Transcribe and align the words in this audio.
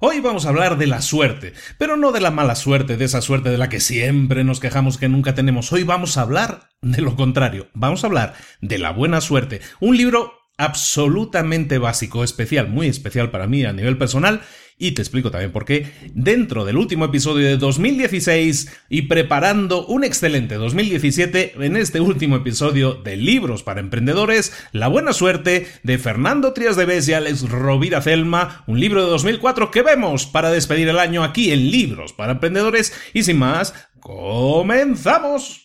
Hoy 0.00 0.18
vamos 0.18 0.44
a 0.44 0.48
hablar 0.48 0.76
de 0.76 0.88
la 0.88 1.00
suerte, 1.00 1.52
pero 1.78 1.96
no 1.96 2.10
de 2.10 2.20
la 2.20 2.32
mala 2.32 2.56
suerte, 2.56 2.96
de 2.96 3.04
esa 3.04 3.20
suerte 3.20 3.50
de 3.50 3.58
la 3.58 3.68
que 3.68 3.78
siempre 3.78 4.42
nos 4.42 4.58
quejamos 4.58 4.98
que 4.98 5.08
nunca 5.08 5.36
tenemos. 5.36 5.72
Hoy 5.72 5.84
vamos 5.84 6.18
a 6.18 6.22
hablar 6.22 6.70
de 6.82 7.00
lo 7.00 7.14
contrario, 7.14 7.68
vamos 7.74 8.02
a 8.02 8.08
hablar 8.08 8.34
de 8.60 8.78
la 8.78 8.90
buena 8.90 9.20
suerte, 9.20 9.60
un 9.78 9.96
libro 9.96 10.32
absolutamente 10.58 11.78
básico, 11.78 12.24
especial, 12.24 12.68
muy 12.68 12.88
especial 12.88 13.30
para 13.30 13.46
mí 13.46 13.64
a 13.64 13.72
nivel 13.72 13.96
personal, 13.96 14.40
y 14.78 14.92
te 14.92 15.02
explico 15.02 15.30
también 15.30 15.52
por 15.52 15.64
qué, 15.64 15.90
dentro 16.14 16.64
del 16.64 16.76
último 16.76 17.04
episodio 17.04 17.46
de 17.46 17.56
2016 17.56 18.72
y 18.88 19.02
preparando 19.02 19.86
un 19.86 20.04
excelente 20.04 20.56
2017, 20.56 21.54
en 21.60 21.76
este 21.76 22.00
último 22.00 22.36
episodio 22.36 22.94
de 22.94 23.16
Libros 23.16 23.62
para 23.62 23.80
Emprendedores, 23.80 24.52
La 24.72 24.88
Buena 24.88 25.12
Suerte 25.12 25.66
de 25.82 25.98
Fernando 25.98 26.52
Trías 26.52 26.76
de 26.76 26.86
Bes 26.86 27.08
y 27.08 27.12
Alex 27.12 27.48
Rovira 27.48 28.02
Celma, 28.02 28.64
un 28.66 28.80
libro 28.80 29.04
de 29.04 29.10
2004 29.10 29.70
que 29.70 29.82
vemos 29.82 30.26
para 30.26 30.50
despedir 30.50 30.88
el 30.88 30.98
año 30.98 31.22
aquí 31.22 31.52
en 31.52 31.70
Libros 31.70 32.12
para 32.12 32.32
Emprendedores, 32.32 32.92
y 33.12 33.22
sin 33.22 33.38
más, 33.38 33.74
comenzamos. 34.00 35.64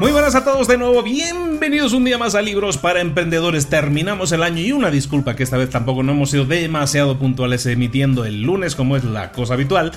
Muy 0.00 0.12
buenas 0.12 0.34
a 0.34 0.44
todos 0.44 0.66
de 0.66 0.78
nuevo, 0.78 1.02
bienvenidos 1.02 1.92
un 1.92 2.04
día 2.04 2.16
más 2.16 2.34
a 2.34 2.40
Libros 2.40 2.78
para 2.78 3.02
Emprendedores. 3.02 3.66
Terminamos 3.68 4.32
el 4.32 4.42
año 4.42 4.62
y 4.62 4.72
una 4.72 4.90
disculpa 4.90 5.36
que 5.36 5.42
esta 5.42 5.58
vez 5.58 5.68
tampoco 5.68 6.02
no 6.02 6.12
hemos 6.12 6.30
sido 6.30 6.46
demasiado 6.46 7.18
puntuales 7.18 7.66
emitiendo 7.66 8.24
el 8.24 8.40
lunes 8.40 8.74
como 8.74 8.96
es 8.96 9.04
la 9.04 9.30
cosa 9.30 9.52
habitual. 9.52 9.92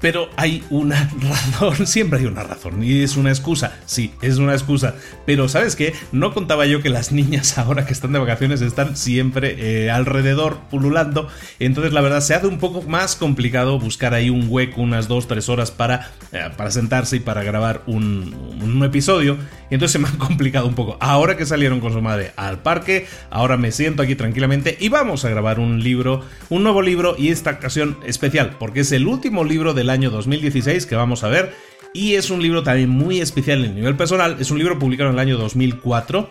Pero 0.00 0.28
hay 0.36 0.64
una 0.70 1.10
razón, 1.20 1.86
siempre 1.86 2.20
hay 2.20 2.26
una 2.26 2.42
razón, 2.42 2.82
y 2.82 3.02
es 3.02 3.16
una 3.16 3.30
excusa, 3.30 3.76
sí, 3.86 4.12
es 4.22 4.38
una 4.38 4.52
excusa. 4.52 4.94
Pero 5.26 5.48
¿sabes 5.48 5.76
qué? 5.76 5.94
No 6.12 6.32
contaba 6.32 6.66
yo 6.66 6.82
que 6.82 6.88
las 6.88 7.12
niñas 7.12 7.58
ahora 7.58 7.86
que 7.86 7.92
están 7.92 8.12
de 8.12 8.18
vacaciones 8.18 8.60
están 8.60 8.96
siempre 8.96 9.56
eh, 9.58 9.90
alrededor, 9.90 10.58
pululando. 10.70 11.28
Entonces 11.58 11.92
la 11.92 12.00
verdad 12.00 12.20
se 12.20 12.34
hace 12.34 12.46
un 12.46 12.58
poco 12.58 12.82
más 12.82 13.16
complicado 13.16 13.78
buscar 13.78 14.14
ahí 14.14 14.30
un 14.30 14.46
hueco, 14.48 14.80
unas 14.80 15.08
2-3 15.08 15.48
horas 15.48 15.70
para, 15.70 16.12
eh, 16.32 16.48
para 16.56 16.70
sentarse 16.70 17.16
y 17.16 17.20
para 17.20 17.42
grabar 17.42 17.82
un, 17.86 18.34
un 18.62 18.82
episodio. 18.84 19.36
Y 19.70 19.74
entonces 19.74 19.92
se 19.92 19.98
me 19.98 20.08
ha 20.08 20.18
complicado 20.18 20.66
un 20.66 20.74
poco. 20.74 20.96
Ahora 21.00 21.36
que 21.36 21.46
salieron 21.46 21.80
con 21.80 21.92
su 21.92 22.00
madre 22.00 22.32
al 22.36 22.60
parque, 22.60 23.06
ahora 23.30 23.56
me 23.56 23.72
siento 23.72 24.02
aquí 24.02 24.14
tranquilamente 24.14 24.76
y 24.78 24.88
vamos 24.88 25.24
a 25.24 25.30
grabar 25.30 25.58
un 25.58 25.82
libro, 25.82 26.24
un 26.48 26.62
nuevo 26.62 26.82
libro 26.82 27.16
y 27.18 27.28
esta 27.28 27.52
ocasión 27.52 27.98
especial, 28.06 28.56
porque 28.58 28.80
es 28.80 28.92
el 28.92 29.06
último 29.06 29.44
libro 29.44 29.74
del 29.88 29.90
año 29.90 30.10
2016 30.10 30.84
que 30.84 30.96
vamos 30.96 31.24
a 31.24 31.28
ver. 31.28 31.54
Y 31.94 32.14
es 32.14 32.28
un 32.28 32.42
libro 32.42 32.62
también 32.62 32.90
muy 32.90 33.20
especial 33.20 33.60
en 33.60 33.70
el 33.70 33.74
nivel 33.74 33.96
personal. 33.96 34.36
Es 34.38 34.50
un 34.50 34.58
libro 34.58 34.78
publicado 34.78 35.08
en 35.08 35.14
el 35.16 35.20
año 35.20 35.38
2004 35.38 36.28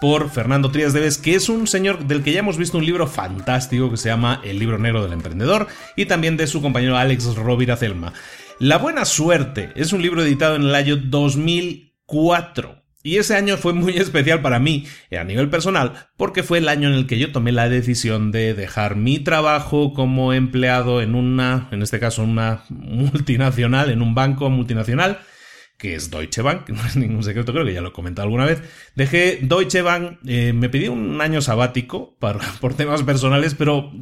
por 0.00 0.28
Fernando 0.30 0.70
Trías 0.70 0.92
Deves, 0.92 1.16
que 1.16 1.36
es 1.36 1.48
un 1.48 1.66
señor 1.68 2.06
del 2.06 2.22
que 2.22 2.32
ya 2.32 2.40
hemos 2.40 2.58
visto 2.58 2.76
un 2.76 2.84
libro 2.84 3.06
fantástico 3.06 3.90
que 3.90 3.96
se 3.96 4.08
llama 4.08 4.40
El 4.44 4.58
libro 4.58 4.76
negro 4.76 5.02
del 5.02 5.12
emprendedor, 5.12 5.68
y 5.94 6.04
también 6.04 6.36
de 6.36 6.46
su 6.46 6.60
compañero 6.60 6.98
Alex 6.98 7.34
Rovira 7.36 7.76
Celma. 7.76 8.12
La 8.58 8.76
buena 8.76 9.06
suerte 9.06 9.70
es 9.74 9.92
un 9.94 10.02
libro 10.02 10.22
editado 10.22 10.56
en 10.56 10.62
el 10.62 10.74
año 10.74 10.96
2004 10.96 12.82
y 13.06 13.18
ese 13.18 13.36
año 13.36 13.56
fue 13.56 13.72
muy 13.72 13.92
especial 13.98 14.42
para 14.42 14.58
mí, 14.58 14.84
a 15.16 15.22
nivel 15.22 15.48
personal, 15.48 15.92
porque 16.16 16.42
fue 16.42 16.58
el 16.58 16.68
año 16.68 16.88
en 16.88 16.94
el 16.94 17.06
que 17.06 17.20
yo 17.20 17.30
tomé 17.30 17.52
la 17.52 17.68
decisión 17.68 18.32
de 18.32 18.52
dejar 18.52 18.96
mi 18.96 19.20
trabajo 19.20 19.94
como 19.94 20.32
empleado 20.32 21.00
en 21.00 21.14
una, 21.14 21.68
en 21.70 21.82
este 21.82 22.00
caso 22.00 22.24
una 22.24 22.64
multinacional, 22.68 23.90
en 23.90 24.02
un 24.02 24.16
banco 24.16 24.50
multinacional, 24.50 25.20
que 25.78 25.94
es 25.94 26.10
Deutsche 26.10 26.42
Bank, 26.42 26.68
no 26.68 26.84
es 26.86 26.96
ningún 26.96 27.22
secreto, 27.22 27.52
creo 27.52 27.64
que 27.64 27.74
ya 27.74 27.80
lo 27.80 27.88
he 27.88 27.92
comentado 27.92 28.24
alguna 28.24 28.44
vez. 28.44 28.62
Dejé 28.94 29.38
Deutsche 29.42 29.82
Bank, 29.82 30.18
eh, 30.26 30.52
me 30.52 30.68
pedí 30.68 30.88
un 30.88 31.20
año 31.20 31.40
sabático 31.40 32.16
por 32.60 32.74
temas 32.74 33.02
personales, 33.02 33.54
pero 33.54 33.92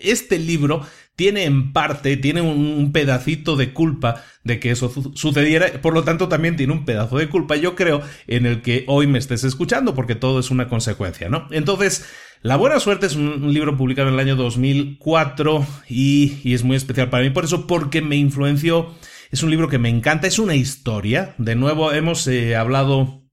este 0.00 0.38
libro 0.38 0.82
tiene 1.16 1.44
en 1.44 1.72
parte, 1.72 2.16
tiene 2.16 2.40
un, 2.40 2.90
pedacito 2.92 3.56
de 3.56 3.72
culpa 3.72 4.24
de 4.44 4.58
que 4.58 4.70
eso 4.70 4.92
sucediera, 5.14 5.80
por 5.80 5.94
lo 5.94 6.04
tanto 6.04 6.28
también 6.28 6.56
tiene 6.56 6.72
un 6.72 6.84
pedazo 6.84 7.18
de 7.18 7.28
culpa, 7.28 7.56
yo 7.56 7.74
creo, 7.74 8.02
en 8.26 8.46
el 8.46 8.62
que 8.62 8.84
hoy 8.88 9.06
me 9.06 9.18
estés 9.18 9.44
escuchando, 9.44 9.94
porque 9.94 10.14
todo 10.14 10.40
es 10.40 10.50
una 10.50 10.68
consecuencia, 10.68 11.28
¿no? 11.28 11.46
Entonces, 11.50 12.06
La 12.42 12.56
Buena 12.56 12.80
Suerte 12.80 13.06
es 13.06 13.14
un, 13.14 13.52
libro 13.52 13.76
publicado 13.76 14.08
en 14.08 14.14
el 14.14 14.20
año 14.20 14.36
2004 14.36 15.66
y, 15.88 16.40
y 16.42 16.54
es 16.54 16.64
muy 16.64 16.76
especial 16.76 17.10
para 17.10 17.22
mí, 17.22 17.30
por 17.30 17.44
eso, 17.44 17.66
porque 17.66 18.02
me 18.02 18.16
influenció 18.16 18.92
es 19.32 19.42
un 19.42 19.50
libro 19.50 19.68
que 19.68 19.78
me 19.78 19.88
encanta, 19.88 20.26
es 20.26 20.38
una 20.38 20.54
historia. 20.54 21.34
De 21.38 21.56
nuevo, 21.56 21.92
hemos 21.92 22.26
eh, 22.28 22.54
hablado, 22.54 23.24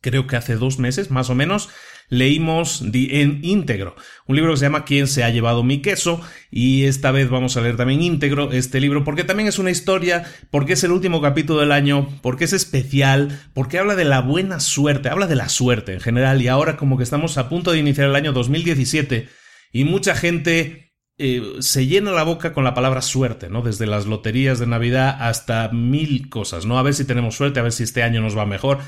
creo 0.00 0.26
que 0.26 0.36
hace 0.36 0.56
dos 0.56 0.78
meses, 0.78 1.10
más 1.10 1.28
o 1.28 1.34
menos, 1.34 1.68
leímos 2.08 2.80
en 2.80 3.40
íntegro 3.44 3.94
un 4.26 4.36
libro 4.36 4.52
que 4.52 4.56
se 4.56 4.64
llama 4.64 4.86
¿Quién 4.86 5.06
se 5.06 5.24
ha 5.24 5.28
llevado 5.28 5.62
mi 5.62 5.82
queso? 5.82 6.22
Y 6.50 6.84
esta 6.84 7.10
vez 7.10 7.28
vamos 7.28 7.58
a 7.58 7.60
leer 7.60 7.76
también 7.76 8.00
íntegro 8.00 8.50
este 8.52 8.80
libro 8.80 9.04
porque 9.04 9.24
también 9.24 9.46
es 9.46 9.58
una 9.58 9.70
historia, 9.70 10.24
porque 10.50 10.72
es 10.72 10.84
el 10.84 10.92
último 10.92 11.20
capítulo 11.20 11.60
del 11.60 11.72
año, 11.72 12.08
porque 12.22 12.44
es 12.44 12.54
especial, 12.54 13.38
porque 13.52 13.78
habla 13.78 13.96
de 13.96 14.06
la 14.06 14.22
buena 14.22 14.60
suerte, 14.60 15.10
habla 15.10 15.26
de 15.26 15.36
la 15.36 15.50
suerte 15.50 15.92
en 15.92 16.00
general 16.00 16.40
y 16.40 16.48
ahora 16.48 16.78
como 16.78 16.96
que 16.96 17.04
estamos 17.04 17.36
a 17.36 17.50
punto 17.50 17.72
de 17.72 17.78
iniciar 17.78 18.08
el 18.08 18.16
año 18.16 18.32
2017 18.32 19.28
y 19.72 19.84
mucha 19.84 20.14
gente 20.14 20.87
eh, 21.18 21.42
se 21.58 21.86
llena 21.86 22.12
la 22.12 22.22
boca 22.22 22.52
con 22.52 22.62
la 22.62 22.74
palabra 22.74 23.02
suerte, 23.02 23.48
¿no? 23.48 23.62
Desde 23.62 23.86
las 23.86 24.06
loterías 24.06 24.60
de 24.60 24.68
Navidad 24.68 25.16
hasta 25.20 25.68
mil 25.70 26.28
cosas, 26.28 26.64
¿no? 26.64 26.78
A 26.78 26.82
ver 26.82 26.94
si 26.94 27.04
tenemos 27.04 27.34
suerte, 27.34 27.58
a 27.58 27.64
ver 27.64 27.72
si 27.72 27.82
este 27.82 28.04
año 28.04 28.20
nos 28.20 28.38
va 28.38 28.46
mejor. 28.46 28.78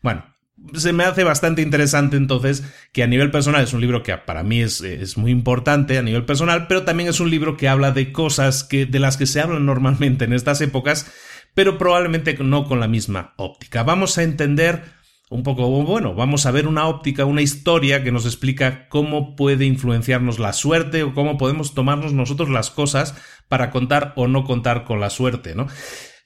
Bueno, 0.00 0.24
se 0.74 0.92
me 0.92 1.04
hace 1.04 1.24
bastante 1.24 1.62
interesante 1.62 2.16
entonces 2.16 2.62
que 2.92 3.02
a 3.02 3.06
nivel 3.06 3.30
personal 3.32 3.64
es 3.64 3.72
un 3.72 3.80
libro 3.80 4.02
que 4.02 4.16
para 4.18 4.42
mí 4.42 4.60
es, 4.60 4.80
es, 4.82 5.16
muy 5.16 5.32
importante 5.32 5.98
a 5.98 6.02
nivel 6.02 6.24
personal, 6.24 6.66
pero 6.68 6.84
también 6.84 7.08
es 7.08 7.18
un 7.18 7.30
libro 7.30 7.56
que 7.56 7.68
habla 7.68 7.90
de 7.90 8.12
cosas 8.12 8.62
que, 8.62 8.86
de 8.86 9.00
las 9.00 9.16
que 9.16 9.26
se 9.26 9.40
hablan 9.40 9.66
normalmente 9.66 10.26
en 10.26 10.32
estas 10.32 10.60
épocas, 10.60 11.10
pero 11.54 11.76
probablemente 11.76 12.36
no 12.38 12.66
con 12.66 12.78
la 12.78 12.88
misma 12.88 13.34
óptica. 13.36 13.82
Vamos 13.82 14.16
a 14.16 14.22
entender 14.22 14.99
un 15.30 15.44
poco, 15.44 15.68
bueno, 15.68 16.14
vamos 16.14 16.44
a 16.44 16.50
ver 16.50 16.66
una 16.66 16.88
óptica, 16.88 17.24
una 17.24 17.40
historia 17.40 18.02
que 18.02 18.10
nos 18.10 18.26
explica 18.26 18.88
cómo 18.88 19.36
puede 19.36 19.64
influenciarnos 19.64 20.40
la 20.40 20.52
suerte 20.52 21.04
o 21.04 21.14
cómo 21.14 21.38
podemos 21.38 21.72
tomarnos 21.72 22.12
nosotros 22.12 22.50
las 22.50 22.70
cosas 22.70 23.14
para 23.48 23.70
contar 23.70 24.12
o 24.16 24.26
no 24.26 24.44
contar 24.44 24.84
con 24.84 24.98
la 24.98 25.08
suerte, 25.08 25.54
¿no? 25.54 25.68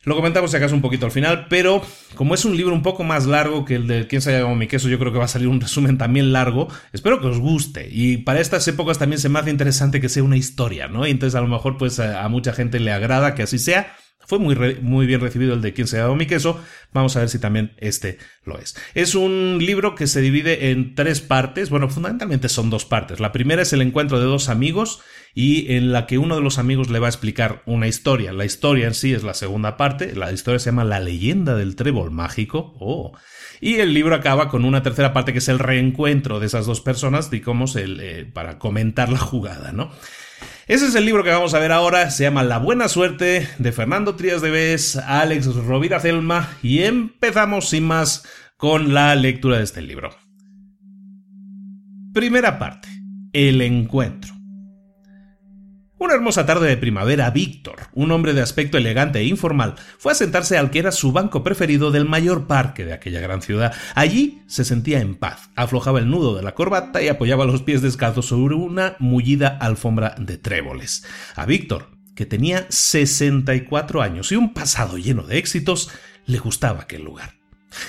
Lo 0.05 0.17
comentamos 0.17 0.51
si 0.51 0.57
acaso 0.57 0.75
un 0.75 0.81
poquito 0.81 1.05
al 1.07 1.13
final, 1.13 1.47
pero 1.49 1.83
como 2.15 2.35
es 2.35 2.47
un 2.47 2.57
libro 2.57 2.75
un 2.75 2.83
poco 2.83 3.05
más 3.05 3.27
largo 3.27 3.67
que 3.67 3.75
el 3.77 3.87
de 3.87 4.07
Quién 4.07 4.23
se 4.23 4.35
ha 4.35 4.39
llamado 4.39 4.57
mi 4.57 4.69
queso, 4.69 4.89
yo 4.89 4.99
creo 4.99 5.13
que 5.13 5.19
va 5.19 5.27
a 5.27 5.29
salir 5.29 5.49
un 5.49 5.61
resumen 5.63 5.99
también 5.99 6.33
largo. 6.33 6.69
Espero 6.93 7.21
que 7.21 7.27
os 7.27 7.39
guste. 7.39 7.89
Y 7.91 8.19
para 8.19 8.41
estas 8.41 8.67
épocas 8.69 8.99
también 8.99 9.21
se 9.21 9.29
me 9.29 9.39
hace 9.39 9.51
interesante 9.51 10.01
que 10.01 10.09
sea 10.09 10.23
una 10.23 10.37
historia, 10.37 10.89
¿no? 10.89 11.07
Y 11.07 11.11
entonces 11.11 11.35
a 11.35 11.43
lo 11.43 11.49
mejor 11.49 11.77
pues 11.77 12.01
a 12.01 12.27
mucha 12.29 12.55
gente 12.55 12.81
le 12.81 12.93
agrada 12.93 13.35
que 13.35 13.43
así 13.43 13.59
sea. 13.59 13.95
Fue 14.27 14.39
muy, 14.39 14.57
muy 14.81 15.07
bien 15.07 15.21
recibido 15.21 15.55
el 15.55 15.63
de 15.63 15.73
Quién 15.73 15.87
se 15.87 15.99
ha 15.99 16.03
dado 16.03 16.17
mi 16.17 16.27
queso. 16.27 16.61
Vamos 16.93 17.17
a 17.17 17.21
ver 17.21 17.29
si 17.29 17.39
también 17.39 17.73
este 17.79 18.19
lo 18.45 18.59
es. 18.59 18.77
Es 18.95 19.15
un 19.15 19.59
libro 19.61 19.95
que 19.95 20.07
se 20.07 20.21
divide 20.21 20.71
en 20.71 20.95
tres 20.95 21.21
partes. 21.21 21.71
Bueno, 21.71 21.89
fundamentalmente 21.89 22.49
son 22.49 22.71
dos 22.71 22.85
partes. 22.85 23.21
La 23.21 23.33
primera 23.33 23.63
es 23.63 23.73
el 23.73 23.83
encuentro 23.83 24.19
de 24.21 24.27
dos 24.27 24.49
amigos 24.49 25.01
y 25.35 25.75
en 25.75 25.93
la 25.93 26.07
que 26.07 26.19
uno 26.19 26.37
de 26.37 26.43
los 26.43 26.59
amigos 26.59 26.91
le 26.91 26.99
va 26.99 27.07
a 27.07 27.11
explicar 27.11 27.63
una 27.67 27.89
historia. 27.89 28.33
La 28.33 28.45
historia 28.45 28.87
en 28.87 28.95
sí 28.95 29.13
es 29.13 29.25
la 29.25 29.35
segunda 29.35 29.77
parte. 29.77 30.15
La 30.15 30.33
historia 30.33 30.59
se 30.59 30.67
llama 30.67 30.85
La 30.85 31.01
leyenda 31.01 31.57
del 31.57 31.77
trébol 31.77 32.11
mágico. 32.11 32.77
Oh. 32.79 33.13
Y 33.61 33.77
el 33.77 33.95
libro 33.95 34.15
acaba 34.15 34.49
con 34.49 34.65
una 34.65 34.83
tercera 34.83 35.13
parte 35.13 35.33
que 35.33 35.39
es 35.39 35.49
el 35.49 35.59
reencuentro 35.59 36.39
de 36.39 36.47
esas 36.47 36.67
dos 36.67 36.81
personas, 36.81 37.31
digamos, 37.31 37.77
el, 37.77 38.01
eh, 38.01 38.31
para 38.31 38.59
comentar 38.59 39.09
la 39.09 39.19
jugada, 39.19 39.73
¿no? 39.73 39.91
Ese 40.67 40.87
es 40.87 40.95
el 40.95 41.05
libro 41.05 41.23
que 41.23 41.31
vamos 41.31 41.53
a 41.53 41.59
ver 41.59 41.73
ahora, 41.73 42.11
se 42.11 42.23
llama 42.23 42.43
La 42.43 42.57
Buena 42.57 42.89
Suerte 42.89 43.47
de 43.59 43.73
Fernando 43.73 44.17
Trías 44.17 44.41
de 44.41 44.51
Bes, 44.51 44.97
Alex 44.97 45.55
Rovira 45.57 46.01
Celma 46.01 46.57
y 46.63 46.85
empezamos 46.85 47.69
sin 47.69 47.85
más 47.85 48.27
con 48.57 48.95
la 48.95 49.15
lectura 49.15 49.59
de 49.59 49.65
este 49.65 49.83
libro. 49.83 50.17
Primera 52.15 52.59
parte, 52.59 52.89
el 53.35 53.61
encuentro. 53.61 54.34
Una 56.05 56.13
hermosa 56.13 56.45
tarde 56.45 56.69
de 56.69 56.77
primavera, 56.77 57.31
Víctor, 57.31 57.89
un 57.95 58.11
hombre 58.11 58.35
de 58.35 58.43
aspecto 58.43 58.77
elegante 58.77 59.21
e 59.21 59.25
informal, 59.25 59.77
fue 59.97 60.13
a 60.13 60.15
sentarse 60.15 60.59
al 60.59 60.71
que 60.71 60.79
era 60.79 60.93
su 60.93 61.13
banco 61.13 61.43
preferido 61.43 61.91
del 61.91 62.05
mayor 62.05 62.47
parque 62.47 62.85
de 62.85 62.93
aquella 62.93 63.23
gran 63.23 63.41
ciudad. 63.41 63.73
Allí 63.95 64.43
se 64.47 64.67
sentía 64.67 65.01
en 65.01 65.15
paz, 65.15 65.49
aflojaba 65.57 66.01
el 66.01 66.11
nudo 66.11 66.37
de 66.37 66.43
la 66.43 66.55
corbata 66.55 67.01
y 67.01 67.09
apoyaba 67.09 67.47
los 67.47 67.63
pies 67.63 67.81
descalzos 67.81 68.27
sobre 68.27 68.55
una 68.55 68.97
mullida 68.99 69.57
alfombra 69.59 70.15
de 70.19 70.37
tréboles. 70.37 71.07
A 71.37 71.47
Víctor, 71.47 71.89
que 72.15 72.27
tenía 72.27 72.67
64 72.69 74.03
años 74.03 74.31
y 74.31 74.37
un 74.37 74.53
pasado 74.53 74.99
lleno 74.99 75.23
de 75.23 75.39
éxitos, 75.39 75.91
le 76.27 76.37
gustaba 76.37 76.83
aquel 76.83 77.03
lugar. 77.03 77.44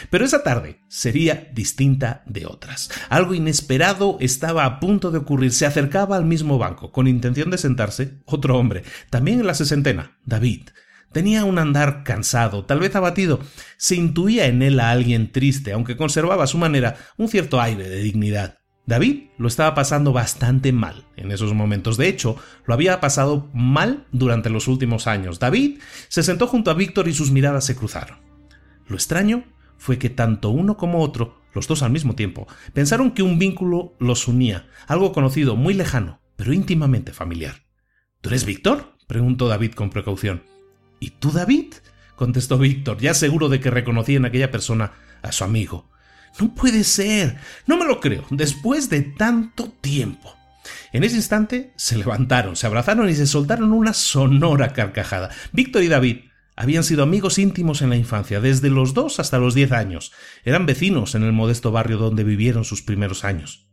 Pero 0.09 0.25
esa 0.25 0.43
tarde 0.43 0.81
sería 0.87 1.49
distinta 1.53 2.23
de 2.25 2.45
otras. 2.45 2.89
Algo 3.09 3.33
inesperado 3.33 4.17
estaba 4.19 4.65
a 4.65 4.79
punto 4.79 5.11
de 5.11 5.19
ocurrir. 5.19 5.51
Se 5.51 5.65
acercaba 5.65 6.15
al 6.15 6.25
mismo 6.25 6.57
banco, 6.57 6.91
con 6.91 7.07
intención 7.07 7.49
de 7.49 7.57
sentarse, 7.57 8.19
otro 8.25 8.57
hombre, 8.57 8.83
también 9.09 9.39
en 9.39 9.47
la 9.47 9.53
sesentena, 9.53 10.17
David. 10.25 10.69
Tenía 11.11 11.45
un 11.45 11.59
andar 11.59 12.03
cansado, 12.03 12.65
tal 12.65 12.79
vez 12.79 12.95
abatido. 12.95 13.39
Se 13.77 13.95
intuía 13.95 14.47
en 14.47 14.61
él 14.61 14.79
a 14.81 14.91
alguien 14.91 15.31
triste, 15.31 15.71
aunque 15.71 15.95
conservaba 15.95 16.43
a 16.43 16.47
su 16.47 16.57
manera 16.57 16.97
un 17.17 17.29
cierto 17.29 17.61
aire 17.61 17.87
de 17.87 18.01
dignidad. 18.01 18.59
David 18.85 19.29
lo 19.37 19.47
estaba 19.47 19.73
pasando 19.73 20.13
bastante 20.13 20.71
mal 20.71 21.07
en 21.15 21.31
esos 21.31 21.53
momentos. 21.53 21.97
De 21.97 22.07
hecho, 22.07 22.35
lo 22.65 22.73
había 22.73 22.99
pasado 22.99 23.49
mal 23.53 24.05
durante 24.11 24.49
los 24.49 24.67
últimos 24.67 25.07
años. 25.07 25.39
David 25.39 25.79
se 26.07 26.21
sentó 26.21 26.47
junto 26.47 26.69
a 26.69 26.75
Víctor 26.75 27.07
y 27.07 27.13
sus 27.13 27.31
miradas 27.31 27.65
se 27.65 27.75
cruzaron. 27.75 28.19
Lo 28.87 28.95
extraño 28.95 29.45
fue 29.77 29.97
que 29.97 30.09
tanto 30.09 30.49
uno 30.49 30.77
como 30.77 31.01
otro, 31.01 31.41
los 31.53 31.67
dos 31.67 31.83
al 31.83 31.91
mismo 31.91 32.15
tiempo, 32.15 32.47
pensaron 32.73 33.11
que 33.11 33.23
un 33.23 33.39
vínculo 33.39 33.95
los 33.99 34.27
unía, 34.27 34.67
algo 34.87 35.11
conocido, 35.11 35.55
muy 35.55 35.73
lejano, 35.73 36.19
pero 36.35 36.53
íntimamente 36.53 37.13
familiar. 37.13 37.63
¿Tú 38.21 38.29
eres 38.29 38.45
Víctor? 38.45 38.95
preguntó 39.07 39.47
David 39.47 39.73
con 39.73 39.89
precaución. 39.89 40.43
¿Y 40.99 41.11
tú, 41.11 41.31
David? 41.31 41.75
contestó 42.15 42.57
Víctor, 42.57 42.97
ya 42.97 43.13
seguro 43.13 43.49
de 43.49 43.59
que 43.59 43.69
reconocía 43.69 44.17
en 44.17 44.25
aquella 44.25 44.51
persona 44.51 44.93
a 45.21 45.31
su 45.31 45.43
amigo. 45.43 45.89
No 46.39 46.53
puede 46.53 46.83
ser. 46.83 47.37
No 47.67 47.77
me 47.77 47.85
lo 47.85 47.99
creo. 47.99 48.25
Después 48.29 48.89
de 48.89 49.01
tanto 49.01 49.69
tiempo. 49.81 50.35
En 50.91 51.03
ese 51.03 51.15
instante 51.15 51.73
se 51.75 51.97
levantaron, 51.97 52.55
se 52.55 52.65
abrazaron 52.67 53.07
y 53.09 53.15
se 53.15 53.27
soltaron 53.27 53.71
una 53.71 53.93
sonora 53.93 54.73
carcajada. 54.73 55.29
Víctor 55.51 55.83
y 55.83 55.87
David 55.87 56.17
habían 56.55 56.83
sido 56.83 57.03
amigos 57.03 57.37
íntimos 57.37 57.81
en 57.81 57.89
la 57.89 57.97
infancia, 57.97 58.39
desde 58.39 58.69
los 58.69 58.93
dos 58.93 59.19
hasta 59.19 59.39
los 59.39 59.53
diez 59.53 59.71
años. 59.71 60.11
Eran 60.43 60.65
vecinos 60.65 61.15
en 61.15 61.23
el 61.23 61.33
modesto 61.33 61.71
barrio 61.71 61.97
donde 61.97 62.23
vivieron 62.23 62.63
sus 62.63 62.81
primeros 62.81 63.23
años. 63.23 63.64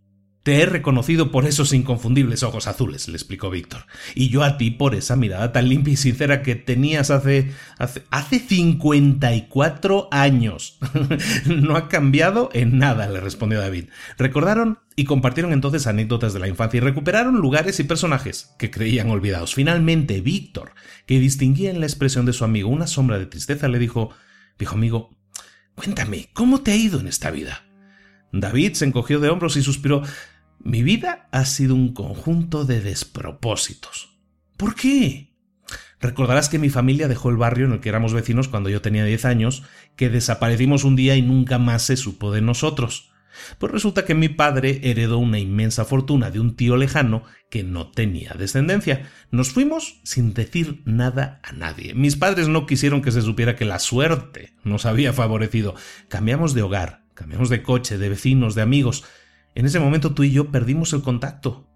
Te 0.43 0.61
he 0.61 0.67
reconocido 0.67 1.31
por 1.31 1.47
esos 1.47 1.73
inconfundibles 1.73 2.43
ojos 2.43 2.67
azules, 2.67 3.07
le 3.07 3.15
explicó 3.15 3.49
Víctor, 3.49 3.87
y 4.17 4.29
yo 4.29 4.43
a 4.43 4.59
ti 4.59 4.73
por 4.73 4.97
esa 4.97 5.15
mirada 5.15 5.53
tan 5.53 5.69
limpia 5.69 5.95
y 5.95 5.97
sincera 5.97 6.43
que 6.43 6.57
tenías 6.57 7.13
hace. 7.13 7.53
hace. 7.79 8.03
hace 8.11 8.41
54 8.41 10.09
años. 10.11 10.79
no 11.47 11.77
ha 11.77 11.89
cambiado 11.89 12.51
en 12.55 12.79
nada, 12.79 13.09
le 13.09 13.21
respondió 13.21 13.61
David. 13.61 13.85
Recordaron 14.19 14.81
y 14.97 15.05
compartieron 15.05 15.53
entonces 15.53 15.87
anécdotas 15.87 16.33
de 16.33 16.41
la 16.41 16.49
infancia 16.49 16.79
y 16.79 16.81
recuperaron 16.81 17.37
lugares 17.37 17.79
y 17.79 17.85
personajes 17.85 18.53
que 18.59 18.73
creían 18.73 19.11
olvidados. 19.11 19.55
Finalmente, 19.55 20.21
Víctor, 20.21 20.73
que 21.07 21.21
distinguía 21.21 21.71
en 21.71 21.79
la 21.79 21.87
expresión 21.87 22.27
de 22.27 22.33
su 22.33 22.45
amigo 22.45 22.69
una 22.69 22.89
sombra 22.89 23.21
de 23.21 23.27
tristeza, 23.27 23.69
le 23.69 23.79
dijo: 23.79 24.11
Viejo 24.59 24.75
amigo, 24.75 25.17
cuéntame, 25.77 26.31
¿cómo 26.33 26.63
te 26.63 26.73
ha 26.73 26.77
ido 26.77 26.99
en 26.99 27.07
esta 27.07 27.31
vida? 27.31 27.63
David 28.33 28.73
se 28.73 28.87
encogió 28.87 29.21
de 29.21 29.29
hombros 29.29 29.57
y 29.57 29.63
suspiró. 29.63 30.03
Mi 30.65 30.83
vida 30.83 31.29
ha 31.33 31.45
sido 31.45 31.75
un 31.75 31.93
conjunto 31.93 32.65
de 32.65 32.81
despropósitos. 32.81 34.17
¿Por 34.57 34.77
qué? 34.77 35.35
Recordarás 36.01 36.49
que 36.49 36.61
mi 36.61 36.71
familia 36.71 37.09
dejó 37.09 37.31
el 37.31 37.37
barrio 37.37 37.67
en 37.67 37.73
el 37.73 37.81
que 37.81 37.89
éramos 37.89 38.13
vecinos 38.13 38.47
cuando 38.47 38.71
yo 38.71 38.81
tenía 38.81 39.05
diez 39.05 39.25
años, 39.25 39.65
que 39.97 40.09
desaparecimos 40.09 40.85
un 40.85 40.95
día 40.95 41.17
y 41.17 41.23
nunca 41.23 41.59
más 41.59 41.83
se 41.83 41.97
supo 41.97 42.33
de 42.33 42.43
nosotros. 42.43 43.13
Pues 43.59 43.73
resulta 43.73 44.05
que 44.05 44.15
mi 44.15 44.29
padre 44.29 44.81
heredó 44.85 45.19
una 45.19 45.39
inmensa 45.39 45.85
fortuna 45.85 46.31
de 46.31 46.39
un 46.39 46.55
tío 46.55 46.77
lejano 46.77 47.25
que 47.51 47.65
no 47.65 47.91
tenía 47.91 48.35
descendencia. 48.39 49.11
Nos 49.31 49.51
fuimos 49.51 50.01
sin 50.05 50.33
decir 50.35 50.83
nada 50.85 51.41
a 51.43 51.53
nadie. 51.53 51.95
Mis 51.95 52.17
padres 52.17 52.49
no 52.49 52.67
quisieron 52.67 53.03
que 53.03 53.11
se 53.11 53.23
supiera 53.23 53.57
que 53.57 53.65
la 53.65 53.79
suerte 53.79 54.53
nos 54.63 54.87
había 54.87 55.13
favorecido. 55.13 55.75
Cambiamos 56.09 56.55
de 56.55 56.63
hogar, 56.63 57.05
cambiamos 57.15 57.49
de 57.49 57.63
coche, 57.63 57.99
de 57.99 58.09
vecinos, 58.11 58.55
de 58.55 58.63
amigos. 58.63 59.05
En 59.55 59.67
ese 59.67 59.81
momento 59.81 60.15
tú 60.15 60.23
y 60.25 60.33
yo 60.33 60.51
perdimos 60.51 60.93
el 60.93 61.03
contacto. 61.03 61.69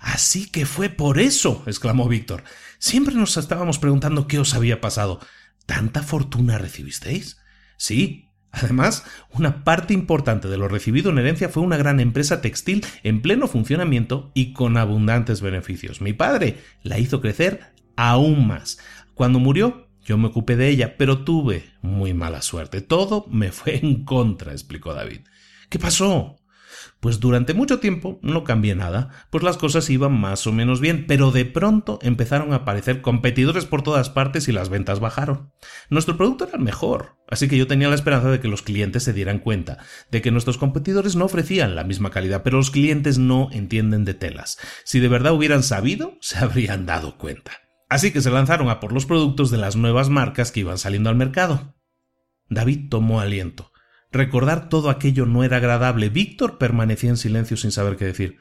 Así 0.00 0.50
que 0.50 0.66
fue 0.66 0.88
por 0.88 1.18
eso, 1.18 1.62
exclamó 1.66 2.08
Víctor. 2.08 2.42
Siempre 2.78 3.14
nos 3.14 3.36
estábamos 3.36 3.78
preguntando 3.78 4.26
qué 4.26 4.38
os 4.38 4.54
había 4.54 4.80
pasado. 4.80 5.20
¿Tanta 5.66 6.02
fortuna 6.02 6.58
recibisteis? 6.58 7.38
Sí. 7.76 8.24
Además, 8.50 9.04
una 9.30 9.62
parte 9.62 9.92
importante 9.92 10.48
de 10.48 10.56
lo 10.56 10.68
recibido 10.68 11.10
en 11.10 11.18
herencia 11.18 11.50
fue 11.50 11.62
una 11.62 11.76
gran 11.76 12.00
empresa 12.00 12.40
textil 12.40 12.84
en 13.02 13.20
pleno 13.20 13.46
funcionamiento 13.46 14.32
y 14.34 14.54
con 14.54 14.78
abundantes 14.78 15.42
beneficios. 15.42 16.00
Mi 16.00 16.14
padre 16.14 16.56
la 16.82 16.98
hizo 16.98 17.20
crecer 17.20 17.74
aún 17.94 18.46
más. 18.46 18.78
Cuando 19.12 19.38
murió, 19.38 19.88
yo 20.02 20.16
me 20.16 20.28
ocupé 20.28 20.56
de 20.56 20.70
ella, 20.70 20.96
pero 20.96 21.24
tuve 21.24 21.70
muy 21.82 22.14
mala 22.14 22.40
suerte. 22.40 22.80
Todo 22.80 23.26
me 23.30 23.52
fue 23.52 23.76
en 23.76 24.04
contra, 24.04 24.52
explicó 24.52 24.94
David. 24.94 25.20
¿Qué 25.68 25.78
pasó? 25.78 26.37
Pues 27.00 27.20
durante 27.20 27.54
mucho 27.54 27.78
tiempo 27.78 28.18
no 28.22 28.42
cambié 28.42 28.74
nada, 28.74 29.10
pues 29.30 29.44
las 29.44 29.56
cosas 29.56 29.88
iban 29.88 30.18
más 30.18 30.46
o 30.48 30.52
menos 30.52 30.80
bien, 30.80 31.06
pero 31.06 31.30
de 31.30 31.44
pronto 31.44 32.00
empezaron 32.02 32.52
a 32.52 32.56
aparecer 32.56 33.02
competidores 33.02 33.66
por 33.66 33.82
todas 33.82 34.10
partes 34.10 34.48
y 34.48 34.52
las 34.52 34.68
ventas 34.68 34.98
bajaron. 34.98 35.52
Nuestro 35.90 36.16
producto 36.16 36.44
era 36.44 36.56
el 36.56 36.64
mejor, 36.64 37.16
así 37.30 37.46
que 37.46 37.56
yo 37.56 37.68
tenía 37.68 37.88
la 37.88 37.94
esperanza 37.94 38.30
de 38.30 38.40
que 38.40 38.48
los 38.48 38.62
clientes 38.62 39.04
se 39.04 39.12
dieran 39.12 39.38
cuenta 39.38 39.78
de 40.10 40.22
que 40.22 40.32
nuestros 40.32 40.58
competidores 40.58 41.14
no 41.14 41.26
ofrecían 41.26 41.76
la 41.76 41.84
misma 41.84 42.10
calidad, 42.10 42.42
pero 42.42 42.56
los 42.56 42.72
clientes 42.72 43.18
no 43.18 43.48
entienden 43.52 44.04
de 44.04 44.14
telas. 44.14 44.58
Si 44.84 44.98
de 44.98 45.08
verdad 45.08 45.34
hubieran 45.34 45.62
sabido, 45.62 46.18
se 46.20 46.38
habrían 46.38 46.84
dado 46.84 47.16
cuenta. 47.16 47.52
Así 47.88 48.12
que 48.12 48.20
se 48.20 48.30
lanzaron 48.30 48.68
a 48.70 48.80
por 48.80 48.92
los 48.92 49.06
productos 49.06 49.50
de 49.50 49.58
las 49.58 49.76
nuevas 49.76 50.10
marcas 50.10 50.50
que 50.50 50.60
iban 50.60 50.78
saliendo 50.78 51.10
al 51.10 51.16
mercado. 51.16 51.74
David 52.50 52.88
tomó 52.90 53.20
aliento. 53.20 53.70
Recordar 54.10 54.68
todo 54.68 54.90
aquello 54.90 55.26
no 55.26 55.44
era 55.44 55.58
agradable. 55.58 56.08
Víctor 56.08 56.58
permanecía 56.58 57.10
en 57.10 57.16
silencio 57.16 57.56
sin 57.56 57.72
saber 57.72 57.96
qué 57.96 58.06
decir. 58.06 58.38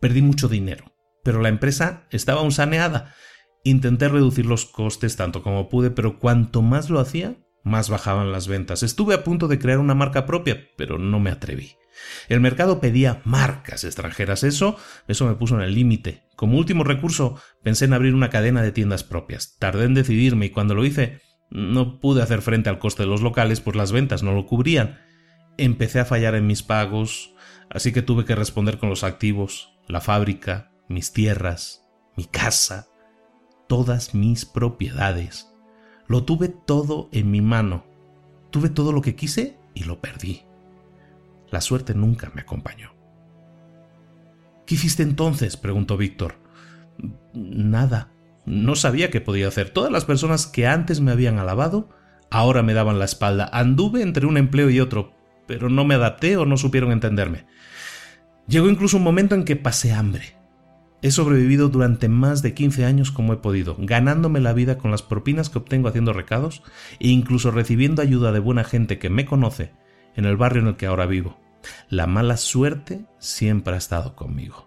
Perdí 0.00 0.22
mucho 0.22 0.48
dinero, 0.48 0.94
pero 1.22 1.40
la 1.40 1.48
empresa 1.48 2.06
estaba 2.10 2.40
aún 2.40 2.52
saneada. 2.52 3.14
Intenté 3.64 4.08
reducir 4.08 4.46
los 4.46 4.66
costes 4.66 5.16
tanto 5.16 5.42
como 5.42 5.68
pude, 5.68 5.90
pero 5.90 6.18
cuanto 6.18 6.62
más 6.62 6.90
lo 6.90 7.00
hacía, 7.00 7.36
más 7.62 7.88
bajaban 7.88 8.32
las 8.32 8.46
ventas. 8.46 8.82
Estuve 8.82 9.14
a 9.14 9.24
punto 9.24 9.48
de 9.48 9.58
crear 9.58 9.78
una 9.78 9.94
marca 9.94 10.26
propia, 10.26 10.68
pero 10.76 10.98
no 10.98 11.18
me 11.18 11.30
atreví. 11.30 11.76
El 12.28 12.40
mercado 12.40 12.80
pedía 12.80 13.22
marcas 13.24 13.84
extranjeras. 13.84 14.44
Eso, 14.44 14.76
eso 15.08 15.26
me 15.26 15.34
puso 15.34 15.56
en 15.56 15.62
el 15.62 15.74
límite. 15.74 16.24
Como 16.36 16.58
último 16.58 16.84
recurso, 16.84 17.40
pensé 17.62 17.86
en 17.86 17.94
abrir 17.94 18.14
una 18.14 18.30
cadena 18.30 18.62
de 18.62 18.72
tiendas 18.72 19.02
propias. 19.02 19.56
Tardé 19.58 19.84
en 19.84 19.94
decidirme 19.94 20.46
y 20.46 20.50
cuando 20.50 20.74
lo 20.74 20.84
hice, 20.84 21.20
no 21.50 22.00
pude 22.00 22.22
hacer 22.22 22.42
frente 22.42 22.68
al 22.68 22.78
coste 22.78 23.02
de 23.02 23.08
los 23.08 23.22
locales, 23.22 23.60
pues 23.60 23.76
las 23.76 23.92
ventas 23.92 24.22
no 24.22 24.32
lo 24.32 24.46
cubrían. 24.46 24.98
Empecé 25.58 26.00
a 26.00 26.04
fallar 26.04 26.34
en 26.34 26.46
mis 26.46 26.62
pagos, 26.62 27.34
así 27.70 27.92
que 27.92 28.02
tuve 28.02 28.24
que 28.24 28.34
responder 28.34 28.78
con 28.78 28.88
los 28.88 29.04
activos, 29.04 29.72
la 29.88 30.00
fábrica, 30.00 30.72
mis 30.88 31.12
tierras, 31.12 31.86
mi 32.16 32.24
casa, 32.24 32.88
todas 33.68 34.14
mis 34.14 34.44
propiedades. 34.44 35.52
Lo 36.08 36.24
tuve 36.24 36.48
todo 36.48 37.08
en 37.12 37.30
mi 37.30 37.40
mano. 37.40 37.84
Tuve 38.50 38.68
todo 38.68 38.92
lo 38.92 39.02
que 39.02 39.16
quise 39.16 39.58
y 39.74 39.84
lo 39.84 40.00
perdí. 40.00 40.42
La 41.50 41.60
suerte 41.60 41.94
nunca 41.94 42.30
me 42.34 42.42
acompañó. 42.42 42.92
¿Qué 44.66 44.74
hiciste 44.74 45.02
entonces? 45.02 45.56
preguntó 45.56 45.96
Víctor. 45.96 46.34
Nada, 47.34 48.10
No 48.46 48.76
sabía 48.76 49.10
qué 49.10 49.20
podía 49.20 49.48
hacer. 49.48 49.70
Todas 49.70 49.90
las 49.90 50.04
personas 50.04 50.46
que 50.46 50.66
antes 50.66 51.00
me 51.00 51.10
habían 51.10 51.38
alabado, 51.38 51.90
ahora 52.30 52.62
me 52.62 52.74
daban 52.74 52.98
la 52.98 53.04
espalda. 53.04 53.50
Anduve 53.52 54.02
entre 54.02 54.26
un 54.26 54.36
empleo 54.36 54.70
y 54.70 54.80
otro, 54.80 55.14
pero 55.46 55.68
no 55.68 55.84
me 55.84 55.96
adapté 55.96 56.36
o 56.36 56.46
no 56.46 56.56
supieron 56.56 56.92
entenderme. 56.92 57.46
Llegó 58.46 58.68
incluso 58.68 58.96
un 58.96 59.02
momento 59.02 59.34
en 59.34 59.44
que 59.44 59.56
pasé 59.56 59.92
hambre. 59.92 60.36
He 61.02 61.10
sobrevivido 61.10 61.68
durante 61.68 62.08
más 62.08 62.42
de 62.42 62.54
15 62.54 62.84
años 62.84 63.10
como 63.10 63.32
he 63.32 63.36
podido, 63.36 63.76
ganándome 63.78 64.40
la 64.40 64.52
vida 64.52 64.78
con 64.78 64.90
las 64.90 65.02
propinas 65.02 65.50
que 65.50 65.58
obtengo 65.58 65.88
haciendo 65.88 66.12
recados 66.12 66.62
e 67.00 67.08
incluso 67.08 67.50
recibiendo 67.50 68.00
ayuda 68.00 68.32
de 68.32 68.38
buena 68.38 68.64
gente 68.64 68.98
que 68.98 69.10
me 69.10 69.26
conoce 69.26 69.72
en 70.14 70.24
el 70.24 70.36
barrio 70.36 70.62
en 70.62 70.68
el 70.68 70.76
que 70.76 70.86
ahora 70.86 71.06
vivo. 71.06 71.38
La 71.88 72.06
mala 72.06 72.36
suerte 72.36 73.04
siempre 73.18 73.74
ha 73.74 73.78
estado 73.78 74.14
conmigo. 74.14 74.65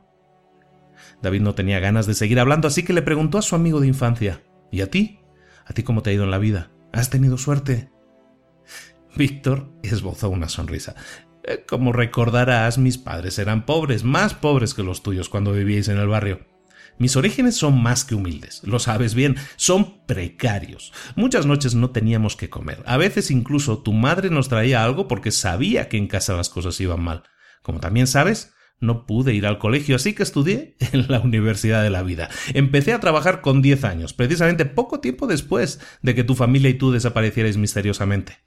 David 1.21 1.41
no 1.41 1.55
tenía 1.55 1.79
ganas 1.79 2.05
de 2.07 2.13
seguir 2.13 2.39
hablando, 2.39 2.67
así 2.67 2.83
que 2.83 2.93
le 2.93 3.01
preguntó 3.01 3.38
a 3.38 3.41
su 3.41 3.55
amigo 3.55 3.79
de 3.81 3.88
infancia, 3.88 4.41
¿Y 4.71 4.81
a 4.81 4.89
ti? 4.89 5.19
¿A 5.65 5.73
ti 5.73 5.83
cómo 5.83 6.01
te 6.01 6.09
ha 6.09 6.13
ido 6.13 6.23
en 6.23 6.31
la 6.31 6.38
vida? 6.38 6.71
¿Has 6.93 7.09
tenido 7.09 7.38
suerte? 7.38 7.91
Víctor 9.15 9.71
esbozó 9.83 10.29
una 10.29 10.49
sonrisa. 10.49 10.95
Eh, 11.43 11.65
como 11.67 11.91
recordarás, 11.91 12.77
mis 12.77 12.97
padres 12.97 13.39
eran 13.39 13.65
pobres, 13.65 14.03
más 14.03 14.33
pobres 14.33 14.73
que 14.73 14.83
los 14.83 15.01
tuyos 15.01 15.29
cuando 15.29 15.51
vivíais 15.51 15.88
en 15.88 15.97
el 15.97 16.07
barrio. 16.07 16.47
Mis 16.97 17.15
orígenes 17.15 17.55
son 17.55 17.81
más 17.81 18.03
que 18.03 18.13
humildes, 18.13 18.61
lo 18.65 18.77
sabes 18.77 19.15
bien, 19.15 19.38
son 19.55 20.05
precarios. 20.05 20.91
Muchas 21.15 21.45
noches 21.45 21.73
no 21.73 21.91
teníamos 21.91 22.35
que 22.35 22.49
comer. 22.49 22.83
A 22.85 22.97
veces 22.97 23.31
incluso 23.31 23.79
tu 23.79 23.93
madre 23.93 24.29
nos 24.29 24.49
traía 24.49 24.83
algo 24.83 25.07
porque 25.07 25.31
sabía 25.31 25.88
que 25.88 25.97
en 25.97 26.07
casa 26.07 26.35
las 26.35 26.49
cosas 26.49 26.79
iban 26.81 27.01
mal. 27.01 27.23
Como 27.61 27.79
también 27.79 28.05
sabes, 28.05 28.53
no 28.79 29.05
pude 29.05 29.33
ir 29.33 29.45
al 29.45 29.59
colegio, 29.59 29.95
así 29.95 30.13
que 30.13 30.24
estudié 30.24 30.75
en 30.93 31.07
la 31.07 31.19
Universidad 31.19 31.83
de 31.83 31.89
la 31.89 32.03
Vida. 32.03 32.29
Empecé 32.53 32.93
a 32.93 33.00
trabajar 33.00 33.41
con 33.41 33.62
10 33.62 33.83
años, 33.83 34.13
precisamente 34.13 34.65
poco 34.65 35.00
tiempo 35.00 35.27
después 35.27 35.79
de 36.01 36.15
que 36.15 36.24
tu 36.24 36.36
familia 36.36 36.69
y 36.69 36.75
tú 36.75 36.91
desaparecierais 36.91 37.57
misteriosamente. 37.57 38.38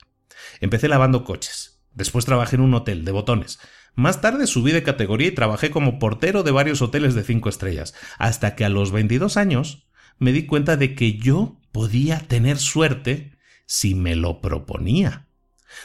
Empecé 0.60 0.88
lavando 0.88 1.24
coches. 1.24 1.82
Después 1.92 2.24
trabajé 2.24 2.56
en 2.56 2.62
un 2.62 2.74
hotel 2.74 3.04
de 3.04 3.12
botones. 3.12 3.58
Más 3.94 4.22
tarde 4.22 4.46
subí 4.46 4.72
de 4.72 4.82
categoría 4.82 5.28
y 5.28 5.32
trabajé 5.32 5.70
como 5.70 5.98
portero 5.98 6.42
de 6.42 6.50
varios 6.50 6.80
hoteles 6.80 7.14
de 7.14 7.24
cinco 7.24 7.50
estrellas, 7.50 7.94
hasta 8.18 8.54
que 8.54 8.64
a 8.64 8.70
los 8.70 8.90
22 8.90 9.36
años 9.36 9.86
me 10.18 10.32
di 10.32 10.46
cuenta 10.46 10.76
de 10.76 10.94
que 10.94 11.18
yo 11.18 11.60
podía 11.72 12.20
tener 12.20 12.58
suerte 12.58 13.36
si 13.66 13.94
me 13.94 14.16
lo 14.16 14.40
proponía. 14.40 15.28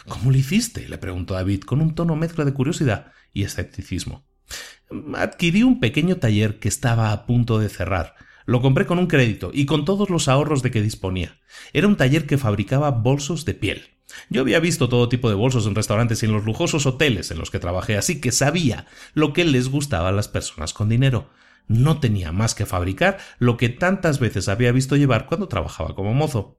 ¿Cómo 0.07 0.31
lo 0.31 0.37
hiciste? 0.37 0.87
le 0.87 0.97
preguntó 0.97 1.33
David 1.33 1.61
con 1.61 1.81
un 1.81 1.95
tono 1.95 2.15
mezcla 2.15 2.45
de 2.45 2.53
curiosidad 2.53 3.11
y 3.33 3.43
escepticismo. 3.43 4.25
Adquirí 5.15 5.63
un 5.63 5.79
pequeño 5.79 6.17
taller 6.17 6.59
que 6.59 6.69
estaba 6.69 7.11
a 7.11 7.25
punto 7.25 7.59
de 7.59 7.69
cerrar. 7.69 8.15
Lo 8.45 8.61
compré 8.61 8.85
con 8.85 8.99
un 8.99 9.07
crédito 9.07 9.51
y 9.53 9.65
con 9.65 9.83
todos 9.83 10.09
los 10.09 10.27
ahorros 10.27 10.63
de 10.63 10.71
que 10.71 10.81
disponía. 10.81 11.39
Era 11.73 11.87
un 11.87 11.97
taller 11.97 12.25
que 12.25 12.37
fabricaba 12.37 12.91
bolsos 12.91 13.43
de 13.43 13.53
piel. 13.53 13.97
Yo 14.29 14.41
había 14.41 14.59
visto 14.59 14.87
todo 14.87 15.09
tipo 15.09 15.29
de 15.29 15.35
bolsos 15.35 15.67
en 15.67 15.75
restaurantes 15.75 16.23
y 16.23 16.27
en 16.27 16.31
los 16.31 16.45
lujosos 16.45 16.85
hoteles 16.85 17.29
en 17.31 17.39
los 17.39 17.51
que 17.51 17.59
trabajé, 17.59 17.97
así 17.97 18.21
que 18.21 18.31
sabía 18.31 18.87
lo 19.13 19.33
que 19.33 19.43
les 19.43 19.69
gustaba 19.69 20.09
a 20.09 20.13
las 20.13 20.29
personas 20.29 20.73
con 20.73 20.87
dinero. 20.87 21.29
No 21.67 21.99
tenía 21.99 22.31
más 22.31 22.55
que 22.55 22.65
fabricar 22.65 23.17
lo 23.39 23.57
que 23.57 23.67
tantas 23.67 24.19
veces 24.19 24.47
había 24.47 24.71
visto 24.71 24.95
llevar 24.95 25.25
cuando 25.25 25.49
trabajaba 25.49 25.95
como 25.95 26.13
mozo. 26.13 26.57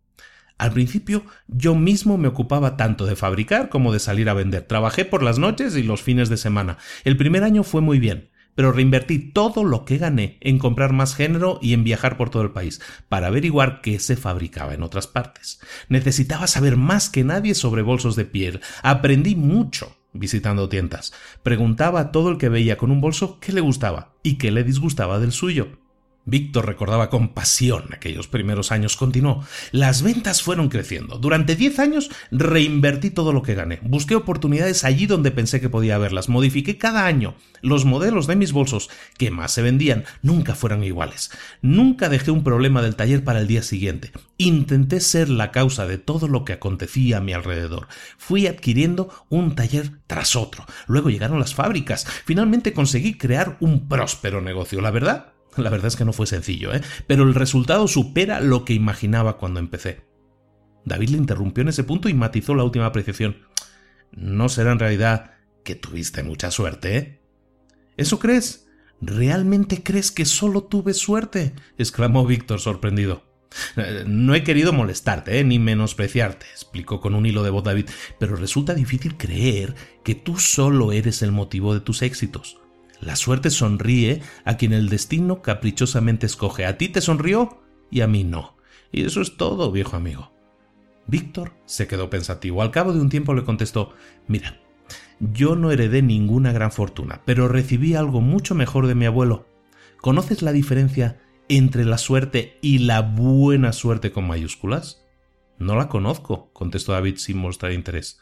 Al 0.58 0.72
principio 0.72 1.24
yo 1.46 1.74
mismo 1.74 2.18
me 2.18 2.28
ocupaba 2.28 2.76
tanto 2.76 3.06
de 3.06 3.16
fabricar 3.16 3.68
como 3.68 3.92
de 3.92 4.00
salir 4.00 4.28
a 4.28 4.34
vender. 4.34 4.64
Trabajé 4.64 5.04
por 5.04 5.22
las 5.22 5.38
noches 5.38 5.76
y 5.76 5.82
los 5.82 6.02
fines 6.02 6.28
de 6.28 6.36
semana. 6.36 6.78
El 7.04 7.16
primer 7.16 7.44
año 7.44 7.62
fue 7.62 7.80
muy 7.80 7.98
bien 7.98 8.30
pero 8.58 8.72
reinvertí 8.72 9.20
todo 9.20 9.62
lo 9.62 9.84
que 9.84 9.98
gané 9.98 10.36
en 10.40 10.58
comprar 10.58 10.92
más 10.92 11.14
género 11.14 11.60
y 11.62 11.74
en 11.74 11.84
viajar 11.84 12.16
por 12.16 12.28
todo 12.28 12.42
el 12.42 12.50
país, 12.50 12.80
para 13.08 13.28
averiguar 13.28 13.80
qué 13.82 14.00
se 14.00 14.16
fabricaba 14.16 14.74
en 14.74 14.82
otras 14.82 15.06
partes. 15.06 15.60
Necesitaba 15.88 16.48
saber 16.48 16.76
más 16.76 17.08
que 17.08 17.22
nadie 17.22 17.54
sobre 17.54 17.82
bolsos 17.82 18.16
de 18.16 18.24
piel. 18.24 18.60
Aprendí 18.82 19.36
mucho 19.36 19.96
visitando 20.12 20.68
tiendas. 20.68 21.12
Preguntaba 21.44 22.00
a 22.00 22.10
todo 22.10 22.30
el 22.30 22.38
que 22.38 22.48
veía 22.48 22.76
con 22.78 22.90
un 22.90 23.00
bolso 23.00 23.38
qué 23.38 23.52
le 23.52 23.60
gustaba 23.60 24.14
y 24.24 24.38
qué 24.38 24.50
le 24.50 24.64
disgustaba 24.64 25.20
del 25.20 25.30
suyo. 25.30 25.78
Víctor 26.28 26.66
recordaba 26.66 27.08
con 27.08 27.28
pasión 27.28 27.85
aquellos 27.94 28.28
primeros 28.28 28.70
años. 28.70 28.97
Continuó. 28.97 29.42
Las 29.73 30.02
ventas 30.02 30.42
fueron 30.42 30.68
creciendo. 30.68 31.16
Durante 31.18 31.56
diez 31.56 31.78
años 31.78 32.11
reinvertí 32.30 33.11
todo 33.11 33.32
lo 33.32 33.42
que 33.42 33.54
gané. 33.54 33.80
Busqué 33.82 34.14
oportunidades 34.14 34.85
allí 34.85 35.06
donde 35.06 35.30
pensé 35.30 35.58
que 35.58 35.70
podía 35.70 35.94
haberlas. 35.94 36.28
Modifiqué 36.28 36.76
cada 36.76 37.06
año. 37.06 37.35
Los 37.62 37.87
modelos 37.87 38.26
de 38.26 38.37
mis 38.37 38.52
bolsos 38.52 38.90
que 39.16 39.30
más 39.30 39.52
se 39.52 39.62
vendían 39.62 40.04
nunca 40.20 40.54
fueron 40.54 40.85
iguales. 40.85 41.30
Nunca 41.62 42.11
dejé 42.11 42.30
un 42.30 42.44
problema 42.44 42.82
del 42.82 42.94
taller 42.94 43.25
para 43.25 43.40
el 43.40 43.47
día 43.47 43.62
siguiente. 43.62 44.12
Intenté 44.37 45.00
ser 45.00 45.30
la 45.30 45.50
causa 45.50 45.87
de 45.87 45.97
todo 45.97 46.28
lo 46.28 46.44
que 46.44 46.52
acontecía 46.52 47.16
a 47.16 47.20
mi 47.23 47.32
alrededor. 47.32 47.88
Fui 48.18 48.47
adquiriendo 48.47 49.08
un 49.30 49.54
taller 49.54 49.92
tras 50.06 50.37
otro. 50.37 50.66
Luego 50.88 51.08
llegaron 51.08 51.40
las 51.40 51.54
fábricas. 51.54 52.06
Finalmente 52.26 52.75
conseguí 52.75 53.14
crear 53.16 53.56
un 53.61 53.88
próspero 53.88 54.42
negocio. 54.42 54.82
La 54.82 54.90
verdad 54.90 55.38
la 55.57 55.71
verdad 55.71 55.88
es 55.88 55.97
que 55.97 56.05
no 56.05 56.12
fue 56.12 56.26
sencillo, 56.26 56.75
¿eh? 56.75 56.81
Pero 57.07 57.25
el 57.25 57.35
resultado 57.35 57.88
supera 57.88 58.40
lo 58.40 58.64
que 58.64 58.75
imaginaba 58.75 59.38
cuando 59.38 59.61
empecé. 59.61 60.07
David 60.85 61.11
le 61.11 61.19
interrumpió 61.19 61.62
en 61.62 61.69
ese 61.69 61.85
punto 61.85 62.09
y 62.09 62.14
matizó 62.14 62.55
la 62.55 62.64
última 62.64 62.87
apreciación. 62.87 63.37
No 64.11 64.49
será 64.49 64.73
en 64.73 64.78
realidad 64.78 65.33
que 65.64 65.75
tuviste 65.75 66.23
mucha 66.23 66.50
suerte, 66.50 66.97
¿eh? 66.97 67.23
¿Eso 67.97 68.19
crees? 68.19 68.69
¿Realmente 69.00 69.83
crees 69.83 70.11
que 70.11 70.25
solo 70.25 70.64
tuve 70.64 70.95
suerte? 70.95 71.55
exclamó 71.76 72.26
Víctor 72.26 72.61
sorprendido. 72.61 73.25
Eh, 73.76 74.05
no 74.07 74.35
he 74.35 74.43
querido 74.43 74.73
molestarte, 74.73 75.38
¿eh? 75.38 75.45
ni 75.45 75.59
menospreciarte, 75.59 76.47
explicó 76.52 77.00
con 77.00 77.14
un 77.14 77.26
hilo 77.26 77.43
de 77.43 77.50
voz 77.50 77.64
David, 77.64 77.87
pero 78.19 78.37
resulta 78.37 78.75
difícil 78.75 79.17
creer 79.17 79.75
que 80.05 80.14
tú 80.14 80.38
solo 80.38 80.93
eres 80.93 81.23
el 81.23 81.33
motivo 81.33 81.75
de 81.75 81.81
tus 81.81 82.02
éxitos. 82.02 82.59
La 83.00 83.17
suerte 83.17 83.50
sonríe 83.50 84.23
a 84.45 84.57
quien 84.57 84.73
el 84.73 84.88
destino 84.88 85.40
caprichosamente 85.43 86.26
escoge. 86.26 86.67
A 86.67 86.78
ti 86.78 86.88
te 86.88 87.00
sonrió 87.00 87.62
y 87.90 88.00
a 88.00 88.09
mí 88.09 88.25
no. 88.25 88.57
Y 88.90 89.05
eso 89.05 89.21
es 89.21 89.37
todo, 89.37 89.71
viejo 89.71 89.97
amigo. 89.97 90.33
Víctor 91.07 91.52
se 91.64 91.87
quedó 91.87 92.11
pensativo. 92.11 92.62
Al 92.62 92.71
cabo 92.71 92.93
de 92.93 93.00
un 93.00 93.09
tiempo 93.09 93.35
le 93.35 93.45
contestó 93.45 93.95
Mira, 94.26 94.61
yo 95.21 95.57
no 95.57 95.71
heredé 95.71 96.02
ninguna 96.02 96.52
gran 96.52 96.73
fortuna, 96.73 97.23
pero 97.25 97.49
recibí 97.49 97.95
algo 97.95 98.21
mucho 98.21 98.55
mejor 98.55 98.87
de 98.87 98.95
mi 98.95 99.07
abuelo. 99.07 99.47
¿Conoces 100.00 100.43
la 100.43 100.52
diferencia 100.52 101.21
entre 101.49 101.85
la 101.85 101.99
suerte 101.99 102.59
y 102.61 102.78
la 102.78 103.02
buena 103.02 103.73
suerte 103.73 104.12
con 104.12 104.26
mayúsculas? 104.26 105.05
No 105.59 105.76
la 105.76 105.88
conozco, 105.88 106.50
contestó 106.52 106.93
David 106.93 107.17
sin 107.17 107.38
mostrar 107.38 107.73
interés 107.73 108.21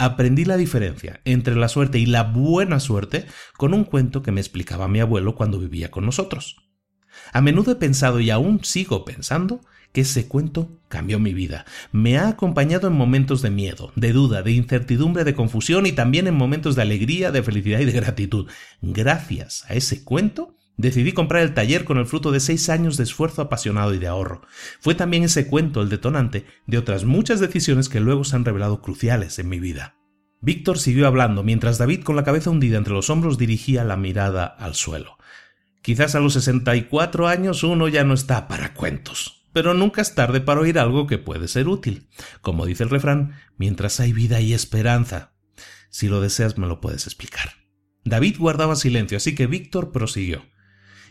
aprendí 0.00 0.46
la 0.46 0.56
diferencia 0.56 1.20
entre 1.26 1.54
la 1.54 1.68
suerte 1.68 1.98
y 1.98 2.06
la 2.06 2.22
buena 2.22 2.80
suerte 2.80 3.26
con 3.58 3.74
un 3.74 3.84
cuento 3.84 4.22
que 4.22 4.32
me 4.32 4.40
explicaba 4.40 4.88
mi 4.88 4.98
abuelo 4.98 5.34
cuando 5.34 5.58
vivía 5.58 5.90
con 5.90 6.06
nosotros. 6.06 6.56
A 7.34 7.42
menudo 7.42 7.72
he 7.72 7.76
pensado 7.76 8.18
y 8.18 8.30
aún 8.30 8.64
sigo 8.64 9.04
pensando 9.04 9.60
que 9.92 10.00
ese 10.00 10.26
cuento 10.26 10.80
cambió 10.88 11.18
mi 11.18 11.34
vida. 11.34 11.66
Me 11.92 12.16
ha 12.16 12.28
acompañado 12.28 12.88
en 12.88 12.94
momentos 12.94 13.42
de 13.42 13.50
miedo, 13.50 13.92
de 13.94 14.12
duda, 14.14 14.42
de 14.42 14.52
incertidumbre, 14.52 15.24
de 15.24 15.34
confusión 15.34 15.84
y 15.84 15.92
también 15.92 16.26
en 16.26 16.34
momentos 16.34 16.76
de 16.76 16.82
alegría, 16.82 17.30
de 17.30 17.42
felicidad 17.42 17.80
y 17.80 17.84
de 17.84 17.92
gratitud. 17.92 18.48
Gracias 18.80 19.66
a 19.68 19.74
ese 19.74 20.02
cuento 20.02 20.56
Decidí 20.80 21.12
comprar 21.12 21.42
el 21.42 21.52
taller 21.52 21.84
con 21.84 21.98
el 21.98 22.06
fruto 22.06 22.32
de 22.32 22.40
seis 22.40 22.70
años 22.70 22.96
de 22.96 23.04
esfuerzo 23.04 23.42
apasionado 23.42 23.92
y 23.92 23.98
de 23.98 24.06
ahorro. 24.06 24.40
Fue 24.80 24.94
también 24.94 25.24
ese 25.24 25.46
cuento 25.46 25.82
el 25.82 25.90
detonante 25.90 26.46
de 26.66 26.78
otras 26.78 27.04
muchas 27.04 27.38
decisiones 27.38 27.90
que 27.90 28.00
luego 28.00 28.24
se 28.24 28.36
han 28.36 28.46
revelado 28.46 28.80
cruciales 28.80 29.38
en 29.38 29.50
mi 29.50 29.60
vida. 29.60 29.96
Víctor 30.40 30.78
siguió 30.78 31.06
hablando 31.06 31.42
mientras 31.42 31.76
David 31.76 32.02
con 32.02 32.16
la 32.16 32.24
cabeza 32.24 32.48
hundida 32.48 32.78
entre 32.78 32.94
los 32.94 33.10
hombros 33.10 33.36
dirigía 33.36 33.84
la 33.84 33.98
mirada 33.98 34.46
al 34.46 34.74
suelo. 34.74 35.18
Quizás 35.82 36.14
a 36.14 36.20
los 36.20 36.32
sesenta 36.32 36.74
y 36.74 36.84
cuatro 36.84 37.28
años 37.28 37.62
uno 37.62 37.86
ya 37.86 38.02
no 38.04 38.14
está 38.14 38.48
para 38.48 38.72
cuentos, 38.72 39.46
pero 39.52 39.74
nunca 39.74 40.00
es 40.00 40.14
tarde 40.14 40.40
para 40.40 40.62
oír 40.62 40.78
algo 40.78 41.06
que 41.06 41.18
puede 41.18 41.46
ser 41.46 41.68
útil. 41.68 42.08
Como 42.40 42.64
dice 42.64 42.84
el 42.84 42.90
refrán, 42.90 43.34
mientras 43.58 44.00
hay 44.00 44.14
vida 44.14 44.40
y 44.40 44.54
esperanza. 44.54 45.34
Si 45.90 46.08
lo 46.08 46.22
deseas 46.22 46.56
me 46.56 46.66
lo 46.66 46.80
puedes 46.80 47.04
explicar. 47.04 47.50
David 48.02 48.36
guardaba 48.38 48.76
silencio, 48.76 49.18
así 49.18 49.34
que 49.34 49.46
Víctor 49.46 49.92
prosiguió. 49.92 50.42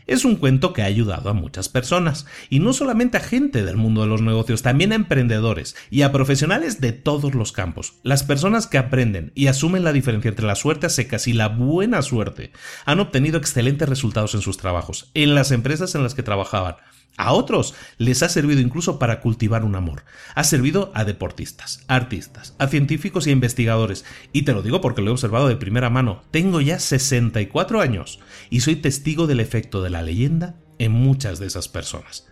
Es 0.09 0.25
un 0.25 0.37
cuento 0.37 0.73
que 0.73 0.81
ha 0.81 0.85
ayudado 0.85 1.29
a 1.29 1.33
muchas 1.33 1.69
personas, 1.69 2.25
y 2.49 2.61
no 2.61 2.73
solamente 2.73 3.17
a 3.17 3.19
gente 3.19 3.63
del 3.63 3.77
mundo 3.77 4.01
de 4.01 4.07
los 4.07 4.23
negocios, 4.23 4.63
también 4.63 4.91
a 4.91 4.95
emprendedores 4.95 5.75
y 5.91 6.01
a 6.01 6.11
profesionales 6.11 6.81
de 6.81 6.93
todos 6.93 7.35
los 7.35 7.51
campos. 7.51 7.99
Las 8.01 8.23
personas 8.23 8.65
que 8.65 8.79
aprenden 8.79 9.31
y 9.35 9.45
asumen 9.45 9.83
la 9.83 9.93
diferencia 9.93 10.29
entre 10.29 10.47
la 10.47 10.55
suerte 10.55 10.87
a 10.87 10.89
secas 10.89 11.27
y 11.27 11.33
la 11.33 11.49
buena 11.49 12.01
suerte 12.01 12.51
han 12.85 12.99
obtenido 12.99 13.37
excelentes 13.37 13.87
resultados 13.87 14.33
en 14.33 14.41
sus 14.41 14.57
trabajos, 14.57 15.11
en 15.13 15.35
las 15.35 15.51
empresas 15.51 15.93
en 15.93 16.01
las 16.01 16.15
que 16.15 16.23
trabajaban, 16.23 16.77
a 17.17 17.33
otros 17.33 17.75
les 17.97 18.23
ha 18.23 18.29
servido 18.29 18.61
incluso 18.61 18.97
para 18.97 19.19
cultivar 19.19 19.65
un 19.65 19.75
amor. 19.75 20.05
Ha 20.35 20.43
servido 20.45 20.91
a 20.95 21.03
deportistas, 21.03 21.83
artistas, 21.87 22.55
a 22.59 22.67
científicos 22.67 23.27
y 23.27 23.31
a 23.31 23.33
investigadores. 23.33 24.05
Y 24.31 24.43
te 24.43 24.53
lo 24.53 24.61
digo 24.61 24.79
porque 24.79 25.01
lo 25.01 25.09
he 25.09 25.13
observado 25.13 25.49
de 25.49 25.57
primera 25.57 25.89
mano. 25.89 26.21
Tengo 26.31 26.61
ya 26.61 26.79
64 26.79 27.81
años 27.81 28.19
y 28.49 28.61
soy 28.61 28.77
testigo 28.77 29.27
del 29.27 29.41
efecto 29.41 29.81
de 29.81 29.89
la 29.89 30.01
leyenda 30.01 30.55
en 30.77 30.93
muchas 30.93 31.39
de 31.39 31.47
esas 31.47 31.67
personas. 31.67 32.27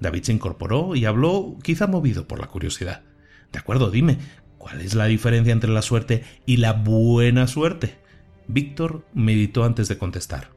David 0.00 0.22
se 0.22 0.32
incorporó 0.32 0.94
y 0.94 1.06
habló, 1.06 1.56
quizá 1.62 1.86
movido 1.86 2.28
por 2.28 2.40
la 2.40 2.46
curiosidad. 2.46 3.02
De 3.52 3.58
acuerdo, 3.58 3.90
dime, 3.90 4.18
¿cuál 4.58 4.80
es 4.80 4.94
la 4.94 5.06
diferencia 5.06 5.52
entre 5.52 5.70
la 5.70 5.82
suerte 5.82 6.24
y 6.46 6.58
la 6.58 6.72
buena 6.72 7.46
suerte? 7.46 7.98
Víctor 8.46 9.04
meditó 9.14 9.64
antes 9.64 9.88
de 9.88 9.98
contestar. 9.98 10.50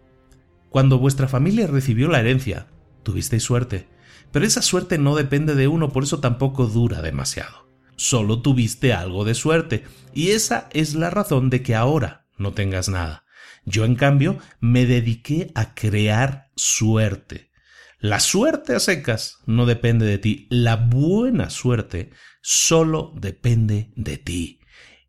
Cuando 0.70 1.00
vuestra 1.00 1.28
familia 1.28 1.68
recibió 1.68 2.08
la 2.08 2.20
herencia, 2.20 2.68
tuvisteis 3.08 3.44
suerte, 3.44 3.88
pero 4.34 4.46
esa 4.46 4.62
suerte 4.62 4.98
no 4.98 5.16
depende 5.16 5.56
de 5.56 5.70
uno, 5.70 5.94
por 5.94 6.04
eso 6.04 6.20
tampoco 6.20 6.68
dura 6.68 7.02
demasiado. 7.02 7.70
Solo 7.96 8.42
tuviste 8.42 8.92
algo 8.92 9.24
de 9.24 9.34
suerte, 9.34 9.86
y 10.14 10.32
esa 10.32 10.68
es 10.74 10.94
la 10.94 11.10
razón 11.10 11.50
de 11.50 11.64
que 11.64 11.74
ahora 11.74 12.28
no 12.38 12.52
tengas 12.52 12.90
nada. 12.90 13.24
Yo, 13.64 13.86
en 13.86 13.96
cambio, 13.96 14.40
me 14.60 14.86
dediqué 14.86 15.52
a 15.56 15.74
crear 15.74 16.52
suerte. 16.58 17.50
La 17.98 18.20
suerte 18.20 18.76
a 18.76 18.82
secas 18.82 19.38
no 19.46 19.66
depende 19.66 20.06
de 20.06 20.18
ti, 20.18 20.48
la 20.50 20.76
buena 20.76 21.50
suerte 21.50 22.12
solo 22.42 23.14
depende 23.16 23.94
de 23.96 24.18
ti. 24.18 24.60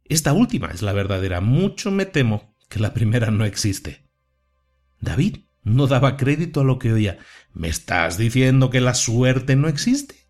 Esta 0.04 0.32
última 0.32 0.68
es 0.68 0.82
la 0.82 0.92
verdadera, 0.92 1.40
mucho 1.40 1.90
me 1.90 2.06
temo 2.06 2.56
que 2.68 2.78
la 2.78 2.94
primera 2.94 3.32
no 3.32 3.44
existe. 3.44 4.08
David 5.00 5.47
no 5.68 5.86
daba 5.86 6.16
crédito 6.16 6.60
a 6.60 6.64
lo 6.64 6.78
que 6.78 6.92
oía. 6.92 7.18
¿Me 7.52 7.68
estás 7.68 8.18
diciendo 8.18 8.70
que 8.70 8.80
la 8.80 8.94
suerte 8.94 9.56
no 9.56 9.68
existe? 9.68 10.28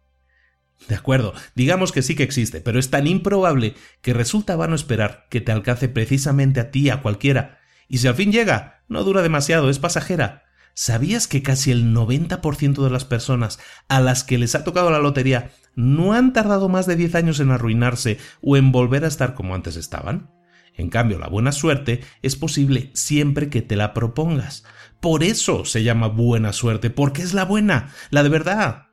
De 0.89 0.95
acuerdo, 0.95 1.35
digamos 1.55 1.93
que 1.93 2.03
sí 2.03 2.15
que 2.15 2.23
existe, 2.23 2.61
pero 2.61 2.79
es 2.79 2.91
tan 2.91 3.07
improbable 3.07 3.75
que 4.01 4.15
resulta 4.15 4.57
vano 4.57 4.75
esperar 4.75 5.27
que 5.31 5.41
te 5.41 5.53
alcance 5.53 5.89
precisamente 5.89 6.61
a 6.61 6.71
ti, 6.71 6.89
a 6.89 7.03
cualquiera. 7.03 7.59
Y 7.89 7.99
si 7.99 8.09
al 8.09 8.15
fin 8.15 8.33
llega, 8.33 8.85
no 8.89 9.05
dura 9.05 9.23
demasiado, 9.23 9.71
es 9.71 9.79
pasajera. 9.79 10.45
¿Sabías 10.75 11.27
que 11.27 11.43
casi 11.43 11.73
el 11.73 11.93
90% 11.93 12.85
de 12.85 12.91
las 12.91 13.05
personas 13.05 13.59
a 13.89 14.01
las 14.01 14.23
que 14.23 14.39
les 14.39 14.55
ha 14.55 14.63
tocado 14.63 14.91
la 14.91 15.01
lotería 15.01 15.51
no 15.75 16.13
han 16.13 16.33
tardado 16.33 16.69
más 16.69 16.87
de 16.87 16.95
10 16.95 17.17
años 17.17 17.41
en 17.41 17.51
arruinarse 17.51 18.19
o 18.41 18.57
en 18.57 18.71
volver 18.71 19.05
a 19.05 19.09
estar 19.09 19.35
como 19.35 19.57
antes 19.57 19.77
estaban? 19.77 20.31
En 20.75 20.89
cambio, 20.89 21.19
la 21.19 21.29
buena 21.29 21.51
suerte 21.51 22.03
es 22.23 22.37
posible 22.37 22.93
siempre 22.95 23.51
que 23.51 23.61
te 23.61 23.75
la 23.75 23.93
propongas. 23.93 24.63
Por 25.01 25.23
eso 25.23 25.65
se 25.65 25.85
llama 25.85 26.09
buena 26.09 26.53
suerte, 26.53 26.91
porque 26.91 27.23
es 27.23 27.33
la 27.33 27.45
buena, 27.45 27.95
la 28.11 28.25
de 28.25 28.29
verdad. 28.29 28.89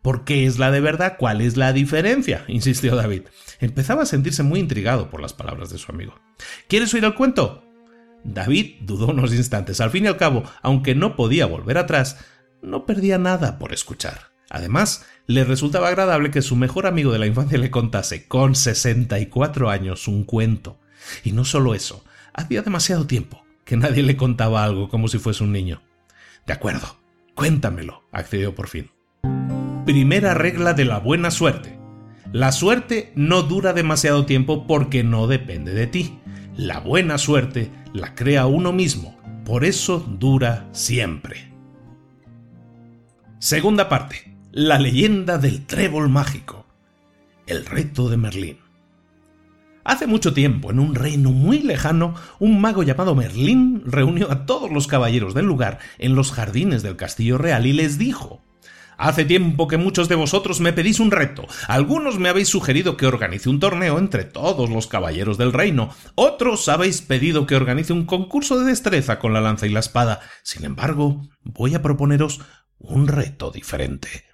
¿Por 0.00 0.24
qué 0.24 0.46
es 0.46 0.58
la 0.58 0.70
de 0.70 0.80
verdad? 0.80 1.16
¿Cuál 1.18 1.42
es 1.42 1.58
la 1.58 1.74
diferencia? 1.74 2.44
insistió 2.48 2.96
David. 2.96 3.24
Empezaba 3.60 4.02
a 4.02 4.06
sentirse 4.06 4.42
muy 4.42 4.58
intrigado 4.60 5.10
por 5.10 5.20
las 5.20 5.34
palabras 5.34 5.68
de 5.68 5.76
su 5.76 5.92
amigo. 5.92 6.14
¿Quieres 6.68 6.94
oír 6.94 7.04
el 7.04 7.14
cuento? 7.14 7.62
David 8.24 8.76
dudó 8.80 9.08
unos 9.08 9.34
instantes. 9.34 9.82
Al 9.82 9.90
fin 9.90 10.04
y 10.04 10.08
al 10.08 10.16
cabo, 10.16 10.44
aunque 10.62 10.94
no 10.94 11.14
podía 11.14 11.44
volver 11.44 11.76
atrás, 11.76 12.16
no 12.62 12.86
perdía 12.86 13.18
nada 13.18 13.58
por 13.58 13.74
escuchar. 13.74 14.30
Además, 14.48 15.04
le 15.26 15.44
resultaba 15.44 15.88
agradable 15.88 16.30
que 16.30 16.42
su 16.42 16.56
mejor 16.56 16.86
amigo 16.86 17.12
de 17.12 17.18
la 17.18 17.26
infancia 17.26 17.58
le 17.58 17.70
contase, 17.70 18.26
con 18.26 18.54
64 18.54 19.68
años, 19.68 20.08
un 20.08 20.24
cuento. 20.24 20.80
Y 21.22 21.32
no 21.32 21.44
solo 21.44 21.74
eso, 21.74 22.02
hacía 22.32 22.62
demasiado 22.62 23.06
tiempo 23.06 23.44
que 23.70 23.76
nadie 23.76 24.02
le 24.02 24.16
contaba 24.16 24.64
algo 24.64 24.88
como 24.88 25.06
si 25.06 25.20
fuese 25.20 25.44
un 25.44 25.52
niño. 25.52 25.80
De 26.44 26.52
acuerdo, 26.52 26.96
cuéntamelo, 27.36 28.02
accedió 28.10 28.52
por 28.52 28.66
fin. 28.66 28.90
Primera 29.86 30.34
regla 30.34 30.74
de 30.74 30.84
la 30.84 30.98
buena 30.98 31.30
suerte. 31.30 31.78
La 32.32 32.50
suerte 32.50 33.12
no 33.14 33.42
dura 33.44 33.72
demasiado 33.72 34.26
tiempo 34.26 34.66
porque 34.66 35.04
no 35.04 35.28
depende 35.28 35.72
de 35.72 35.86
ti. 35.86 36.18
La 36.56 36.80
buena 36.80 37.16
suerte 37.16 37.70
la 37.92 38.16
crea 38.16 38.46
uno 38.46 38.72
mismo, 38.72 39.16
por 39.44 39.64
eso 39.64 40.00
dura 40.00 40.68
siempre. 40.72 41.52
Segunda 43.38 43.88
parte. 43.88 44.36
La 44.50 44.80
leyenda 44.80 45.38
del 45.38 45.64
trébol 45.64 46.08
mágico. 46.08 46.66
El 47.46 47.66
reto 47.66 48.08
de 48.08 48.16
Merlín. 48.16 48.58
Hace 49.84 50.06
mucho 50.06 50.34
tiempo, 50.34 50.70
en 50.70 50.78
un 50.78 50.94
reino 50.94 51.30
muy 51.30 51.60
lejano, 51.60 52.14
un 52.38 52.60
mago 52.60 52.82
llamado 52.82 53.14
Merlín 53.14 53.82
reunió 53.86 54.30
a 54.30 54.44
todos 54.46 54.70
los 54.70 54.86
caballeros 54.86 55.34
del 55.34 55.46
lugar 55.46 55.78
en 55.98 56.14
los 56.14 56.32
jardines 56.32 56.82
del 56.82 56.96
castillo 56.96 57.38
real 57.38 57.66
y 57.66 57.72
les 57.72 57.98
dijo 57.98 58.42
Hace 59.00 59.24
tiempo 59.24 59.66
que 59.66 59.78
muchos 59.78 60.10
de 60.10 60.14
vosotros 60.14 60.60
me 60.60 60.74
pedís 60.74 61.00
un 61.00 61.10
reto. 61.10 61.46
Algunos 61.68 62.18
me 62.18 62.28
habéis 62.28 62.48
sugerido 62.48 62.98
que 62.98 63.06
organice 63.06 63.48
un 63.48 63.58
torneo 63.58 63.98
entre 63.98 64.24
todos 64.24 64.68
los 64.68 64.88
caballeros 64.88 65.38
del 65.38 65.54
reino. 65.54 65.88
Otros 66.16 66.68
habéis 66.68 67.00
pedido 67.00 67.46
que 67.46 67.56
organice 67.56 67.94
un 67.94 68.04
concurso 68.04 68.58
de 68.58 68.66
destreza 68.66 69.18
con 69.18 69.32
la 69.32 69.40
lanza 69.40 69.66
y 69.66 69.70
la 69.70 69.80
espada. 69.80 70.20
Sin 70.42 70.66
embargo, 70.66 71.22
voy 71.40 71.74
a 71.74 71.80
proponeros 71.80 72.42
un 72.76 73.08
reto 73.08 73.50
diferente. 73.50 74.26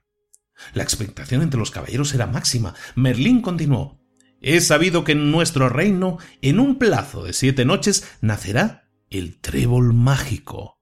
La 0.74 0.82
expectación 0.82 1.42
entre 1.42 1.60
los 1.60 1.70
caballeros 1.70 2.12
era 2.12 2.26
máxima. 2.26 2.74
Merlín 2.96 3.42
continuó. 3.42 4.00
He 4.48 4.60
sabido 4.60 5.02
que 5.02 5.10
en 5.10 5.32
nuestro 5.32 5.68
reino, 5.68 6.18
en 6.40 6.60
un 6.60 6.76
plazo 6.76 7.24
de 7.24 7.32
siete 7.32 7.64
noches, 7.64 8.08
nacerá 8.20 8.88
el 9.10 9.40
trébol 9.40 9.92
mágico. 9.92 10.78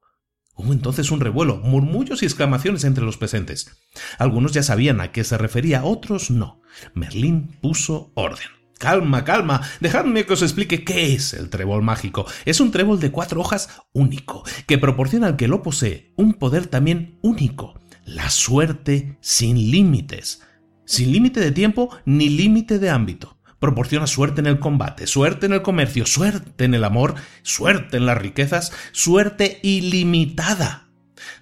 Hubo 0.55 0.75
entonces 0.75 1.11
un 1.11 1.21
revuelo, 1.21 1.57
murmullos 1.57 2.23
y 2.23 2.27
exclamaciones 2.27 2.85
entre 2.85 3.07
los 3.07 3.17
presentes. 3.17 3.75
Algunos 4.19 4.53
ya 4.53 4.63
sabían 4.63 5.01
a 5.01 5.13
qué 5.13 5.25
se 5.25 5.39
refería, 5.39 5.87
otros 5.87 6.31
no. 6.31 6.61
Merlín 6.93 7.57
puso 7.63 8.13
orden. 8.17 8.49
Calma, 8.79 9.25
calma, 9.25 9.63
dejadme 9.81 10.27
que 10.27 10.35
os 10.35 10.43
explique 10.43 10.85
qué 10.85 11.15
es 11.15 11.33
el 11.33 11.49
trébol 11.49 11.83
mágico. 11.83 12.27
Es 12.45 12.61
un 12.61 12.71
trébol 12.71 13.01
de 13.01 13.13
cuatro 13.13 13.41
hojas 13.41 13.71
único, 13.95 14.45
que 14.67 14.77
proporciona 14.77 15.29
al 15.29 15.37
que 15.37 15.49
lo 15.49 15.63
posee 15.63 16.13
un 16.19 16.35
poder 16.35 16.67
también 16.67 17.19
único, 17.23 17.81
la 18.05 18.29
suerte 18.29 19.17
sin 19.23 19.71
límites. 19.71 20.43
Sin 20.85 21.13
límite 21.13 21.41
de 21.41 21.51
tiempo 21.51 21.89
ni 22.05 22.29
límite 22.29 22.79
de 22.79 22.91
ámbito 22.91 23.34
proporciona 23.65 24.07
suerte 24.07 24.43
en 24.43 24.47
el 24.47 24.59
combate, 24.59 25.07
suerte 25.07 25.47
en 25.47 25.55
el 25.55 25.63
comercio, 25.63 26.05
suerte 26.05 26.67
en 26.67 26.75
el 26.75 26.85
amor, 26.85 27.15
suerte 27.41 27.97
en 27.97 28.05
las 28.05 28.19
riquezas, 28.19 28.73
suerte 28.93 29.59
ilimitada. 29.63 30.91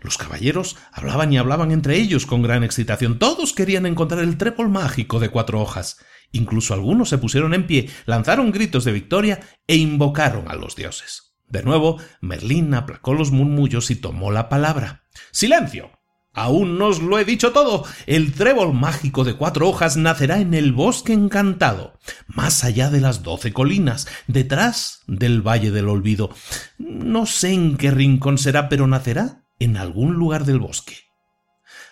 Los 0.02 0.18
caballeros 0.18 0.76
hablaban 0.92 1.32
y 1.32 1.38
hablaban 1.38 1.72
entre 1.72 1.96
ellos 1.96 2.24
con 2.24 2.40
gran 2.40 2.62
excitación. 2.62 3.18
Todos 3.18 3.52
querían 3.52 3.86
encontrar 3.86 4.22
el 4.22 4.38
trépol 4.38 4.68
mágico 4.68 5.18
de 5.18 5.30
cuatro 5.30 5.60
hojas. 5.60 5.98
Incluso 6.30 6.74
algunos 6.74 7.08
se 7.08 7.18
pusieron 7.18 7.54
en 7.54 7.66
pie, 7.66 7.90
lanzaron 8.06 8.52
gritos 8.52 8.84
de 8.84 8.92
victoria 8.92 9.40
e 9.66 9.74
invocaron 9.74 10.48
a 10.48 10.54
los 10.54 10.76
dioses. 10.76 11.34
De 11.48 11.64
nuevo, 11.64 12.00
Merlín 12.20 12.72
aplacó 12.74 13.14
los 13.14 13.32
murmullos 13.32 13.90
y 13.90 13.96
tomó 13.96 14.30
la 14.30 14.48
palabra. 14.48 15.02
¡Silencio! 15.32 15.90
Aún 16.34 16.78
no 16.78 16.86
os 16.86 17.02
lo 17.02 17.18
he 17.18 17.24
dicho 17.24 17.52
todo. 17.52 17.84
El 18.06 18.32
trébol 18.32 18.72
mágico 18.72 19.22
de 19.24 19.34
cuatro 19.34 19.68
hojas 19.68 19.96
nacerá 19.98 20.38
en 20.38 20.54
el 20.54 20.72
bosque 20.72 21.12
encantado, 21.12 21.98
más 22.26 22.64
allá 22.64 22.90
de 22.90 23.00
las 23.00 23.22
doce 23.22 23.52
colinas, 23.52 24.06
detrás 24.26 25.02
del 25.06 25.46
Valle 25.46 25.70
del 25.70 25.88
Olvido. 25.88 26.30
No 26.78 27.26
sé 27.26 27.52
en 27.52 27.76
qué 27.76 27.90
rincón 27.90 28.38
será, 28.38 28.70
pero 28.70 28.86
nacerá 28.86 29.44
en 29.58 29.76
algún 29.76 30.14
lugar 30.14 30.46
del 30.46 30.58
bosque. 30.58 30.96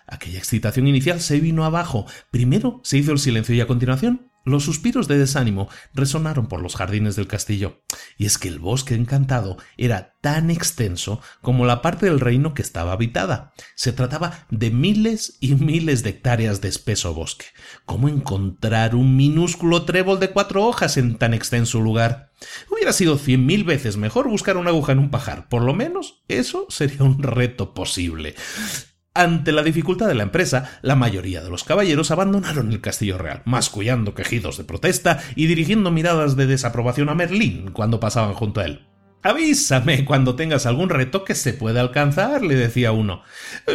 Aquella 0.07 0.38
excitación 0.38 0.88
inicial 0.88 1.20
se 1.20 1.38
vino 1.38 1.64
abajo. 1.64 2.07
Primero 2.31 2.81
se 2.83 2.98
hizo 2.98 3.12
el 3.12 3.18
silencio 3.18 3.55
y 3.55 3.61
a 3.61 3.66
continuación 3.66 4.29
los 4.44 4.64
suspiros 4.64 5.09
de 5.09 5.18
desánimo 5.18 5.68
resonaron 5.94 6.46
por 6.46 6.62
los 6.62 6.76
jardines 6.76 7.16
del 7.16 7.26
castillo, 7.26 7.83
y 8.16 8.26
es 8.26 8.38
que 8.38 8.48
el 8.48 8.59
bosque 8.59 8.94
encantado 8.94 9.57
era 9.76 10.16
tan 10.20 10.50
extenso 10.50 11.20
como 11.40 11.66
la 11.66 11.83
parte 11.83 12.07
del 12.07 12.20
reino 12.20 12.55
que 12.55 12.62
estaba 12.62 12.92
habitada. 12.92 13.53
Se 13.74 13.92
trataba 13.92 14.46
de 14.50 14.70
miles 14.70 15.37
y 15.40 15.55
miles 15.55 16.03
de 16.03 16.11
hectáreas 16.11 16.61
de 16.61 16.68
espeso 16.68 17.14
bosque. 17.14 17.46
¿Cómo 17.85 18.09
encontrar 18.09 18.94
un 18.94 19.16
minúsculo 19.16 19.85
trébol 19.85 20.20
de 20.20 20.31
cuatro 20.31 20.66
hojas 20.66 20.96
en 20.96 21.16
tan 21.16 21.35
extenso 21.35 21.81
lugar? 21.81 22.33
Hubiera 22.70 22.92
sido 22.92 23.18
cien 23.18 23.46
mil 23.46 23.64
veces 23.64 23.96
mejor 23.96 24.29
buscar 24.29 24.57
una 24.57 24.70
aguja 24.70 24.92
en 24.92 24.98
un 24.98 25.11
pajar. 25.11 25.48
Por 25.48 25.62
lo 25.62 25.74
menos 25.74 26.22
eso 26.29 26.66
sería 26.68 27.05
un 27.05 27.22
reto 27.22 27.74
posible. 27.74 28.35
Ante 29.12 29.51
la 29.51 29.64
dificultad 29.64 30.07
de 30.07 30.14
la 30.14 30.23
empresa, 30.23 30.79
la 30.83 30.94
mayoría 30.94 31.42
de 31.42 31.51
los 31.51 31.64
caballeros 31.64 32.12
abandonaron 32.12 32.70
el 32.70 32.81
castillo 32.81 33.18
real, 33.18 33.42
mascullando 33.44 34.14
quejidos 34.14 34.57
de 34.57 34.62
protesta 34.62 35.18
y 35.35 35.49
dirigiendo 35.49 35.90
miradas 35.90 36.37
de 36.37 36.46
desaprobación 36.46 37.09
a 37.09 37.16
Merlín 37.16 37.73
cuando 37.73 37.99
pasaban 37.99 38.35
junto 38.35 38.61
a 38.61 38.66
él. 38.66 38.87
Avísame 39.23 40.05
cuando 40.05 40.37
tengas 40.37 40.64
algún 40.64 40.88
reto 40.88 41.25
que 41.25 41.35
se 41.35 41.53
pueda 41.53 41.81
alcanzar, 41.81 42.42
le 42.42 42.55
decía 42.55 42.92
uno. 42.92 43.23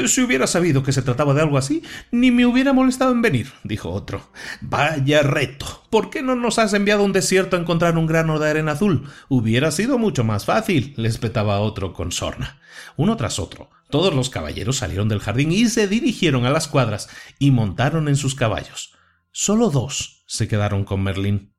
Si 0.08 0.22
hubiera 0.22 0.48
sabido 0.48 0.84
que 0.84 0.94
se 0.94 1.02
trataba 1.02 1.34
de 1.34 1.42
algo 1.42 1.58
así, 1.58 1.84
ni 2.12 2.32
me 2.32 2.46
hubiera 2.46 2.72
molestado 2.72 3.12
en 3.12 3.22
venir, 3.22 3.52
dijo 3.66 3.90
otro. 3.90 4.32
Vaya 4.62 5.22
reto. 5.22 5.84
¿Por 5.90 6.10
qué 6.10 6.24
no 6.24 6.36
nos 6.36 6.60
has 6.60 6.74
enviado 6.74 7.02
a 7.02 7.06
un 7.06 7.14
desierto 7.14 7.58
a 7.58 7.60
encontrar 7.60 7.98
un 7.98 8.08
grano 8.08 8.40
de 8.40 8.50
arena 8.50 8.72
azul? 8.72 9.04
Hubiera 9.28 9.70
sido 9.72 9.98
mucho 9.98 10.24
más 10.24 10.46
fácil, 10.46 10.94
le 10.96 11.10
espetaba 11.10 11.60
otro 11.60 11.92
con 11.94 12.12
sorna. 12.12 12.60
Uno 12.96 13.16
tras 13.16 13.38
otro, 13.38 13.70
todos 13.96 14.14
los 14.14 14.30
caballeros 14.30 14.76
salieron 14.76 15.08
del 15.08 15.22
jardín 15.22 15.54
y 15.54 15.70
se 15.70 15.88
dirigieron 15.88 16.46
a 16.46 16.50
las 16.50 16.68
cuadras 16.68 17.08
y 17.40 17.52
montaron 17.52 18.10
en 18.10 18.18
sus 18.18 18.36
caballos. 18.36 18.92
Solo 19.32 19.70
dos 19.70 20.26
se 20.28 20.50
quedaron 20.50 20.84
con 20.84 21.02
Merlín. 21.02 21.56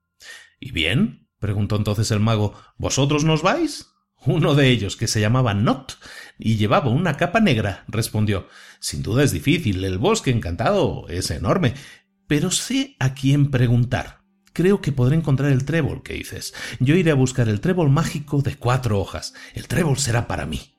¿Y 0.61 0.71
bien? 0.71 1.31
preguntó 1.39 1.77
entonces 1.77 2.11
el 2.11 2.21
mago. 2.21 2.53
¿Vosotros 2.77 3.25
nos 3.25 3.41
vais? 3.41 3.87
Uno 4.27 4.55
de 4.55 4.69
ellos, 4.69 4.99
que 4.99 5.07
se 5.07 5.19
llamaba 5.19 5.55
Not 5.55 5.99
y 6.39 6.57
llevaba 6.57 6.91
una 6.91 7.17
capa 7.17 7.41
negra, 7.41 7.87
respondió 7.89 8.49
Sin 8.81 9.03
duda 9.03 9.23
es 9.23 9.33
difícil, 9.33 9.83
el 9.83 9.97
bosque 9.97 10.31
encantado 10.31 11.07
es 11.09 11.31
enorme, 11.31 11.73
pero 12.27 12.51
sé 12.51 12.97
a 12.99 13.15
quién 13.15 13.51
preguntar. 13.51 14.21
Creo 14.53 14.83
que 14.83 14.93
podré 14.93 15.17
encontrar 15.17 15.53
el 15.53 15.65
trébol 15.65 16.03
que 16.03 16.13
dices. 16.13 16.53
Yo 16.81 16.97
iré 16.97 17.13
a 17.13 17.15
buscar 17.15 17.49
el 17.49 17.63
trébol 17.63 17.89
mágico 17.89 18.43
de 18.43 18.57
cuatro 18.57 19.01
hojas. 19.01 19.33
El 19.55 19.69
trébol 19.69 19.97
será 19.97 20.27
para 20.27 20.45
mí. 20.45 20.76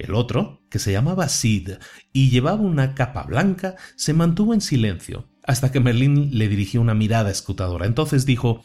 El 0.00 0.14
otro, 0.14 0.62
que 0.70 0.78
se 0.78 0.92
llamaba 0.92 1.28
Sid 1.28 1.72
y 2.10 2.30
llevaba 2.30 2.62
una 2.62 2.94
capa 2.94 3.24
blanca, 3.24 3.76
se 3.96 4.14
mantuvo 4.14 4.54
en 4.54 4.62
silencio, 4.62 5.28
hasta 5.44 5.70
que 5.70 5.78
Merlín 5.78 6.38
le 6.38 6.48
dirigió 6.48 6.80
una 6.80 6.94
mirada 6.94 7.30
escrutadora. 7.30 7.84
Entonces 7.84 8.24
dijo 8.24 8.64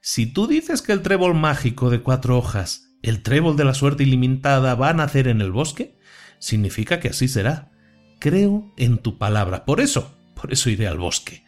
Si 0.00 0.26
tú 0.26 0.48
dices 0.48 0.82
que 0.82 0.90
el 0.90 1.02
trébol 1.02 1.34
mágico 1.34 1.90
de 1.90 2.00
cuatro 2.00 2.36
hojas, 2.36 2.88
el 3.02 3.22
trébol 3.22 3.56
de 3.56 3.64
la 3.64 3.74
suerte 3.74 4.02
ilimitada, 4.02 4.74
va 4.74 4.88
a 4.88 4.94
nacer 4.94 5.28
en 5.28 5.40
el 5.40 5.52
bosque, 5.52 5.96
significa 6.40 6.98
que 6.98 7.08
así 7.08 7.28
será. 7.28 7.70
Creo 8.18 8.72
en 8.76 8.98
tu 8.98 9.16
palabra. 9.16 9.64
Por 9.64 9.80
eso, 9.80 10.16
por 10.34 10.52
eso 10.52 10.70
iré 10.70 10.88
al 10.88 10.98
bosque. 10.98 11.44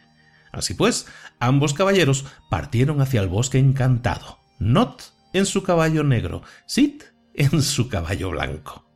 Así 0.53 0.73
pues, 0.73 1.05
ambos 1.39 1.73
caballeros 1.73 2.25
partieron 2.49 3.01
hacia 3.01 3.19
el 3.19 3.27
bosque 3.27 3.59
encantado. 3.59 4.39
Not 4.59 5.03
en 5.33 5.45
su 5.45 5.63
caballo 5.63 6.05
negro, 6.05 6.43
Sid 6.65 7.03
en 7.33 7.61
su 7.61 7.89
caballo 7.89 8.31
blanco. 8.31 8.86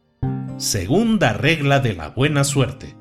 Segunda 0.58 1.34
regla 1.34 1.80
de 1.80 1.94
la 1.96 2.10
buena 2.10 2.44
suerte. 2.44 2.96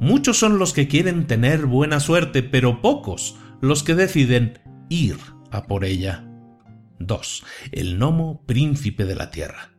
Muchos 0.00 0.38
son 0.38 0.58
los 0.58 0.72
que 0.72 0.88
quieren 0.88 1.26
tener 1.26 1.66
buena 1.66 2.00
suerte, 2.00 2.42
pero 2.42 2.80
pocos 2.80 3.36
los 3.60 3.82
que 3.82 3.94
deciden 3.94 4.60
ir 4.88 5.18
a 5.50 5.64
por 5.64 5.84
ella. 5.84 6.24
2. 7.00 7.44
El 7.72 7.98
gnomo 7.98 8.44
príncipe 8.46 9.04
de 9.04 9.14
la 9.16 9.30
tierra. 9.30 9.73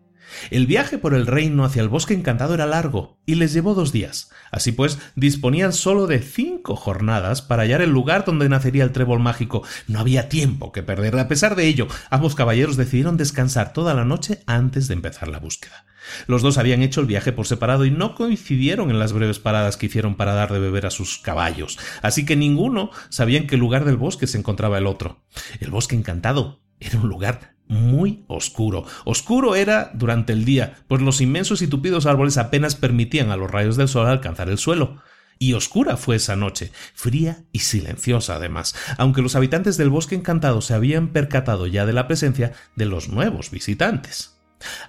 El 0.51 0.67
viaje 0.67 0.97
por 0.97 1.13
el 1.13 1.27
reino 1.27 1.65
hacia 1.65 1.81
el 1.81 1.89
bosque 1.89 2.13
encantado 2.13 2.53
era 2.53 2.65
largo 2.65 3.17
y 3.25 3.35
les 3.35 3.53
llevó 3.53 3.73
dos 3.73 3.91
días. 3.91 4.31
Así 4.51 4.71
pues, 4.71 4.99
disponían 5.15 5.73
solo 5.73 6.07
de 6.07 6.19
cinco 6.19 6.75
jornadas 6.75 7.41
para 7.41 7.63
hallar 7.63 7.81
el 7.81 7.91
lugar 7.91 8.25
donde 8.25 8.49
nacería 8.49 8.83
el 8.83 8.91
trébol 8.91 9.19
mágico. 9.19 9.63
No 9.87 9.99
había 9.99 10.29
tiempo 10.29 10.71
que 10.71 10.83
perder. 10.83 11.17
A 11.17 11.27
pesar 11.27 11.55
de 11.55 11.67
ello, 11.67 11.87
ambos 12.09 12.35
caballeros 12.35 12.77
decidieron 12.77 13.17
descansar 13.17 13.73
toda 13.73 13.93
la 13.93 14.05
noche 14.05 14.43
antes 14.45 14.87
de 14.87 14.93
empezar 14.93 15.27
la 15.27 15.39
búsqueda. 15.39 15.85
Los 16.27 16.41
dos 16.41 16.57
habían 16.57 16.81
hecho 16.81 17.01
el 17.01 17.07
viaje 17.07 17.31
por 17.31 17.47
separado 17.47 17.85
y 17.85 17.91
no 17.91 18.15
coincidieron 18.15 18.89
en 18.91 18.99
las 18.99 19.13
breves 19.13 19.39
paradas 19.39 19.77
que 19.77 19.87
hicieron 19.87 20.15
para 20.15 20.33
dar 20.33 20.51
de 20.51 20.59
beber 20.59 20.85
a 20.85 20.91
sus 20.91 21.17
caballos, 21.17 21.79
así 22.01 22.25
que 22.25 22.35
ninguno 22.35 22.91
sabía 23.09 23.39
en 23.39 23.47
qué 23.47 23.57
lugar 23.57 23.85
del 23.85 23.97
bosque 23.97 24.27
se 24.27 24.37
encontraba 24.37 24.77
el 24.77 24.87
otro. 24.87 25.23
El 25.59 25.71
bosque 25.71 25.95
encantado 25.95 26.61
era 26.79 26.99
un 26.99 27.09
lugar 27.09 27.54
muy 27.67 28.23
oscuro. 28.27 28.85
Oscuro 29.05 29.55
era 29.55 29.91
durante 29.93 30.33
el 30.33 30.45
día, 30.45 30.75
pues 30.87 31.01
los 31.01 31.21
inmensos 31.21 31.61
y 31.61 31.67
tupidos 31.67 32.05
árboles 32.05 32.37
apenas 32.37 32.75
permitían 32.75 33.31
a 33.31 33.37
los 33.37 33.49
rayos 33.49 33.77
del 33.77 33.87
sol 33.87 34.07
alcanzar 34.07 34.49
el 34.49 34.57
suelo. 34.57 35.01
Y 35.37 35.53
oscura 35.53 35.97
fue 35.97 36.15
esa 36.15 36.35
noche, 36.35 36.71
fría 36.93 37.43
y 37.51 37.59
silenciosa 37.59 38.35
además, 38.35 38.73
aunque 38.97 39.21
los 39.21 39.35
habitantes 39.35 39.75
del 39.75 39.89
bosque 39.89 40.15
encantado 40.15 40.61
se 40.61 40.73
habían 40.73 41.09
percatado 41.09 41.67
ya 41.67 41.85
de 41.85 41.93
la 41.93 42.07
presencia 42.07 42.53
de 42.75 42.85
los 42.85 43.09
nuevos 43.09 43.51
visitantes. 43.51 44.37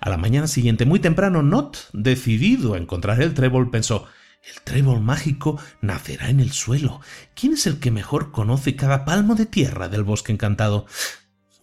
A 0.00 0.08
la 0.08 0.16
mañana 0.16 0.46
siguiente, 0.46 0.86
muy 0.86 1.00
temprano, 1.00 1.42
Not, 1.42 1.78
decidido 1.92 2.74
a 2.74 2.78
encontrar 2.78 3.20
el 3.20 3.34
trébol, 3.34 3.70
pensó 3.70 4.06
el 4.46 4.62
trébol 4.62 5.00
mágico 5.00 5.58
nacerá 5.80 6.30
en 6.30 6.38
el 6.38 6.52
suelo. 6.52 7.00
¿Quién 7.34 7.54
es 7.54 7.66
el 7.66 7.80
que 7.80 7.90
mejor 7.90 8.30
conoce 8.30 8.76
cada 8.76 9.04
palmo 9.04 9.34
de 9.34 9.46
tierra 9.46 9.88
del 9.88 10.04
bosque 10.04 10.30
encantado? 10.30 10.86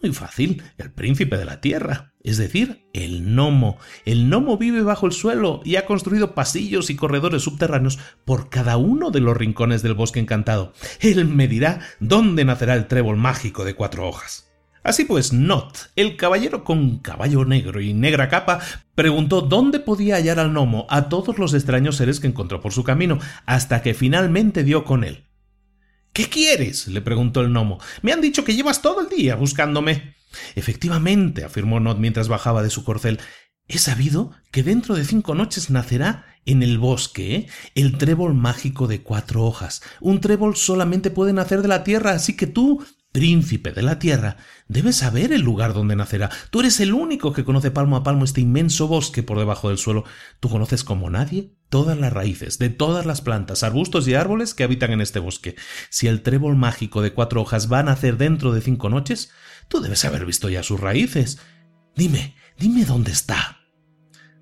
Muy 0.04 0.12
fácil, 0.12 0.62
el 0.76 0.92
príncipe 0.92 1.38
de 1.38 1.46
la 1.46 1.62
tierra, 1.62 2.12
es 2.22 2.36
decir, 2.36 2.86
el 2.92 3.22
gnomo. 3.22 3.78
El 4.04 4.28
gnomo 4.28 4.58
vive 4.58 4.82
bajo 4.82 5.06
el 5.06 5.12
suelo 5.12 5.62
y 5.64 5.76
ha 5.76 5.86
construido 5.86 6.34
pasillos 6.34 6.90
y 6.90 6.94
corredores 6.94 7.40
subterráneos 7.40 7.98
por 8.26 8.50
cada 8.50 8.76
uno 8.76 9.10
de 9.10 9.20
los 9.20 9.34
rincones 9.34 9.80
del 9.80 9.94
bosque 9.94 10.20
encantado. 10.20 10.74
Él 11.00 11.24
me 11.24 11.48
dirá 11.48 11.80
dónde 12.00 12.44
nacerá 12.44 12.74
el 12.74 12.86
trébol 12.86 13.16
mágico 13.16 13.64
de 13.64 13.72
cuatro 13.72 14.06
hojas. 14.06 14.52
Así 14.82 15.06
pues, 15.06 15.32
Not, 15.32 15.90
el 15.96 16.18
caballero 16.18 16.64
con 16.64 16.98
caballo 16.98 17.46
negro 17.46 17.80
y 17.80 17.94
negra 17.94 18.28
capa, 18.28 18.58
preguntó 18.94 19.40
dónde 19.40 19.80
podía 19.80 20.16
hallar 20.16 20.38
al 20.38 20.50
gnomo 20.50 20.86
a 20.90 21.08
todos 21.08 21.38
los 21.38 21.54
extraños 21.54 21.96
seres 21.96 22.20
que 22.20 22.26
encontró 22.26 22.60
por 22.60 22.74
su 22.74 22.84
camino, 22.84 23.20
hasta 23.46 23.80
que 23.80 23.94
finalmente 23.94 24.64
dio 24.64 24.84
con 24.84 25.02
él. 25.02 25.24
¿Qué 26.14 26.26
quieres? 26.26 26.86
le 26.86 27.02
preguntó 27.02 27.40
el 27.40 27.50
gnomo. 27.50 27.80
Me 28.00 28.12
han 28.12 28.20
dicho 28.20 28.44
que 28.44 28.54
llevas 28.54 28.80
todo 28.80 29.00
el 29.00 29.08
día 29.08 29.34
buscándome. 29.34 30.14
Efectivamente, 30.54 31.44
afirmó 31.44 31.80
Nod 31.80 31.96
mientras 31.98 32.28
bajaba 32.28 32.62
de 32.62 32.70
su 32.70 32.84
corcel. 32.84 33.18
He 33.66 33.78
sabido 33.78 34.30
que 34.52 34.62
dentro 34.62 34.94
de 34.94 35.04
cinco 35.04 35.34
noches 35.34 35.70
nacerá 35.70 36.24
en 36.46 36.62
el 36.62 36.78
bosque 36.78 37.34
¿eh? 37.34 37.46
el 37.74 37.98
trébol 37.98 38.32
mágico 38.32 38.86
de 38.86 39.02
cuatro 39.02 39.42
hojas. 39.42 39.82
Un 40.00 40.20
trébol 40.20 40.54
solamente 40.54 41.10
puede 41.10 41.32
nacer 41.32 41.62
de 41.62 41.68
la 41.68 41.82
tierra, 41.82 42.12
así 42.12 42.36
que 42.36 42.46
tú 42.46 42.84
príncipe 43.14 43.70
de 43.70 43.82
la 43.82 44.00
tierra, 44.00 44.38
debes 44.66 44.96
saber 44.96 45.32
el 45.32 45.40
lugar 45.40 45.72
donde 45.72 45.94
nacerá. 45.94 46.30
Tú 46.50 46.58
eres 46.58 46.80
el 46.80 46.92
único 46.92 47.32
que 47.32 47.44
conoce 47.44 47.70
palmo 47.70 47.94
a 47.94 48.02
palmo 48.02 48.24
este 48.24 48.40
inmenso 48.40 48.88
bosque 48.88 49.22
por 49.22 49.38
debajo 49.38 49.68
del 49.68 49.78
suelo. 49.78 50.04
Tú 50.40 50.48
conoces 50.48 50.82
como 50.82 51.08
nadie 51.10 51.54
todas 51.68 51.96
las 51.96 52.12
raíces 52.12 52.58
de 52.58 52.70
todas 52.70 53.06
las 53.06 53.20
plantas, 53.20 53.62
arbustos 53.62 54.08
y 54.08 54.14
árboles 54.14 54.52
que 54.52 54.64
habitan 54.64 54.90
en 54.90 55.00
este 55.00 55.20
bosque. 55.20 55.54
Si 55.90 56.08
el 56.08 56.22
trébol 56.22 56.56
mágico 56.56 57.02
de 57.02 57.12
cuatro 57.12 57.40
hojas 57.40 57.72
va 57.72 57.78
a 57.78 57.82
nacer 57.84 58.16
dentro 58.16 58.52
de 58.52 58.60
cinco 58.60 58.90
noches, 58.90 59.30
tú 59.68 59.80
debes 59.80 60.04
haber 60.04 60.26
visto 60.26 60.48
ya 60.48 60.64
sus 60.64 60.80
raíces. 60.80 61.38
Dime, 61.94 62.34
dime 62.58 62.84
dónde 62.84 63.12
está. 63.12 63.60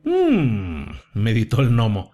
Mmm, 0.03 0.93
meditó 1.13 1.61
el 1.61 1.73
gnomo. 1.73 2.12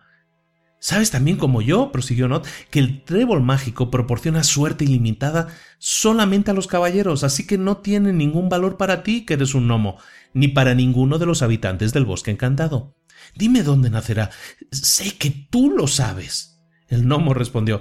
Sabes 0.81 1.11
también 1.11 1.39
como 1.39 1.61
yo, 1.61 1.91
prosiguió 1.91 2.29
Not, 2.29 2.47
que 2.71 2.79
el 2.79 3.03
trébol 3.03 3.43
mágico 3.43 3.91
proporciona 3.91 4.45
suerte 4.45 4.85
ilimitada 4.85 5.49
solamente 5.79 6.53
a 6.53 6.55
los 6.55 6.69
caballeros, 6.69 7.25
así 7.25 7.47
que 7.47 7.59
no 7.59 7.79
tiene 7.79 8.13
ningún 8.13 8.49
valor 8.49 8.77
para 8.77 9.03
ti, 9.03 9.25
que 9.25 9.35
eres 9.35 9.55
un 9.55 9.67
gnomo, 9.67 9.99
ni 10.35 10.49
para 10.49 10.75
ninguno 10.75 11.19
de 11.19 11.27
los 11.27 11.43
habitantes 11.43 11.93
del 11.93 12.05
bosque 12.05 12.31
encantado. 12.31 12.95
Dime 13.35 13.65
dónde 13.65 13.91
nacerá. 13.91 14.31
Sé 14.71 15.17
que 15.17 15.31
tú 15.31 15.71
lo 15.71 15.89
sabes. 15.89 16.61
El 16.89 17.05
gnomo 17.05 17.35
respondió 17.35 17.81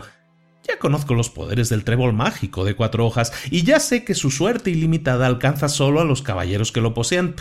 Ya 0.68 0.80
conozco 0.80 1.14
los 1.14 1.30
poderes 1.30 1.70
del 1.70 1.84
trébol 1.84 2.14
mágico 2.14 2.66
de 2.66 2.76
cuatro 2.76 3.06
hojas, 3.06 3.32
y 3.52 3.62
ya 3.62 3.80
sé 3.80 4.04
que 4.06 4.16
su 4.16 4.32
suerte 4.32 4.72
ilimitada 4.72 5.28
alcanza 5.28 5.70
solo 5.70 6.02
a 6.02 6.06
los 6.06 6.24
caballeros 6.24 6.72
que 6.72 6.82
lo 6.82 6.96
posean, 6.96 7.36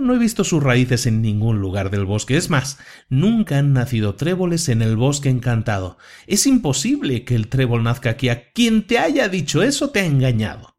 no 0.00 0.14
he 0.14 0.18
visto 0.18 0.44
sus 0.44 0.62
raíces 0.62 1.06
en 1.06 1.22
ningún 1.22 1.60
lugar 1.60 1.90
del 1.90 2.04
bosque. 2.04 2.36
Es 2.36 2.50
más, 2.50 2.78
nunca 3.08 3.58
han 3.58 3.72
nacido 3.72 4.14
tréboles 4.14 4.68
en 4.68 4.82
el 4.82 4.96
bosque 4.96 5.28
encantado. 5.28 5.98
Es 6.26 6.46
imposible 6.46 7.24
que 7.24 7.34
el 7.34 7.48
trébol 7.48 7.82
nazca 7.82 8.10
aquí. 8.10 8.28
A 8.28 8.50
quien 8.52 8.86
te 8.86 8.98
haya 8.98 9.28
dicho 9.28 9.62
eso 9.62 9.90
te 9.90 10.00
ha 10.00 10.06
engañado. 10.06 10.76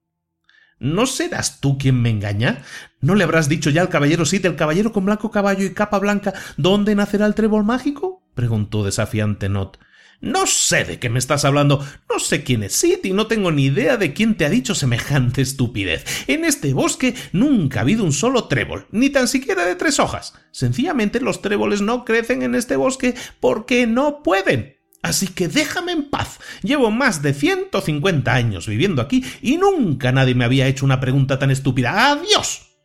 ¿No 0.80 1.06
serás 1.06 1.60
tú 1.60 1.78
quien 1.78 2.02
me 2.02 2.10
engaña? 2.10 2.64
¿No 3.02 3.16
le 3.16 3.26
habrás 3.26 3.50
dicho 3.50 3.70
ya 3.70 3.82
al 3.82 3.90
caballero 3.90 4.26
Sid, 4.26 4.46
el 4.46 4.56
caballero 4.56 4.94
con 4.94 5.06
blanco 5.06 5.30
caballo 5.30 5.66
y 5.66 5.74
capa 5.74 6.00
blanca, 6.00 6.34
dónde 6.56 6.96
nacerá 6.96 7.26
el 7.26 7.36
trébol 7.36 7.66
mágico? 7.66 8.24
preguntó 8.34 8.86
desafiante 8.86 9.50
Not. 9.50 9.78
No 10.22 10.48
sé 10.48 10.84
de 10.84 11.00
qué 11.00 11.10
me 11.10 11.18
estás 11.18 11.46
hablando, 11.46 11.86
no 12.10 12.20
sé 12.20 12.44
quién 12.44 12.64
es 12.64 12.74
Sid 12.74 13.00
y 13.04 13.14
no 13.14 13.28
tengo 13.28 13.54
ni 13.54 13.66
idea 13.66 13.96
de 13.96 14.14
quién 14.14 14.36
te 14.36 14.46
ha 14.46 14.50
dicho 14.50 14.76
semejante 14.76 15.42
estupidez. 15.42 16.04
En 16.28 16.44
este 16.44 16.74
bosque 16.74 17.16
nunca 17.32 17.80
ha 17.80 17.82
habido 17.84 18.04
un 18.04 18.12
solo 18.12 18.46
trébol, 18.46 18.86
ni 18.92 19.10
tan 19.10 19.30
siquiera 19.30 19.66
de 19.66 19.76
tres 19.76 19.98
hojas. 19.98 20.34
Sencillamente 20.52 21.22
los 21.22 21.42
tréboles 21.42 21.82
no 21.82 22.04
crecen 22.04 22.42
en 22.42 22.54
este 22.56 22.76
bosque 22.76 23.16
porque 23.40 23.88
no 23.88 24.22
pueden. 24.22 24.76
Así 25.02 25.28
que 25.28 25.48
déjame 25.48 25.94
en 25.94 26.10
paz. 26.10 26.40
Llevo 26.64 26.92
más 26.92 27.22
de 27.22 27.34
ciento 27.34 27.80
cincuenta 27.80 28.34
años 28.34 28.68
viviendo 28.68 29.02
aquí 29.02 29.24
y 29.42 29.56
nunca 29.56 30.12
nadie 30.12 30.36
me 30.36 30.44
había 30.44 30.68
hecho 30.68 30.84
una 30.84 31.00
pregunta 31.00 31.40
tan 31.40 31.52
estúpida. 31.52 32.12
¡Adiós! 32.12 32.76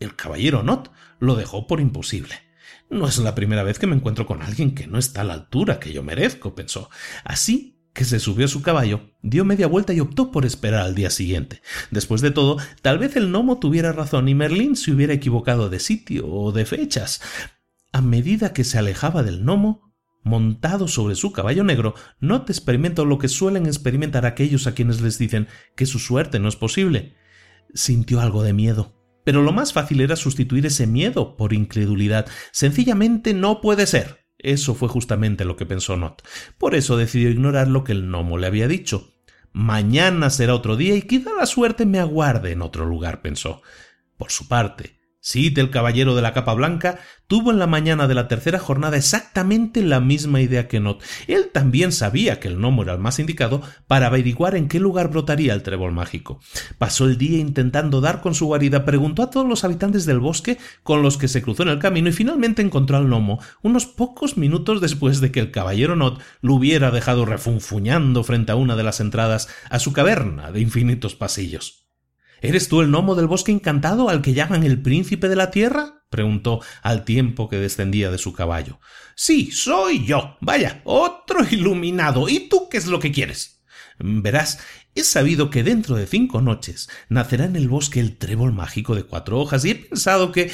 El 0.00 0.16
caballero 0.16 0.62
Not 0.62 0.90
lo 1.20 1.34
dejó 1.34 1.66
por 1.66 1.80
imposible. 1.80 2.47
No 2.90 3.06
es 3.06 3.18
la 3.18 3.34
primera 3.34 3.62
vez 3.62 3.78
que 3.78 3.86
me 3.86 3.96
encuentro 3.96 4.26
con 4.26 4.42
alguien 4.42 4.74
que 4.74 4.86
no 4.86 4.98
está 4.98 5.20
a 5.20 5.24
la 5.24 5.34
altura 5.34 5.78
que 5.78 5.92
yo 5.92 6.02
merezco, 6.02 6.54
pensó. 6.54 6.88
Así 7.24 7.78
que 7.92 8.04
se 8.04 8.20
subió 8.20 8.46
a 8.46 8.48
su 8.48 8.62
caballo, 8.62 9.10
dio 9.22 9.44
media 9.44 9.66
vuelta 9.66 9.92
y 9.92 10.00
optó 10.00 10.30
por 10.30 10.46
esperar 10.46 10.82
al 10.82 10.94
día 10.94 11.10
siguiente. 11.10 11.62
Después 11.90 12.20
de 12.20 12.30
todo, 12.30 12.56
tal 12.80 12.98
vez 12.98 13.16
el 13.16 13.28
gnomo 13.28 13.58
tuviera 13.58 13.92
razón 13.92 14.28
y 14.28 14.34
Merlín 14.34 14.76
se 14.76 14.92
hubiera 14.92 15.12
equivocado 15.12 15.68
de 15.68 15.80
sitio 15.80 16.26
o 16.28 16.52
de 16.52 16.64
fechas. 16.64 17.20
A 17.92 18.00
medida 18.00 18.52
que 18.52 18.64
se 18.64 18.78
alejaba 18.78 19.22
del 19.22 19.42
gnomo, 19.42 19.92
montado 20.22 20.88
sobre 20.88 21.16
su 21.16 21.32
caballo 21.32 21.64
negro, 21.64 21.94
no 22.20 22.42
te 22.42 22.52
experimento 22.52 23.04
lo 23.04 23.18
que 23.18 23.28
suelen 23.28 23.66
experimentar 23.66 24.26
aquellos 24.26 24.66
a 24.66 24.74
quienes 24.74 25.00
les 25.00 25.18
dicen 25.18 25.48
que 25.74 25.86
su 25.86 25.98
suerte 25.98 26.38
no 26.38 26.48
es 26.48 26.56
posible. 26.56 27.16
Sintió 27.74 28.20
algo 28.20 28.42
de 28.42 28.52
miedo. 28.52 28.97
Pero 29.28 29.42
lo 29.42 29.52
más 29.52 29.74
fácil 29.74 30.00
era 30.00 30.16
sustituir 30.16 30.64
ese 30.64 30.86
miedo 30.86 31.36
por 31.36 31.52
incredulidad. 31.52 32.26
Sencillamente 32.50 33.34
no 33.34 33.60
puede 33.60 33.86
ser. 33.86 34.24
Eso 34.38 34.74
fue 34.74 34.88
justamente 34.88 35.44
lo 35.44 35.54
que 35.54 35.66
pensó 35.66 35.98
Not. 35.98 36.22
Por 36.56 36.74
eso 36.74 36.96
decidió 36.96 37.28
ignorar 37.28 37.68
lo 37.68 37.84
que 37.84 37.92
el 37.92 38.04
gnomo 38.04 38.38
le 38.38 38.46
había 38.46 38.68
dicho. 38.68 39.12
Mañana 39.52 40.30
será 40.30 40.54
otro 40.54 40.78
día 40.78 40.94
y 40.94 41.02
quizá 41.02 41.34
la 41.38 41.44
suerte 41.44 41.84
me 41.84 41.98
aguarde 41.98 42.52
en 42.52 42.62
otro 42.62 42.86
lugar, 42.86 43.20
pensó. 43.20 43.60
Por 44.16 44.32
su 44.32 44.48
parte, 44.48 44.97
Sid, 45.20 45.58
el 45.58 45.70
caballero 45.70 46.14
de 46.14 46.22
la 46.22 46.32
capa 46.32 46.54
blanca, 46.54 47.00
tuvo 47.26 47.50
en 47.50 47.58
la 47.58 47.66
mañana 47.66 48.06
de 48.06 48.14
la 48.14 48.28
tercera 48.28 48.58
jornada 48.58 48.96
exactamente 48.96 49.82
la 49.82 50.00
misma 50.00 50.40
idea 50.40 50.68
que 50.68 50.80
Not. 50.80 51.02
Él 51.26 51.50
también 51.52 51.92
sabía 51.92 52.38
que 52.38 52.48
el 52.48 52.56
gnomo 52.56 52.82
era 52.82 52.94
el 52.94 53.00
más 53.00 53.18
indicado 53.18 53.60
para 53.86 54.06
averiguar 54.06 54.54
en 54.54 54.68
qué 54.68 54.78
lugar 54.78 55.10
brotaría 55.10 55.54
el 55.54 55.62
trébol 55.62 55.92
mágico. 55.92 56.40
Pasó 56.78 57.04
el 57.04 57.18
día 57.18 57.38
intentando 57.38 58.00
dar 58.00 58.20
con 58.20 58.34
su 58.34 58.46
guarida, 58.46 58.84
preguntó 58.84 59.22
a 59.22 59.30
todos 59.30 59.46
los 59.46 59.64
habitantes 59.64 60.06
del 60.06 60.20
bosque 60.20 60.56
con 60.84 61.02
los 61.02 61.18
que 61.18 61.28
se 61.28 61.42
cruzó 61.42 61.64
en 61.64 61.70
el 61.70 61.80
camino 61.80 62.08
y 62.08 62.12
finalmente 62.12 62.62
encontró 62.62 62.96
al 62.96 63.08
gnomo 63.08 63.40
unos 63.60 63.86
pocos 63.86 64.36
minutos 64.36 64.80
después 64.80 65.20
de 65.20 65.32
que 65.32 65.40
el 65.40 65.50
caballero 65.50 65.96
Not 65.96 66.22
lo 66.40 66.54
hubiera 66.54 66.90
dejado 66.90 67.26
refunfuñando 67.26 68.22
frente 68.22 68.52
a 68.52 68.56
una 68.56 68.76
de 68.76 68.84
las 68.84 69.00
entradas 69.00 69.48
a 69.68 69.80
su 69.80 69.92
caverna 69.92 70.52
de 70.52 70.60
infinitos 70.60 71.16
pasillos. 71.16 71.87
¿Eres 72.40 72.68
tú 72.68 72.80
el 72.80 72.88
gnomo 72.88 73.14
del 73.14 73.26
bosque 73.26 73.52
encantado 73.52 74.08
al 74.08 74.22
que 74.22 74.34
llaman 74.34 74.62
el 74.62 74.80
príncipe 74.80 75.28
de 75.28 75.36
la 75.36 75.50
tierra? 75.50 76.04
preguntó 76.10 76.60
al 76.82 77.04
tiempo 77.04 77.48
que 77.48 77.58
descendía 77.58 78.10
de 78.10 78.18
su 78.18 78.32
caballo. 78.32 78.80
Sí, 79.14 79.50
soy 79.50 80.06
yo. 80.06 80.36
Vaya, 80.40 80.80
otro 80.84 81.40
iluminado. 81.50 82.28
¿Y 82.28 82.48
tú 82.48 82.68
qué 82.70 82.78
es 82.78 82.86
lo 82.86 83.00
que 83.00 83.12
quieres? 83.12 83.62
Verás, 83.98 84.60
he 84.94 85.02
sabido 85.02 85.50
que 85.50 85.64
dentro 85.64 85.96
de 85.96 86.06
cinco 86.06 86.40
noches 86.40 86.88
nacerá 87.08 87.44
en 87.44 87.56
el 87.56 87.68
bosque 87.68 88.00
el 88.00 88.16
trébol 88.16 88.52
mágico 88.52 88.94
de 88.94 89.02
cuatro 89.02 89.40
hojas 89.40 89.64
y 89.64 89.70
he 89.70 89.74
pensado 89.74 90.30
que 90.30 90.50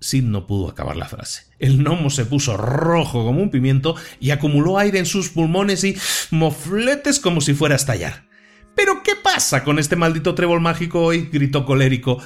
Sid 0.00 0.24
no 0.24 0.46
pudo 0.46 0.68
acabar 0.68 0.96
la 0.96 1.08
frase. 1.08 1.44
El 1.58 1.78
gnomo 1.78 2.10
se 2.10 2.24
puso 2.24 2.56
rojo 2.56 3.24
como 3.24 3.42
un 3.42 3.50
pimiento 3.50 3.96
y 4.20 4.30
acumuló 4.30 4.78
aire 4.78 4.98
en 4.98 5.06
sus 5.06 5.28
pulmones 5.28 5.84
y 5.84 5.96
mofletes 6.30 7.20
como 7.20 7.40
si 7.40 7.54
fuera 7.54 7.74
a 7.74 7.76
estallar. 7.76 8.26
¿Pero 8.76 9.02
qué 9.02 9.16
pasa 9.16 9.64
con 9.64 9.78
este 9.78 9.96
maldito 9.96 10.34
trébol 10.34 10.60
mágico 10.60 11.02
hoy? 11.02 11.30
gritó 11.32 11.64
colérico. 11.64 12.18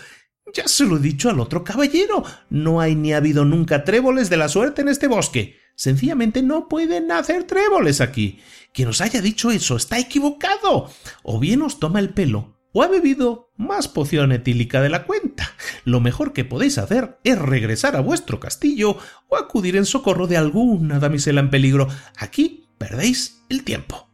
Ya 0.52 0.66
se 0.66 0.84
lo 0.84 0.96
he 0.96 1.00
dicho 1.00 1.30
al 1.30 1.38
otro 1.38 1.62
caballero. 1.62 2.24
No 2.50 2.80
hay 2.80 2.96
ni 2.96 3.12
ha 3.12 3.18
habido 3.18 3.44
nunca 3.44 3.84
tréboles 3.84 4.28
de 4.28 4.36
la 4.36 4.48
suerte 4.48 4.82
en 4.82 4.88
este 4.88 5.06
bosque. 5.06 5.56
Sencillamente 5.76 6.42
no 6.42 6.68
pueden 6.68 7.12
hacer 7.12 7.44
tréboles 7.44 8.00
aquí. 8.00 8.40
Quien 8.74 8.88
os 8.88 9.00
haya 9.00 9.22
dicho 9.22 9.52
eso 9.52 9.76
está 9.76 10.00
equivocado. 10.00 10.90
O 11.22 11.38
bien 11.38 11.62
os 11.62 11.78
toma 11.78 12.00
el 12.00 12.10
pelo, 12.10 12.58
o 12.72 12.82
ha 12.82 12.88
bebido 12.88 13.52
más 13.56 13.86
poción 13.86 14.32
etílica 14.32 14.82
de 14.82 14.90
la 14.90 15.04
cuenta. 15.04 15.52
Lo 15.84 16.00
mejor 16.00 16.32
que 16.32 16.44
podéis 16.44 16.78
hacer 16.78 17.18
es 17.22 17.38
regresar 17.38 17.94
a 17.94 18.00
vuestro 18.00 18.40
castillo 18.40 18.98
o 19.28 19.36
acudir 19.36 19.76
en 19.76 19.86
socorro 19.86 20.26
de 20.26 20.36
alguna 20.36 20.98
damisela 20.98 21.40
en 21.40 21.50
peligro. 21.50 21.86
Aquí 22.16 22.68
perdéis 22.76 23.44
el 23.48 23.62
tiempo. 23.62 24.09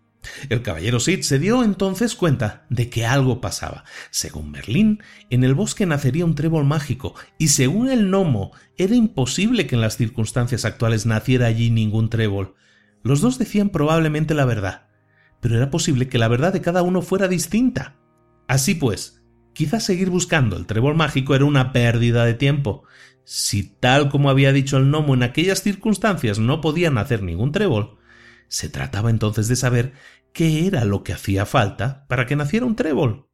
El 0.49 0.63
caballero 0.63 1.01
Sid 1.01 1.23
se 1.23 1.39
dio 1.39 1.63
entonces 1.63 2.15
cuenta 2.15 2.67
de 2.71 2.89
que 2.91 3.07
algo 3.07 3.41
pasaba. 3.41 3.85
Según 4.11 4.51
Merlín, 4.51 5.03
en 5.31 5.45
el 5.45 5.55
bosque 5.55 5.87
nacería 5.87 6.25
un 6.25 6.35
trébol 6.35 6.65
mágico, 6.65 7.15
y 7.39 7.49
según 7.49 7.91
el 7.91 8.11
gnomo, 8.11 8.53
era 8.77 8.95
imposible 8.95 9.67
que 9.67 9.75
en 9.75 9.81
las 9.81 9.97
circunstancias 9.97 10.65
actuales 10.65 11.07
naciera 11.07 11.47
allí 11.47 11.71
ningún 11.71 12.11
trébol. 12.11 12.55
Los 13.03 13.21
dos 13.21 13.39
decían 13.39 13.71
probablemente 13.71 14.35
la 14.35 14.45
verdad, 14.45 14.89
pero 15.41 15.57
era 15.57 15.71
posible 15.71 16.09
que 16.09 16.19
la 16.19 16.29
verdad 16.29 16.53
de 16.53 16.61
cada 16.61 16.83
uno 16.83 17.03
fuera 17.03 17.29
distinta. 17.29 17.97
Así 18.49 18.75
pues, 18.75 19.23
quizás 19.53 19.85
seguir 19.85 20.11
buscando 20.11 20.57
el 20.57 20.67
trébol 20.67 20.97
mágico 20.97 21.35
era 21.35 21.45
una 21.45 21.73
pérdida 21.73 22.25
de 22.25 22.35
tiempo. 22.35 22.85
Si 23.25 23.65
tal 23.65 24.09
como 24.09 24.31
había 24.31 24.53
dicho 24.53 24.77
el 24.77 24.87
gnomo 24.87 25.15
en 25.15 25.23
aquellas 25.23 25.63
circunstancias 25.63 26.39
no 26.39 26.61
podía 26.61 26.91
nacer 26.91 27.23
ningún 27.23 27.53
trébol, 27.53 27.99
se 28.49 28.69
trataba 28.69 29.11
entonces 29.11 29.49
de 29.49 29.57
saber 29.57 29.93
qué 30.37 30.67
era 30.67 30.85
lo 30.85 31.03
que 31.03 31.15
hacía 31.15 31.47
falta 31.47 32.05
para 32.09 32.27
que 32.27 32.37
naciera 32.37 32.67
un 32.67 32.77
trébol. 32.77 33.31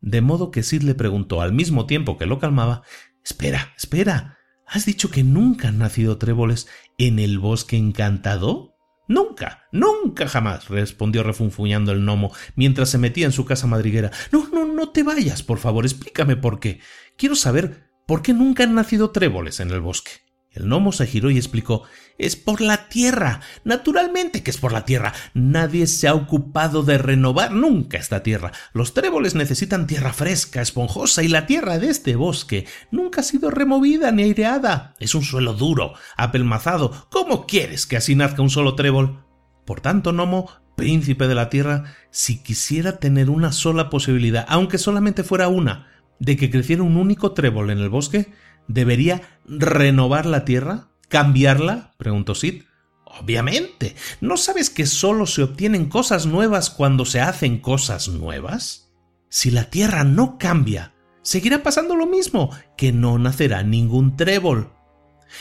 De 0.00 0.22
modo 0.22 0.50
que 0.50 0.62
Sid 0.62 0.82
le 0.82 0.94
preguntó 0.94 1.42
al 1.42 1.52
mismo 1.52 1.84
tiempo 1.84 2.16
que 2.16 2.24
lo 2.24 2.38
calmaba 2.38 2.84
Espera, 3.22 3.74
espera. 3.76 4.38
¿Has 4.66 4.86
dicho 4.86 5.10
que 5.10 5.22
nunca 5.22 5.68
han 5.68 5.76
nacido 5.76 6.16
tréboles 6.16 6.66
en 6.96 7.18
el 7.18 7.38
bosque 7.38 7.76
encantado? 7.76 8.76
Nunca, 9.08 9.66
nunca 9.72 10.26
jamás, 10.26 10.68
respondió 10.68 11.22
refunfuñando 11.22 11.92
el 11.92 12.00
gnomo 12.00 12.32
mientras 12.56 12.88
se 12.88 12.96
metía 12.96 13.26
en 13.26 13.32
su 13.32 13.44
casa 13.44 13.66
madriguera. 13.66 14.10
No, 14.32 14.48
no, 14.48 14.64
no 14.64 14.88
te 14.88 15.02
vayas, 15.02 15.42
por 15.42 15.58
favor, 15.58 15.84
explícame 15.84 16.36
por 16.36 16.60
qué. 16.60 16.80
Quiero 17.18 17.34
saber 17.34 17.90
por 18.06 18.22
qué 18.22 18.32
nunca 18.32 18.62
han 18.62 18.74
nacido 18.74 19.10
tréboles 19.10 19.60
en 19.60 19.68
el 19.70 19.82
bosque. 19.82 20.12
El 20.50 20.64
gnomo 20.64 20.92
se 20.92 21.06
giró 21.06 21.30
y 21.30 21.36
explicó 21.36 21.84
Es 22.18 22.36
por 22.36 22.60
la 22.60 22.88
tierra. 22.88 23.40
Naturalmente 23.64 24.42
que 24.42 24.50
es 24.50 24.58
por 24.58 24.72
la 24.72 24.84
tierra. 24.84 25.14
Nadie 25.34 25.86
se 25.86 26.08
ha 26.08 26.14
ocupado 26.14 26.82
de 26.82 26.98
renovar 26.98 27.52
nunca 27.52 27.96
esta 27.96 28.22
tierra. 28.22 28.52
Los 28.72 28.92
tréboles 28.92 29.34
necesitan 29.34 29.86
tierra 29.86 30.12
fresca, 30.12 30.60
esponjosa, 30.60 31.22
y 31.22 31.28
la 31.28 31.46
tierra 31.46 31.78
de 31.78 31.88
este 31.88 32.16
bosque 32.16 32.66
nunca 32.90 33.20
ha 33.20 33.24
sido 33.24 33.50
removida 33.50 34.10
ni 34.10 34.24
aireada. 34.24 34.94
Es 34.98 35.14
un 35.14 35.22
suelo 35.22 35.54
duro, 35.54 35.94
apelmazado. 36.16 37.08
¿Cómo 37.10 37.46
quieres 37.46 37.86
que 37.86 37.96
así 37.96 38.14
nazca 38.14 38.42
un 38.42 38.50
solo 38.50 38.74
trébol? 38.74 39.24
Por 39.64 39.80
tanto, 39.80 40.12
gnomo, 40.12 40.50
príncipe 40.76 41.28
de 41.28 41.34
la 41.34 41.50
tierra, 41.50 41.94
si 42.10 42.42
quisiera 42.42 42.98
tener 42.98 43.30
una 43.30 43.52
sola 43.52 43.90
posibilidad, 43.90 44.44
aunque 44.48 44.78
solamente 44.78 45.22
fuera 45.22 45.48
una, 45.48 45.88
de 46.18 46.36
que 46.36 46.50
creciera 46.50 46.82
un 46.82 46.96
único 46.96 47.32
trébol 47.32 47.70
en 47.70 47.78
el 47.78 47.88
bosque, 47.90 48.32
¿Debería 48.68 49.22
renovar 49.46 50.26
la 50.26 50.44
Tierra? 50.44 50.87
¿Cambiarla? 51.08 51.94
preguntó 51.96 52.34
Sid. 52.34 52.62
Obviamente. 53.04 53.96
¿No 54.20 54.36
sabes 54.36 54.70
que 54.70 54.86
solo 54.86 55.26
se 55.26 55.42
obtienen 55.42 55.88
cosas 55.88 56.26
nuevas 56.26 56.70
cuando 56.70 57.04
se 57.04 57.20
hacen 57.20 57.58
cosas 57.58 58.08
nuevas? 58.08 58.90
Si 59.28 59.50
la 59.50 59.64
Tierra 59.64 60.04
no 60.04 60.38
cambia, 60.38 60.94
seguirá 61.22 61.62
pasando 61.62 61.96
lo 61.96 62.06
mismo, 62.06 62.50
que 62.76 62.92
no 62.92 63.18
nacerá 63.18 63.62
ningún 63.62 64.16
trébol. 64.16 64.70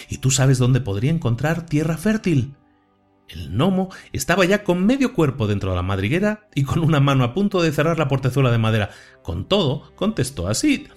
¿Y 0.09 0.17
tú 0.17 0.31
sabes 0.31 0.57
dónde 0.57 0.81
podría 0.81 1.11
encontrar 1.11 1.65
tierra 1.65 1.97
fértil? 1.97 2.55
El 3.29 3.49
gnomo 3.51 3.89
estaba 4.13 4.45
ya 4.45 4.63
con 4.63 4.85
medio 4.85 5.13
cuerpo 5.13 5.47
dentro 5.47 5.71
de 5.71 5.75
la 5.75 5.81
madriguera 5.81 6.47
y 6.55 6.63
con 6.63 6.79
una 6.79 6.99
mano 6.99 7.23
a 7.23 7.33
punto 7.33 7.61
de 7.61 7.71
cerrar 7.71 7.99
la 7.99 8.07
portezuela 8.07 8.51
de 8.51 8.57
madera. 8.57 8.89
Con 9.21 9.47
todo, 9.47 9.93
contestó 9.95 10.47
a 10.47 10.53
Sid. 10.53 10.87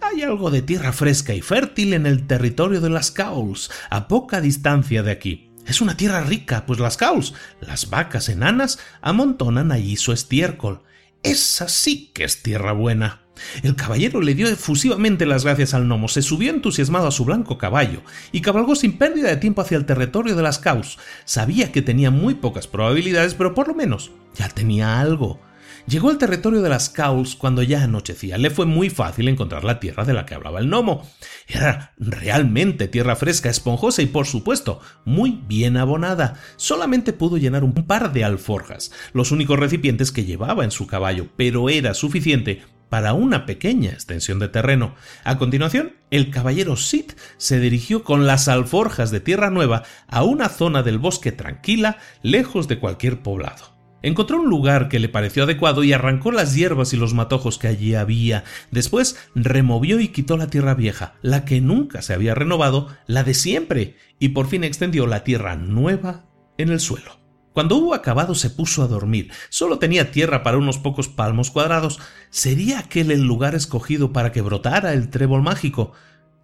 Hay 0.00 0.22
algo 0.22 0.50
de 0.50 0.62
tierra 0.62 0.92
fresca 0.92 1.34
y 1.34 1.42
fértil 1.42 1.92
en 1.92 2.06
el 2.06 2.26
territorio 2.26 2.80
de 2.80 2.90
las 2.90 3.10
Cauls, 3.10 3.70
a 3.90 4.08
poca 4.08 4.40
distancia 4.40 5.02
de 5.02 5.10
aquí. 5.10 5.50
Es 5.66 5.80
una 5.80 5.96
tierra 5.96 6.22
rica, 6.22 6.64
pues 6.66 6.80
las 6.80 6.96
Cauls, 6.96 7.34
las 7.60 7.90
vacas 7.90 8.28
enanas, 8.28 8.78
amontonan 9.02 9.70
allí 9.70 9.96
su 9.96 10.12
estiércol. 10.12 10.82
Esa 11.22 11.68
sí 11.68 12.10
que 12.14 12.24
es 12.24 12.42
tierra 12.42 12.72
buena. 12.72 13.22
El 13.62 13.76
caballero 13.76 14.20
le 14.20 14.34
dio 14.34 14.48
efusivamente 14.48 15.26
las 15.26 15.44
gracias 15.44 15.74
al 15.74 15.84
gnomo, 15.84 16.08
se 16.08 16.22
subió 16.22 16.50
entusiasmado 16.50 17.08
a 17.08 17.12
su 17.12 17.24
blanco 17.24 17.58
caballo 17.58 18.02
y 18.32 18.40
cabalgó 18.40 18.74
sin 18.74 18.98
pérdida 18.98 19.28
de 19.28 19.36
tiempo 19.36 19.62
hacia 19.62 19.76
el 19.76 19.84
territorio 19.84 20.36
de 20.36 20.42
las 20.42 20.58
Caus. 20.58 20.98
Sabía 21.24 21.70
que 21.72 21.82
tenía 21.82 22.10
muy 22.10 22.34
pocas 22.34 22.66
probabilidades, 22.66 23.34
pero 23.34 23.54
por 23.54 23.68
lo 23.68 23.74
menos 23.74 24.10
ya 24.34 24.48
tenía 24.48 25.00
algo. 25.00 25.40
Llegó 25.88 26.10
al 26.10 26.18
territorio 26.18 26.60
de 26.60 26.68
las 26.68 26.90
Cauls 26.90 27.34
cuando 27.34 27.62
ya 27.62 27.82
anochecía. 27.82 28.36
Le 28.36 28.50
fue 28.50 28.66
muy 28.66 28.90
fácil 28.90 29.26
encontrar 29.26 29.64
la 29.64 29.80
tierra 29.80 30.04
de 30.04 30.12
la 30.12 30.26
que 30.26 30.34
hablaba 30.34 30.60
el 30.60 30.68
gnomo. 30.68 31.08
Era 31.46 31.94
realmente 31.96 32.88
tierra 32.88 33.16
fresca, 33.16 33.48
esponjosa 33.48 34.02
y, 34.02 34.06
por 34.06 34.26
supuesto, 34.26 34.80
muy 35.06 35.40
bien 35.48 35.78
abonada. 35.78 36.34
Solamente 36.56 37.14
pudo 37.14 37.38
llenar 37.38 37.64
un 37.64 37.72
par 37.72 38.12
de 38.12 38.22
alforjas, 38.22 38.92
los 39.14 39.32
únicos 39.32 39.58
recipientes 39.58 40.12
que 40.12 40.26
llevaba 40.26 40.62
en 40.64 40.72
su 40.72 40.86
caballo, 40.86 41.28
pero 41.36 41.70
era 41.70 41.94
suficiente 41.94 42.60
para 42.90 43.14
una 43.14 43.46
pequeña 43.46 43.88
extensión 43.90 44.38
de 44.40 44.48
terreno. 44.48 44.94
A 45.24 45.38
continuación, 45.38 45.94
el 46.10 46.30
caballero 46.30 46.76
Sid 46.76 47.12
se 47.38 47.60
dirigió 47.60 48.04
con 48.04 48.26
las 48.26 48.48
alforjas 48.48 49.10
de 49.10 49.20
tierra 49.20 49.48
nueva 49.48 49.84
a 50.06 50.22
una 50.22 50.50
zona 50.50 50.82
del 50.82 50.98
bosque 50.98 51.32
tranquila, 51.32 51.96
lejos 52.20 52.68
de 52.68 52.78
cualquier 52.78 53.22
poblado. 53.22 53.77
Encontró 54.02 54.40
un 54.40 54.48
lugar 54.48 54.88
que 54.88 55.00
le 55.00 55.08
pareció 55.08 55.42
adecuado 55.42 55.82
y 55.82 55.92
arrancó 55.92 56.30
las 56.30 56.54
hierbas 56.54 56.92
y 56.92 56.96
los 56.96 57.14
matojos 57.14 57.58
que 57.58 57.66
allí 57.66 57.94
había. 57.94 58.44
Después 58.70 59.16
removió 59.34 59.98
y 59.98 60.08
quitó 60.08 60.36
la 60.36 60.46
tierra 60.46 60.74
vieja, 60.74 61.14
la 61.20 61.44
que 61.44 61.60
nunca 61.60 62.00
se 62.02 62.14
había 62.14 62.34
renovado, 62.34 62.88
la 63.06 63.24
de 63.24 63.34
siempre, 63.34 63.96
y 64.20 64.30
por 64.30 64.46
fin 64.46 64.62
extendió 64.62 65.06
la 65.06 65.24
tierra 65.24 65.56
nueva 65.56 66.26
en 66.58 66.68
el 66.68 66.78
suelo. 66.78 67.18
Cuando 67.52 67.74
hubo 67.74 67.92
acabado 67.92 68.36
se 68.36 68.50
puso 68.50 68.84
a 68.84 68.86
dormir. 68.86 69.32
Solo 69.48 69.80
tenía 69.80 70.12
tierra 70.12 70.44
para 70.44 70.58
unos 70.58 70.78
pocos 70.78 71.08
palmos 71.08 71.50
cuadrados. 71.50 71.98
¿Sería 72.30 72.78
aquel 72.78 73.10
el 73.10 73.22
lugar 73.22 73.56
escogido 73.56 74.12
para 74.12 74.30
que 74.30 74.42
brotara 74.42 74.92
el 74.92 75.10
trébol 75.10 75.42
mágico? 75.42 75.92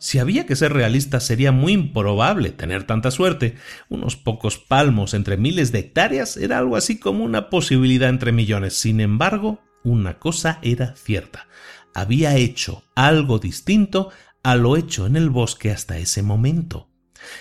Si 0.04 0.18
había 0.18 0.44
que 0.44 0.54
ser 0.54 0.74
realista, 0.74 1.18
sería 1.18 1.50
muy 1.50 1.72
improbable 1.72 2.50
tener 2.50 2.84
tanta 2.84 3.10
suerte. 3.10 3.54
Unos 3.88 4.16
pocos 4.16 4.58
palmos 4.58 5.14
entre 5.14 5.38
miles 5.38 5.72
de 5.72 5.78
hectáreas 5.78 6.36
era 6.36 6.58
algo 6.58 6.76
así 6.76 6.98
como 6.98 7.24
una 7.24 7.48
posibilidad 7.48 8.10
entre 8.10 8.30
millones. 8.30 8.74
Sin 8.74 9.00
embargo, 9.00 9.62
una 9.82 10.18
cosa 10.18 10.58
era 10.60 10.94
cierta. 10.94 11.48
Había 11.94 12.36
hecho 12.36 12.84
algo 12.94 13.38
distinto 13.38 14.10
a 14.42 14.56
lo 14.56 14.76
hecho 14.76 15.06
en 15.06 15.16
el 15.16 15.30
bosque 15.30 15.70
hasta 15.70 15.96
ese 15.96 16.22
momento. 16.22 16.90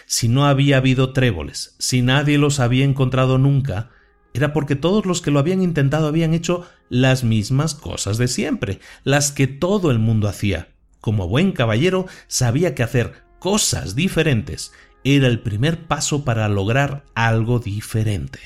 Si 0.05 0.29
no 0.29 0.45
había 0.45 0.77
habido 0.77 1.11
tréboles, 1.11 1.75
si 1.79 2.01
nadie 2.01 2.37
los 2.37 2.61
había 2.61 2.85
encontrado 2.85 3.37
nunca, 3.37 3.89
era 4.33 4.53
porque 4.53 4.77
todos 4.77 5.05
los 5.05 5.21
que 5.21 5.31
lo 5.31 5.39
habían 5.39 5.61
intentado 5.61 6.07
habían 6.07 6.33
hecho 6.33 6.65
las 6.87 7.25
mismas 7.25 7.75
cosas 7.75 8.17
de 8.17 8.29
siempre, 8.29 8.79
las 9.03 9.33
que 9.33 9.47
todo 9.47 9.91
el 9.91 9.99
mundo 9.99 10.29
hacía 10.29 10.72
como 11.03 11.27
buen 11.27 11.51
caballero, 11.51 12.07
sabía 12.27 12.75
que 12.75 12.81
hacer 12.81 13.25
cosas 13.37 13.93
diferentes 13.93 14.71
era 15.03 15.27
el 15.27 15.41
primer 15.41 15.85
paso 15.85 16.23
para 16.23 16.47
lograr 16.47 17.03
algo 17.13 17.59
diferente. 17.59 18.39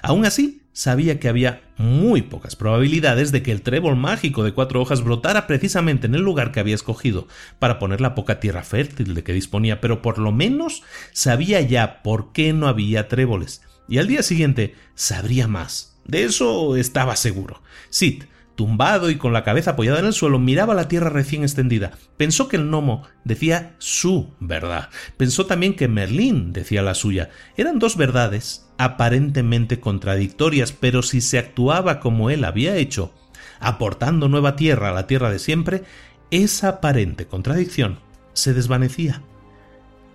Aún 0.00 0.24
así, 0.24 0.62
sabía 0.72 1.18
que 1.18 1.28
había 1.28 1.62
muy 1.78 2.22
pocas 2.22 2.54
probabilidades 2.54 3.32
de 3.32 3.42
que 3.42 3.50
el 3.50 3.62
trébol 3.62 3.96
mágico 3.96 4.44
de 4.44 4.54
cuatro 4.54 4.80
hojas 4.80 5.02
brotara 5.02 5.48
precisamente 5.48 6.06
en 6.06 6.14
el 6.14 6.20
lugar 6.20 6.52
que 6.52 6.60
había 6.60 6.76
escogido 6.76 7.26
para 7.58 7.80
poner 7.80 8.00
la 8.00 8.14
poca 8.14 8.38
tierra 8.38 8.62
fértil 8.62 9.12
de 9.12 9.24
que 9.24 9.32
disponía, 9.32 9.80
pero 9.80 10.00
por 10.00 10.18
lo 10.18 10.30
menos 10.30 10.84
sabía 11.10 11.60
ya 11.60 12.04
por 12.04 12.30
qué 12.30 12.52
no 12.52 12.68
había 12.68 13.08
tréboles, 13.08 13.62
y 13.88 13.98
al 13.98 14.06
día 14.06 14.22
siguiente 14.22 14.76
sabría 14.94 15.48
más. 15.48 15.98
De 16.04 16.22
eso 16.22 16.76
estaba 16.76 17.16
seguro. 17.16 17.62
Sid 17.88 18.22
tumbado 18.60 19.08
y 19.08 19.16
con 19.16 19.32
la 19.32 19.42
cabeza 19.42 19.70
apoyada 19.70 20.00
en 20.00 20.04
el 20.04 20.12
suelo, 20.12 20.38
miraba 20.38 20.74
la 20.74 20.86
tierra 20.86 21.08
recién 21.08 21.44
extendida. 21.44 21.92
Pensó 22.18 22.46
que 22.46 22.56
el 22.56 22.66
gnomo 22.66 23.04
decía 23.24 23.74
su 23.78 24.34
verdad. 24.38 24.90
Pensó 25.16 25.46
también 25.46 25.74
que 25.74 25.88
Merlín 25.88 26.52
decía 26.52 26.82
la 26.82 26.94
suya. 26.94 27.30
Eran 27.56 27.78
dos 27.78 27.96
verdades 27.96 28.68
aparentemente 28.76 29.80
contradictorias, 29.80 30.72
pero 30.72 31.02
si 31.02 31.22
se 31.22 31.38
actuaba 31.38 32.00
como 32.00 32.28
él 32.28 32.44
había 32.44 32.76
hecho, 32.76 33.14
aportando 33.60 34.28
nueva 34.28 34.56
tierra 34.56 34.90
a 34.90 34.92
la 34.92 35.06
tierra 35.06 35.30
de 35.30 35.38
siempre, 35.38 35.84
esa 36.30 36.68
aparente 36.68 37.26
contradicción 37.26 38.00
se 38.34 38.52
desvanecía. 38.52 39.22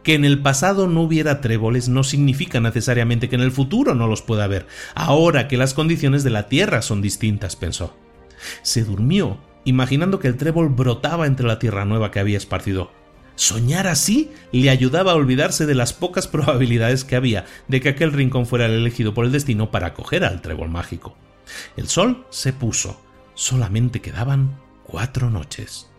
Que 0.04 0.14
en 0.14 0.24
el 0.24 0.44
pasado 0.44 0.86
no 0.86 1.02
hubiera 1.02 1.42
tréboles 1.42 1.90
no 1.90 2.04
significa 2.04 2.60
necesariamente 2.60 3.28
que 3.28 3.38
en 3.38 3.42
el 3.42 3.52
futuro 3.52 3.96
no 3.96 4.06
los 4.06 4.22
pueda 4.22 4.44
haber, 4.44 4.68
ahora 4.94 5.48
que 5.48 5.58
las 5.58 5.74
condiciones 5.74 6.24
de 6.24 6.30
la 6.30 6.48
tierra 6.48 6.84
son 6.84 7.02
distintas, 7.02 7.56
pensó. 7.56 8.05
Se 8.62 8.84
durmió, 8.84 9.40
imaginando 9.64 10.20
que 10.20 10.28
el 10.28 10.38
trébol 10.38 10.70
brotaba 10.70 11.28
entre 11.28 11.48
la 11.48 11.60
tierra 11.60 11.86
nueva 11.86 12.12
que 12.12 12.20
había 12.20 12.38
esparcido. 12.38 12.92
Soñar 13.36 13.88
así 13.88 14.32
le 14.52 14.70
ayudaba 14.70 15.12
a 15.12 15.16
olvidarse 15.16 15.66
de 15.66 15.76
las 15.76 15.94
pocas 15.94 16.28
probabilidades 16.28 17.04
que 17.04 17.16
había 17.16 17.46
de 17.68 17.82
que 17.82 17.90
aquel 17.90 18.14
rincón 18.14 18.46
fuera 18.46 18.66
el 18.66 18.72
elegido 18.72 19.14
por 19.14 19.26
el 19.26 19.32
destino 19.32 19.72
para 19.72 19.88
acoger 19.88 20.24
al 20.24 20.42
trébol 20.42 20.70
mágico. 20.70 21.18
El 21.76 21.88
sol 21.88 22.26
se 22.30 22.54
puso. 22.54 23.02
Solamente 23.34 24.00
quedaban 24.00 24.58
cuatro 24.84 25.30
noches. 25.30 25.90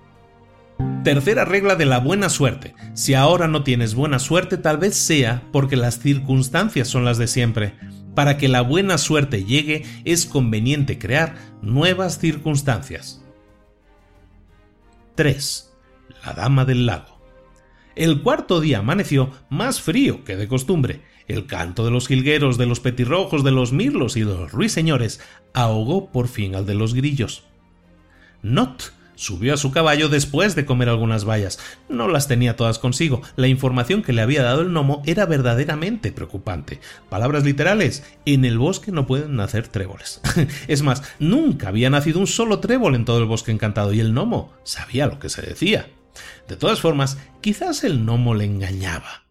Tercera 1.04 1.44
regla 1.44 1.76
de 1.76 1.86
la 1.86 2.00
buena 2.00 2.28
suerte. 2.28 2.74
Si 2.94 3.14
ahora 3.14 3.48
no 3.48 3.62
tienes 3.62 3.94
buena 3.94 4.18
suerte, 4.18 4.56
tal 4.56 4.78
vez 4.78 4.96
sea 4.96 5.42
porque 5.52 5.76
las 5.76 6.00
circunstancias 6.00 6.88
son 6.88 7.04
las 7.04 7.18
de 7.18 7.26
siempre. 7.26 7.74
Para 8.16 8.38
que 8.38 8.48
la 8.48 8.62
buena 8.62 8.96
suerte 8.96 9.44
llegue 9.44 9.84
es 10.06 10.24
conveniente 10.24 10.98
crear 10.98 11.36
nuevas 11.60 12.18
circunstancias. 12.18 13.22
3. 15.16 15.70
La 16.24 16.32
Dama 16.32 16.64
del 16.64 16.86
Lago. 16.86 17.20
El 17.94 18.22
cuarto 18.22 18.60
día 18.62 18.78
amaneció 18.78 19.30
más 19.50 19.82
frío 19.82 20.24
que 20.24 20.36
de 20.36 20.48
costumbre. 20.48 21.02
El 21.28 21.44
canto 21.44 21.84
de 21.84 21.90
los 21.90 22.08
jilgueros, 22.08 22.56
de 22.56 22.64
los 22.64 22.80
petirrojos, 22.80 23.44
de 23.44 23.50
los 23.50 23.74
mirlos 23.74 24.16
y 24.16 24.20
de 24.20 24.32
los 24.32 24.50
ruiseñores 24.50 25.20
ahogó 25.52 26.10
por 26.10 26.28
fin 26.28 26.54
al 26.54 26.64
de 26.64 26.74
los 26.74 26.94
grillos. 26.94 27.44
Not 28.40 28.94
Subió 29.16 29.54
a 29.54 29.56
su 29.56 29.72
caballo 29.72 30.10
después 30.10 30.54
de 30.54 30.66
comer 30.66 30.90
algunas 30.90 31.24
bayas. 31.24 31.58
No 31.88 32.06
las 32.06 32.28
tenía 32.28 32.54
todas 32.54 32.78
consigo. 32.78 33.22
La 33.34 33.48
información 33.48 34.02
que 34.02 34.12
le 34.12 34.20
había 34.20 34.42
dado 34.42 34.60
el 34.60 34.68
gnomo 34.68 35.02
era 35.06 35.24
verdaderamente 35.24 36.12
preocupante. 36.12 36.80
Palabras 37.08 37.42
literales. 37.42 38.04
En 38.26 38.44
el 38.44 38.58
bosque 38.58 38.92
no 38.92 39.06
pueden 39.06 39.36
nacer 39.36 39.68
tréboles. 39.68 40.20
es 40.68 40.82
más, 40.82 41.02
nunca 41.18 41.68
había 41.68 41.88
nacido 41.88 42.20
un 42.20 42.26
solo 42.26 42.60
trébol 42.60 42.94
en 42.94 43.06
todo 43.06 43.18
el 43.18 43.24
bosque 43.24 43.52
encantado 43.52 43.92
y 43.94 44.00
el 44.00 44.12
gnomo 44.12 44.52
sabía 44.64 45.06
lo 45.06 45.18
que 45.18 45.30
se 45.30 45.40
decía. 45.42 45.88
De 46.46 46.56
todas 46.56 46.80
formas, 46.80 47.18
quizás 47.40 47.84
el 47.84 48.04
gnomo 48.04 48.34
le 48.34 48.44
engañaba. 48.44 49.24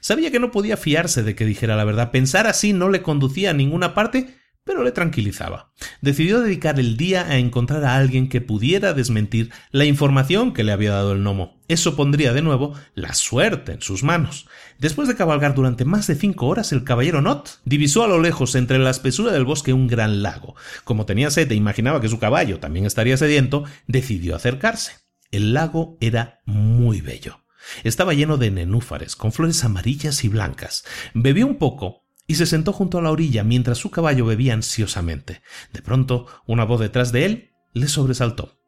Sabía 0.00 0.30
que 0.30 0.40
no 0.40 0.50
podía 0.50 0.78
fiarse 0.78 1.22
de 1.22 1.34
que 1.34 1.44
dijera 1.44 1.76
la 1.76 1.84
verdad. 1.84 2.10
Pensar 2.10 2.46
así 2.46 2.72
no 2.72 2.88
le 2.88 3.02
conducía 3.02 3.50
a 3.50 3.54
ninguna 3.54 3.92
parte 3.92 4.34
pero 4.66 4.82
le 4.82 4.90
tranquilizaba. 4.90 5.72
Decidió 6.00 6.40
dedicar 6.40 6.78
el 6.80 6.96
día 6.96 7.22
a 7.28 7.38
encontrar 7.38 7.84
a 7.84 7.94
alguien 7.94 8.28
que 8.28 8.40
pudiera 8.40 8.92
desmentir 8.92 9.52
la 9.70 9.84
información 9.84 10.52
que 10.52 10.64
le 10.64 10.72
había 10.72 10.90
dado 10.90 11.12
el 11.12 11.20
gnomo. 11.20 11.62
Eso 11.68 11.94
pondría 11.94 12.32
de 12.32 12.42
nuevo 12.42 12.74
la 12.94 13.14
suerte 13.14 13.72
en 13.72 13.80
sus 13.80 14.02
manos. 14.02 14.48
Después 14.78 15.06
de 15.06 15.14
cabalgar 15.14 15.54
durante 15.54 15.84
más 15.84 16.08
de 16.08 16.16
cinco 16.16 16.46
horas, 16.46 16.72
el 16.72 16.82
caballero 16.82 17.22
Not 17.22 17.60
divisó 17.64 18.02
a 18.02 18.08
lo 18.08 18.20
lejos 18.20 18.56
entre 18.56 18.80
la 18.80 18.90
espesura 18.90 19.30
del 19.30 19.44
bosque 19.44 19.72
un 19.72 19.86
gran 19.86 20.22
lago. 20.22 20.56
Como 20.82 21.06
tenía 21.06 21.30
sed 21.30 21.50
e 21.52 21.54
imaginaba 21.54 22.00
que 22.00 22.08
su 22.08 22.18
caballo 22.18 22.58
también 22.58 22.86
estaría 22.86 23.16
sediento, 23.16 23.64
decidió 23.86 24.34
acercarse. 24.34 24.94
El 25.30 25.54
lago 25.54 25.96
era 26.00 26.40
muy 26.44 27.00
bello. 27.00 27.40
Estaba 27.84 28.14
lleno 28.14 28.36
de 28.36 28.50
nenúfares, 28.50 29.14
con 29.14 29.32
flores 29.32 29.62
amarillas 29.64 30.24
y 30.24 30.28
blancas. 30.28 30.84
Bebió 31.14 31.46
un 31.46 31.56
poco 31.56 32.05
y 32.26 32.36
se 32.36 32.46
sentó 32.46 32.72
junto 32.72 32.98
a 32.98 33.02
la 33.02 33.10
orilla 33.10 33.44
mientras 33.44 33.78
su 33.78 33.90
caballo 33.90 34.26
bebía 34.26 34.54
ansiosamente. 34.54 35.42
De 35.72 35.82
pronto, 35.82 36.26
una 36.46 36.64
voz 36.64 36.80
detrás 36.80 37.12
de 37.12 37.24
él 37.24 37.50
le 37.72 37.88
sobresaltó. 37.88 38.60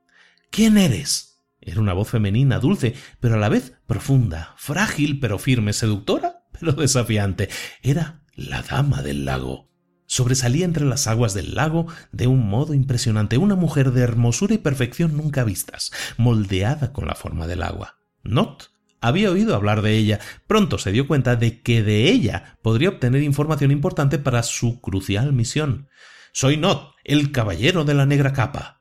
¿Quién 0.50 0.78
eres? 0.78 1.42
Era 1.60 1.80
una 1.80 1.92
voz 1.92 2.08
femenina, 2.08 2.60
dulce, 2.60 2.94
pero 3.20 3.34
a 3.34 3.38
la 3.38 3.48
vez 3.48 3.74
profunda, 3.86 4.54
frágil 4.56 5.20
pero 5.20 5.38
firme, 5.38 5.72
seductora 5.72 6.44
pero 6.58 6.72
desafiante. 6.72 7.48
Era 7.82 8.22
la 8.34 8.62
dama 8.62 9.02
del 9.02 9.24
lago. 9.24 9.68
Sobresalía 10.06 10.64
entre 10.64 10.86
las 10.86 11.06
aguas 11.06 11.34
del 11.34 11.54
lago 11.54 11.86
de 12.12 12.26
un 12.26 12.48
modo 12.48 12.72
impresionante, 12.72 13.36
una 13.36 13.56
mujer 13.56 13.92
de 13.92 14.00
hermosura 14.00 14.54
y 14.54 14.58
perfección 14.58 15.16
nunca 15.16 15.44
vistas, 15.44 15.92
moldeada 16.16 16.92
con 16.92 17.06
la 17.06 17.14
forma 17.14 17.46
del 17.46 17.62
agua. 17.62 17.98
Not 18.22 18.70
había 19.00 19.30
oído 19.30 19.54
hablar 19.54 19.82
de 19.82 19.96
ella. 19.96 20.20
Pronto 20.46 20.78
se 20.78 20.92
dio 20.92 21.06
cuenta 21.06 21.36
de 21.36 21.60
que 21.62 21.82
de 21.82 22.10
ella 22.10 22.58
podría 22.62 22.88
obtener 22.88 23.22
información 23.22 23.70
importante 23.70 24.18
para 24.18 24.42
su 24.42 24.80
crucial 24.80 25.32
misión. 25.32 25.88
Soy 26.32 26.56
Not, 26.56 26.94
el 27.04 27.32
caballero 27.32 27.84
de 27.84 27.94
la 27.94 28.06
negra 28.06 28.32
capa. 28.32 28.78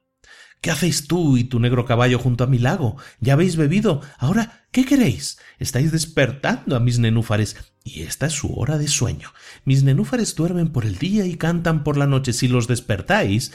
¿Qué 0.61 0.71
hacéis 0.71 1.07
tú 1.07 1.37
y 1.37 1.43
tu 1.43 1.59
negro 1.59 1.85
caballo 1.85 2.17
junto 2.17 2.43
a 2.43 2.47
mi 2.47 2.57
lago? 2.57 2.97
¿Ya 3.19 3.33
habéis 3.33 3.57
bebido? 3.57 4.01
Ahora, 4.17 4.65
¿qué 4.71 4.85
queréis? 4.85 5.37
Estáis 5.59 5.91
despertando 5.91 6.75
a 6.75 6.79
mis 6.79 6.97
nenúfares, 6.97 7.55
y 7.83 8.01
esta 8.01 8.25
es 8.25 8.33
su 8.33 8.53
hora 8.53 8.77
de 8.77 8.87
sueño. 8.87 9.33
Mis 9.65 9.83
nenúfares 9.83 10.35
duermen 10.35 10.69
por 10.69 10.85
el 10.85 10.97
día 10.97 11.25
y 11.25 11.35
cantan 11.35 11.83
por 11.83 11.95
la 11.95 12.07
noche. 12.07 12.33
Si 12.33 12.47
los 12.47 12.67
despertáis, 12.67 13.53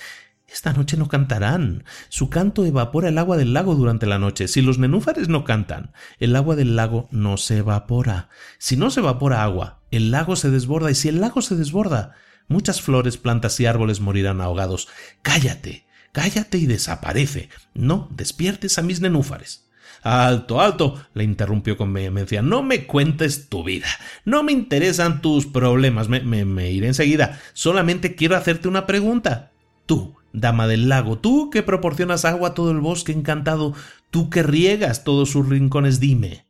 esta 0.53 0.73
noche 0.73 0.97
no 0.97 1.09
cantarán. 1.09 1.85
Su 2.09 2.29
canto 2.29 2.65
evapora 2.67 3.09
el 3.09 3.19
agua 3.19 3.37
del 3.37 3.55
lago 3.55 3.75
durante 3.75 4.07
la 4.07 4.19
noche. 4.19 4.49
Si 4.49 4.61
los 4.61 4.79
nenúfares 4.79 5.29
no 5.29 5.45
cantan, 5.45 5.93
el 6.19 6.37
agua 6.37 6.57
del 6.57 6.77
lago 6.77 7.09
no 7.11 7.37
se 7.37 7.59
evapora. 7.59 8.29
Si 8.59 8.77
no 8.77 8.91
se 8.91 9.01
evapora 9.01 9.43
agua, 9.43 9.81
el 9.91 10.11
lago 10.11 10.37
se 10.37 10.51
desborda 10.51 10.91
y 10.91 10.95
si 10.95 11.09
el 11.09 11.21
lago 11.21 11.41
se 11.43 11.57
desborda, 11.57 12.13
muchas 12.49 12.83
flores, 12.83 13.17
plantas 13.17 13.59
y 13.61 13.67
árboles 13.67 14.01
morirán 14.01 14.41
ahogados. 14.41 14.89
Cállate, 15.23 15.87
cállate 16.13 16.59
y 16.59 16.67
desaparece. 16.67 17.49
No 17.75 18.09
despiertes 18.11 18.79
a 18.79 18.83
mis 18.83 19.01
nenúfares. 19.01 19.69
Alto, 20.03 20.61
alto, 20.61 21.01
le 21.15 21.25
interrumpió 21.25 21.77
con 21.77 21.93
vehemencia. 21.93 22.43
No 22.43 22.63
me 22.63 22.87
cuentes 22.87 23.49
tu 23.49 23.63
vida. 23.63 23.87
No 24.25 24.43
me 24.43 24.53
interesan 24.53 25.23
tus 25.23 25.47
problemas. 25.47 26.09
Me, 26.09 26.21
me, 26.21 26.45
me 26.45 26.73
iré 26.73 26.89
enseguida. 26.89 27.41
Solamente 27.53 28.17
quiero 28.17 28.37
hacerte 28.37 28.67
una 28.67 28.85
pregunta. 28.87 29.53
Tú, 29.87 30.17
Dama 30.33 30.67
del 30.67 30.89
lago, 30.89 31.19
tú 31.19 31.51
que 31.51 31.63
proporcionas 31.63 32.25
agua 32.25 32.51
a 32.51 32.55
todo 32.55 32.71
el 32.71 32.81
bosque 32.81 33.13
encantado, 33.13 33.75
tú 34.11 34.31
que 34.31 34.43
riegas 34.43 35.05
todos 35.05 35.31
sus 35.31 35.49
rincones, 35.49 36.01
dime, 36.01 36.47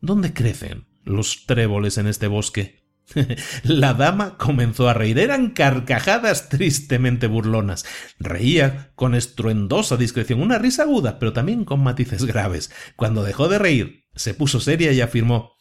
¿dónde 0.00 0.32
crecen 0.32 0.86
los 1.04 1.46
tréboles 1.46 1.98
en 1.98 2.06
este 2.06 2.26
bosque? 2.26 2.86
La 3.62 3.94
dama 3.94 4.36
comenzó 4.36 4.88
a 4.88 4.94
reír. 4.94 5.18
Eran 5.18 5.50
carcajadas 5.50 6.48
tristemente 6.48 7.26
burlonas. 7.26 7.84
Reía 8.18 8.92
con 8.94 9.14
estruendosa 9.14 9.96
discreción, 9.96 10.40
una 10.40 10.58
risa 10.58 10.82
aguda, 10.82 11.18
pero 11.18 11.32
también 11.32 11.64
con 11.64 11.82
matices 11.82 12.24
graves. 12.24 12.70
Cuando 12.96 13.22
dejó 13.22 13.48
de 13.48 13.58
reír, 13.58 14.04
se 14.14 14.34
puso 14.34 14.60
seria 14.60 14.92
y 14.92 15.00
afirmó 15.00 15.52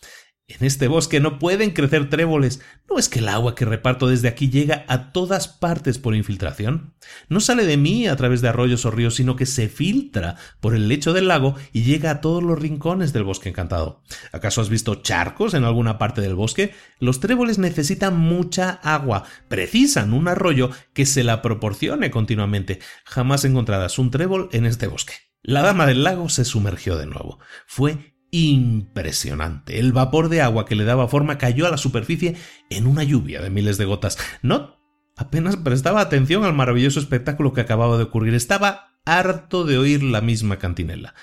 en 0.47 0.63
este 0.65 0.87
bosque 0.87 1.19
no 1.19 1.39
pueden 1.39 1.71
crecer 1.71 2.07
tréboles. 2.07 2.61
¿No 2.87 2.99
es 2.99 3.09
que 3.09 3.17
el 3.17 3.29
agua 3.29 3.55
que 3.55 3.65
reparto 3.65 4.07
desde 4.07 4.27
aquí 4.27 4.49
llega 4.49 4.85
a 4.87 5.11
todas 5.11 5.47
partes 5.47 5.97
por 5.97 6.15
infiltración? 6.15 6.93
No 7.29 7.39
sale 7.39 7.65
de 7.65 7.77
mí 7.77 8.07
a 8.07 8.15
través 8.15 8.41
de 8.41 8.49
arroyos 8.49 8.85
o 8.85 8.91
ríos, 8.91 9.15
sino 9.15 9.35
que 9.35 9.47
se 9.47 9.69
filtra 9.69 10.35
por 10.59 10.75
el 10.75 10.87
lecho 10.87 11.13
del 11.13 11.29
lago 11.29 11.55
y 11.73 11.81
llega 11.81 12.11
a 12.11 12.21
todos 12.21 12.43
los 12.43 12.59
rincones 12.59 13.11
del 13.11 13.23
bosque 13.23 13.49
encantado. 13.49 14.03
¿Acaso 14.31 14.61
has 14.61 14.69
visto 14.69 14.95
charcos 15.01 15.55
en 15.55 15.63
alguna 15.63 15.97
parte 15.97 16.21
del 16.21 16.35
bosque? 16.35 16.75
Los 16.99 17.19
tréboles 17.19 17.57
necesitan 17.57 18.15
mucha 18.15 18.69
agua, 18.69 19.23
precisan 19.47 20.13
un 20.13 20.27
arroyo 20.27 20.69
que 20.93 21.07
se 21.07 21.23
la 21.23 21.41
proporcione 21.41 22.11
continuamente. 22.11 22.79
Jamás 23.05 23.45
encontrarás 23.45 23.97
un 23.97 24.11
trébol 24.11 24.49
en 24.51 24.67
este 24.67 24.85
bosque. 24.85 25.13
La 25.41 25.63
dama 25.63 25.87
del 25.87 26.03
lago 26.03 26.29
se 26.29 26.45
sumergió 26.45 26.97
de 26.97 27.05
nuevo. 27.07 27.39
Fue 27.67 28.14
impresionante. 28.31 29.79
El 29.79 29.93
vapor 29.93 30.29
de 30.29 30.41
agua 30.41 30.65
que 30.65 30.75
le 30.75 30.83
daba 30.83 31.07
forma 31.07 31.37
cayó 31.37 31.67
a 31.67 31.71
la 31.71 31.77
superficie 31.77 32.35
en 32.69 32.87
una 32.87 33.03
lluvia 33.03 33.41
de 33.41 33.49
miles 33.49 33.77
de 33.77 33.85
gotas. 33.85 34.17
No 34.41 34.75
apenas 35.17 35.55
prestaba 35.57 36.01
atención 36.01 36.43
al 36.43 36.53
maravilloso 36.53 36.99
espectáculo 36.99 37.53
que 37.53 37.61
acababa 37.61 37.97
de 37.97 38.03
ocurrir. 38.03 38.33
Estaba 38.33 38.99
harto 39.05 39.63
de 39.63 39.77
oír 39.77 40.03
la 40.03 40.21
misma 40.21 40.57
cantinela. 40.57 41.13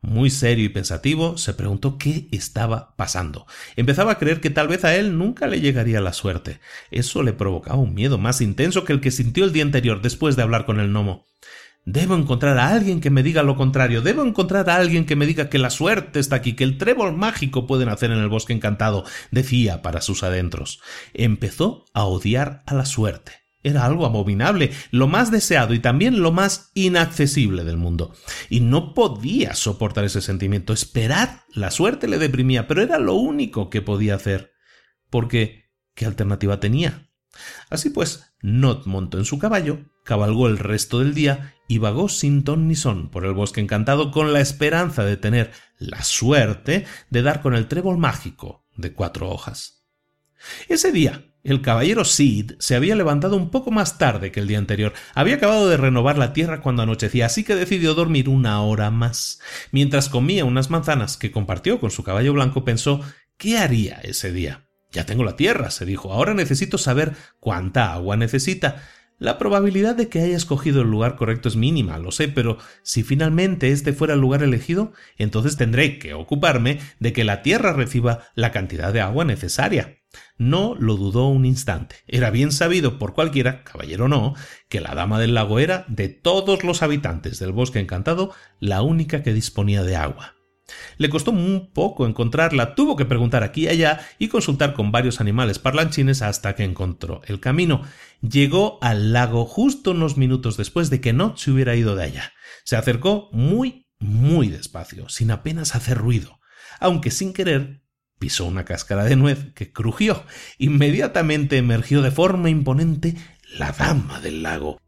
Muy 0.00 0.30
serio 0.30 0.64
y 0.64 0.68
pensativo, 0.68 1.38
se 1.38 1.54
preguntó 1.54 1.96
qué 1.96 2.26
estaba 2.32 2.96
pasando. 2.96 3.46
Empezaba 3.76 4.12
a 4.12 4.18
creer 4.18 4.40
que 4.40 4.50
tal 4.50 4.66
vez 4.66 4.84
a 4.84 4.96
él 4.96 5.16
nunca 5.16 5.46
le 5.46 5.60
llegaría 5.60 6.00
la 6.00 6.12
suerte. 6.12 6.58
Eso 6.90 7.22
le 7.22 7.32
provocaba 7.32 7.78
un 7.78 7.94
miedo 7.94 8.18
más 8.18 8.40
intenso 8.40 8.84
que 8.84 8.92
el 8.92 9.00
que 9.00 9.12
sintió 9.12 9.44
el 9.44 9.52
día 9.52 9.62
anterior 9.62 10.02
después 10.02 10.34
de 10.34 10.42
hablar 10.42 10.66
con 10.66 10.80
el 10.80 10.88
gnomo. 10.88 11.26
Debo 11.84 12.14
encontrar 12.14 12.58
a 12.58 12.68
alguien 12.68 13.00
que 13.00 13.10
me 13.10 13.24
diga 13.24 13.42
lo 13.42 13.56
contrario. 13.56 14.02
Debo 14.02 14.24
encontrar 14.24 14.70
a 14.70 14.76
alguien 14.76 15.04
que 15.04 15.16
me 15.16 15.26
diga 15.26 15.48
que 15.48 15.58
la 15.58 15.70
suerte 15.70 16.20
está 16.20 16.36
aquí, 16.36 16.54
que 16.54 16.64
el 16.64 16.78
trébol 16.78 17.16
mágico 17.16 17.66
puede 17.66 17.84
nacer 17.84 18.12
en 18.12 18.18
el 18.18 18.28
bosque 18.28 18.52
encantado, 18.52 19.04
decía 19.32 19.82
para 19.82 20.00
sus 20.00 20.22
adentros. 20.22 20.80
Empezó 21.12 21.84
a 21.92 22.04
odiar 22.04 22.62
a 22.66 22.74
la 22.74 22.84
suerte. 22.84 23.32
Era 23.64 23.84
algo 23.84 24.06
abominable, 24.06 24.72
lo 24.90 25.06
más 25.06 25.30
deseado 25.30 25.72
y 25.74 25.78
también 25.78 26.20
lo 26.20 26.32
más 26.32 26.70
inaccesible 26.74 27.64
del 27.64 27.76
mundo. 27.76 28.12
Y 28.48 28.60
no 28.60 28.92
podía 28.94 29.54
soportar 29.54 30.04
ese 30.04 30.20
sentimiento. 30.20 30.72
Esperar 30.72 31.44
la 31.54 31.70
suerte 31.70 32.08
le 32.08 32.18
deprimía, 32.18 32.66
pero 32.66 32.82
era 32.82 32.98
lo 32.98 33.14
único 33.14 33.70
que 33.70 33.82
podía 33.82 34.16
hacer. 34.16 34.52
Porque, 35.10 35.70
¿qué 35.94 36.06
alternativa 36.06 36.58
tenía? 36.58 37.08
Así 37.70 37.90
pues, 37.90 38.34
Not 38.40 38.86
montó 38.86 39.18
en 39.18 39.24
su 39.24 39.38
caballo, 39.38 39.78
cabalgó 40.04 40.48
el 40.48 40.58
resto 40.58 40.98
del 40.98 41.14
día 41.14 41.54
y 41.72 41.78
vagó 41.78 42.10
sin 42.10 42.44
ton 42.44 42.68
ni 42.68 42.74
son 42.74 43.08
por 43.08 43.24
el 43.24 43.32
bosque 43.32 43.62
encantado 43.62 44.10
con 44.10 44.34
la 44.34 44.40
esperanza 44.40 45.06
de 45.06 45.16
tener 45.16 45.52
la 45.78 46.04
suerte 46.04 46.84
de 47.08 47.22
dar 47.22 47.40
con 47.40 47.54
el 47.54 47.66
trébol 47.66 47.96
mágico 47.96 48.66
de 48.76 48.92
cuatro 48.92 49.30
hojas. 49.30 49.86
Ese 50.68 50.92
día, 50.92 51.32
el 51.42 51.62
caballero 51.62 52.04
Sid 52.04 52.52
se 52.58 52.74
había 52.74 52.94
levantado 52.94 53.36
un 53.36 53.48
poco 53.48 53.70
más 53.70 53.96
tarde 53.96 54.30
que 54.32 54.40
el 54.40 54.48
día 54.48 54.58
anterior. 54.58 54.92
Había 55.14 55.36
acabado 55.36 55.66
de 55.66 55.78
renovar 55.78 56.18
la 56.18 56.34
tierra 56.34 56.60
cuando 56.60 56.82
anochecía, 56.82 57.24
así 57.24 57.42
que 57.42 57.54
decidió 57.54 57.94
dormir 57.94 58.28
una 58.28 58.60
hora 58.60 58.90
más. 58.90 59.40
Mientras 59.70 60.10
comía 60.10 60.44
unas 60.44 60.68
manzanas 60.68 61.16
que 61.16 61.32
compartió 61.32 61.80
con 61.80 61.90
su 61.90 62.04
caballo 62.04 62.34
blanco, 62.34 62.66
pensó 62.66 63.00
¿qué 63.38 63.56
haría 63.56 63.98
ese 64.02 64.30
día? 64.30 64.68
Ya 64.90 65.06
tengo 65.06 65.24
la 65.24 65.36
tierra, 65.36 65.70
se 65.70 65.86
dijo. 65.86 66.12
Ahora 66.12 66.34
necesito 66.34 66.76
saber 66.76 67.14
cuánta 67.40 67.94
agua 67.94 68.18
necesita. 68.18 68.82
La 69.18 69.38
probabilidad 69.38 69.94
de 69.94 70.08
que 70.08 70.20
haya 70.20 70.36
escogido 70.36 70.82
el 70.82 70.90
lugar 70.90 71.16
correcto 71.16 71.48
es 71.48 71.56
mínima, 71.56 71.98
lo 71.98 72.10
sé, 72.10 72.28
pero 72.28 72.58
si 72.82 73.02
finalmente 73.02 73.70
este 73.70 73.92
fuera 73.92 74.14
el 74.14 74.20
lugar 74.20 74.42
elegido, 74.42 74.92
entonces 75.16 75.56
tendré 75.56 75.98
que 75.98 76.14
ocuparme 76.14 76.80
de 76.98 77.12
que 77.12 77.22
la 77.22 77.42
tierra 77.42 77.72
reciba 77.72 78.24
la 78.34 78.50
cantidad 78.50 78.92
de 78.92 79.00
agua 79.00 79.24
necesaria. 79.24 79.98
No 80.38 80.74
lo 80.74 80.96
dudó 80.96 81.28
un 81.28 81.44
instante. 81.44 81.96
Era 82.06 82.30
bien 82.30 82.52
sabido 82.52 82.98
por 82.98 83.14
cualquiera, 83.14 83.62
caballero 83.64 84.08
no, 84.08 84.34
que 84.68 84.80
la 84.80 84.94
dama 84.94 85.20
del 85.20 85.34
lago 85.34 85.58
era, 85.58 85.84
de 85.88 86.08
todos 86.08 86.64
los 86.64 86.82
habitantes 86.82 87.38
del 87.38 87.52
bosque 87.52 87.78
encantado, 87.78 88.34
la 88.58 88.82
única 88.82 89.22
que 89.22 89.32
disponía 89.32 89.84
de 89.84 89.96
agua. 89.96 90.34
Le 90.98 91.10
costó 91.10 91.30
un 91.32 91.70
poco 91.72 92.06
encontrarla, 92.06 92.74
tuvo 92.74 92.96
que 92.96 93.04
preguntar 93.04 93.42
aquí 93.42 93.64
y 93.64 93.68
allá 93.68 94.00
y 94.18 94.28
consultar 94.28 94.74
con 94.74 94.92
varios 94.92 95.20
animales 95.20 95.58
parlanchines 95.58 96.22
hasta 96.22 96.54
que 96.54 96.64
encontró 96.64 97.20
el 97.26 97.40
camino. 97.40 97.82
Llegó 98.20 98.78
al 98.82 99.12
lago 99.12 99.44
justo 99.44 99.90
unos 99.90 100.16
minutos 100.16 100.56
después 100.56 100.90
de 100.90 101.00
que 101.00 101.12
no 101.12 101.36
se 101.36 101.50
hubiera 101.50 101.74
ido 101.74 101.96
de 101.96 102.04
allá. 102.04 102.32
Se 102.64 102.76
acercó 102.76 103.28
muy, 103.32 103.88
muy 103.98 104.48
despacio, 104.48 105.08
sin 105.08 105.30
apenas 105.30 105.74
hacer 105.74 105.98
ruido, 105.98 106.38
aunque 106.80 107.10
sin 107.10 107.32
querer 107.32 107.82
pisó 108.18 108.44
una 108.44 108.64
cáscara 108.64 109.02
de 109.02 109.16
nuez 109.16 109.52
que 109.54 109.72
crujió. 109.72 110.24
Inmediatamente 110.56 111.58
emergió 111.58 112.02
de 112.02 112.12
forma 112.12 112.50
imponente 112.50 113.16
la 113.58 113.72
dama 113.72 114.20
del 114.20 114.44
lago. 114.44 114.80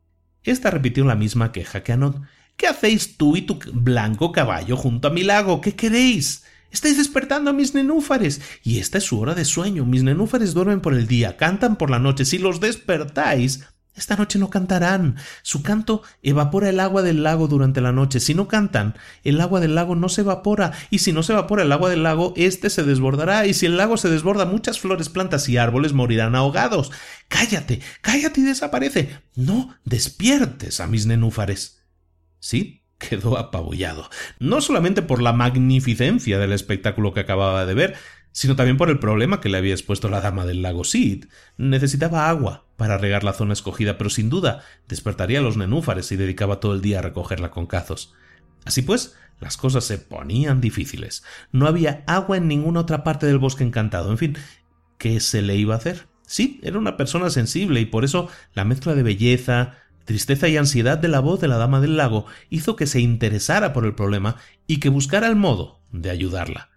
Esta 0.44 0.70
repitió 0.70 1.04
la 1.04 1.16
misma 1.16 1.50
queja 1.50 1.82
que 1.82 1.92
Anot. 1.92 2.20
¿Qué 2.56 2.66
hacéis 2.66 3.16
tú 3.16 3.36
y 3.36 3.42
tu 3.42 3.58
blanco 3.72 4.32
caballo 4.32 4.76
junto 4.76 5.08
a 5.08 5.10
mi 5.10 5.22
lago? 5.22 5.60
¿Qué 5.60 5.74
queréis? 5.74 6.44
Estáis 6.70 6.96
despertando 6.96 7.50
a 7.50 7.52
mis 7.52 7.74
nenúfares. 7.74 8.40
Y 8.62 8.78
esta 8.78 8.98
es 8.98 9.04
su 9.04 9.20
hora 9.20 9.34
de 9.34 9.44
sueño. 9.44 9.84
Mis 9.84 10.02
nenúfares 10.02 10.54
duermen 10.54 10.80
por 10.80 10.94
el 10.94 11.06
día, 11.06 11.36
cantan 11.36 11.76
por 11.76 11.90
la 11.90 11.98
noche. 11.98 12.24
Si 12.24 12.38
los 12.38 12.60
despertáis, 12.60 13.64
esta 13.94 14.16
noche 14.16 14.40
no 14.40 14.50
cantarán. 14.50 15.16
Su 15.42 15.62
canto 15.62 16.02
evapora 16.22 16.68
el 16.68 16.80
agua 16.80 17.02
del 17.02 17.22
lago 17.22 17.46
durante 17.46 17.80
la 17.80 17.92
noche. 17.92 18.18
Si 18.18 18.34
no 18.34 18.48
cantan, 18.48 18.96
el 19.22 19.40
agua 19.40 19.60
del 19.60 19.76
lago 19.76 19.94
no 19.94 20.08
se 20.08 20.22
evapora. 20.22 20.72
Y 20.90 20.98
si 20.98 21.12
no 21.12 21.22
se 21.22 21.32
evapora 21.32 21.62
el 21.62 21.70
agua 21.70 21.90
del 21.90 22.02
lago, 22.02 22.34
éste 22.36 22.70
se 22.70 22.82
desbordará. 22.82 23.46
Y 23.46 23.54
si 23.54 23.66
el 23.66 23.76
lago 23.76 23.96
se 23.96 24.10
desborda, 24.10 24.46
muchas 24.46 24.80
flores, 24.80 25.08
plantas 25.08 25.48
y 25.48 25.58
árboles 25.58 25.92
morirán 25.92 26.34
ahogados. 26.34 26.90
Cállate, 27.28 27.80
cállate 28.00 28.40
y 28.40 28.44
desaparece. 28.44 29.16
No 29.36 29.76
despiertes 29.84 30.80
a 30.80 30.88
mis 30.88 31.06
nenúfares. 31.06 31.83
Sí, 32.44 32.82
quedó 32.98 33.38
apabullado, 33.38 34.10
no 34.38 34.60
solamente 34.60 35.00
por 35.00 35.22
la 35.22 35.32
magnificencia 35.32 36.38
del 36.38 36.52
espectáculo 36.52 37.14
que 37.14 37.20
acababa 37.20 37.64
de 37.64 37.72
ver, 37.72 37.94
sino 38.32 38.54
también 38.54 38.76
por 38.76 38.90
el 38.90 38.98
problema 38.98 39.40
que 39.40 39.48
le 39.48 39.56
había 39.56 39.72
expuesto 39.72 40.10
la 40.10 40.20
dama 40.20 40.44
del 40.44 40.60
lago 40.60 40.84
Sid. 40.84 41.24
Necesitaba 41.56 42.28
agua 42.28 42.66
para 42.76 42.98
regar 42.98 43.24
la 43.24 43.32
zona 43.32 43.54
escogida, 43.54 43.96
pero 43.96 44.10
sin 44.10 44.28
duda 44.28 44.62
despertaría 44.88 45.38
a 45.38 45.42
los 45.42 45.56
nenúfares 45.56 46.12
y 46.12 46.16
dedicaba 46.16 46.60
todo 46.60 46.74
el 46.74 46.82
día 46.82 46.98
a 46.98 47.02
recogerla 47.02 47.50
con 47.50 47.66
cazos. 47.66 48.12
Así 48.66 48.82
pues, 48.82 49.16
las 49.40 49.56
cosas 49.56 49.84
se 49.84 49.96
ponían 49.96 50.60
difíciles. 50.60 51.24
No 51.50 51.66
había 51.66 52.04
agua 52.06 52.36
en 52.36 52.46
ninguna 52.46 52.80
otra 52.80 53.04
parte 53.04 53.24
del 53.24 53.38
bosque 53.38 53.64
encantado. 53.64 54.10
En 54.10 54.18
fin, 54.18 54.36
¿qué 54.98 55.18
se 55.20 55.40
le 55.40 55.56
iba 55.56 55.72
a 55.72 55.78
hacer? 55.78 56.08
Sí, 56.26 56.60
era 56.62 56.78
una 56.78 56.98
persona 56.98 57.30
sensible 57.30 57.80
y 57.80 57.86
por 57.86 58.04
eso 58.04 58.28
la 58.52 58.66
mezcla 58.66 58.94
de 58.94 59.02
belleza, 59.02 59.78
Tristeza 60.04 60.48
y 60.48 60.56
ansiedad 60.58 60.98
de 60.98 61.08
la 61.08 61.20
voz 61.20 61.40
de 61.40 61.48
la 61.48 61.56
dama 61.56 61.80
del 61.80 61.96
lago 61.96 62.26
hizo 62.50 62.76
que 62.76 62.86
se 62.86 63.00
interesara 63.00 63.72
por 63.72 63.86
el 63.86 63.94
problema 63.94 64.36
y 64.66 64.78
que 64.78 64.90
buscara 64.90 65.28
el 65.28 65.36
modo 65.36 65.80
de 65.92 66.10
ayudarla. 66.10 66.68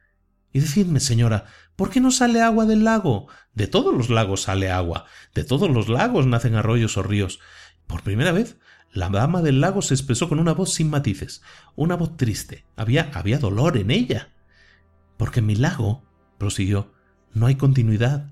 Y 0.54 0.62
decidme, 0.62 1.02
señora, 1.02 1.46
¿por 1.76 1.90
qué 1.90 2.00
no 2.00 2.12
sale 2.12 2.42
agua 2.42 2.66
del 2.66 2.86
lago? 2.86 3.28
De 3.54 3.68
todos 3.68 3.94
los 3.94 4.10
lagos 4.10 4.44
sale 4.44 4.72
agua, 4.72 5.06
de 5.36 5.44
todos 5.44 5.70
los 5.70 5.90
lagos 5.90 6.26
nacen 6.26 6.56
arroyos 6.56 6.96
o 6.96 7.04
ríos. 7.04 7.40
Por 7.86 8.02
primera 8.02 8.32
vez, 8.32 8.58
la 8.94 9.10
dama 9.10 9.42
del 9.42 9.60
lago 9.60 9.82
se 9.82 9.94
expresó 9.94 10.30
con 10.30 10.40
una 10.40 10.54
voz 10.54 10.74
sin 10.74 10.90
matices, 10.90 11.42
una 11.76 11.96
voz 11.96 12.16
triste. 12.16 12.66
Había, 12.78 13.12
había 13.14 13.40
dolor 13.40 13.78
en 13.78 13.92
ella. 13.92 14.30
Porque 15.18 15.42
en 15.42 15.48
mi 15.48 15.56
lago, 15.56 16.04
prosiguió, 16.38 16.94
no 17.34 17.46
hay 17.48 17.56
continuidad. 17.56 18.32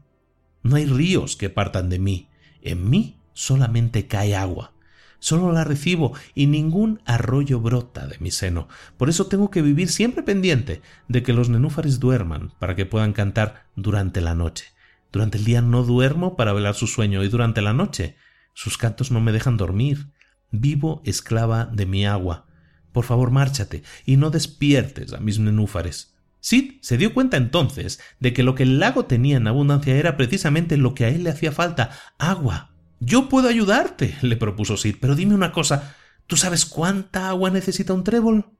No 0.63 0.77
hay 0.77 0.85
ríos 0.85 1.35
que 1.35 1.49
partan 1.49 1.89
de 1.89 1.99
mí. 1.99 2.29
En 2.61 2.89
mí 2.89 3.19
solamente 3.33 4.07
cae 4.07 4.35
agua 4.35 4.74
solo 5.19 5.51
la 5.51 5.63
recibo 5.63 6.13
y 6.33 6.47
ningún 6.47 7.01
arroyo 7.05 7.59
brota 7.59 8.07
de 8.07 8.17
mi 8.19 8.31
seno. 8.31 8.67
Por 8.97 9.09
eso 9.09 9.27
tengo 9.27 9.49
que 9.51 9.61
vivir 9.61 9.89
siempre 9.89 10.23
pendiente 10.23 10.81
de 11.07 11.23
que 11.23 11.33
los 11.33 11.49
nenúfares 11.49 11.99
duerman 11.99 12.51
para 12.59 12.75
que 12.75 12.85
puedan 12.85 13.13
cantar 13.13 13.65
durante 13.75 14.21
la 14.21 14.35
noche. 14.35 14.65
Durante 15.11 15.37
el 15.37 15.45
día 15.45 15.61
no 15.61 15.83
duermo 15.83 16.35
para 16.35 16.53
velar 16.53 16.75
su 16.75 16.87
sueño 16.87 17.23
y 17.23 17.29
durante 17.29 17.61
la 17.61 17.73
noche 17.73 18.15
sus 18.53 18.77
cantos 18.77 19.11
no 19.11 19.21
me 19.21 19.31
dejan 19.31 19.57
dormir. 19.57 20.07
Vivo 20.51 21.01
esclava 21.05 21.65
de 21.65 21.85
mi 21.85 22.05
agua. 22.05 22.47
Por 22.91 23.03
favor, 23.03 23.31
márchate 23.31 23.83
y 24.05 24.17
no 24.17 24.29
despiertes 24.29 25.13
a 25.13 25.19
mis 25.19 25.39
nenúfares. 25.39 26.15
Sid 26.39 26.75
se 26.81 26.97
dio 26.97 27.13
cuenta 27.13 27.37
entonces 27.37 27.99
de 28.19 28.31
que 28.31 28.43
lo 28.43 28.55
que 28.55 28.63
el 28.63 28.79
lago 28.79 29.05
tenía 29.05 29.37
en 29.37 29.47
abundancia 29.47 29.95
era 29.95 30.15
precisamente 30.15 30.77
lo 30.77 30.93
que 30.93 31.05
a 31.05 31.09
él 31.09 31.23
le 31.23 31.31
hacía 31.31 31.51
falta 31.51 31.89
agua. 32.19 32.74
Yo 33.05 33.29
puedo 33.29 33.47
ayudarte, 33.47 34.17
le 34.21 34.35
propuso 34.35 34.77
Sid, 34.77 34.97
pero 34.99 35.15
dime 35.15 35.35
una 35.35 35.51
cosa, 35.51 35.95
¿tú 36.25 36.35
sabes 36.35 36.65
cuánta 36.65 37.29
agua 37.29 37.51
necesita 37.51 37.93
un 37.93 38.03
trébol? 38.03 38.57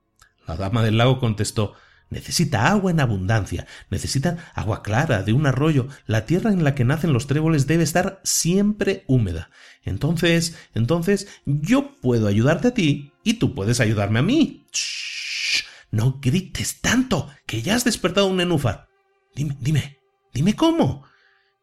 La 0.47 0.55
dama 0.55 0.83
del 0.83 0.97
lago 0.97 1.19
contestó 1.19 1.73
Necesita 2.09 2.67
agua 2.67 2.91
en 2.91 2.99
abundancia, 2.99 3.65
necesita 3.89 4.51
agua 4.53 4.83
clara 4.83 5.23
de 5.23 5.33
un 5.33 5.47
arroyo. 5.47 5.87
La 6.05 6.25
tierra 6.25 6.51
en 6.51 6.63
la 6.63 6.75
que 6.75 6.85
nacen 6.85 7.13
los 7.13 7.25
tréboles 7.25 7.65
debe 7.65 7.83
estar 7.83 8.21
siempre 8.23 9.03
húmeda. 9.07 9.49
Entonces, 9.83 10.55
entonces, 10.75 11.27
yo 11.45 11.99
puedo 12.01 12.27
ayudarte 12.27 12.67
a 12.67 12.73
ti 12.73 13.11
y 13.23 13.33
tú 13.33 13.55
puedes 13.55 13.79
ayudarme 13.79 14.19
a 14.19 14.21
mí. 14.21 14.67
Shh, 14.71 15.63
no 15.89 16.19
grites 16.21 16.79
tanto, 16.79 17.29
que 17.47 17.63
ya 17.63 17.75
has 17.75 17.85
despertado 17.85 18.27
un 18.27 18.37
nenúfar. 18.37 18.87
Dime, 19.33 19.57
dime, 19.59 19.97
dime 20.31 20.55
cómo. 20.55 21.05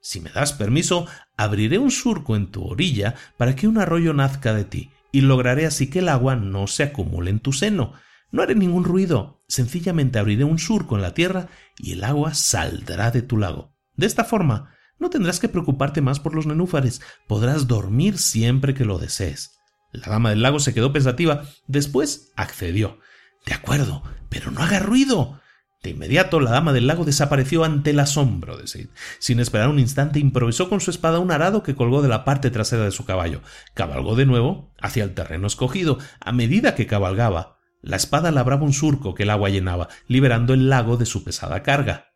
Si 0.03 0.21
me 0.21 0.31
das 0.31 0.53
permiso, 0.53 1.07
abriré 1.37 1.79
un 1.79 1.93
surco 1.93 2.35
en 2.35 2.51
tu 2.51 2.65
orilla 2.65 3.15
para 3.37 3.55
que 3.55 3.69
un 3.69 3.79
arroyo 3.79 4.13
nazca 4.13 4.53
de 4.53 4.65
ti, 4.65 4.91
y 5.13 5.21
lograré 5.21 5.65
así 5.65 5.89
que 5.89 6.01
el 6.01 6.09
agua 6.09 6.35
no 6.35 6.67
se 6.67 6.83
acumule 6.83 7.31
en 7.31 7.39
tu 7.39 7.53
seno. 7.53 7.93
No 8.33 8.43
haré 8.43 8.57
ningún 8.57 8.83
ruido, 8.83 9.45
sencillamente 9.47 10.19
abriré 10.19 10.43
un 10.43 10.59
surco 10.59 10.97
en 10.97 11.03
la 11.03 11.15
tierra 11.15 11.49
y 11.79 11.93
el 11.93 12.03
agua 12.03 12.35
saldrá 12.35 13.13
de 13.13 13.23
tu 13.23 13.39
lago. 13.39 13.77
De 13.95 14.07
esta 14.07 14.25
forma, 14.25 14.75
no 14.99 15.09
tendrás 15.09 15.39
que 15.39 15.49
preocuparte 15.49 16.01
más 16.01 16.19
por 16.19 16.35
los 16.35 16.47
nenúfares, 16.47 17.01
podrás 17.29 17.69
dormir 17.69 18.19
siempre 18.19 18.75
que 18.75 18.85
lo 18.85 18.99
desees. 18.99 19.53
La 19.93 20.11
dama 20.11 20.31
del 20.31 20.43
lago 20.43 20.59
se 20.59 20.75
quedó 20.75 20.93
pensativa, 20.93 21.45
después 21.69 22.33
accedió. 22.35 22.99
De 23.47 23.55
acuerdo, 23.55 24.03
pero 24.31 24.51
no 24.51 24.63
haga 24.63 24.81
ruido. 24.81 25.42
De 25.83 25.91
inmediato 25.91 26.39
la 26.39 26.53
dama 26.53 26.73
del 26.73 26.87
lago 26.87 27.05
desapareció 27.05 27.65
ante 27.65 27.91
el 27.91 27.99
asombro 27.99 28.57
de 28.57 28.69
Sid. 28.69 28.89
Sin 29.19 29.41
esperar 29.41 29.69
un 29.69 29.81
instante 29.81 30.21
improvisó 30.21 30.69
con 30.69 30.81
su 30.81 30.93
espada 30.93 31.19
un 31.19 31.33
arado 31.33 31.65
que 31.65 31.75
colgó 31.75 32.03
de 32.03 32.09
la 32.09 32.25
parte 32.25 32.53
trasera 32.53 32.85
de 32.85 32.93
su 32.93 33.05
caballo. 33.05 33.41
Cabalgó 33.75 34.15
de 34.15 34.27
nuevo 34.27 34.73
hacia 34.81 35.03
el 35.03 35.15
terreno 35.15 35.49
escogido. 35.49 35.99
A 36.21 36.31
medida 36.31 36.77
que 36.77 36.87
cabalgaba, 36.87 37.59
La 37.85 37.97
espada 37.97 38.31
labraba 38.31 38.63
un 38.63 38.73
surco 38.73 39.13
que 39.15 39.25
el 39.25 39.31
agua 39.31 39.49
llenaba, 39.49 39.89
liberando 40.07 40.55
el 40.55 40.69
lago 40.69 40.97
de 40.97 41.05
su 41.05 41.25
pesada 41.25 41.65
carga. 41.65 42.13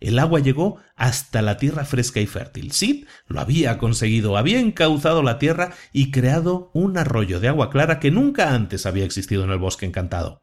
El 0.00 0.18
agua 0.18 0.40
llegó 0.40 0.80
hasta 0.96 1.40
la 1.40 1.56
tierra 1.56 1.86
fresca 1.86 2.20
y 2.20 2.26
fértil. 2.26 2.72
Sid 2.72 3.06
lo 3.26 3.40
había 3.40 3.78
conseguido, 3.78 4.36
había 4.36 4.60
encauzado 4.60 5.22
la 5.22 5.38
tierra 5.38 5.72
y 5.94 6.10
creado 6.10 6.70
un 6.74 6.98
arroyo 6.98 7.40
de 7.40 7.48
agua 7.48 7.70
clara 7.70 8.00
que 8.00 8.10
nunca 8.10 8.54
antes 8.54 8.84
había 8.84 9.06
existido 9.06 9.44
en 9.44 9.50
el 9.50 9.58
bosque 9.58 9.86
encantado. 9.86 10.42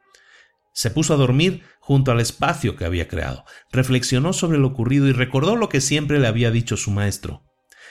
Se 0.73 0.91
puso 0.91 1.13
a 1.13 1.17
dormir 1.17 1.63
junto 1.85 2.11
al 2.11 2.19
espacio 2.19 2.75
que 2.75 2.83
había 2.83 3.07
creado, 3.07 3.45
reflexionó 3.71 4.33
sobre 4.33 4.57
lo 4.57 4.69
ocurrido 4.69 5.07
y 5.07 5.11
recordó 5.11 5.55
lo 5.55 5.69
que 5.69 5.81
siempre 5.81 6.17
le 6.17 6.25
había 6.25 6.49
dicho 6.49 6.77
su 6.77 6.89
maestro. 6.89 7.43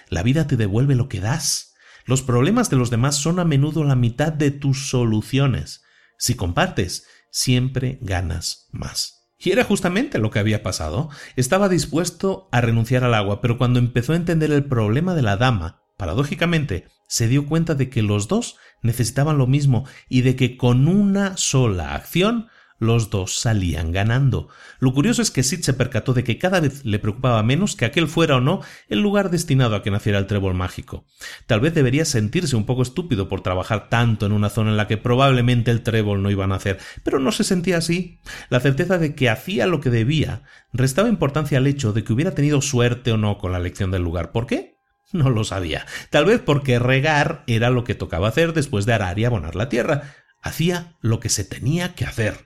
La 0.08 0.24
vida 0.24 0.48
te 0.48 0.56
devuelve 0.56 0.96
lo 0.96 1.08
que 1.08 1.20
das. 1.20 1.76
Los 2.04 2.20
problemas 2.20 2.70
de 2.70 2.76
los 2.76 2.90
demás 2.90 3.14
son 3.14 3.38
a 3.38 3.44
menudo 3.44 3.84
la 3.84 3.94
mitad 3.94 4.32
de 4.32 4.50
tus 4.50 4.88
soluciones. 4.88 5.84
Si 6.18 6.34
compartes, 6.34 7.06
siempre 7.30 8.00
ganas 8.02 8.66
más. 8.72 9.28
Y 9.38 9.52
era 9.52 9.62
justamente 9.62 10.18
lo 10.18 10.32
que 10.32 10.40
había 10.40 10.64
pasado. 10.64 11.08
Estaba 11.36 11.68
dispuesto 11.68 12.48
a 12.50 12.60
renunciar 12.60 13.04
al 13.04 13.14
agua, 13.14 13.40
pero 13.40 13.58
cuando 13.58 13.78
empezó 13.78 14.12
a 14.12 14.16
entender 14.16 14.50
el 14.50 14.64
problema 14.64 15.14
de 15.14 15.22
la 15.22 15.36
dama, 15.36 15.84
paradójicamente, 15.96 16.88
se 17.06 17.28
dio 17.28 17.46
cuenta 17.46 17.76
de 17.76 17.90
que 17.90 18.02
los 18.02 18.26
dos 18.26 18.56
necesitaban 18.82 19.38
lo 19.38 19.46
mismo 19.46 19.86
y 20.08 20.22
de 20.22 20.34
que 20.34 20.56
con 20.56 20.88
una 20.88 21.36
sola 21.36 21.94
acción 21.94 22.48
los 22.84 23.10
dos 23.10 23.38
salían 23.38 23.90
ganando. 23.90 24.48
Lo 24.78 24.92
curioso 24.92 25.22
es 25.22 25.30
que 25.30 25.42
Sid 25.42 25.62
se 25.62 25.74
percató 25.74 26.14
de 26.14 26.22
que 26.22 26.38
cada 26.38 26.60
vez 26.60 26.84
le 26.84 26.98
preocupaba 26.98 27.42
menos 27.42 27.74
que 27.74 27.84
aquel 27.84 28.06
fuera 28.06 28.36
o 28.36 28.40
no 28.40 28.60
el 28.88 29.00
lugar 29.00 29.30
destinado 29.30 29.74
a 29.74 29.82
que 29.82 29.90
naciera 29.90 30.18
el 30.18 30.26
trébol 30.26 30.54
mágico. 30.54 31.04
Tal 31.46 31.60
vez 31.60 31.74
debería 31.74 32.04
sentirse 32.04 32.56
un 32.56 32.66
poco 32.66 32.82
estúpido 32.82 33.28
por 33.28 33.40
trabajar 33.40 33.88
tanto 33.88 34.26
en 34.26 34.32
una 34.32 34.50
zona 34.50 34.70
en 34.70 34.76
la 34.76 34.86
que 34.86 34.96
probablemente 34.96 35.70
el 35.70 35.82
trébol 35.82 36.22
no 36.22 36.30
iba 36.30 36.44
a 36.44 36.48
nacer, 36.48 36.78
pero 37.02 37.18
no 37.18 37.32
se 37.32 37.44
sentía 37.44 37.78
así. 37.78 38.20
La 38.50 38.60
certeza 38.60 38.98
de 38.98 39.14
que 39.14 39.30
hacía 39.30 39.66
lo 39.66 39.80
que 39.80 39.90
debía 39.90 40.42
restaba 40.72 41.08
importancia 41.08 41.58
al 41.58 41.66
hecho 41.66 41.92
de 41.92 42.04
que 42.04 42.12
hubiera 42.12 42.34
tenido 42.34 42.60
suerte 42.60 43.12
o 43.12 43.16
no 43.16 43.38
con 43.38 43.52
la 43.52 43.58
elección 43.58 43.90
del 43.90 44.02
lugar. 44.02 44.32
¿Por 44.32 44.46
qué? 44.46 44.74
No 45.12 45.30
lo 45.30 45.44
sabía. 45.44 45.86
Tal 46.10 46.24
vez 46.24 46.40
porque 46.40 46.78
regar 46.78 47.44
era 47.46 47.70
lo 47.70 47.84
que 47.84 47.94
tocaba 47.94 48.28
hacer 48.28 48.52
después 48.52 48.84
de 48.84 48.94
arar 48.94 49.18
y 49.18 49.24
abonar 49.24 49.54
la 49.54 49.68
tierra. 49.68 50.14
Hacía 50.42 50.96
lo 51.00 51.20
que 51.20 51.28
se 51.28 51.44
tenía 51.44 51.94
que 51.94 52.04
hacer. 52.04 52.43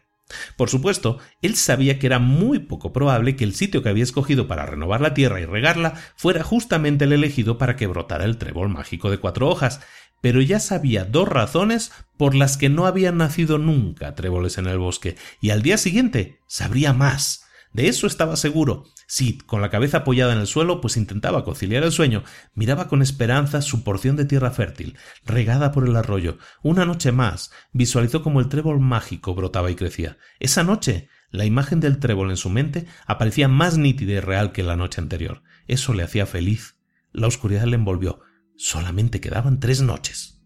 Por 0.56 0.68
supuesto, 0.68 1.18
él 1.42 1.56
sabía 1.56 1.98
que 1.98 2.06
era 2.06 2.18
muy 2.18 2.58
poco 2.58 2.92
probable 2.92 3.36
que 3.36 3.44
el 3.44 3.54
sitio 3.54 3.82
que 3.82 3.88
había 3.88 4.04
escogido 4.04 4.46
para 4.46 4.66
renovar 4.66 5.00
la 5.00 5.14
tierra 5.14 5.40
y 5.40 5.46
regarla 5.46 5.94
fuera 6.16 6.42
justamente 6.42 7.04
el 7.04 7.12
elegido 7.12 7.58
para 7.58 7.76
que 7.76 7.86
brotara 7.86 8.24
el 8.24 8.38
trébol 8.38 8.68
mágico 8.68 9.10
de 9.10 9.18
cuatro 9.18 9.48
hojas, 9.48 9.80
pero 10.20 10.40
ya 10.40 10.60
sabía 10.60 11.04
dos 11.04 11.28
razones 11.28 11.92
por 12.16 12.34
las 12.34 12.56
que 12.56 12.68
no 12.68 12.86
habían 12.86 13.18
nacido 13.18 13.58
nunca 13.58 14.14
tréboles 14.14 14.58
en 14.58 14.66
el 14.66 14.78
bosque, 14.78 15.16
y 15.40 15.50
al 15.50 15.62
día 15.62 15.78
siguiente 15.78 16.40
sabría 16.46 16.92
más. 16.92 17.44
De 17.72 17.88
eso 17.88 18.06
estaba 18.06 18.36
seguro. 18.36 18.84
Sid, 19.11 19.40
con 19.40 19.62
la 19.62 19.70
cabeza 19.70 19.98
apoyada 19.98 20.34
en 20.34 20.38
el 20.38 20.46
suelo, 20.46 20.82
pues 20.82 20.98
intentaba 20.98 21.42
conciliar 21.42 21.82
el 21.82 21.92
sueño, 21.92 22.24
miraba 22.52 22.88
con 22.88 23.00
esperanza 23.00 23.62
su 23.62 23.82
porción 23.82 24.16
de 24.16 24.26
tierra 24.26 24.50
fértil, 24.50 24.98
regada 25.24 25.72
por 25.72 25.88
el 25.88 25.96
arroyo. 25.96 26.36
Una 26.62 26.84
noche 26.84 27.11
más, 27.11 27.50
visualizó 27.72 28.22
como 28.22 28.38
el 28.38 28.50
trébol 28.50 28.80
mágico 28.80 29.34
brotaba 29.34 29.70
y 29.70 29.76
crecía. 29.76 30.18
Esa 30.40 30.62
noche, 30.62 31.09
la 31.30 31.46
imagen 31.46 31.80
del 31.80 32.00
trébol 32.00 32.28
en 32.28 32.36
su 32.36 32.50
mente 32.50 32.86
aparecía 33.06 33.48
más 33.48 33.78
nítida 33.78 34.12
y 34.12 34.20
real 34.20 34.52
que 34.52 34.62
la 34.62 34.76
noche 34.76 35.00
anterior. 35.00 35.42
Eso 35.66 35.94
le 35.94 36.02
hacía 36.02 36.26
feliz. 36.26 36.76
La 37.11 37.28
oscuridad 37.28 37.64
le 37.64 37.76
envolvió. 37.76 38.20
Solamente 38.56 39.22
quedaban 39.22 39.59
tres 39.59 39.80
noches. 39.80 40.42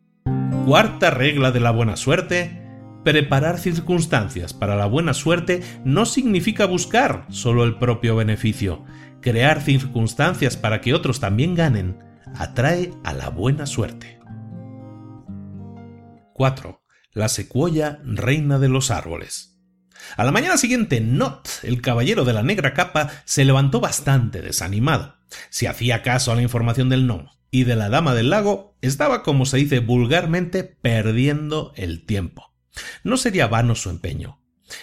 Cuarta 0.66 1.10
regla 1.10 1.50
de 1.50 1.58
la 1.58 1.72
buena 1.72 1.96
suerte 1.96 2.61
Preparar 3.04 3.58
circunstancias 3.58 4.54
para 4.54 4.76
la 4.76 4.86
buena 4.86 5.12
suerte 5.12 5.60
no 5.84 6.06
significa 6.06 6.66
buscar 6.66 7.26
solo 7.30 7.64
el 7.64 7.76
propio 7.76 8.14
beneficio. 8.14 8.84
Crear 9.20 9.60
circunstancias 9.60 10.56
para 10.56 10.80
que 10.80 10.94
otros 10.94 11.18
también 11.18 11.56
ganen 11.56 11.98
atrae 12.36 12.92
a 13.02 13.12
la 13.12 13.28
buena 13.28 13.66
suerte. 13.66 14.20
4. 16.34 16.82
La 17.12 17.28
secuoya 17.28 18.00
reina 18.04 18.58
de 18.58 18.68
los 18.68 18.90
árboles. 18.90 19.60
A 20.16 20.24
la 20.24 20.32
mañana 20.32 20.56
siguiente, 20.56 21.00
Not, 21.00 21.48
el 21.62 21.80
caballero 21.82 22.24
de 22.24 22.32
la 22.32 22.42
negra 22.42 22.72
capa, 22.72 23.10
se 23.24 23.44
levantó 23.44 23.80
bastante 23.80 24.42
desanimado. 24.42 25.16
Si 25.50 25.66
hacía 25.66 26.02
caso 26.02 26.32
a 26.32 26.34
la 26.34 26.42
información 26.42 26.88
del 26.88 27.06
gnomo 27.06 27.32
y 27.50 27.64
de 27.64 27.76
la 27.76 27.88
dama 27.88 28.14
del 28.14 28.30
lago, 28.30 28.76
estaba, 28.80 29.22
como 29.22 29.44
se 29.44 29.58
dice 29.58 29.80
vulgarmente, 29.80 30.64
perdiendo 30.64 31.72
el 31.76 32.04
tiempo. 32.04 32.51
No 33.04 33.16
sería 33.16 33.46
vano 33.46 33.74
su 33.74 33.90
empeño. 33.90 34.38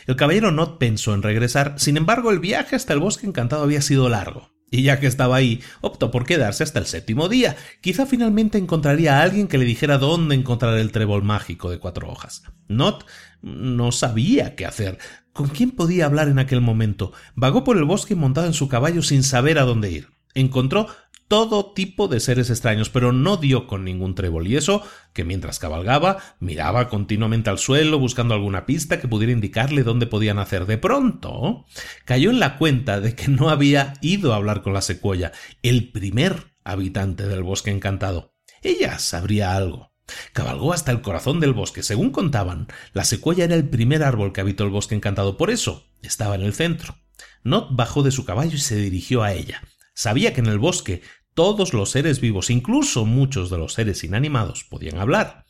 El 0.06 0.16
caballero 0.16 0.52
no 0.52 0.78
pensó 0.78 1.14
en 1.14 1.24
regresar, 1.24 1.76
sin 1.78 1.98
embargo 1.98 2.32
el 2.32 2.40
viaje 2.40 2.76
hasta 2.76 2.94
el 2.94 3.00
bosque 3.00 3.28
encantado 3.28 3.64
había 3.64 3.82
sido 3.82 4.08
largo, 4.10 4.52
y 4.70 4.84
ya 4.84 5.00
que 5.00 5.08
estaba 5.08 5.36
ahí, 5.36 5.62
optó 5.82 6.12
por 6.12 6.26
quedarse 6.26 6.64
hasta 6.64 6.80
el 6.80 6.86
séptimo 6.86 7.28
día. 7.28 7.56
Quizá 7.82 8.06
finalmente 8.06 8.58
encontraría 8.58 9.18
a 9.18 9.24
alguien 9.24 9.48
que 9.48 9.58
le 9.58 9.66
dijera 9.66 9.98
dónde 9.98 10.36
encontrar 10.36 10.78
el 10.78 10.92
trébol 10.92 11.24
mágico 11.24 11.72
de 11.72 11.80
cuatro 11.80 12.10
hojas. 12.10 12.44
Not 12.68 13.06
no 13.42 13.92
sabía 13.92 14.56
qué 14.56 14.66
hacer. 14.66 15.00
¿Con 15.34 15.48
quién 15.48 15.72
podía 15.72 16.06
hablar 16.06 16.28
en 16.28 16.40
aquel 16.40 16.62
momento? 16.62 17.14
Vagó 17.36 17.64
por 17.64 17.78
el 17.78 17.86
bosque 17.86 18.16
montado 18.16 18.48
en 18.48 18.54
su 18.54 18.68
caballo 18.68 19.02
sin 19.02 19.24
saber 19.24 19.58
a 19.58 19.64
dónde 19.64 19.92
ir. 19.92 20.10
Encontró 20.36 20.88
todo 21.30 21.74
tipo 21.74 22.08
de 22.08 22.20
seres 22.20 22.50
extraños, 22.50 22.90
pero 22.90 23.14
no 23.14 23.38
dio 23.38 23.68
con 23.68 23.86
ningún 23.86 24.16
trébol, 24.16 24.48
y 24.48 24.58
eso 24.58 24.84
que 25.14 25.24
mientras 25.24 25.60
cabalgaba 25.60 26.18
miraba 26.40 26.90
continuamente 26.90 27.52
al 27.52 27.60
suelo 27.60 28.00
buscando 28.00 28.34
alguna 28.34 28.66
pista 28.66 29.00
que 29.00 29.08
pudiera 29.08 29.32
indicarle 29.32 29.84
dónde 29.84 30.08
podían 30.08 30.40
hacer. 30.40 30.66
De 30.66 30.80
pronto 30.80 31.66
cayó 32.04 32.32
en 32.32 32.40
la 32.40 32.58
cuenta 32.58 33.00
de 33.00 33.16
que 33.16 33.28
no 33.28 33.50
había 33.50 33.94
ido 34.02 34.34
a 34.34 34.38
hablar 34.38 34.64
con 34.64 34.74
la 34.74 34.82
secuoya, 34.82 35.32
el 35.62 35.92
primer 35.92 36.56
habitante 36.64 37.28
del 37.28 37.44
bosque 37.44 37.70
encantado. 37.70 38.34
Ella 38.64 38.98
sabría 38.98 39.56
algo. 39.56 39.94
Cabalgó 40.34 40.74
hasta 40.74 40.92
el 40.92 41.02
corazón 41.02 41.40
del 41.40 41.54
bosque. 41.54 41.84
Según 41.84 42.10
contaban, 42.10 42.68
la 42.94 43.06
secuoya 43.06 43.46
era 43.46 43.54
el 43.54 43.70
primer 43.70 44.04
árbol 44.04 44.34
que 44.34 44.42
habitó 44.42 44.64
el 44.64 44.72
bosque 44.72 44.96
encantado, 44.96 45.38
por 45.38 45.52
eso 45.52 45.86
estaba 46.02 46.34
en 46.34 46.42
el 46.42 46.56
centro. 46.56 46.98
Not 47.44 47.68
bajó 47.72 48.02
de 48.02 48.12
su 48.12 48.26
caballo 48.26 48.56
y 48.56 48.60
se 48.60 48.76
dirigió 48.76 49.22
a 49.22 49.34
ella. 49.34 49.62
Sabía 49.94 50.34
que 50.34 50.40
en 50.40 50.48
el 50.48 50.60
bosque 50.60 51.02
todos 51.34 51.74
los 51.74 51.92
seres 51.92 52.20
vivos, 52.20 52.50
incluso 52.50 53.06
muchos 53.06 53.50
de 53.50 53.58
los 53.58 53.74
seres 53.74 54.04
inanimados, 54.04 54.64
podían 54.64 54.98
hablar. 54.98 55.46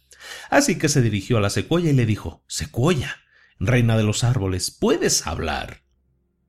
Así 0.50 0.78
que 0.78 0.90
se 0.90 1.02
dirigió 1.02 1.38
a 1.38 1.42
la 1.42 1.50
secuoya 1.50 1.90
y 1.90 1.94
le 1.94 2.06
dijo 2.06 2.44
Secuoya, 2.48 3.18
reina 3.60 3.98
de 3.98 4.04
los 4.04 4.24
árboles, 4.24 4.72
¿puedes 4.72 5.26
hablar? 5.26 5.84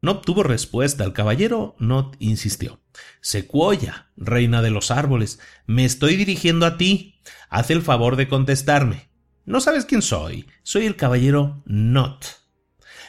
No 0.03 0.13
obtuvo 0.13 0.43
respuesta. 0.43 1.05
El 1.05 1.13
caballero 1.13 1.77
Not 1.79 2.17
insistió. 2.19 2.83
Secuoya, 3.21 4.11
reina 4.17 4.63
de 4.63 4.71
los 4.71 4.91
árboles, 4.91 5.41
me 5.67 5.85
estoy 5.85 6.17
dirigiendo 6.17 6.67
a 6.67 6.79
ti. 6.79 7.21
Haz 7.51 7.71
el 7.71 7.83
favor 7.83 8.17
de 8.17 8.29
contestarme. 8.29 9.11
No 9.45 9.61
sabes 9.61 9.85
quién 9.85 10.03
soy. 10.03 10.47
Soy 10.63 10.87
el 10.87 10.97
caballero 10.97 11.63
Not. 11.67 12.25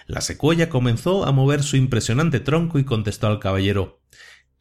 La 0.07 0.21
secuoya 0.21 0.69
comenzó 0.69 1.25
a 1.25 1.31
mover 1.31 1.63
su 1.63 1.77
impresionante 1.77 2.39
tronco 2.39 2.79
y 2.79 2.83
contestó 2.83 3.27
al 3.27 3.39
caballero 3.39 4.01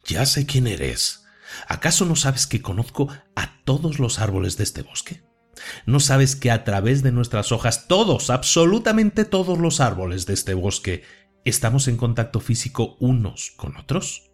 Ya 0.05 0.25
sé 0.25 0.45
quién 0.45 0.67
eres. 0.67 1.20
¿Acaso 1.67 2.05
no 2.05 2.15
sabes 2.15 2.47
que 2.47 2.61
conozco 2.61 3.07
a 3.35 3.63
todos 3.63 3.99
los 3.99 4.19
árboles 4.19 4.57
de 4.57 4.63
este 4.63 4.81
bosque? 4.81 5.23
¿No 5.85 5.99
sabes 5.99 6.35
que 6.35 6.51
a 6.51 6.63
través 6.63 7.03
de 7.03 7.11
nuestras 7.11 7.51
hojas 7.51 7.87
todos, 7.87 8.29
absolutamente 8.29 9.25
todos 9.25 9.59
los 9.59 9.79
árboles 9.79 10.25
de 10.25 10.33
este 10.33 10.53
bosque, 10.53 11.03
estamos 11.45 11.87
en 11.87 11.97
contacto 11.97 12.39
físico 12.39 12.97
unos 12.99 13.51
con 13.57 13.77
otros? 13.77 14.31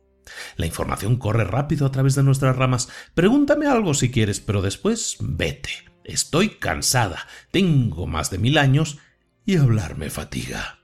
La 0.55 0.65
información 0.65 1.17
corre 1.17 1.45
rápido 1.45 1.85
a 1.85 1.91
través 1.91 2.15
de 2.15 2.23
nuestras 2.23 2.55
ramas. 2.55 2.89
Pregúntame 3.13 3.67
algo 3.67 3.93
si 3.93 4.11
quieres, 4.11 4.39
pero 4.39 4.61
después 4.61 5.17
vete. 5.19 5.69
Estoy 6.03 6.57
cansada, 6.57 7.27
tengo 7.51 8.07
más 8.07 8.29
de 8.29 8.37
mil 8.37 8.57
años 8.57 8.97
y 9.45 9.57
hablar 9.57 9.97
me 9.97 10.09
fatiga. 10.09 10.76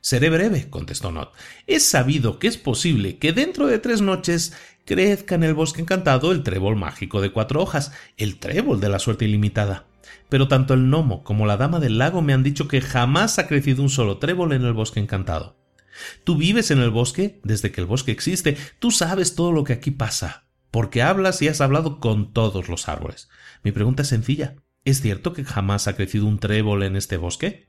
Seré 0.00 0.30
breve, 0.30 0.70
contestó 0.70 1.10
Not. 1.12 1.32
He 1.66 1.80
sabido 1.80 2.38
que 2.38 2.46
es 2.46 2.56
posible 2.56 3.18
que 3.18 3.32
dentro 3.32 3.66
de 3.66 3.78
tres 3.78 4.00
noches 4.00 4.52
crezca 4.84 5.34
en 5.34 5.42
el 5.42 5.54
bosque 5.54 5.82
encantado 5.82 6.32
el 6.32 6.42
trébol 6.42 6.76
mágico 6.76 7.20
de 7.20 7.30
cuatro 7.30 7.60
hojas, 7.60 7.92
el 8.16 8.38
trébol 8.38 8.80
de 8.80 8.88
la 8.88 8.98
suerte 8.98 9.24
ilimitada. 9.24 9.86
Pero 10.28 10.48
tanto 10.48 10.74
el 10.74 10.88
gnomo 10.88 11.24
como 11.24 11.46
la 11.46 11.56
dama 11.56 11.80
del 11.80 11.98
lago 11.98 12.22
me 12.22 12.32
han 12.32 12.42
dicho 12.42 12.68
que 12.68 12.80
jamás 12.80 13.38
ha 13.38 13.46
crecido 13.46 13.82
un 13.82 13.90
solo 13.90 14.18
trébol 14.18 14.52
en 14.52 14.64
el 14.64 14.72
bosque 14.72 15.00
encantado. 15.00 15.58
Tú 16.24 16.36
vives 16.36 16.70
en 16.70 16.78
el 16.78 16.90
bosque 16.90 17.40
desde 17.44 17.72
que 17.72 17.80
el 17.80 17.86
bosque 17.86 18.12
existe, 18.12 18.56
tú 18.78 18.90
sabes 18.90 19.34
todo 19.34 19.52
lo 19.52 19.64
que 19.64 19.72
aquí 19.72 19.90
pasa, 19.90 20.46
porque 20.70 21.02
hablas 21.02 21.42
y 21.42 21.48
has 21.48 21.60
hablado 21.60 21.98
con 21.98 22.32
todos 22.32 22.68
los 22.68 22.88
árboles. 22.88 23.28
Mi 23.62 23.72
pregunta 23.72 24.02
es 24.02 24.08
sencilla. 24.08 24.56
¿Es 24.84 25.00
cierto 25.00 25.32
que 25.32 25.44
jamás 25.44 25.88
ha 25.88 25.96
crecido 25.96 26.26
un 26.26 26.38
trébol 26.38 26.82
en 26.82 26.96
este 26.96 27.16
bosque? 27.16 27.68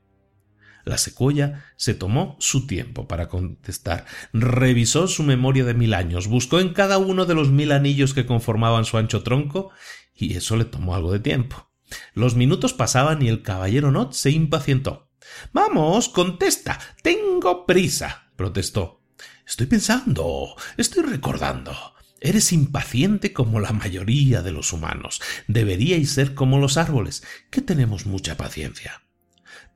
La 0.84 0.98
secuoya 0.98 1.64
se 1.76 1.94
tomó 1.94 2.36
su 2.40 2.66
tiempo 2.66 3.06
para 3.08 3.28
contestar, 3.28 4.06
revisó 4.32 5.08
su 5.08 5.22
memoria 5.22 5.64
de 5.64 5.74
mil 5.74 5.94
años, 5.94 6.26
buscó 6.26 6.60
en 6.60 6.72
cada 6.72 6.98
uno 6.98 7.26
de 7.26 7.34
los 7.34 7.50
mil 7.50 7.72
anillos 7.72 8.14
que 8.14 8.26
conformaban 8.26 8.84
su 8.84 8.98
ancho 8.98 9.22
tronco, 9.22 9.70
y 10.14 10.36
eso 10.36 10.56
le 10.56 10.64
tomó 10.64 10.94
algo 10.94 11.12
de 11.12 11.20
tiempo. 11.20 11.70
Los 12.14 12.34
minutos 12.34 12.72
pasaban 12.72 13.22
y 13.22 13.28
el 13.28 13.42
caballero 13.42 13.90
Not 13.90 14.12
se 14.12 14.30
impacientó. 14.30 15.10
Vamos, 15.52 16.08
contesta. 16.08 16.78
Tengo 17.02 17.66
prisa. 17.66 18.30
protestó. 18.36 19.02
Estoy 19.46 19.66
pensando, 19.66 20.54
estoy 20.76 21.02
recordando. 21.02 21.74
Eres 22.20 22.52
impaciente 22.52 23.32
como 23.32 23.60
la 23.60 23.72
mayoría 23.72 24.42
de 24.42 24.52
los 24.52 24.72
humanos. 24.72 25.20
Deberíais 25.48 26.12
ser 26.12 26.34
como 26.34 26.58
los 26.58 26.76
árboles, 26.76 27.24
que 27.50 27.60
tenemos 27.62 28.06
mucha 28.06 28.36
paciencia. 28.36 29.02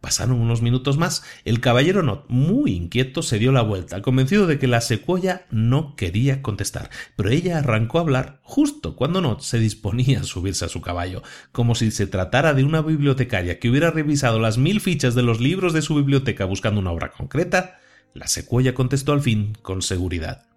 Pasaron 0.05 0.39
unos 0.39 0.61
minutos 0.61 0.99
más. 0.99 1.23
El 1.47 1.61
caballero 1.61 2.03
Not, 2.03 2.27
muy 2.29 2.73
inquieto, 2.73 3.23
se 3.23 3.39
dio 3.39 3.53
la 3.53 3.63
vuelta, 3.63 4.03
convencido 4.03 4.47
de 4.47 4.59
que 4.59 4.67
la 4.67 4.83
secuoya 4.83 5.47
no 5.51 5.97
quería 5.97 6.43
contestar. 6.43 6.91
Pero 7.17 7.31
ella 7.31 7.57
arrancó 7.57 7.97
a 7.97 8.03
hablar 8.03 8.39
justo 8.43 8.97
cuando 8.97 9.23
Not 9.23 9.41
se 9.41 9.59
disponía 9.59 10.21
a 10.21 10.25
subirse 10.25 10.67
a 10.67 10.69
su 10.69 10.83
caballo, 10.83 11.23
como 11.53 11.75
si 11.75 11.91
se 11.91 12.07
tratara 12.07 12.53
de 12.53 12.65
una 12.65 12.83
bibliotecaria 12.83 13.59
que 13.59 13.71
hubiera 13.71 13.91
revisado 13.93 14.39
las 14.39 14.59
mil 14.59 14.83
fichas 14.83 15.15
de 15.15 15.23
los 15.23 15.41
libros 15.41 15.73
de 15.73 15.81
su 15.81 15.95
biblioteca 15.95 16.45
buscando 16.45 16.81
una 16.81 16.93
obra 16.93 17.11
concreta. 17.11 17.79
La 18.13 18.27
secuoya 18.27 18.75
contestó 18.75 19.15
al 19.15 19.23
fin 19.23 19.57
con 19.63 19.81
seguridad. 19.81 20.49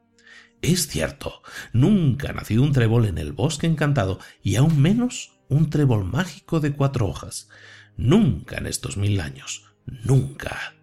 Es 0.61 0.87
cierto, 0.87 1.41
nunca 1.71 2.31
ha 2.31 2.33
nacido 2.33 2.63
un 2.63 2.73
trébol 2.73 3.05
en 3.05 3.17
el 3.17 3.31
bosque 3.31 3.65
encantado, 3.65 4.19
y 4.43 4.57
aún 4.57 4.81
menos 4.81 5.39
un 5.47 5.69
trébol 5.69 6.03
mágico 6.03 6.59
de 6.59 6.73
cuatro 6.73 7.07
hojas. 7.07 7.47
Nunca 7.97 8.57
en 8.57 8.67
estos 8.67 8.95
mil 8.95 9.19
años. 9.19 9.65
Nunca. 9.85 10.75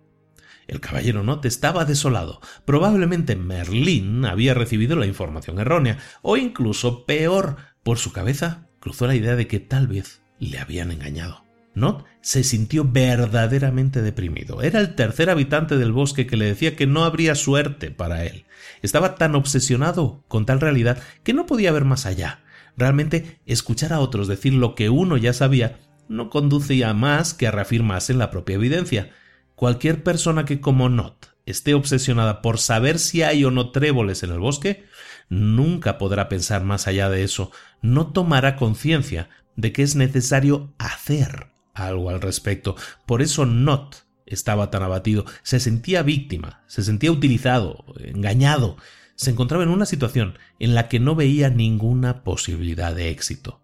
El 0.66 0.80
caballero 0.80 1.22
Not 1.22 1.44
estaba 1.44 1.84
desolado. 1.84 2.40
Probablemente 2.64 3.36
Merlín 3.36 4.24
había 4.24 4.54
recibido 4.54 4.96
la 4.96 5.06
información 5.06 5.58
errónea, 5.58 5.98
o 6.22 6.36
incluso 6.36 7.06
peor, 7.06 7.56
por 7.82 7.98
su 7.98 8.12
cabeza 8.12 8.66
cruzó 8.80 9.06
la 9.06 9.14
idea 9.14 9.36
de 9.36 9.46
que 9.46 9.60
tal 9.60 9.86
vez 9.86 10.22
le 10.38 10.58
habían 10.58 10.90
engañado. 10.90 11.44
Not 11.74 12.04
se 12.20 12.44
sintió 12.44 12.84
verdaderamente 12.84 14.00
deprimido. 14.00 14.62
Era 14.62 14.80
el 14.80 14.94
tercer 14.94 15.28
habitante 15.28 15.76
del 15.76 15.92
bosque 15.92 16.26
que 16.26 16.36
le 16.36 16.46
decía 16.46 16.76
que 16.76 16.86
no 16.86 17.04
habría 17.04 17.34
suerte 17.34 17.90
para 17.90 18.24
él. 18.24 18.46
Estaba 18.82 19.16
tan 19.16 19.34
obsesionado 19.34 20.24
con 20.28 20.46
tal 20.46 20.60
realidad 20.60 21.02
que 21.22 21.34
no 21.34 21.46
podía 21.46 21.72
ver 21.72 21.84
más 21.84 22.06
allá. 22.06 22.40
Realmente, 22.76 23.40
escuchar 23.46 23.92
a 23.92 24.00
otros 24.00 24.28
decir 24.28 24.54
lo 24.54 24.74
que 24.74 24.88
uno 24.88 25.16
ya 25.16 25.32
sabía 25.32 25.78
no 26.08 26.30
conducía 26.30 26.94
más 26.94 27.34
que 27.34 27.46
a 27.46 27.50
reafirmarse 27.50 28.12
en 28.12 28.18
la 28.18 28.30
propia 28.30 28.56
evidencia. 28.56 29.10
Cualquier 29.54 30.02
persona 30.02 30.44
que 30.44 30.60
como 30.60 30.88
Not 30.88 31.34
esté 31.46 31.74
obsesionada 31.74 32.42
por 32.42 32.58
saber 32.58 32.98
si 32.98 33.22
hay 33.22 33.44
o 33.44 33.50
no 33.50 33.70
tréboles 33.70 34.22
en 34.22 34.30
el 34.30 34.38
bosque, 34.38 34.84
nunca 35.28 35.98
podrá 35.98 36.28
pensar 36.28 36.64
más 36.64 36.86
allá 36.86 37.08
de 37.08 37.22
eso, 37.22 37.50
no 37.82 38.08
tomará 38.12 38.56
conciencia 38.56 39.28
de 39.56 39.72
que 39.72 39.82
es 39.82 39.94
necesario 39.94 40.74
hacer 40.78 41.48
algo 41.74 42.10
al 42.10 42.20
respecto. 42.20 42.76
Por 43.06 43.22
eso 43.22 43.46
Not 43.46 44.04
estaba 44.26 44.70
tan 44.70 44.82
abatido, 44.82 45.24
se 45.42 45.60
sentía 45.60 46.02
víctima, 46.02 46.64
se 46.66 46.82
sentía 46.82 47.12
utilizado, 47.12 47.84
engañado, 47.98 48.76
se 49.16 49.30
encontraba 49.30 49.64
en 49.64 49.70
una 49.70 49.86
situación 49.86 50.38
en 50.58 50.74
la 50.74 50.88
que 50.88 50.98
no 50.98 51.14
veía 51.14 51.50
ninguna 51.50 52.24
posibilidad 52.24 52.94
de 52.94 53.10
éxito. 53.10 53.63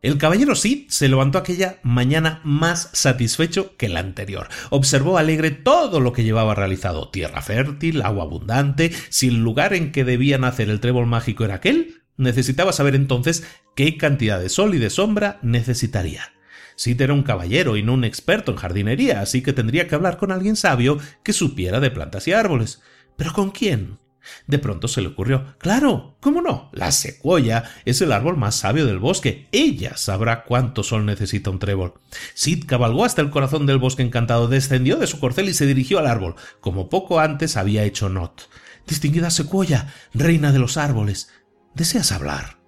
El 0.00 0.16
caballero 0.16 0.54
Sid 0.54 0.86
se 0.88 1.08
levantó 1.08 1.38
aquella 1.38 1.80
mañana 1.82 2.40
más 2.44 2.90
satisfecho 2.92 3.76
que 3.76 3.88
la 3.88 3.98
anterior. 3.98 4.48
Observó 4.70 5.18
alegre 5.18 5.50
todo 5.50 5.98
lo 5.98 6.12
que 6.12 6.22
llevaba 6.22 6.54
realizado. 6.54 7.08
Tierra 7.08 7.42
fértil, 7.42 8.02
agua 8.02 8.22
abundante. 8.22 8.92
Si 9.08 9.26
el 9.26 9.42
lugar 9.42 9.74
en 9.74 9.90
que 9.90 10.04
debía 10.04 10.38
nacer 10.38 10.70
el 10.70 10.78
trébol 10.78 11.06
mágico 11.06 11.44
era 11.44 11.56
aquel, 11.56 12.02
necesitaba 12.16 12.72
saber 12.72 12.94
entonces 12.94 13.44
qué 13.74 13.96
cantidad 13.96 14.38
de 14.38 14.48
sol 14.50 14.76
y 14.76 14.78
de 14.78 14.90
sombra 14.90 15.40
necesitaría. 15.42 16.32
Sid 16.76 17.00
era 17.00 17.12
un 17.12 17.24
caballero 17.24 17.76
y 17.76 17.82
no 17.82 17.94
un 17.94 18.04
experto 18.04 18.52
en 18.52 18.58
jardinería, 18.58 19.20
así 19.20 19.42
que 19.42 19.52
tendría 19.52 19.88
que 19.88 19.96
hablar 19.96 20.16
con 20.16 20.30
alguien 20.30 20.54
sabio 20.54 20.98
que 21.24 21.32
supiera 21.32 21.80
de 21.80 21.90
plantas 21.90 22.28
y 22.28 22.32
árboles. 22.32 22.80
¿Pero 23.16 23.32
con 23.32 23.50
quién? 23.50 23.98
De 24.46 24.58
pronto 24.58 24.88
se 24.88 25.00
le 25.00 25.08
ocurrió 25.08 25.56
Claro, 25.58 26.16
¿cómo 26.20 26.40
no? 26.40 26.70
La 26.72 26.90
secuoya 26.92 27.64
es 27.84 28.00
el 28.00 28.12
árbol 28.12 28.36
más 28.36 28.56
sabio 28.56 28.86
del 28.86 28.98
bosque. 28.98 29.48
Ella 29.52 29.96
sabrá 29.96 30.44
cuánto 30.44 30.82
sol 30.82 31.06
necesita 31.06 31.50
un 31.50 31.58
trébol. 31.58 31.94
Sid 32.34 32.64
cabalgó 32.66 33.04
hasta 33.04 33.22
el 33.22 33.30
corazón 33.30 33.66
del 33.66 33.78
bosque 33.78 34.02
encantado, 34.02 34.48
descendió 34.48 34.96
de 34.96 35.06
su 35.06 35.20
corcel 35.20 35.48
y 35.48 35.54
se 35.54 35.66
dirigió 35.66 35.98
al 35.98 36.06
árbol, 36.06 36.36
como 36.60 36.88
poco 36.88 37.20
antes 37.20 37.56
había 37.56 37.84
hecho 37.84 38.08
Not. 38.08 38.48
Distinguida 38.86 39.30
secuoya, 39.30 39.92
reina 40.14 40.52
de 40.52 40.58
los 40.58 40.76
árboles. 40.76 41.30
¿Deseas 41.74 42.12
hablar? 42.12 42.58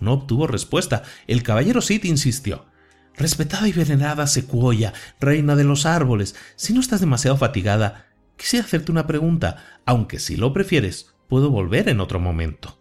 No 0.00 0.12
obtuvo 0.12 0.46
respuesta. 0.46 1.02
El 1.26 1.42
caballero 1.42 1.80
Sid 1.80 2.04
insistió. 2.04 2.66
Respetada 3.16 3.66
y 3.66 3.72
venerada 3.72 4.26
secuoya, 4.28 4.92
reina 5.20 5.56
de 5.56 5.64
los 5.64 5.86
árboles, 5.86 6.36
si 6.54 6.72
no 6.72 6.80
estás 6.80 7.00
demasiado 7.00 7.36
fatigada, 7.36 8.06
Quisiera 8.38 8.64
hacerte 8.64 8.92
una 8.92 9.06
pregunta, 9.06 9.80
aunque 9.84 10.20
si 10.20 10.36
lo 10.36 10.52
prefieres, 10.52 11.12
puedo 11.28 11.50
volver 11.50 11.88
en 11.88 12.00
otro 12.00 12.20
momento. 12.20 12.78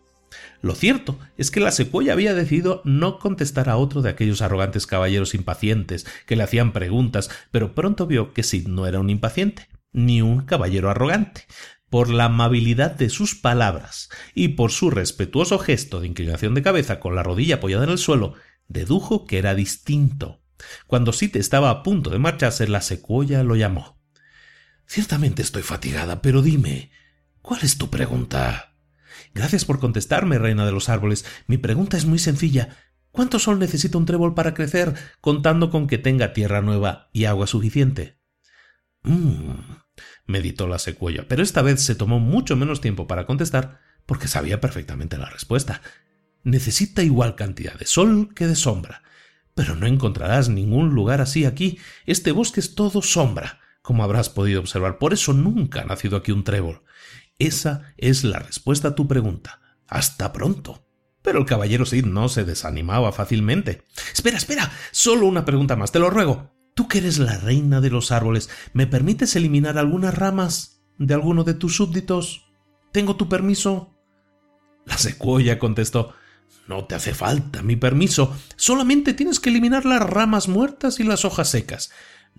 Lo 0.62 0.76
cierto 0.76 1.20
es 1.36 1.52
que 1.52 1.60
la 1.60 1.72
secuoya 1.72 2.14
había 2.14 2.34
decidido 2.34 2.82
no 2.86 3.18
contestar 3.18 3.68
a 3.68 3.78
otro 3.78 4.02
de 4.02 4.10
aquellos 4.10 4.42
arrogantes 4.42 4.86
caballeros 4.86 5.34
impacientes 5.34 6.06
que 6.26 6.36
le 6.36 6.44
hacían 6.44 6.74
preguntas, 6.74 7.30
pero 7.52 7.74
pronto 7.74 8.06
vio 8.06 8.34
que 8.34 8.44
Sid 8.44 8.68
no 8.68 8.86
era 8.86 9.00
un 9.00 9.10
impaciente, 9.10 9.68
ni 9.92 10.22
un 10.22 10.42
caballero 10.42 10.90
arrogante. 10.92 11.48
Por 11.90 12.10
la 12.10 12.26
amabilidad 12.26 12.92
de 12.92 13.10
sus 13.10 13.34
palabras 13.34 14.10
y 14.36 14.50
por 14.50 14.72
su 14.72 14.92
respetuoso 14.92 15.58
gesto 15.58 16.02
de 16.02 16.08
inclinación 16.08 16.54
de 16.54 16.62
cabeza 16.62 17.00
con 17.00 17.16
la 17.16 17.24
rodilla 17.24 17.56
apoyada 17.56 17.86
en 17.86 17.92
el 17.92 17.98
suelo, 17.98 18.36
dedujo 18.68 19.26
que 19.26 19.40
era 19.40 19.56
distinto. 19.56 20.42
Cuando 20.86 21.14
Sid 21.14 21.36
estaba 21.38 21.72
a 21.72 21.84
punto 21.84 22.10
de 22.10 22.20
marcharse, 22.20 22.68
la 22.68 22.82
secuoya 22.82 23.42
lo 23.44 23.56
llamó. 23.56 23.97
Ciertamente 24.88 25.42
estoy 25.42 25.64
fatigada, 25.64 26.22
pero 26.22 26.42
dime, 26.42 26.92
¿cuál 27.42 27.60
es 27.62 27.78
tu 27.78 27.90
pregunta? 27.90 28.78
Gracias 29.34 29.66
por 29.66 29.80
contestarme, 29.80 30.40
reina 30.40 30.66
de 30.66 30.72
los 30.72 30.88
árboles. 30.88 31.26
Mi 31.46 31.58
pregunta 31.58 31.98
es 31.98 32.06
muy 32.06 32.20
sencilla. 32.20 32.78
¿Cuánto 33.12 33.38
sol 33.38 33.60
necesita 33.60 33.98
un 33.98 34.06
trébol 34.06 34.34
para 34.34 34.54
crecer, 34.54 34.96
contando 35.20 35.72
con 35.72 35.88
que 35.88 35.98
tenga 35.98 36.32
tierra 36.32 36.62
nueva 36.62 37.10
y 37.12 37.26
agua 37.26 37.48
suficiente? 37.48 38.22
Mmm, 39.04 39.60
meditó 40.26 40.68
la 40.68 40.80
secuoya, 40.80 41.28
pero 41.28 41.44
esta 41.44 41.62
vez 41.62 41.82
se 41.82 41.96
tomó 41.96 42.20
mucho 42.20 42.56
menos 42.56 42.80
tiempo 42.80 43.08
para 43.08 43.26
contestar, 43.26 43.82
porque 44.06 44.30
sabía 44.30 44.62
perfectamente 44.62 45.18
la 45.18 45.30
respuesta. 45.30 45.82
Necesita 46.44 47.04
igual 47.04 47.36
cantidad 47.36 47.74
de 47.74 47.86
sol 47.86 48.34
que 48.34 48.48
de 48.48 48.56
sombra. 48.56 49.04
Pero 49.54 49.76
no 49.76 49.86
encontrarás 49.86 50.48
ningún 50.48 50.94
lugar 50.94 51.20
así 51.20 51.44
aquí. 51.44 51.78
Este 52.06 52.32
bosque 52.32 52.62
es 52.62 52.74
todo 52.74 53.02
sombra 53.02 53.60
como 53.88 54.04
habrás 54.04 54.28
podido 54.28 54.60
observar. 54.60 54.98
Por 54.98 55.14
eso 55.14 55.32
nunca 55.32 55.80
ha 55.80 55.86
nacido 55.86 56.18
aquí 56.18 56.34
un 56.34 56.44
trébol. 56.44 56.84
Esa 57.40 57.94
es 57.96 58.26
la 58.26 58.38
respuesta 58.38 58.90
a 58.90 58.96
tu 58.96 59.08
pregunta. 59.08 59.62
Hasta 59.88 60.34
pronto. 60.34 60.86
Pero 61.22 61.40
el 61.40 61.46
caballero 61.46 61.86
Sid 61.86 62.04
no 62.04 62.28
se 62.28 62.44
desanimaba 62.44 63.14
fácilmente. 63.14 63.86
Espera, 64.14 64.36
espera. 64.36 64.74
Solo 64.92 65.26
una 65.26 65.46
pregunta 65.46 65.78
más, 65.78 65.94
te 65.94 66.00
lo 66.00 66.10
ruego. 66.10 66.54
Tú 66.74 66.90
que 66.90 66.98
eres 66.98 67.18
la 67.18 67.38
reina 67.38 67.80
de 67.80 67.90
los 67.90 68.12
árboles, 68.12 68.50
¿me 68.74 68.88
permites 68.88 69.38
eliminar 69.38 69.78
algunas 69.78 70.14
ramas 70.14 70.84
de 70.98 71.14
alguno 71.14 71.46
de 71.46 71.54
tus 71.54 71.78
súbditos? 71.78 72.52
¿Tengo 72.92 73.16
tu 73.16 73.30
permiso? 73.30 73.96
La 74.84 74.98
secuoya 74.98 75.60
contestó. 75.60 76.14
No 76.68 76.84
te 76.88 76.96
hace 76.96 77.14
falta 77.14 77.64
mi 77.64 77.78
permiso. 77.78 78.36
Solamente 78.58 79.14
tienes 79.14 79.40
que 79.40 79.50
eliminar 79.50 79.86
las 79.86 80.02
ramas 80.02 80.50
muertas 80.50 81.00
y 81.00 81.06
las 81.06 81.24
hojas 81.24 81.50
secas. 81.50 81.90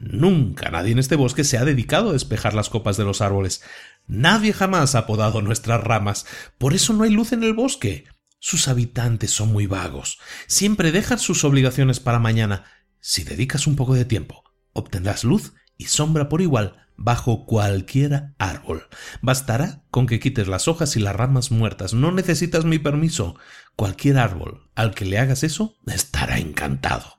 Nunca 0.01 0.70
nadie 0.70 0.92
en 0.92 1.01
este 1.01 1.16
bosque 1.16 1.42
se 1.42 1.59
ha 1.59 1.64
dedicado 1.64 2.11
a 2.11 2.12
despejar 2.12 2.55
las 2.55 2.70
copas 2.70 2.96
de 2.96 3.05
los 3.05 3.20
árboles. 3.20 3.62
Nadie 4.07 4.53
jamás 4.53 4.94
ha 4.94 5.07
podado 5.07 5.42
nuestras 5.42 5.82
ramas. 5.82 6.24
Por 6.57 6.72
eso 6.72 6.92
no 6.92 7.03
hay 7.03 7.11
luz 7.11 7.32
en 7.32 7.42
el 7.42 7.53
bosque. 7.53 8.05
Sus 8.38 8.68
habitantes 8.68 9.32
son 9.32 9.53
muy 9.53 9.66
vagos. 9.66 10.20
Siempre 10.46 10.92
dejan 10.92 11.18
sus 11.18 11.42
obligaciones 11.42 11.99
para 11.99 12.20
mañana. 12.20 12.64
Si 13.01 13.24
dedicas 13.24 13.66
un 13.66 13.74
poco 13.74 13.94
de 13.94 14.05
tiempo, 14.05 14.44
obtendrás 14.72 15.24
luz 15.24 15.55
y 15.76 15.86
sombra 15.86 16.28
por 16.28 16.42
igual 16.42 16.88
bajo 16.96 17.44
cualquier 17.44 18.34
árbol. 18.38 18.86
Bastará 19.20 19.84
con 19.90 20.07
que 20.07 20.20
quites 20.20 20.46
las 20.46 20.68
hojas 20.68 20.96
y 20.96 21.01
las 21.01 21.16
ramas 21.16 21.51
muertas. 21.51 21.92
No 21.92 22.12
necesitas 22.12 22.64
mi 22.64 22.78
permiso. 22.78 23.36
Cualquier 23.74 24.18
árbol 24.18 24.70
al 24.76 24.94
que 24.94 25.07
le 25.07 25.18
hagas 25.18 25.42
eso 25.42 25.76
estará 25.86 26.38
encantado. 26.38 27.18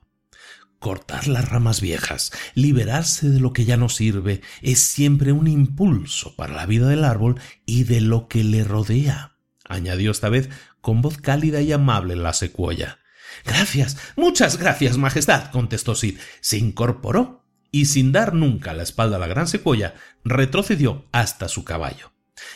Cortar 0.79 1.27
las 1.27 1.49
ramas 1.49 1.81
viejas, 1.81 2.31
liberarse 2.55 3.29
de 3.29 3.41
lo 3.41 3.51
que 3.51 3.65
ya 3.65 3.75
no 3.75 3.89
sirve, 3.89 4.41
es 4.61 4.79
siempre 4.79 5.33
un 5.33 5.47
impulso 5.47 6.35
para 6.37 6.53
la 6.53 6.65
vida 6.65 6.87
del 6.87 7.03
árbol 7.03 7.39
y 7.65 7.83
de 7.83 7.99
lo 7.99 8.29
que 8.29 8.45
le 8.45 8.63
rodea, 8.63 9.35
añadió 9.65 10.11
esta 10.11 10.29
vez 10.29 10.49
con 10.79 11.01
voz 11.01 11.17
cálida 11.17 11.59
y 11.59 11.73
amable 11.73 12.15
la 12.15 12.31
secuoya. 12.31 12.99
Gracias, 13.45 13.97
muchas 14.15 14.57
gracias, 14.57 14.97
Majestad, 14.97 15.51
contestó 15.51 15.95
Sid. 15.95 16.17
Se 16.39 16.57
incorporó 16.57 17.45
y 17.71 17.85
sin 17.85 18.11
dar 18.11 18.33
nunca 18.33 18.73
la 18.73 18.83
espalda 18.83 19.17
a 19.17 19.19
la 19.19 19.27
gran 19.27 19.47
secuoya, 19.47 19.95
retrocedió 20.23 21.05
hasta 21.11 21.47
su 21.49 21.63
caballo. 21.63 22.11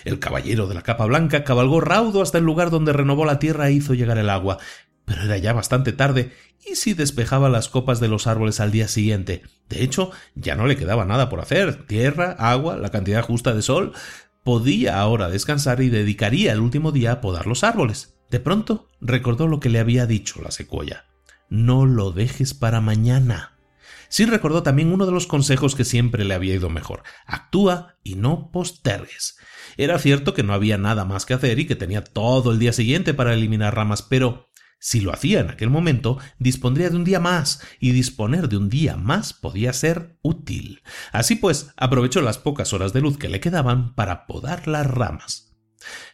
El 0.05 0.19
caballero 0.19 0.67
de 0.67 0.75
la 0.75 0.81
capa 0.81 1.05
blanca 1.05 1.43
cabalgó 1.43 1.81
raudo 1.81 2.21
hasta 2.21 2.37
el 2.37 2.45
lugar 2.45 2.69
donde 2.69 2.93
renovó 2.93 3.25
la 3.25 3.39
tierra 3.39 3.67
e 3.67 3.73
hizo 3.73 3.93
llegar 3.93 4.17
el 4.17 4.29
agua. 4.29 4.57
Pero 5.05 5.23
era 5.23 5.37
ya 5.37 5.53
bastante 5.53 5.93
tarde, 5.93 6.31
y 6.65 6.75
si 6.75 6.93
despejaba 6.93 7.49
las 7.49 7.69
copas 7.69 7.99
de 7.99 8.07
los 8.07 8.27
árboles 8.27 8.59
al 8.59 8.71
día 8.71 8.87
siguiente. 8.87 9.43
De 9.69 9.83
hecho, 9.83 10.11
ya 10.35 10.55
no 10.55 10.65
le 10.65 10.77
quedaba 10.77 11.05
nada 11.05 11.29
por 11.29 11.41
hacer. 11.41 11.85
Tierra, 11.85 12.35
agua, 12.39 12.77
la 12.77 12.89
cantidad 12.89 13.23
justa 13.23 13.53
de 13.53 13.61
sol. 13.61 13.93
Podía 14.43 14.99
ahora 14.99 15.29
descansar 15.29 15.81
y 15.81 15.89
dedicaría 15.89 16.53
el 16.53 16.59
último 16.59 16.91
día 16.91 17.13
a 17.13 17.21
podar 17.21 17.47
los 17.47 17.63
árboles. 17.63 18.17
De 18.29 18.39
pronto 18.39 18.87
recordó 19.01 19.47
lo 19.47 19.59
que 19.59 19.69
le 19.69 19.79
había 19.79 20.05
dicho 20.05 20.41
la 20.41 20.51
secuoya. 20.51 21.05
No 21.49 21.85
lo 21.85 22.11
dejes 22.11 22.53
para 22.53 22.81
mañana. 22.81 23.59
Sí 24.09 24.25
recordó 24.25 24.63
también 24.63 24.93
uno 24.93 25.05
de 25.05 25.11
los 25.11 25.27
consejos 25.27 25.75
que 25.75 25.85
siempre 25.85 26.23
le 26.23 26.33
había 26.33 26.55
ido 26.55 26.69
mejor. 26.69 27.03
Actúa 27.25 27.95
y 28.03 28.15
no 28.15 28.51
postergues. 28.51 29.37
Era 29.75 29.97
cierto 29.97 30.33
que 30.33 30.43
no 30.43 30.53
había 30.53 30.77
nada 30.77 31.03
más 31.03 31.25
que 31.25 31.33
hacer 31.33 31.59
y 31.59 31.65
que 31.65 31.75
tenía 31.75 32.03
todo 32.03 32.51
el 32.51 32.59
día 32.59 32.73
siguiente 32.73 33.13
para 33.13 33.33
eliminar 33.33 33.75
ramas, 33.75 34.01
pero 34.03 34.49
si 34.83 34.99
lo 34.99 35.13
hacía 35.13 35.39
en 35.39 35.49
aquel 35.49 35.69
momento, 35.69 36.17
dispondría 36.39 36.89
de 36.89 36.97
un 36.97 37.05
día 37.05 37.21
más, 37.21 37.61
y 37.79 37.91
disponer 37.91 38.49
de 38.49 38.57
un 38.57 38.67
día 38.67 38.97
más 38.97 39.31
podía 39.31 39.71
ser 39.71 40.17
útil. 40.21 40.81
Así 41.13 41.35
pues, 41.35 41.71
aprovechó 41.77 42.19
las 42.19 42.37
pocas 42.37 42.73
horas 42.73 42.91
de 42.91 42.99
luz 42.99 43.17
que 43.17 43.29
le 43.29 43.39
quedaban 43.39 43.95
para 43.95 44.27
podar 44.27 44.67
las 44.67 44.85
ramas. 44.85 45.52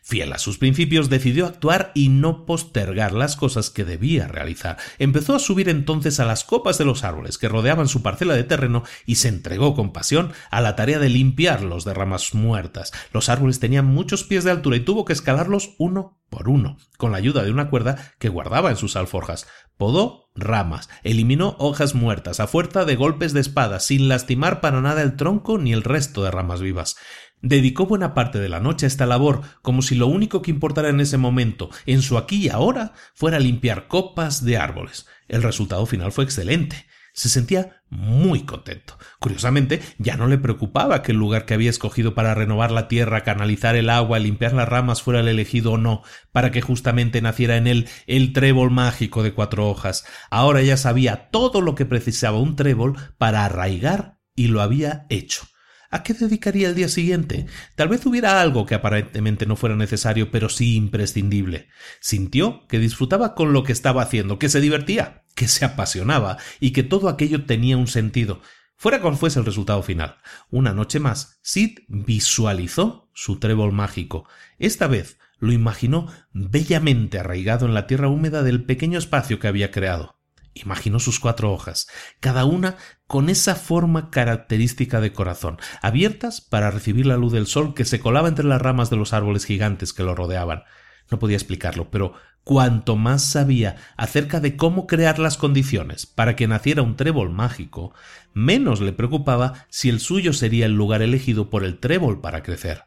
Fiel 0.02 0.34
a 0.34 0.40
sus 0.40 0.58
principios, 0.58 1.10
decidió 1.10 1.46
actuar 1.46 1.92
y 1.94 2.10
no 2.10 2.46
postergar 2.46 3.14
las 3.14 3.36
cosas 3.36 3.70
que 3.70 3.86
debía 3.86 4.28
realizar. 4.28 4.78
Empezó 4.98 5.36
a 5.36 5.40
subir 5.40 5.70
entonces 5.70 6.20
a 6.20 6.26
las 6.26 6.44
copas 6.44 6.78
de 6.78 6.86
los 6.86 7.04
árboles 7.04 7.38
que 7.38 7.50
rodeaban 7.50 7.88
su 7.88 8.02
parcela 8.02 8.36
de 8.36 8.44
terreno 8.44 8.84
y 9.06 9.16
se 9.16 9.28
entregó 9.28 9.76
con 9.76 9.94
pasión 9.94 10.34
a 10.52 10.62
la 10.62 10.76
tarea 10.76 11.00
de 11.00 11.10
limpiarlos 11.10 11.86
de 11.86 11.94
ramas 11.94 12.34
muertas. 12.34 12.92
Los 13.14 13.30
árboles 13.30 13.60
tenían 13.60 13.86
muchos 13.86 14.24
pies 14.24 14.44
de 14.44 14.52
altura 14.52 14.78
y 14.78 14.82
tuvo 14.82 15.06
que 15.06 15.14
escalarlos 15.14 15.76
uno 15.78 16.20
por 16.30 16.48
uno, 16.48 16.78
con 16.98 17.12
la 17.12 17.18
ayuda 17.18 17.44
de 17.44 17.52
una 17.52 17.70
cuerda 17.70 18.14
que 18.20 18.30
guardaba 18.30 18.70
en 18.70 18.78
sus 18.78 18.96
alforjas. 18.96 19.48
Podó 19.78 20.30
ramas, 20.36 20.90
eliminó 21.04 21.56
hojas 21.60 21.96
muertas 21.96 22.40
a 22.40 22.48
fuerza 22.48 22.86
de 22.86 22.96
golpes 22.96 23.34
de 23.34 23.42
espada, 23.42 23.80
sin 23.80 24.08
lastimar 24.08 24.62
para 24.62 24.82
nada 24.82 25.02
el 25.02 25.16
tronco 25.16 25.58
ni 25.58 25.74
el 25.74 25.84
resto 25.84 26.24
de 26.24 26.32
ramas 26.32 26.62
vivas. 26.62 26.98
Dedicó 27.42 27.86
buena 27.86 28.14
parte 28.14 28.38
de 28.40 28.50
la 28.50 28.60
noche 28.60 28.86
a 28.86 28.88
esta 28.88 29.06
labor, 29.06 29.42
como 29.62 29.82
si 29.82 29.96
lo 29.96 30.08
único 30.08 30.42
que 30.42 30.52
importara 30.52 30.90
en 30.90 31.00
ese 31.00 31.18
momento, 31.18 31.70
en 31.86 32.02
su 32.02 32.18
aquí 32.18 32.46
y 32.46 32.50
ahora, 32.50 32.94
fuera 33.14 33.40
limpiar 33.40 33.88
copas 33.88 34.44
de 34.44 34.58
árboles. 34.58 35.08
El 35.30 35.44
resultado 35.44 35.86
final 35.86 36.12
fue 36.12 36.26
excelente. 36.26 36.86
Se 37.14 37.30
sentía 37.30 37.82
muy 37.90 38.44
contento. 38.44 38.98
Curiosamente, 39.20 39.82
ya 39.98 40.16
no 40.16 40.28
le 40.28 40.38
preocupaba 40.38 41.02
que 41.02 41.12
el 41.12 41.18
lugar 41.18 41.46
que 41.46 41.54
había 41.54 41.70
escogido 41.70 42.14
para 42.14 42.36
renovar 42.36 42.72
la 42.72 42.88
tierra, 42.88 43.24
canalizar 43.24 43.76
el 43.76 43.90
agua, 43.90 44.20
limpiar 44.20 44.54
las 44.54 44.70
ramas 44.70 45.02
fuera 45.02 45.22
el 45.22 45.28
elegido 45.28 45.74
o 45.74 45.78
no, 45.78 46.04
para 46.32 46.52
que 46.52 46.62
justamente 46.62 47.22
naciera 47.22 47.58
en 47.58 47.68
él 47.68 47.90
el 48.06 48.32
trébol 48.34 48.70
mágico 48.70 49.24
de 49.24 49.34
cuatro 49.34 49.70
hojas. 49.70 50.06
Ahora 50.30 50.62
ya 50.62 50.78
sabía 50.78 51.30
todo 51.30 51.62
lo 51.62 51.76
que 51.76 51.86
precisaba 51.86 52.40
un 52.40 52.56
trébol 52.56 52.98
para 53.18 53.46
arraigar 53.46 54.20
y 54.36 54.48
lo 54.48 54.62
había 54.62 55.06
hecho. 55.10 55.48
¿A 55.92 56.04
qué 56.04 56.14
dedicaría 56.14 56.70
el 56.70 56.76
día 56.76 56.88
siguiente? 56.88 57.48
Tal 57.76 57.88
vez 57.88 58.06
hubiera 58.06 58.42
algo 58.42 58.68
que 58.68 58.76
aparentemente 58.76 59.48
no 59.48 59.56
fuera 59.56 59.76
necesario, 59.76 60.30
pero 60.30 60.48
sí 60.48 60.76
imprescindible. 60.76 61.68
Sintió 62.00 62.68
que 62.68 62.78
disfrutaba 62.78 63.34
con 63.34 63.54
lo 63.54 63.64
que 63.64 63.72
estaba 63.72 64.04
haciendo, 64.04 64.38
que 64.38 64.50
se 64.50 64.62
divertía, 64.62 65.24
que 65.34 65.48
se 65.48 65.66
apasionaba 65.66 66.38
y 66.60 66.72
que 66.72 66.84
todo 66.84 67.10
aquello 67.10 67.46
tenía 67.46 67.76
un 67.76 67.88
sentido. 67.88 68.42
Fuera 68.76 69.02
cual 69.02 69.18
fuese 69.18 69.40
el 69.40 69.46
resultado 69.46 69.82
final. 69.82 70.18
Una 70.52 70.74
noche 70.74 71.00
más, 71.00 71.40
Sid 71.42 71.80
visualizó 71.88 73.10
su 73.14 73.40
trébol 73.40 73.72
mágico. 73.72 74.30
Esta 74.60 74.88
vez 74.88 75.18
lo 75.40 75.52
imaginó 75.54 76.08
bellamente 76.34 77.18
arraigado 77.18 77.66
en 77.66 77.74
la 77.74 77.88
tierra 77.88 78.10
húmeda 78.10 78.44
del 78.44 78.64
pequeño 78.64 79.00
espacio 79.00 79.40
que 79.40 79.48
había 79.48 79.72
creado. 79.72 80.20
Imaginó 80.54 81.00
sus 81.00 81.20
cuatro 81.20 81.52
hojas, 81.52 81.88
cada 82.20 82.46
una 82.46 82.78
con 83.10 83.28
esa 83.28 83.56
forma 83.56 84.12
característica 84.12 85.02
de 85.02 85.12
corazón, 85.14 85.58
abiertas 85.82 86.42
para 86.42 86.70
recibir 86.70 87.08
la 87.08 87.18
luz 87.18 87.34
del 87.34 87.48
sol 87.48 87.74
que 87.74 87.84
se 87.84 88.00
colaba 88.00 88.28
entre 88.28 88.46
las 88.46 88.62
ramas 88.62 88.92
de 88.92 88.98
los 88.98 89.14
árboles 89.14 89.46
gigantes 89.46 89.94
que 89.94 90.04
lo 90.04 90.14
rodeaban. 90.14 90.62
No 91.10 91.18
podía 91.18 91.36
explicarlo, 91.36 91.90
pero 91.90 92.14
cuanto 92.44 92.98
más 92.98 93.24
sabía 93.24 93.78
acerca 93.98 94.40
de 94.40 94.56
cómo 94.56 94.86
crear 94.86 95.18
las 95.18 95.38
condiciones 95.38 96.06
para 96.06 96.36
que 96.36 96.48
naciera 96.48 96.84
un 96.84 96.98
trébol 96.98 97.32
mágico, 97.32 97.96
menos 98.36 98.80
le 98.80 98.94
preocupaba 98.94 99.66
si 99.70 99.90
el 99.90 100.00
suyo 100.00 100.32
sería 100.32 100.68
el 100.68 100.74
lugar 100.74 101.02
elegido 101.02 101.50
por 101.50 101.64
el 101.64 101.80
trébol 101.80 102.22
para 102.22 102.44
crecer. 102.44 102.84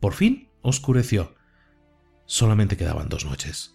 Por 0.00 0.12
fin 0.12 0.50
oscureció. 0.60 1.34
Solamente 2.26 2.76
quedaban 2.76 3.08
dos 3.08 3.24
noches. 3.24 3.74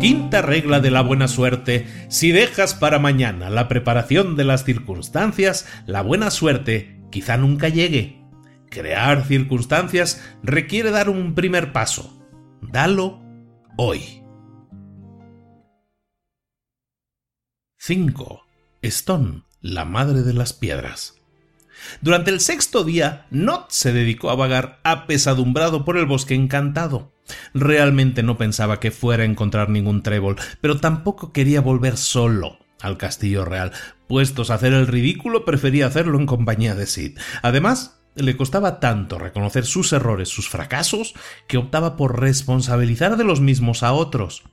Quinta 0.00 0.42
regla 0.42 0.78
de 0.78 0.92
la 0.92 1.02
buena 1.02 1.26
suerte. 1.26 1.88
Si 2.08 2.30
dejas 2.30 2.74
para 2.74 3.00
mañana 3.00 3.50
la 3.50 3.66
preparación 3.66 4.36
de 4.36 4.44
las 4.44 4.64
circunstancias, 4.64 5.66
la 5.86 6.02
buena 6.02 6.30
suerte 6.30 7.00
quizá 7.10 7.36
nunca 7.36 7.68
llegue. 7.68 8.22
Crear 8.70 9.26
circunstancias 9.26 10.22
requiere 10.42 10.92
dar 10.92 11.10
un 11.10 11.34
primer 11.34 11.72
paso. 11.72 12.24
Dalo 12.62 13.20
hoy. 13.76 14.22
5. 17.78 18.42
Stone, 18.82 19.42
la 19.60 19.84
madre 19.84 20.22
de 20.22 20.34
las 20.34 20.52
piedras. 20.52 21.16
Durante 22.02 22.30
el 22.30 22.38
sexto 22.38 22.84
día, 22.84 23.26
Not 23.30 23.70
se 23.70 23.92
dedicó 23.92 24.30
a 24.30 24.36
vagar 24.36 24.78
apesadumbrado 24.84 25.84
por 25.84 25.96
el 25.96 26.06
bosque 26.06 26.34
encantado. 26.34 27.12
Realmente 27.54 28.22
no 28.22 28.38
pensaba 28.38 28.80
que 28.80 28.90
fuera 28.90 29.22
a 29.22 29.26
encontrar 29.26 29.68
ningún 29.68 30.02
trébol, 30.02 30.36
pero 30.60 30.78
tampoco 30.78 31.32
quería 31.32 31.60
volver 31.60 31.96
solo 31.96 32.58
al 32.80 32.96
castillo 32.96 33.44
real. 33.44 33.72
Puestos 34.06 34.50
a 34.50 34.54
hacer 34.54 34.72
el 34.72 34.86
ridículo, 34.86 35.44
prefería 35.44 35.86
hacerlo 35.86 36.18
en 36.18 36.26
compañía 36.26 36.74
de 36.74 36.86
Sid. 36.86 37.18
Además, 37.42 38.00
le 38.14 38.36
costaba 38.36 38.80
tanto 38.80 39.18
reconocer 39.18 39.64
sus 39.64 39.92
errores, 39.92 40.28
sus 40.28 40.48
fracasos, 40.48 41.14
que 41.46 41.58
optaba 41.58 41.96
por 41.96 42.20
responsabilizar 42.20 43.16
de 43.16 43.24
los 43.24 43.40
mismos 43.40 43.82
a 43.82 43.92
otros. 43.92 44.44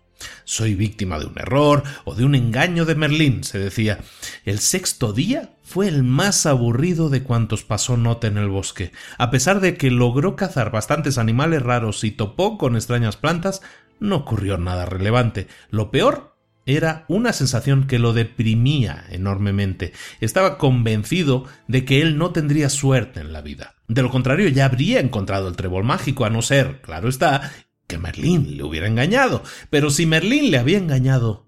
Soy 0.44 0.76
víctima 0.76 1.20
de 1.20 1.26
un 1.26 1.38
error 1.38 1.84
o 2.04 2.16
de 2.16 2.26
un 2.26 2.36
engaño 2.36 2.86
de 2.86 2.96
Merlín, 2.96 3.44
se 3.44 3.60
decía. 3.60 4.00
El 4.46 4.60
sexto 4.60 5.14
día 5.14 5.52
fue 5.64 5.88
el 5.88 6.04
más 6.04 6.46
aburrido 6.46 7.10
de 7.10 7.24
cuantos 7.24 7.64
pasó 7.64 7.98
Note 7.98 8.28
en 8.28 8.38
el 8.38 8.50
bosque. 8.50 8.92
A 9.18 9.32
pesar 9.32 9.60
de 9.60 9.78
que 9.78 9.92
logró 9.92 10.36
cazar 10.36 10.72
bastantes 10.72 11.18
animales 11.18 11.62
raros 11.62 12.04
y 12.04 12.12
topó 12.12 12.58
con 12.58 12.76
extrañas 12.76 13.18
plantas, 13.18 13.62
no 14.00 14.18
ocurrió 14.18 14.58
nada 14.58 14.86
relevante. 14.86 15.48
Lo 15.70 15.92
peor 15.92 16.36
era 16.66 17.06
una 17.08 17.32
sensación 17.32 17.86
que 17.86 18.00
lo 18.00 18.14
deprimía 18.14 19.06
enormemente. 19.10 19.94
Estaba 20.20 20.58
convencido 20.58 21.46
de 21.68 21.86
que 21.86 22.02
él 22.02 22.18
no 22.18 22.32
tendría 22.32 22.70
suerte 22.70 23.20
en 23.20 23.34
la 23.34 23.42
vida. 23.42 23.76
De 23.88 24.02
lo 24.02 24.10
contrario, 24.10 24.50
ya 24.50 24.66
habría 24.66 25.00
encontrado 25.00 25.48
el 25.48 25.56
trébol 25.56 25.84
mágico, 25.84 26.26
a 26.26 26.32
no 26.32 26.42
ser, 26.42 26.82
claro 26.82 27.08
está, 27.08 27.52
que 27.88 27.98
Merlín 27.98 28.58
le 28.58 28.64
hubiera 28.64 28.88
engañado. 28.88 29.44
Pero 29.70 29.90
si 29.90 30.06
Merlín 30.06 30.52
le 30.52 30.58
había 30.58 30.78
engañado, 30.78 31.48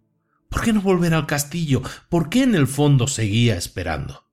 ¿por 0.49 0.61
qué 0.61 0.73
no 0.73 0.81
volver 0.81 1.13
al 1.13 1.25
castillo? 1.25 1.81
¿Por 2.09 2.29
qué 2.29 2.43
en 2.43 2.55
el 2.55 2.67
fondo 2.67 3.07
seguía 3.07 3.57
esperando? 3.57 4.25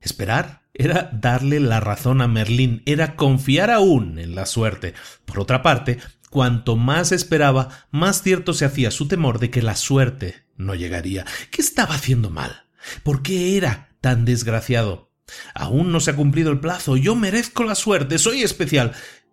Esperar 0.00 0.62
era 0.72 1.10
darle 1.12 1.60
la 1.60 1.80
razón 1.80 2.20
a 2.20 2.28
Merlín, 2.28 2.82
era 2.86 3.16
confiar 3.16 3.70
aún 3.70 4.18
en 4.18 4.34
la 4.34 4.46
suerte. 4.46 4.94
Por 5.24 5.40
otra 5.40 5.62
parte, 5.62 5.98
cuanto 6.30 6.76
más 6.76 7.12
esperaba, 7.12 7.86
más 7.90 8.22
cierto 8.22 8.54
se 8.54 8.64
hacía 8.64 8.90
su 8.90 9.08
temor 9.08 9.38
de 9.38 9.50
que 9.50 9.62
la 9.62 9.76
suerte 9.76 10.44
no 10.56 10.74
llegaría. 10.74 11.26
¿Qué 11.50 11.60
estaba 11.60 11.94
haciendo 11.94 12.30
mal? 12.30 12.64
¿Por 13.02 13.22
qué 13.22 13.56
era 13.56 13.90
tan 14.00 14.24
desgraciado? 14.24 15.10
Aún 15.54 15.92
no 15.92 16.00
se 16.00 16.10
ha 16.10 16.16
cumplido 16.16 16.50
el 16.50 16.60
plazo. 16.60 16.96
Yo 16.96 17.14
merezco 17.14 17.64
la 17.64 17.74
suerte. 17.74 18.18
Soy 18.18 18.42
especial. 18.42 18.92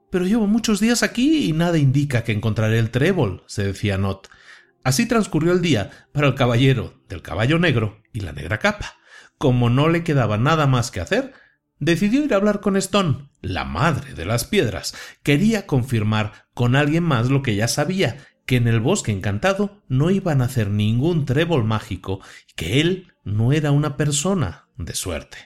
Pero 0.09 0.25
llevo 0.25 0.47
muchos 0.47 0.79
días 0.79 1.03
aquí 1.03 1.45
y 1.45 1.53
nada 1.53 1.77
indica 1.77 2.23
que 2.23 2.31
encontraré 2.31 2.79
el 2.79 2.91
trébol, 2.91 3.43
se 3.47 3.63
decía 3.63 3.97
Not. 3.97 4.29
Así 4.83 5.05
transcurrió 5.05 5.51
el 5.51 5.61
día 5.61 6.07
para 6.13 6.27
el 6.27 6.35
caballero 6.35 7.01
del 7.09 7.21
caballo 7.21 7.59
negro 7.59 8.01
y 8.13 8.21
la 8.21 8.31
negra 8.31 8.59
capa. 8.59 8.95
Como 9.37 9.69
no 9.69 9.89
le 9.89 10.03
quedaba 10.03 10.37
nada 10.37 10.65
más 10.65 10.91
que 10.91 11.01
hacer, 11.01 11.33
decidió 11.79 12.23
ir 12.23 12.33
a 12.33 12.37
hablar 12.37 12.61
con 12.61 12.77
Stone, 12.77 13.29
la 13.41 13.65
madre 13.65 14.13
de 14.13 14.25
las 14.25 14.45
piedras. 14.45 14.95
Quería 15.23 15.67
confirmar 15.67 16.47
con 16.53 16.75
alguien 16.75 17.03
más 17.03 17.29
lo 17.29 17.41
que 17.41 17.55
ya 17.55 17.67
sabía, 17.67 18.17
que 18.45 18.55
en 18.55 18.67
el 18.67 18.79
bosque 18.79 19.11
encantado 19.11 19.83
no 19.89 20.09
iban 20.09 20.41
a 20.41 20.45
hacer 20.45 20.69
ningún 20.69 21.25
trébol 21.25 21.65
mágico 21.65 22.21
y 22.49 22.53
que 22.53 22.79
él 22.79 23.13
no 23.25 23.51
era 23.51 23.71
una 23.71 23.97
persona 23.97 24.69
de 24.77 24.95
suerte. 24.95 25.37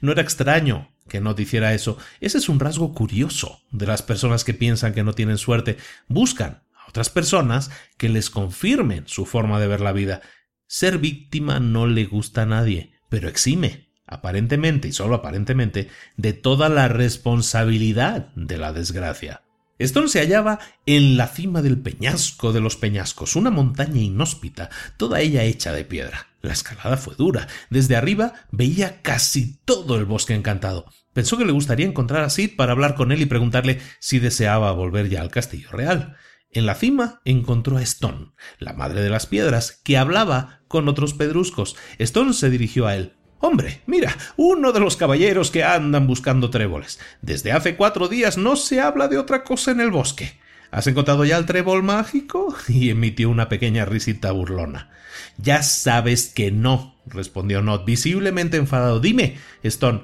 No 0.00 0.12
era 0.12 0.22
extraño 0.22 0.91
que 1.08 1.20
no 1.20 1.34
te 1.34 1.42
hiciera 1.42 1.74
eso. 1.74 1.98
Ese 2.20 2.38
es 2.38 2.48
un 2.48 2.60
rasgo 2.60 2.94
curioso 2.94 3.60
de 3.70 3.86
las 3.86 4.02
personas 4.02 4.44
que 4.44 4.54
piensan 4.54 4.94
que 4.94 5.04
no 5.04 5.14
tienen 5.14 5.38
suerte. 5.38 5.76
Buscan 6.08 6.62
a 6.74 6.88
otras 6.88 7.10
personas 7.10 7.70
que 7.96 8.08
les 8.08 8.30
confirmen 8.30 9.04
su 9.06 9.26
forma 9.26 9.60
de 9.60 9.66
ver 9.66 9.80
la 9.80 9.92
vida. 9.92 10.22
Ser 10.66 10.98
víctima 10.98 11.60
no 11.60 11.86
le 11.86 12.06
gusta 12.06 12.42
a 12.42 12.46
nadie, 12.46 12.92
pero 13.08 13.28
exime, 13.28 13.90
aparentemente 14.06 14.88
y 14.88 14.92
solo 14.92 15.16
aparentemente, 15.16 15.88
de 16.16 16.32
toda 16.32 16.68
la 16.68 16.88
responsabilidad 16.88 18.32
de 18.34 18.58
la 18.58 18.72
desgracia. 18.72 19.42
Stone 19.82 20.08
se 20.08 20.20
hallaba 20.20 20.58
en 20.86 21.16
la 21.16 21.28
cima 21.28 21.62
del 21.62 21.80
peñasco 21.80 22.52
de 22.52 22.60
los 22.60 22.76
peñascos, 22.76 23.36
una 23.36 23.50
montaña 23.50 24.00
inhóspita, 24.00 24.70
toda 24.96 25.20
ella 25.20 25.44
hecha 25.44 25.72
de 25.72 25.84
piedra. 25.84 26.28
La 26.40 26.52
escalada 26.52 26.96
fue 26.96 27.14
dura. 27.16 27.48
Desde 27.70 27.96
arriba 27.96 28.34
veía 28.50 29.00
casi 29.02 29.58
todo 29.64 29.96
el 29.96 30.04
bosque 30.04 30.34
encantado. 30.34 30.86
Pensó 31.12 31.38
que 31.38 31.44
le 31.44 31.52
gustaría 31.52 31.86
encontrar 31.86 32.24
a 32.24 32.30
Sid 32.30 32.56
para 32.56 32.72
hablar 32.72 32.94
con 32.94 33.12
él 33.12 33.22
y 33.22 33.26
preguntarle 33.26 33.80
si 34.00 34.18
deseaba 34.18 34.72
volver 34.72 35.08
ya 35.08 35.20
al 35.20 35.30
castillo 35.30 35.70
real. 35.70 36.16
En 36.50 36.66
la 36.66 36.74
cima 36.74 37.20
encontró 37.24 37.78
a 37.78 37.82
Stone, 37.82 38.32
la 38.58 38.72
madre 38.74 39.02
de 39.02 39.08
las 39.08 39.26
piedras, 39.26 39.80
que 39.84 39.96
hablaba 39.96 40.60
con 40.68 40.88
otros 40.88 41.14
pedruscos. 41.14 41.76
Stone 41.98 42.34
se 42.34 42.50
dirigió 42.50 42.86
a 42.86 42.96
él. 42.96 43.14
Hombre, 43.44 43.80
mira, 43.86 44.16
uno 44.36 44.70
de 44.70 44.78
los 44.78 44.96
caballeros 44.96 45.50
que 45.50 45.64
andan 45.64 46.06
buscando 46.06 46.48
tréboles. 46.48 47.00
Desde 47.22 47.50
hace 47.50 47.74
cuatro 47.74 48.06
días 48.06 48.38
no 48.38 48.54
se 48.54 48.80
habla 48.80 49.08
de 49.08 49.18
otra 49.18 49.42
cosa 49.42 49.72
en 49.72 49.80
el 49.80 49.90
bosque. 49.90 50.38
¿Has 50.70 50.86
encontrado 50.86 51.24
ya 51.24 51.38
el 51.38 51.44
trébol 51.44 51.82
mágico? 51.82 52.54
y 52.68 52.90
emitió 52.90 53.28
una 53.28 53.48
pequeña 53.48 53.84
risita 53.84 54.30
burlona. 54.30 54.90
Ya 55.38 55.64
sabes 55.64 56.28
que 56.28 56.52
no, 56.52 56.94
respondió 57.04 57.62
Not, 57.62 57.84
visiblemente 57.84 58.58
enfadado. 58.58 59.00
Dime, 59.00 59.38
Stone, 59.64 60.02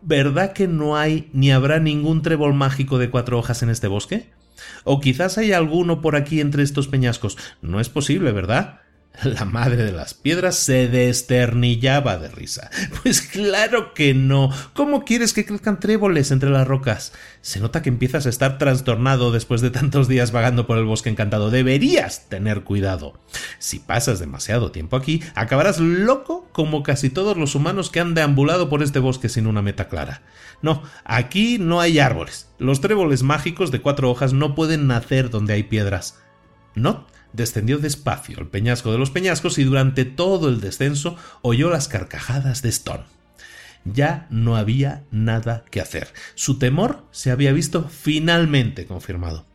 ¿verdad 0.00 0.52
que 0.52 0.68
no 0.68 0.96
hay 0.96 1.28
ni 1.32 1.50
habrá 1.50 1.80
ningún 1.80 2.22
trébol 2.22 2.54
mágico 2.54 2.98
de 2.98 3.10
cuatro 3.10 3.36
hojas 3.36 3.64
en 3.64 3.70
este 3.70 3.88
bosque? 3.88 4.30
O 4.84 5.00
quizás 5.00 5.38
hay 5.38 5.50
alguno 5.50 6.00
por 6.00 6.14
aquí 6.14 6.40
entre 6.40 6.62
estos 6.62 6.86
peñascos. 6.86 7.36
No 7.62 7.80
es 7.80 7.88
posible, 7.88 8.30
¿verdad? 8.30 8.82
La 9.24 9.44
madre 9.44 9.84
de 9.84 9.92
las 9.92 10.14
piedras 10.14 10.56
se 10.56 10.88
desternillaba 10.88 12.18
de 12.18 12.28
risa. 12.28 12.70
Pues 13.02 13.20
claro 13.20 13.94
que 13.94 14.14
no. 14.14 14.50
¿Cómo 14.74 15.04
quieres 15.04 15.32
que 15.32 15.44
crezcan 15.44 15.78
tréboles 15.78 16.30
entre 16.30 16.50
las 16.50 16.66
rocas? 16.66 17.12
Se 17.40 17.60
nota 17.60 17.82
que 17.82 17.88
empiezas 17.88 18.26
a 18.26 18.28
estar 18.28 18.58
trastornado 18.58 19.30
después 19.30 19.60
de 19.60 19.70
tantos 19.70 20.08
días 20.08 20.32
vagando 20.32 20.66
por 20.66 20.78
el 20.78 20.84
bosque 20.84 21.08
encantado. 21.08 21.50
Deberías 21.50 22.28
tener 22.28 22.64
cuidado. 22.64 23.14
Si 23.58 23.78
pasas 23.78 24.18
demasiado 24.18 24.72
tiempo 24.72 24.96
aquí, 24.96 25.22
acabarás 25.34 25.78
loco 25.78 26.48
como 26.52 26.82
casi 26.82 27.10
todos 27.10 27.36
los 27.36 27.54
humanos 27.54 27.90
que 27.90 28.00
han 28.00 28.14
deambulado 28.14 28.68
por 28.68 28.82
este 28.82 28.98
bosque 28.98 29.28
sin 29.28 29.46
una 29.46 29.62
meta 29.62 29.88
clara. 29.88 30.22
No, 30.62 30.82
aquí 31.04 31.58
no 31.58 31.80
hay 31.80 31.98
árboles. 31.98 32.48
Los 32.58 32.80
tréboles 32.80 33.22
mágicos 33.22 33.70
de 33.70 33.80
cuatro 33.80 34.10
hojas 34.10 34.32
no 34.32 34.54
pueden 34.54 34.86
nacer 34.88 35.30
donde 35.30 35.54
hay 35.54 35.62
piedras. 35.62 36.18
No 36.74 37.06
descendió 37.32 37.78
despacio 37.78 38.38
el 38.38 38.48
peñasco 38.48 38.92
de 38.92 38.98
los 38.98 39.10
peñascos 39.10 39.58
y 39.58 39.64
durante 39.64 40.04
todo 40.04 40.48
el 40.48 40.60
descenso 40.60 41.16
oyó 41.42 41.70
las 41.70 41.88
carcajadas 41.88 42.62
de 42.62 42.70
Stone. 42.70 43.04
Ya 43.84 44.26
no 44.30 44.56
había 44.56 45.04
nada 45.10 45.64
que 45.70 45.80
hacer. 45.80 46.08
Su 46.34 46.58
temor 46.58 47.04
se 47.12 47.30
había 47.30 47.52
visto 47.52 47.88
finalmente 47.88 48.86
confirmado. 48.86 49.46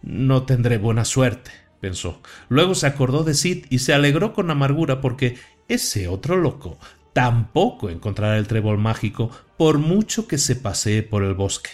No 0.00 0.44
tendré 0.44 0.78
buena 0.78 1.04
suerte, 1.04 1.50
pensó. 1.80 2.22
Luego 2.48 2.74
se 2.74 2.86
acordó 2.86 3.24
de 3.24 3.34
Sid 3.34 3.66
y 3.68 3.80
se 3.80 3.92
alegró 3.92 4.32
con 4.32 4.50
amargura 4.50 5.00
porque 5.00 5.38
ese 5.68 6.08
otro 6.08 6.36
loco 6.36 6.78
tampoco 7.12 7.90
encontrará 7.90 8.38
el 8.38 8.46
trébol 8.46 8.78
mágico 8.78 9.30
por 9.58 9.78
mucho 9.78 10.26
que 10.26 10.38
se 10.38 10.56
pasee 10.56 11.02
por 11.02 11.22
el 11.22 11.34
bosque. 11.34 11.70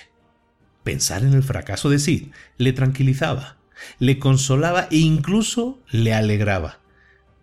Pensar 0.82 1.22
en 1.22 1.32
el 1.34 1.42
fracaso 1.42 1.90
de 1.90 1.98
Sid 1.98 2.28
le 2.56 2.72
tranquilizaba 2.72 3.57
le 3.98 4.18
consolaba 4.18 4.88
e 4.90 4.98
incluso 4.98 5.78
le 5.90 6.14
alegraba. 6.14 6.78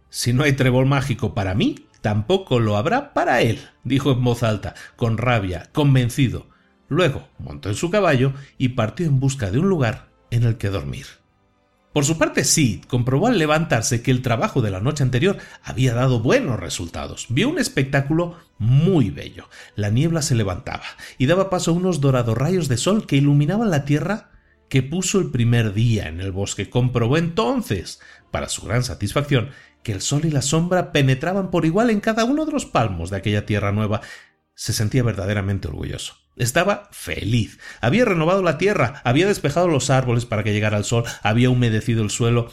Si 0.10 0.34
no 0.34 0.44
hay 0.44 0.54
trébol 0.54 0.86
mágico 0.86 1.34
para 1.34 1.56
mí, 1.56 1.88
tampoco 2.02 2.60
lo 2.60 2.78
habrá 2.78 3.14
para 3.14 3.42
él, 3.42 3.60
dijo 3.84 4.12
en 4.12 4.24
voz 4.24 4.44
alta, 4.44 4.76
con 4.96 5.18
rabia, 5.18 5.70
convencido. 5.74 6.48
Luego 6.88 7.28
montó 7.40 7.70
en 7.70 7.76
su 7.76 7.90
caballo 7.90 8.34
y 8.58 8.70
partió 8.70 9.06
en 9.06 9.20
busca 9.20 9.52
de 9.52 9.60
un 9.60 9.70
lugar 9.70 10.10
en 10.32 10.44
el 10.44 10.58
que 10.58 10.70
dormir. 10.70 11.06
Por 11.96 12.04
su 12.04 12.18
parte, 12.18 12.44
Sid 12.44 12.84
comprobó 12.90 13.28
al 13.28 13.38
levantarse 13.38 14.02
que 14.02 14.12
el 14.12 14.22
trabajo 14.22 14.62
de 14.62 14.70
la 14.70 14.82
noche 14.82 15.02
anterior 15.02 15.38
había 15.64 15.94
dado 15.94 16.20
buenos 16.20 16.60
resultados. 16.60 17.28
Vio 17.30 17.48
un 17.48 17.58
espectáculo 17.58 18.36
muy 18.58 19.12
bello. 19.12 19.48
La 19.76 19.90
niebla 19.90 20.22
se 20.22 20.36
levantaba 20.36 20.84
y 21.18 21.26
daba 21.26 21.50
paso 21.50 21.72
a 21.72 21.74
unos 21.74 22.02
dorados 22.02 22.38
rayos 22.38 22.68
de 22.68 22.76
sol 22.76 23.08
que 23.08 23.16
iluminaban 23.16 23.72
la 23.72 23.86
tierra 23.86 24.32
que 24.70 24.84
puso 24.84 25.20
el 25.20 25.32
primer 25.32 25.74
día 25.74 26.08
en 26.08 26.22
el 26.22 26.32
bosque 26.32 26.70
comprobó 26.70 27.18
entonces, 27.18 28.00
para 28.32 28.50
su 28.50 28.64
gran 28.64 28.84
satisfacción, 28.84 29.52
que 29.84 29.92
el 29.92 30.02
sol 30.02 30.26
y 30.26 30.32
la 30.32 30.42
sombra 30.42 30.92
penetraban 30.92 31.52
por 31.52 31.66
igual 31.66 31.90
en 31.90 32.00
cada 32.02 32.26
uno 32.26 32.46
de 32.46 32.52
los 32.52 32.66
palmos 32.66 33.10
de 33.10 33.18
aquella 33.18 33.46
tierra 33.46 33.72
nueva. 33.72 34.02
Se 34.56 34.74
sentía 34.74 35.04
verdaderamente 35.04 35.68
orgulloso. 35.68 36.16
Estaba 36.36 36.90
feliz. 36.92 37.60
Había 37.82 38.04
renovado 38.04 38.42
la 38.42 38.58
tierra, 38.58 39.02
había 39.06 39.28
despejado 39.28 39.68
los 39.68 39.90
árboles 39.90 40.26
para 40.26 40.44
que 40.44 40.54
llegara 40.54 40.78
el 40.78 40.84
sol, 40.84 41.04
había 41.22 41.50
humedecido 41.50 42.04
el 42.04 42.10
suelo. 42.10 42.52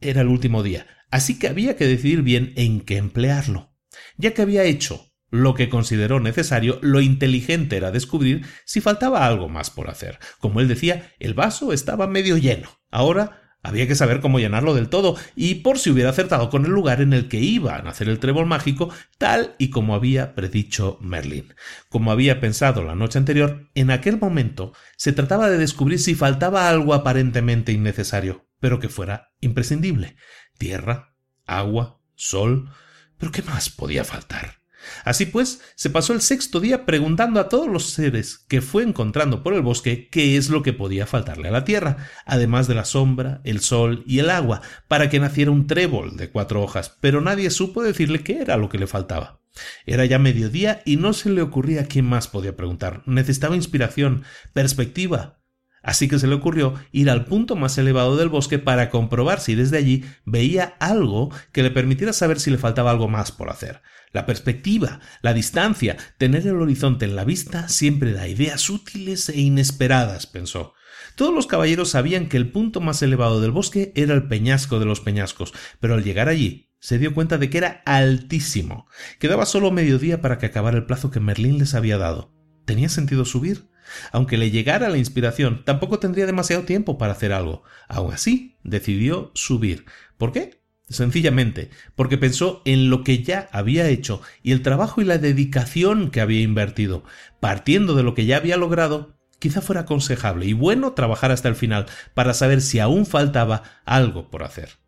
Era 0.00 0.22
el 0.22 0.28
último 0.28 0.62
día, 0.62 0.86
así 1.10 1.38
que 1.38 1.48
había 1.48 1.76
que 1.76 1.86
decidir 1.86 2.22
bien 2.22 2.52
en 2.56 2.80
qué 2.80 2.96
emplearlo. 2.96 3.72
Ya 4.16 4.34
que 4.34 4.42
había 4.42 4.64
hecho 4.64 5.13
lo 5.34 5.54
que 5.54 5.68
consideró 5.68 6.20
necesario, 6.20 6.78
lo 6.80 7.00
inteligente 7.00 7.76
era 7.76 7.90
descubrir 7.90 8.46
si 8.64 8.80
faltaba 8.80 9.26
algo 9.26 9.48
más 9.48 9.68
por 9.68 9.90
hacer. 9.90 10.20
Como 10.38 10.60
él 10.60 10.68
decía, 10.68 11.12
el 11.18 11.34
vaso 11.34 11.72
estaba 11.72 12.06
medio 12.06 12.36
lleno. 12.36 12.70
Ahora 12.92 13.58
había 13.60 13.88
que 13.88 13.96
saber 13.96 14.20
cómo 14.20 14.38
llenarlo 14.38 14.74
del 14.74 14.88
todo, 14.88 15.16
y 15.34 15.56
por 15.56 15.80
si 15.80 15.90
hubiera 15.90 16.10
acertado 16.10 16.50
con 16.50 16.66
el 16.66 16.70
lugar 16.70 17.00
en 17.00 17.12
el 17.12 17.26
que 17.26 17.40
iba 17.40 17.74
a 17.74 17.82
nacer 17.82 18.08
el 18.08 18.20
trébol 18.20 18.46
mágico, 18.46 18.90
tal 19.18 19.56
y 19.58 19.70
como 19.70 19.96
había 19.96 20.36
predicho 20.36 20.98
Merlin. 21.00 21.52
Como 21.88 22.12
había 22.12 22.38
pensado 22.38 22.84
la 22.84 22.94
noche 22.94 23.18
anterior, 23.18 23.70
en 23.74 23.90
aquel 23.90 24.20
momento 24.20 24.72
se 24.96 25.12
trataba 25.12 25.50
de 25.50 25.58
descubrir 25.58 25.98
si 25.98 26.14
faltaba 26.14 26.68
algo 26.68 26.94
aparentemente 26.94 27.72
innecesario, 27.72 28.46
pero 28.60 28.78
que 28.78 28.88
fuera 28.88 29.32
imprescindible. 29.40 30.14
Tierra, 30.58 31.16
agua, 31.44 32.00
sol. 32.14 32.70
¿Pero 33.18 33.32
qué 33.32 33.42
más 33.42 33.68
podía 33.70 34.04
faltar? 34.04 34.63
Así 35.04 35.26
pues, 35.26 35.60
se 35.74 35.90
pasó 35.90 36.12
el 36.12 36.20
sexto 36.20 36.60
día 36.60 36.86
preguntando 36.86 37.40
a 37.40 37.48
todos 37.48 37.68
los 37.68 37.90
seres 37.90 38.38
que 38.48 38.60
fue 38.60 38.82
encontrando 38.82 39.42
por 39.42 39.54
el 39.54 39.62
bosque 39.62 40.08
qué 40.10 40.36
es 40.36 40.50
lo 40.50 40.62
que 40.62 40.72
podía 40.72 41.06
faltarle 41.06 41.48
a 41.48 41.52
la 41.52 41.64
tierra, 41.64 42.08
además 42.26 42.68
de 42.68 42.74
la 42.74 42.84
sombra, 42.84 43.40
el 43.44 43.60
sol 43.60 44.02
y 44.06 44.18
el 44.18 44.30
agua, 44.30 44.62
para 44.88 45.08
que 45.08 45.20
naciera 45.20 45.50
un 45.50 45.66
trébol 45.66 46.16
de 46.16 46.30
cuatro 46.30 46.62
hojas, 46.62 46.96
pero 47.00 47.20
nadie 47.20 47.50
supo 47.50 47.82
decirle 47.82 48.22
qué 48.22 48.40
era 48.40 48.56
lo 48.56 48.68
que 48.68 48.78
le 48.78 48.86
faltaba. 48.86 49.40
Era 49.86 50.04
ya 50.04 50.18
mediodía 50.18 50.82
y 50.84 50.96
no 50.96 51.12
se 51.12 51.30
le 51.30 51.42
ocurría 51.42 51.86
quién 51.86 52.06
más 52.06 52.28
podía 52.28 52.56
preguntar. 52.56 53.02
Necesitaba 53.06 53.56
inspiración, 53.56 54.24
perspectiva. 54.52 55.43
Así 55.84 56.08
que 56.08 56.18
se 56.18 56.26
le 56.26 56.34
ocurrió 56.34 56.74
ir 56.92 57.10
al 57.10 57.26
punto 57.26 57.56
más 57.56 57.76
elevado 57.76 58.16
del 58.16 58.30
bosque 58.30 58.58
para 58.58 58.88
comprobar 58.88 59.40
si 59.40 59.54
desde 59.54 59.76
allí 59.76 60.04
veía 60.24 60.74
algo 60.80 61.30
que 61.52 61.62
le 61.62 61.70
permitiera 61.70 62.14
saber 62.14 62.40
si 62.40 62.50
le 62.50 62.58
faltaba 62.58 62.90
algo 62.90 63.06
más 63.06 63.30
por 63.30 63.50
hacer. 63.50 63.82
La 64.10 64.24
perspectiva, 64.26 65.00
la 65.20 65.34
distancia, 65.34 65.96
tener 66.16 66.46
el 66.46 66.60
horizonte 66.60 67.04
en 67.04 67.16
la 67.16 67.24
vista 67.24 67.68
siempre 67.68 68.12
da 68.12 68.26
ideas 68.28 68.70
útiles 68.70 69.28
e 69.28 69.40
inesperadas, 69.40 70.26
pensó. 70.26 70.72
Todos 71.16 71.34
los 71.34 71.46
caballeros 71.46 71.90
sabían 71.90 72.28
que 72.28 72.38
el 72.38 72.50
punto 72.50 72.80
más 72.80 73.02
elevado 73.02 73.40
del 73.40 73.50
bosque 73.50 73.92
era 73.94 74.14
el 74.14 74.26
peñasco 74.26 74.78
de 74.78 74.86
los 74.86 75.00
peñascos, 75.00 75.52
pero 75.80 75.94
al 75.94 76.02
llegar 76.02 76.28
allí 76.28 76.70
se 76.80 76.98
dio 76.98 77.14
cuenta 77.14 77.38
de 77.38 77.50
que 77.50 77.58
era 77.58 77.82
altísimo. 77.84 78.86
Quedaba 79.18 79.46
solo 79.46 79.70
mediodía 79.70 80.20
para 80.20 80.38
que 80.38 80.46
acabara 80.46 80.76
el 80.76 80.86
plazo 80.86 81.10
que 81.10 81.20
Merlín 81.20 81.58
les 81.58 81.74
había 81.74 81.98
dado. 81.98 82.32
¿Tenía 82.64 82.88
sentido 82.88 83.24
subir? 83.24 83.68
Aunque 84.12 84.38
le 84.38 84.50
llegara 84.50 84.88
la 84.88 84.98
inspiración, 84.98 85.62
tampoco 85.64 85.98
tendría 85.98 86.26
demasiado 86.26 86.64
tiempo 86.64 86.98
para 86.98 87.12
hacer 87.12 87.32
algo. 87.32 87.62
Aun 87.88 88.12
así, 88.12 88.56
decidió 88.62 89.30
subir. 89.34 89.84
¿Por 90.18 90.32
qué? 90.32 90.62
Sencillamente, 90.88 91.70
porque 91.94 92.18
pensó 92.18 92.60
en 92.66 92.90
lo 92.90 93.04
que 93.04 93.22
ya 93.22 93.48
había 93.52 93.88
hecho 93.88 94.20
y 94.42 94.52
el 94.52 94.62
trabajo 94.62 95.00
y 95.00 95.04
la 95.04 95.18
dedicación 95.18 96.10
que 96.10 96.20
había 96.20 96.42
invertido. 96.42 97.04
Partiendo 97.40 97.94
de 97.94 98.02
lo 98.02 98.14
que 98.14 98.26
ya 98.26 98.36
había 98.36 98.58
logrado, 98.58 99.16
quizá 99.38 99.62
fuera 99.62 99.82
aconsejable 99.82 100.46
y 100.46 100.52
bueno 100.52 100.92
trabajar 100.92 101.30
hasta 101.30 101.48
el 101.48 101.54
final 101.54 101.86
para 102.12 102.34
saber 102.34 102.60
si 102.60 102.80
aún 102.80 103.06
faltaba 103.06 103.62
algo 103.84 104.30
por 104.30 104.42
hacer. 104.42 104.83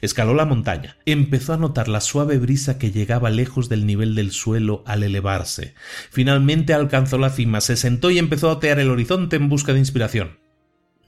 Escaló 0.00 0.34
la 0.34 0.46
montaña, 0.46 0.96
empezó 1.06 1.52
a 1.52 1.56
notar 1.56 1.88
la 1.88 2.00
suave 2.00 2.38
brisa 2.38 2.78
que 2.78 2.90
llegaba 2.90 3.30
lejos 3.30 3.68
del 3.68 3.86
nivel 3.86 4.14
del 4.14 4.32
suelo 4.32 4.82
al 4.86 5.02
elevarse. 5.02 5.74
Finalmente 6.10 6.74
alcanzó 6.74 7.18
la 7.18 7.30
cima, 7.30 7.60
se 7.60 7.76
sentó 7.76 8.10
y 8.10 8.18
empezó 8.18 8.48
a 8.48 8.54
otear 8.54 8.78
el 8.78 8.90
horizonte 8.90 9.36
en 9.36 9.48
busca 9.48 9.72
de 9.72 9.78
inspiración. 9.78 10.38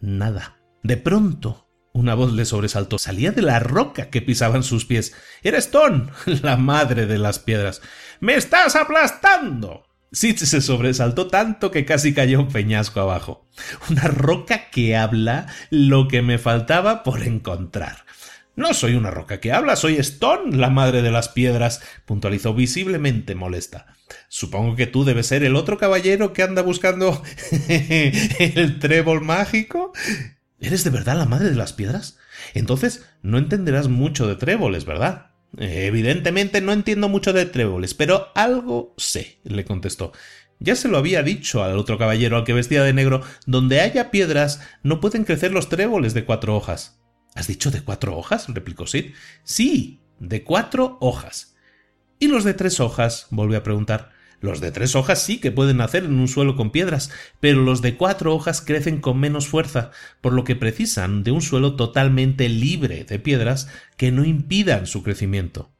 Nada. 0.00 0.56
De 0.82 0.96
pronto 0.96 1.68
una 1.92 2.14
voz 2.14 2.32
le 2.32 2.44
sobresaltó. 2.44 2.98
Salía 2.98 3.32
de 3.32 3.42
la 3.42 3.58
roca 3.58 4.08
que 4.08 4.22
pisaban 4.22 4.62
sus 4.62 4.86
pies. 4.86 5.14
Era 5.42 5.58
Stone, 5.62 6.06
la 6.42 6.56
madre 6.56 7.06
de 7.06 7.18
las 7.18 7.38
piedras. 7.38 7.82
¡Me 8.20 8.34
estás 8.34 8.76
aplastando! 8.76 9.84
Sid 10.10 10.36
se 10.36 10.60
sobresaltó 10.60 11.28
tanto 11.28 11.70
que 11.70 11.86
casi 11.86 12.12
cayó 12.12 12.40
un 12.40 12.48
peñasco 12.48 13.00
abajo. 13.00 13.46
Una 13.88 14.02
roca 14.02 14.70
que 14.70 14.94
habla 14.94 15.46
lo 15.70 16.06
que 16.08 16.20
me 16.20 16.38
faltaba 16.38 17.02
por 17.02 17.22
encontrar. 17.22 18.04
No 18.54 18.74
soy 18.74 18.94
una 18.94 19.10
roca 19.10 19.40
que 19.40 19.52
habla, 19.52 19.76
soy 19.76 19.96
Stone, 19.96 20.56
la 20.56 20.68
madre 20.68 21.00
de 21.00 21.10
las 21.10 21.28
piedras, 21.30 21.80
puntualizó 22.04 22.52
visiblemente 22.52 23.34
molesta. 23.34 23.86
Supongo 24.28 24.76
que 24.76 24.86
tú 24.86 25.04
debes 25.04 25.26
ser 25.26 25.42
el 25.42 25.56
otro 25.56 25.78
caballero 25.78 26.34
que 26.34 26.42
anda 26.42 26.60
buscando 26.60 27.22
el 27.68 28.78
trébol 28.78 29.22
mágico. 29.22 29.92
¿Eres 30.60 30.84
de 30.84 30.90
verdad 30.90 31.16
la 31.16 31.24
madre 31.24 31.48
de 31.48 31.56
las 31.56 31.72
piedras? 31.72 32.18
Entonces 32.52 33.06
no 33.22 33.38
entenderás 33.38 33.88
mucho 33.88 34.26
de 34.26 34.36
tréboles, 34.36 34.84
¿verdad? 34.84 35.30
Evidentemente 35.56 36.60
no 36.60 36.72
entiendo 36.72 37.08
mucho 37.08 37.32
de 37.32 37.46
tréboles, 37.46 37.94
pero 37.94 38.28
algo 38.34 38.94
sé, 38.98 39.38
le 39.44 39.64
contestó. 39.64 40.12
Ya 40.58 40.76
se 40.76 40.88
lo 40.88 40.98
había 40.98 41.22
dicho 41.22 41.64
al 41.64 41.78
otro 41.78 41.98
caballero 41.98 42.36
al 42.36 42.44
que 42.44 42.52
vestía 42.52 42.82
de 42.82 42.92
negro, 42.92 43.22
donde 43.46 43.80
haya 43.80 44.10
piedras 44.10 44.60
no 44.82 45.00
pueden 45.00 45.24
crecer 45.24 45.52
los 45.52 45.68
tréboles 45.68 46.14
de 46.14 46.24
cuatro 46.24 46.54
hojas. 46.54 47.02
¿Has 47.34 47.46
dicho 47.46 47.70
de 47.70 47.82
cuatro 47.82 48.16
hojas? 48.16 48.46
replicó 48.48 48.86
Sid. 48.86 49.12
Sí, 49.42 50.00
de 50.18 50.44
cuatro 50.44 50.98
hojas. 51.00 51.56
¿Y 52.18 52.28
los 52.28 52.44
de 52.44 52.54
tres 52.54 52.80
hojas? 52.80 53.26
volvió 53.30 53.58
a 53.58 53.62
preguntar. 53.62 54.12
Los 54.40 54.60
de 54.60 54.72
tres 54.72 54.96
hojas 54.96 55.22
sí 55.22 55.38
que 55.38 55.52
pueden 55.52 55.76
nacer 55.76 56.04
en 56.04 56.14
un 56.14 56.26
suelo 56.26 56.56
con 56.56 56.72
piedras, 56.72 57.12
pero 57.38 57.62
los 57.62 57.80
de 57.80 57.96
cuatro 57.96 58.34
hojas 58.34 58.60
crecen 58.60 59.00
con 59.00 59.20
menos 59.20 59.46
fuerza, 59.46 59.92
por 60.20 60.32
lo 60.32 60.42
que 60.42 60.56
precisan 60.56 61.22
de 61.22 61.30
un 61.30 61.42
suelo 61.42 61.76
totalmente 61.76 62.48
libre 62.48 63.04
de 63.04 63.20
piedras 63.20 63.68
que 63.96 64.10
no 64.10 64.24
impidan 64.24 64.88
su 64.88 65.04
crecimiento. 65.04 65.72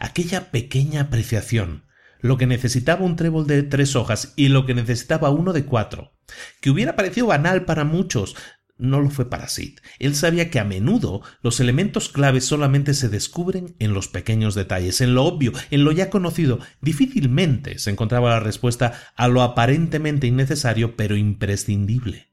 Aquella 0.00 0.50
pequeña 0.50 1.02
apreciación, 1.02 1.84
lo 2.20 2.38
que 2.38 2.46
necesitaba 2.46 3.04
un 3.04 3.16
trébol 3.16 3.46
de 3.46 3.62
tres 3.62 3.94
hojas 3.96 4.32
y 4.34 4.48
lo 4.48 4.64
que 4.64 4.74
necesitaba 4.74 5.28
uno 5.28 5.52
de 5.52 5.66
cuatro, 5.66 6.14
que 6.62 6.70
hubiera 6.70 6.96
parecido 6.96 7.26
banal 7.26 7.66
para 7.66 7.84
muchos, 7.84 8.34
no 8.78 9.00
lo 9.00 9.10
fue 9.10 9.30
para 9.30 9.48
Sid. 9.48 9.78
Él 9.98 10.14
sabía 10.14 10.50
que 10.50 10.58
a 10.58 10.64
menudo 10.64 11.22
los 11.42 11.60
elementos 11.60 12.08
claves 12.08 12.44
solamente 12.44 12.94
se 12.94 13.08
descubren 13.08 13.74
en 13.78 13.94
los 13.94 14.08
pequeños 14.08 14.54
detalles, 14.54 15.00
en 15.00 15.14
lo 15.14 15.24
obvio, 15.24 15.52
en 15.70 15.84
lo 15.84 15.92
ya 15.92 16.10
conocido. 16.10 16.58
Difícilmente 16.80 17.78
se 17.78 17.90
encontraba 17.90 18.30
la 18.30 18.40
respuesta 18.40 18.92
a 19.16 19.28
lo 19.28 19.42
aparentemente 19.42 20.26
innecesario 20.26 20.96
pero 20.96 21.16
imprescindible. 21.16 22.28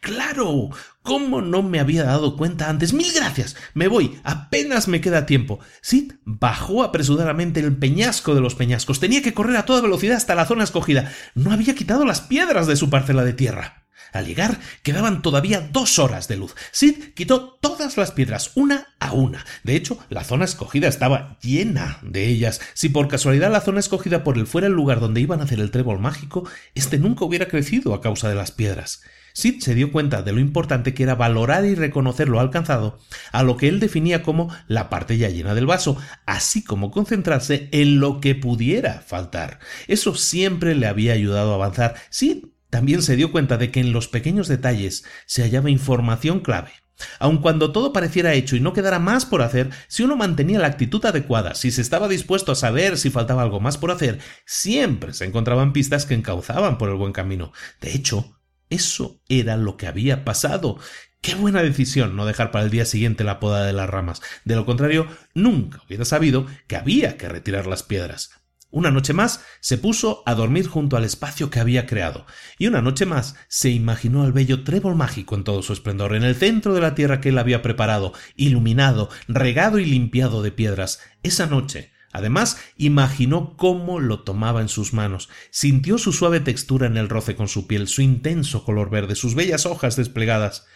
Claro. 0.00 0.70
¿Cómo 1.02 1.40
no 1.40 1.62
me 1.62 1.80
había 1.80 2.04
dado 2.04 2.36
cuenta 2.36 2.68
antes? 2.68 2.92
Mil 2.92 3.12
gracias. 3.14 3.56
Me 3.74 3.88
voy. 3.88 4.18
Apenas 4.24 4.88
me 4.88 5.00
queda 5.00 5.26
tiempo. 5.26 5.60
Sid 5.80 6.12
bajó 6.24 6.82
apresuradamente 6.82 7.60
el 7.60 7.76
peñasco 7.76 8.34
de 8.34 8.40
los 8.40 8.54
peñascos. 8.54 9.00
Tenía 9.00 9.22
que 9.22 9.34
correr 9.34 9.56
a 9.56 9.64
toda 9.64 9.80
velocidad 9.80 10.16
hasta 10.16 10.34
la 10.34 10.46
zona 10.46 10.64
escogida. 10.64 11.12
No 11.34 11.52
había 11.52 11.74
quitado 11.74 12.04
las 12.04 12.20
piedras 12.20 12.66
de 12.66 12.76
su 12.76 12.90
parcela 12.90 13.24
de 13.24 13.32
tierra. 13.32 13.87
Al 14.12 14.26
llegar 14.26 14.58
quedaban 14.82 15.22
todavía 15.22 15.60
dos 15.60 15.98
horas 15.98 16.28
de 16.28 16.36
luz. 16.36 16.54
Sid 16.72 17.14
quitó 17.14 17.58
todas 17.60 17.96
las 17.96 18.12
piedras, 18.12 18.52
una 18.54 18.88
a 19.00 19.12
una. 19.12 19.44
De 19.62 19.76
hecho, 19.76 19.98
la 20.08 20.24
zona 20.24 20.44
escogida 20.44 20.88
estaba 20.88 21.38
llena 21.40 21.98
de 22.02 22.26
ellas. 22.26 22.60
Si 22.74 22.88
por 22.88 23.08
casualidad 23.08 23.50
la 23.50 23.60
zona 23.60 23.80
escogida 23.80 24.24
por 24.24 24.38
él 24.38 24.46
fuera 24.46 24.66
el 24.66 24.72
lugar 24.72 25.00
donde 25.00 25.20
iban 25.20 25.40
a 25.40 25.44
hacer 25.44 25.60
el 25.60 25.70
trébol 25.70 25.98
mágico, 25.98 26.48
este 26.74 26.98
nunca 26.98 27.24
hubiera 27.24 27.48
crecido 27.48 27.94
a 27.94 28.00
causa 28.00 28.28
de 28.28 28.34
las 28.34 28.52
piedras. 28.52 29.02
Sid 29.38 29.60
se 29.60 29.76
dio 29.76 29.92
cuenta 29.92 30.22
de 30.22 30.32
lo 30.32 30.40
importante 30.40 30.94
que 30.94 31.04
era 31.04 31.14
valorar 31.14 31.64
y 31.64 31.76
reconocer 31.76 32.28
lo 32.28 32.40
alcanzado, 32.40 32.98
a 33.30 33.44
lo 33.44 33.56
que 33.56 33.68
él 33.68 33.78
definía 33.78 34.22
como 34.22 34.52
la 34.66 34.90
parte 34.90 35.16
ya 35.16 35.28
llena 35.28 35.54
del 35.54 35.66
vaso, 35.66 35.96
así 36.26 36.64
como 36.64 36.90
concentrarse 36.90 37.68
en 37.70 38.00
lo 38.00 38.20
que 38.20 38.34
pudiera 38.34 39.00
faltar. 39.00 39.60
Eso 39.86 40.16
siempre 40.16 40.74
le 40.74 40.88
había 40.88 41.12
ayudado 41.12 41.52
a 41.52 41.54
avanzar. 41.54 41.94
Sid 42.10 42.46
también 42.70 43.02
se 43.02 43.16
dio 43.16 43.32
cuenta 43.32 43.56
de 43.56 43.70
que 43.70 43.80
en 43.80 43.92
los 43.92 44.08
pequeños 44.08 44.48
detalles 44.48 45.04
se 45.26 45.42
hallaba 45.42 45.70
información 45.70 46.40
clave. 46.40 46.72
Aun 47.20 47.38
cuando 47.38 47.72
todo 47.72 47.92
pareciera 47.92 48.34
hecho 48.34 48.56
y 48.56 48.60
no 48.60 48.72
quedara 48.72 48.98
más 48.98 49.24
por 49.24 49.42
hacer, 49.42 49.70
si 49.86 50.02
uno 50.02 50.16
mantenía 50.16 50.58
la 50.58 50.66
actitud 50.66 51.04
adecuada, 51.04 51.54
si 51.54 51.70
se 51.70 51.80
estaba 51.80 52.08
dispuesto 52.08 52.52
a 52.52 52.56
saber 52.56 52.98
si 52.98 53.10
faltaba 53.10 53.42
algo 53.42 53.60
más 53.60 53.78
por 53.78 53.90
hacer, 53.90 54.18
siempre 54.44 55.12
se 55.14 55.24
encontraban 55.24 55.72
pistas 55.72 56.06
que 56.06 56.14
encauzaban 56.14 56.76
por 56.76 56.88
el 56.88 56.96
buen 56.96 57.12
camino. 57.12 57.52
De 57.80 57.94
hecho, 57.94 58.38
eso 58.68 59.20
era 59.28 59.56
lo 59.56 59.76
que 59.76 59.86
había 59.86 60.24
pasado. 60.24 60.78
Qué 61.20 61.34
buena 61.34 61.62
decisión 61.62 62.16
no 62.16 62.26
dejar 62.26 62.50
para 62.50 62.64
el 62.64 62.70
día 62.70 62.84
siguiente 62.84 63.24
la 63.24 63.40
poda 63.40 63.64
de 63.64 63.72
las 63.72 63.88
ramas. 63.88 64.20
De 64.44 64.56
lo 64.56 64.66
contrario, 64.66 65.08
nunca 65.34 65.82
hubiera 65.86 66.04
sabido 66.04 66.46
que 66.66 66.76
había 66.76 67.16
que 67.16 67.28
retirar 67.28 67.66
las 67.66 67.82
piedras. 67.82 68.30
Una 68.70 68.90
noche 68.90 69.14
más 69.14 69.40
se 69.60 69.78
puso 69.78 70.22
a 70.26 70.34
dormir 70.34 70.68
junto 70.68 70.98
al 70.98 71.04
espacio 71.04 71.48
que 71.48 71.58
había 71.58 71.86
creado, 71.86 72.26
y 72.58 72.66
una 72.66 72.82
noche 72.82 73.06
más 73.06 73.34
se 73.48 73.70
imaginó 73.70 74.24
al 74.24 74.32
bello 74.32 74.62
trébol 74.62 74.94
mágico 74.94 75.34
en 75.36 75.44
todo 75.44 75.62
su 75.62 75.72
esplendor, 75.72 76.14
en 76.14 76.22
el 76.22 76.34
centro 76.34 76.74
de 76.74 76.82
la 76.82 76.94
tierra 76.94 77.20
que 77.22 77.30
él 77.30 77.38
había 77.38 77.62
preparado, 77.62 78.12
iluminado, 78.36 79.08
regado 79.26 79.78
y 79.78 79.86
limpiado 79.86 80.42
de 80.42 80.52
piedras. 80.52 81.00
Esa 81.22 81.46
noche, 81.46 81.92
además, 82.12 82.58
imaginó 82.76 83.56
cómo 83.56 84.00
lo 84.00 84.20
tomaba 84.20 84.60
en 84.60 84.68
sus 84.68 84.92
manos, 84.92 85.30
sintió 85.50 85.96
su 85.96 86.12
suave 86.12 86.40
textura 86.40 86.88
en 86.88 86.98
el 86.98 87.08
roce 87.08 87.36
con 87.36 87.48
su 87.48 87.66
piel, 87.66 87.88
su 87.88 88.02
intenso 88.02 88.64
color 88.64 88.90
verde, 88.90 89.14
sus 89.14 89.34
bellas 89.34 89.64
hojas 89.64 89.96
desplegadas. 89.96 90.66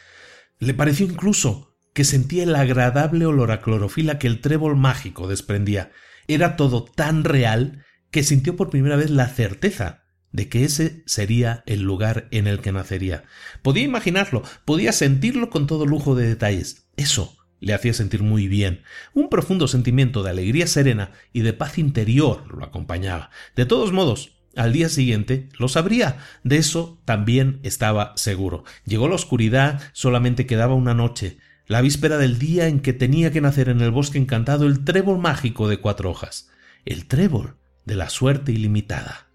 Le 0.59 0.72
pareció 0.72 1.05
incluso 1.05 1.76
que 1.93 2.05
sentía 2.05 2.45
el 2.45 2.57
agradable 2.57 3.26
olor 3.26 3.51
a 3.51 3.61
clorofila 3.61 4.18
que 4.18 4.28
el 4.28 4.40
trébol 4.40 4.76
mágico 4.76 5.28
desprendía, 5.28 5.93
era 6.29 6.57
todo 6.57 6.85
tan 6.85 7.25
real 7.25 7.85
que 8.11 8.23
sintió 8.23 8.57
por 8.57 8.70
primera 8.70 8.97
vez 8.97 9.11
la 9.11 9.29
certeza 9.29 10.03
de 10.33 10.49
que 10.49 10.64
ese 10.64 11.03
sería 11.07 11.62
el 11.66 11.83
lugar 11.83 12.29
en 12.31 12.47
el 12.47 12.61
que 12.61 12.73
nacería. 12.73 13.25
Podía 13.62 13.85
imaginarlo, 13.85 14.43
podía 14.64 14.93
sentirlo 14.93 15.51
con 15.51 15.66
todo 15.66 15.87
lujo 15.87 16.14
de 16.14 16.27
detalles. 16.27 16.89
Eso 16.97 17.37
le 17.61 17.75
hacía 17.75 17.95
sentir 17.95 18.23
muy 18.23 18.49
bien. 18.49 18.83
Un 19.14 19.29
profundo 19.29 19.68
sentimiento 19.68 20.23
de 20.23 20.31
alegría 20.31 20.66
serena 20.66 21.12
y 21.33 21.43
de 21.43 21.53
paz 21.53 21.79
interior 21.79 22.53
lo 22.57 22.64
acompañaba. 22.64 23.31
De 23.55 23.66
todos 23.66 23.93
modos, 23.93 24.33
al 24.57 24.73
día 24.73 24.89
siguiente 24.89 25.49
lo 25.59 25.68
sabría. 25.68 26.18
De 26.45 26.57
eso 26.57 27.01
también 27.05 27.61
estaba 27.62 28.14
seguro. 28.16 28.64
Llegó 28.85 29.09
la 29.09 29.14
oscuridad, 29.14 29.81
solamente 29.93 30.47
quedaba 30.47 30.75
una 30.75 30.95
noche 30.95 31.39
la 31.67 31.81
víspera 31.81 32.19
del 32.19 32.39
día 32.39 32.69
en 32.69 32.81
que 32.81 32.93
tenía 32.93 33.31
que 33.31 33.41
nacer 33.41 33.69
en 33.69 33.81
el 33.81 33.91
bosque 33.91 34.19
encantado 34.19 34.67
el 34.67 34.85
trébol 34.85 35.19
mágico 35.19 35.69
de 35.69 35.79
cuatro 35.79 36.11
hojas, 36.11 36.51
el 36.85 37.07
trébol 37.07 37.57
de 37.85 37.97
la 37.97 38.09
suerte 38.09 38.53
ilimitada. 38.53 39.29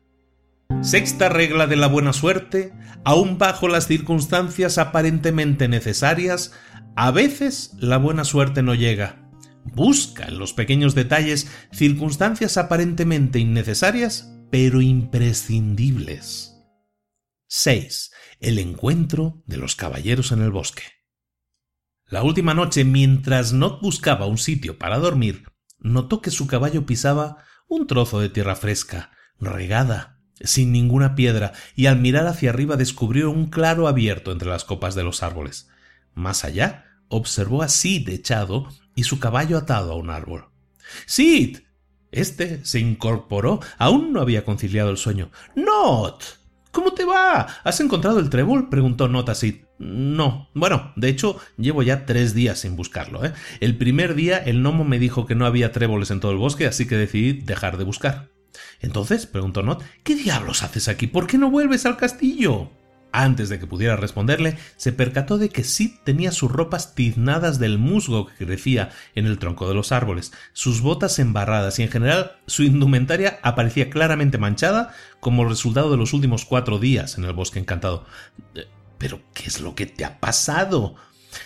Sexta 0.81 1.29
regla 1.29 1.65
de 1.65 1.75
la 1.75 1.87
buena 1.87 2.13
suerte, 2.13 2.73
aun 3.03 3.37
bajo 3.37 3.67
las 3.67 3.87
circunstancias 3.87 4.77
aparentemente 4.77 5.67
necesarias, 5.67 6.53
a 6.95 7.11
veces 7.11 7.73
la 7.79 7.97
buena 7.97 8.23
suerte 8.23 8.61
no 8.63 8.75
llega. 8.75 9.29
Busca 9.63 10.25
en 10.25 10.39
los 10.39 10.53
pequeños 10.53 10.95
detalles 10.95 11.49
circunstancias 11.71 12.57
aparentemente 12.57 13.39
innecesarias, 13.39 14.33
pero 14.49 14.81
imprescindibles. 14.81 16.55
6. 17.49 18.11
El 18.39 18.59
encuentro 18.59 19.41
de 19.45 19.57
los 19.57 19.75
caballeros 19.75 20.31
en 20.31 20.41
el 20.41 20.51
bosque. 20.51 20.83
La 22.09 22.23
última 22.23 22.53
noche, 22.53 22.85
mientras 22.85 23.51
Not 23.51 23.81
buscaba 23.81 24.27
un 24.27 24.37
sitio 24.37 24.77
para 24.77 24.97
dormir, 24.97 25.43
notó 25.79 26.21
que 26.21 26.31
su 26.31 26.47
caballo 26.47 26.85
pisaba 26.85 27.43
un 27.67 27.85
trozo 27.85 28.21
de 28.21 28.29
tierra 28.29 28.55
fresca, 28.55 29.11
regada, 29.39 30.21
sin 30.39 30.71
ninguna 30.71 31.15
piedra, 31.15 31.51
y 31.75 31.87
al 31.87 31.99
mirar 31.99 32.25
hacia 32.27 32.51
arriba 32.51 32.77
descubrió 32.77 33.29
un 33.29 33.47
claro 33.47 33.89
abierto 33.89 34.31
entre 34.31 34.47
las 34.47 34.63
copas 34.63 34.95
de 34.95 35.03
los 35.03 35.21
árboles. 35.21 35.67
Más 36.13 36.45
allá, 36.45 36.85
observó 37.09 37.61
a 37.61 37.67
Sid 37.67 38.07
echado 38.07 38.69
y 38.95 39.03
su 39.03 39.19
caballo 39.19 39.57
atado 39.57 39.91
a 39.91 39.95
un 39.95 40.09
árbol. 40.09 40.49
Sid. 41.05 41.59
Este 42.11 42.63
se 42.63 42.79
incorporó. 42.79 43.59
Aún 43.77 44.13
no 44.13 44.21
había 44.21 44.45
conciliado 44.45 44.89
el 44.89 44.97
sueño. 44.97 45.29
Not. 45.55 46.23
¿Cómo 46.71 46.93
te 46.93 47.03
va? 47.03 47.47
¿Has 47.65 47.81
encontrado 47.81 48.19
el 48.19 48.29
trébol? 48.29 48.69
preguntó 48.69 49.09
Not 49.09 49.27
a 49.27 49.35
Sid. 49.35 49.66
No. 49.79 50.49
Bueno, 50.53 50.91
de 50.95 51.09
hecho, 51.09 51.39
llevo 51.57 51.83
ya 51.83 52.05
tres 52.05 52.33
días 52.33 52.59
sin 52.59 52.75
buscarlo. 52.75 53.23
¿eh? 53.23 53.33
El 53.59 53.77
primer 53.77 54.15
día 54.15 54.37
el 54.37 54.61
gnomo 54.61 54.83
me 54.83 54.99
dijo 54.99 55.25
que 55.25 55.35
no 55.35 55.45
había 55.45 55.71
tréboles 55.71 56.11
en 56.11 56.19
todo 56.19 56.31
el 56.31 56.37
bosque, 56.37 56.65
así 56.65 56.87
que 56.87 56.97
decidí 56.97 57.33
dejar 57.33 57.77
de 57.77 57.83
buscar. 57.83 58.29
Entonces, 58.81 59.25
preguntó 59.27 59.61
Not, 59.61 59.83
¿qué 60.03 60.15
diablos 60.15 60.63
haces 60.63 60.87
aquí? 60.87 61.07
¿Por 61.07 61.27
qué 61.27 61.37
no 61.37 61.51
vuelves 61.51 61.85
al 61.85 61.97
castillo? 61.97 62.71
Antes 63.11 63.49
de 63.49 63.57
que 63.57 63.67
pudiera 63.67 63.95
responderle, 63.95 64.57
se 64.75 64.91
percató 64.91 65.37
de 65.37 65.49
que 65.49 65.63
Sid 65.63 65.91
tenía 66.03 66.31
sus 66.31 66.51
ropas 66.51 66.93
tiznadas 66.93 67.57
del 67.57 67.77
musgo 67.77 68.27
que 68.27 68.45
crecía 68.45 68.89
en 69.15 69.25
el 69.25 69.39
tronco 69.39 69.67
de 69.67 69.73
los 69.73 69.91
árboles, 69.91 70.33
sus 70.53 70.81
botas 70.81 71.17
embarradas 71.17 71.79
y 71.79 71.83
en 71.83 71.89
general 71.89 72.33
su 72.47 72.63
indumentaria 72.63 73.39
aparecía 73.43 73.89
claramente 73.89 74.37
manchada 74.37 74.93
como 75.19 75.45
resultado 75.45 75.89
de 75.89 75.97
los 75.97 76.13
últimos 76.13 76.45
cuatro 76.45 76.79
días 76.79 77.17
en 77.17 77.23
el 77.23 77.33
bosque 77.33 77.59
encantado. 77.59 78.05
¿Pero 78.97 79.21
qué 79.33 79.45
es 79.45 79.61
lo 79.61 79.75
que 79.75 79.85
te 79.85 80.05
ha 80.05 80.19
pasado? 80.19 80.95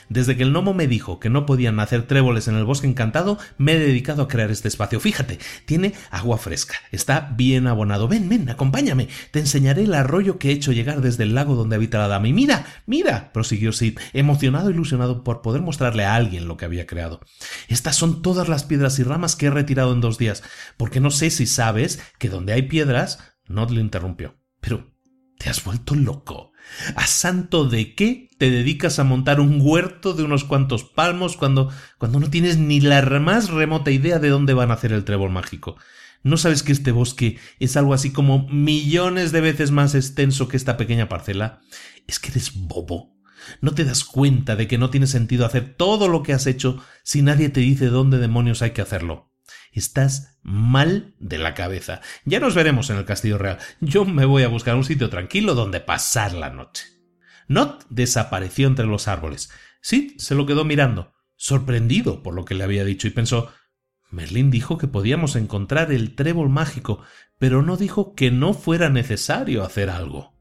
Desde 0.10 0.36
que 0.36 0.44
el 0.44 0.52
gnomo 0.52 0.74
me 0.74 0.88
dijo 0.88 1.20
que 1.20 1.30
no 1.30 1.46
podían 1.46 1.76
nacer 1.76 2.04
tréboles 2.04 2.48
en 2.48 2.56
el 2.56 2.66
bosque 2.66 2.88
encantado, 2.88 3.38
me 3.58 3.74
he 3.74 3.80
dedicado 3.80 4.24
a 4.24 4.28
crear 4.28 4.52
este 4.52 4.68
espacio. 4.68 5.00
Fíjate, 5.00 5.40
tiene 5.66 5.94
agua 6.10 6.38
fresca, 6.38 6.76
está 6.92 7.32
bien 7.36 7.68
abonado. 7.68 8.08
Ven, 8.08 8.30
ven, 8.30 8.50
acompáñame. 8.50 9.08
Te 9.32 9.40
enseñaré 9.40 9.84
el 9.84 9.94
arroyo 9.94 10.38
que 10.38 10.50
he 10.50 10.54
hecho 10.54 10.72
llegar 10.72 11.02
desde 11.02 11.24
el 11.24 11.36
lago 11.36 11.56
donde 11.56 11.76
habita 11.76 12.00
la 12.00 12.08
dama. 12.08 12.28
Y 12.28 12.34
mira, 12.34 12.66
mira, 12.86 13.32
prosiguió 13.34 13.72
Sid, 13.72 13.98
emocionado 14.14 14.70
e 14.70 14.74
ilusionado 14.74 15.24
por 15.24 15.42
poder 15.42 15.62
mostrarle 15.62 16.06
a 16.06 16.16
alguien 16.16 16.48
lo 16.48 16.58
que 16.58 16.66
había 16.66 16.88
creado. 16.88 17.22
Estas 17.68 17.96
son 17.96 18.22
todas 18.22 18.50
las 18.50 18.64
piedras 18.64 19.00
y 19.00 19.04
ramas 19.04 19.36
que 19.36 19.48
he 19.48 19.52
retirado 19.52 19.94
en 19.94 20.02
dos 20.02 20.18
días, 20.18 20.44
porque 20.78 21.00
no 21.00 21.12
sé 21.12 21.30
si 21.30 21.46
sabes 21.46 22.02
que 22.20 22.30
donde 22.30 22.54
hay 22.54 22.64
piedras, 22.64 23.20
Nod 23.48 23.72
lo 23.72 23.80
interrumpió. 23.80 24.38
Pero, 24.62 24.92
¿te 25.38 25.50
has 25.50 25.64
vuelto 25.64 25.96
loco? 25.96 26.51
¿A 26.96 27.06
santo 27.08 27.68
de 27.68 27.96
qué 27.96 28.30
te 28.38 28.50
dedicas 28.50 29.00
a 29.00 29.04
montar 29.04 29.40
un 29.40 29.60
huerto 29.62 30.14
de 30.14 30.24
unos 30.24 30.44
cuantos 30.44 30.84
palmos 30.84 31.38
cuando, 31.38 31.70
cuando 31.98 32.20
no 32.20 32.30
tienes 32.30 32.58
ni 32.58 32.80
la 32.80 33.02
más 33.20 33.50
remota 33.50 33.92
idea 33.92 34.20
de 34.20 34.30
dónde 34.30 34.54
va 34.54 34.64
a 34.64 34.68
nacer 34.68 34.94
el 34.94 35.04
trébol 35.04 35.32
mágico? 35.32 35.78
¿No 36.24 36.38
sabes 36.38 36.62
que 36.64 36.72
este 36.72 36.92
bosque 36.92 37.40
es 37.60 37.78
algo 37.78 37.94
así 37.94 38.12
como 38.12 38.48
millones 38.50 39.32
de 39.32 39.42
veces 39.42 39.72
más 39.72 39.96
extenso 39.96 40.48
que 40.48 40.58
esta 40.58 40.78
pequeña 40.78 41.10
parcela? 41.10 41.62
Es 42.08 42.20
que 42.20 42.30
eres 42.30 42.54
bobo. 42.54 43.18
¿No 43.60 43.72
te 43.72 43.86
das 43.86 44.04
cuenta 44.04 44.56
de 44.56 44.68
que 44.68 44.78
no 44.78 44.92
tiene 44.92 45.08
sentido 45.08 45.46
hacer 45.46 45.76
todo 45.76 46.08
lo 46.08 46.22
que 46.22 46.34
has 46.34 46.46
hecho 46.46 46.84
si 47.04 47.24
nadie 47.24 47.50
te 47.50 47.62
dice 47.62 47.88
dónde 47.88 48.20
demonios 48.20 48.62
hay 48.62 48.72
que 48.72 48.82
hacerlo? 48.82 49.31
Estás 49.72 50.40
mal 50.44 51.16
de 51.20 51.38
la 51.38 51.54
cabeza. 51.54 52.02
Ya 52.26 52.40
nos 52.40 52.56
veremos 52.56 52.90
en 52.90 52.98
el 52.98 53.06
Castillo 53.06 53.38
Real. 53.38 53.58
Yo 53.80 54.06
me 54.06 54.26
voy 54.26 54.44
a 54.44 54.50
buscar 54.50 54.76
un 54.76 54.84
sitio 54.84 55.10
tranquilo 55.10 55.56
donde 55.56 55.80
pasar 55.80 56.34
la 56.34 56.50
noche. 56.50 56.86
Not 57.48 57.86
desapareció 57.90 58.68
entre 58.68 58.86
los 58.86 59.08
árboles. 59.08 59.52
Sid 59.82 60.18
se 60.18 60.36
lo 60.36 60.46
quedó 60.46 60.66
mirando, 60.66 61.14
sorprendido 61.36 62.22
por 62.22 62.34
lo 62.34 62.46
que 62.46 62.56
le 62.56 62.64
había 62.64 62.86
dicho, 62.86 63.08
y 63.08 63.12
pensó 63.12 63.52
Merlín 64.12 64.52
dijo 64.52 64.78
que 64.78 64.88
podíamos 64.88 65.36
encontrar 65.36 65.92
el 65.92 66.16
trébol 66.16 66.50
mágico, 66.50 67.02
pero 67.40 67.62
no 67.62 67.78
dijo 67.78 68.14
que 68.14 68.30
no 68.30 68.54
fuera 68.54 68.90
necesario 68.90 69.64
hacer 69.64 69.90
algo. 69.90 70.38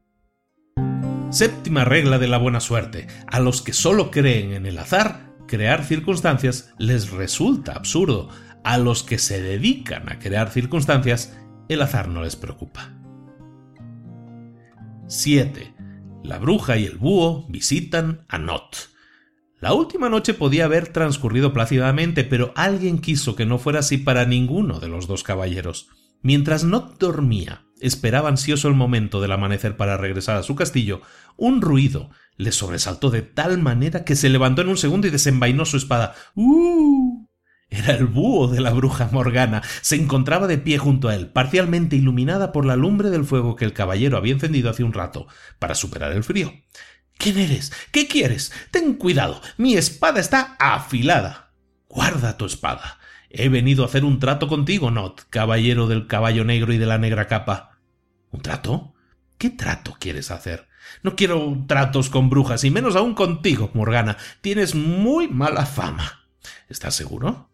Séptima 1.31 1.85
regla 1.85 2.19
de 2.19 2.27
la 2.27 2.37
buena 2.37 2.59
suerte. 2.59 3.07
A 3.27 3.39
los 3.39 3.61
que 3.61 3.71
solo 3.71 4.11
creen 4.11 4.51
en 4.51 4.65
el 4.65 4.77
azar, 4.77 5.33
crear 5.47 5.85
circunstancias 5.85 6.73
les 6.77 7.11
resulta 7.11 7.71
absurdo. 7.71 8.29
A 8.63 8.77
los 8.77 9.03
que 9.03 9.17
se 9.17 9.41
dedican 9.41 10.09
a 10.11 10.19
crear 10.19 10.49
circunstancias, 10.51 11.37
el 11.67 11.81
azar 11.81 12.07
no 12.07 12.23
les 12.23 12.35
preocupa. 12.35 12.93
7. 15.07 15.73
La 16.23 16.37
bruja 16.37 16.77
y 16.77 16.85
el 16.85 16.97
búho 16.97 17.47
visitan 17.49 18.25
a 18.29 18.37
Not. 18.37 18.91
La 19.59 19.73
última 19.73 20.09
noche 20.09 20.33
podía 20.33 20.65
haber 20.65 20.87
transcurrido 20.87 21.53
plácidamente, 21.53 22.23
pero 22.23 22.53
alguien 22.55 22.99
quiso 22.99 23.35
que 23.35 23.45
no 23.45 23.59
fuera 23.59 23.79
así 23.79 23.97
para 23.97 24.25
ninguno 24.25 24.79
de 24.79 24.87
los 24.87 25.07
dos 25.07 25.23
caballeros. 25.23 25.89
Mientras 26.21 26.63
Not 26.63 26.99
dormía, 26.99 27.63
esperaba 27.79 28.29
ansioso 28.29 28.67
el 28.67 28.75
momento 28.75 29.21
del 29.21 29.31
amanecer 29.31 29.75
para 29.75 29.97
regresar 29.97 30.37
a 30.37 30.43
su 30.43 30.55
castillo, 30.55 31.01
un 31.35 31.61
ruido 31.61 32.11
le 32.37 32.51
sobresaltó 32.51 33.09
de 33.09 33.21
tal 33.21 33.59
manera 33.59 34.03
que 34.03 34.15
se 34.15 34.29
levantó 34.29 34.61
en 34.61 34.69
un 34.69 34.77
segundo 34.77 35.07
y 35.07 35.11
desenvainó 35.11 35.65
su 35.65 35.77
espada. 35.77 36.15
¡Uh! 36.35 37.10
Era 37.71 37.93
el 37.95 38.05
búho 38.05 38.49
de 38.49 38.59
la 38.59 38.71
bruja 38.71 39.09
Morgana. 39.13 39.63
Se 39.81 39.95
encontraba 39.95 40.45
de 40.45 40.57
pie 40.57 40.77
junto 40.77 41.07
a 41.07 41.15
él, 41.15 41.29
parcialmente 41.29 41.95
iluminada 41.95 42.51
por 42.51 42.65
la 42.65 42.75
lumbre 42.75 43.09
del 43.09 43.23
fuego 43.23 43.55
que 43.55 43.63
el 43.63 43.71
caballero 43.71 44.17
había 44.17 44.33
encendido 44.33 44.69
hace 44.69 44.83
un 44.83 44.91
rato, 44.91 45.25
para 45.57 45.73
superar 45.73 46.11
el 46.11 46.25
frío. 46.25 46.53
¿Quién 47.17 47.37
eres? 47.39 47.71
¿Qué 47.93 48.07
quieres? 48.07 48.51
Ten 48.71 48.95
cuidado. 48.95 49.41
Mi 49.57 49.75
espada 49.75 50.19
está 50.19 50.57
afilada. 50.59 51.53
Guarda 51.87 52.35
tu 52.35 52.45
espada. 52.45 52.99
He 53.29 53.47
venido 53.47 53.83
a 53.83 53.87
hacer 53.87 54.03
un 54.03 54.19
trato 54.19 54.49
contigo, 54.49 54.91
Not, 54.91 55.21
caballero 55.29 55.87
del 55.87 56.07
caballo 56.07 56.43
negro 56.43 56.73
y 56.73 56.77
de 56.77 56.85
la 56.85 56.97
negra 56.97 57.27
capa. 57.27 57.79
¿Un 58.31 58.41
trato? 58.41 58.95
¿Qué 59.37 59.49
trato 59.49 59.95
quieres 59.97 60.29
hacer? 60.29 60.67
No 61.03 61.15
quiero 61.15 61.63
tratos 61.67 62.09
con 62.09 62.29
brujas, 62.29 62.65
y 62.65 62.71
menos 62.71 62.97
aún 62.97 63.13
contigo, 63.13 63.71
Morgana. 63.73 64.17
Tienes 64.41 64.75
muy 64.75 65.29
mala 65.29 65.65
fama. 65.65 66.27
¿Estás 66.67 66.95
seguro? 66.95 67.50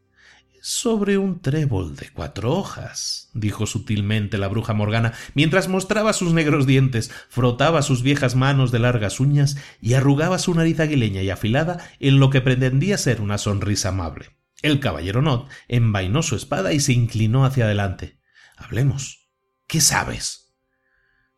Sobre 0.67 1.17
un 1.17 1.39
trébol 1.39 1.95
de 1.95 2.09
cuatro 2.09 2.51
hojas, 2.51 3.29
dijo 3.33 3.65
sutilmente 3.65 4.37
la 4.37 4.49
bruja 4.49 4.73
Morgana, 4.73 5.13
mientras 5.33 5.69
mostraba 5.69 6.11
sus 6.11 6.33
negros 6.33 6.67
dientes, 6.67 7.09
frotaba 7.29 7.81
sus 7.81 8.03
viejas 8.03 8.35
manos 8.35 8.69
de 8.73 8.79
largas 8.79 9.21
uñas 9.21 9.55
y 9.79 9.93
arrugaba 9.93 10.39
su 10.39 10.53
nariz 10.53 10.81
aguileña 10.81 11.21
y 11.21 11.29
afilada 11.29 11.89
en 12.01 12.19
lo 12.19 12.29
que 12.29 12.41
pretendía 12.41 12.97
ser 12.97 13.21
una 13.21 13.37
sonrisa 13.37 13.89
amable. 13.89 14.35
El 14.61 14.81
caballero 14.81 15.21
Not 15.21 15.49
envainó 15.69 16.21
su 16.21 16.35
espada 16.35 16.73
y 16.73 16.81
se 16.81 16.91
inclinó 16.91 17.45
hacia 17.45 17.63
adelante. 17.63 18.19
Hablemos. 18.57 19.29
¿Qué 19.67 19.79
sabes? 19.79 20.53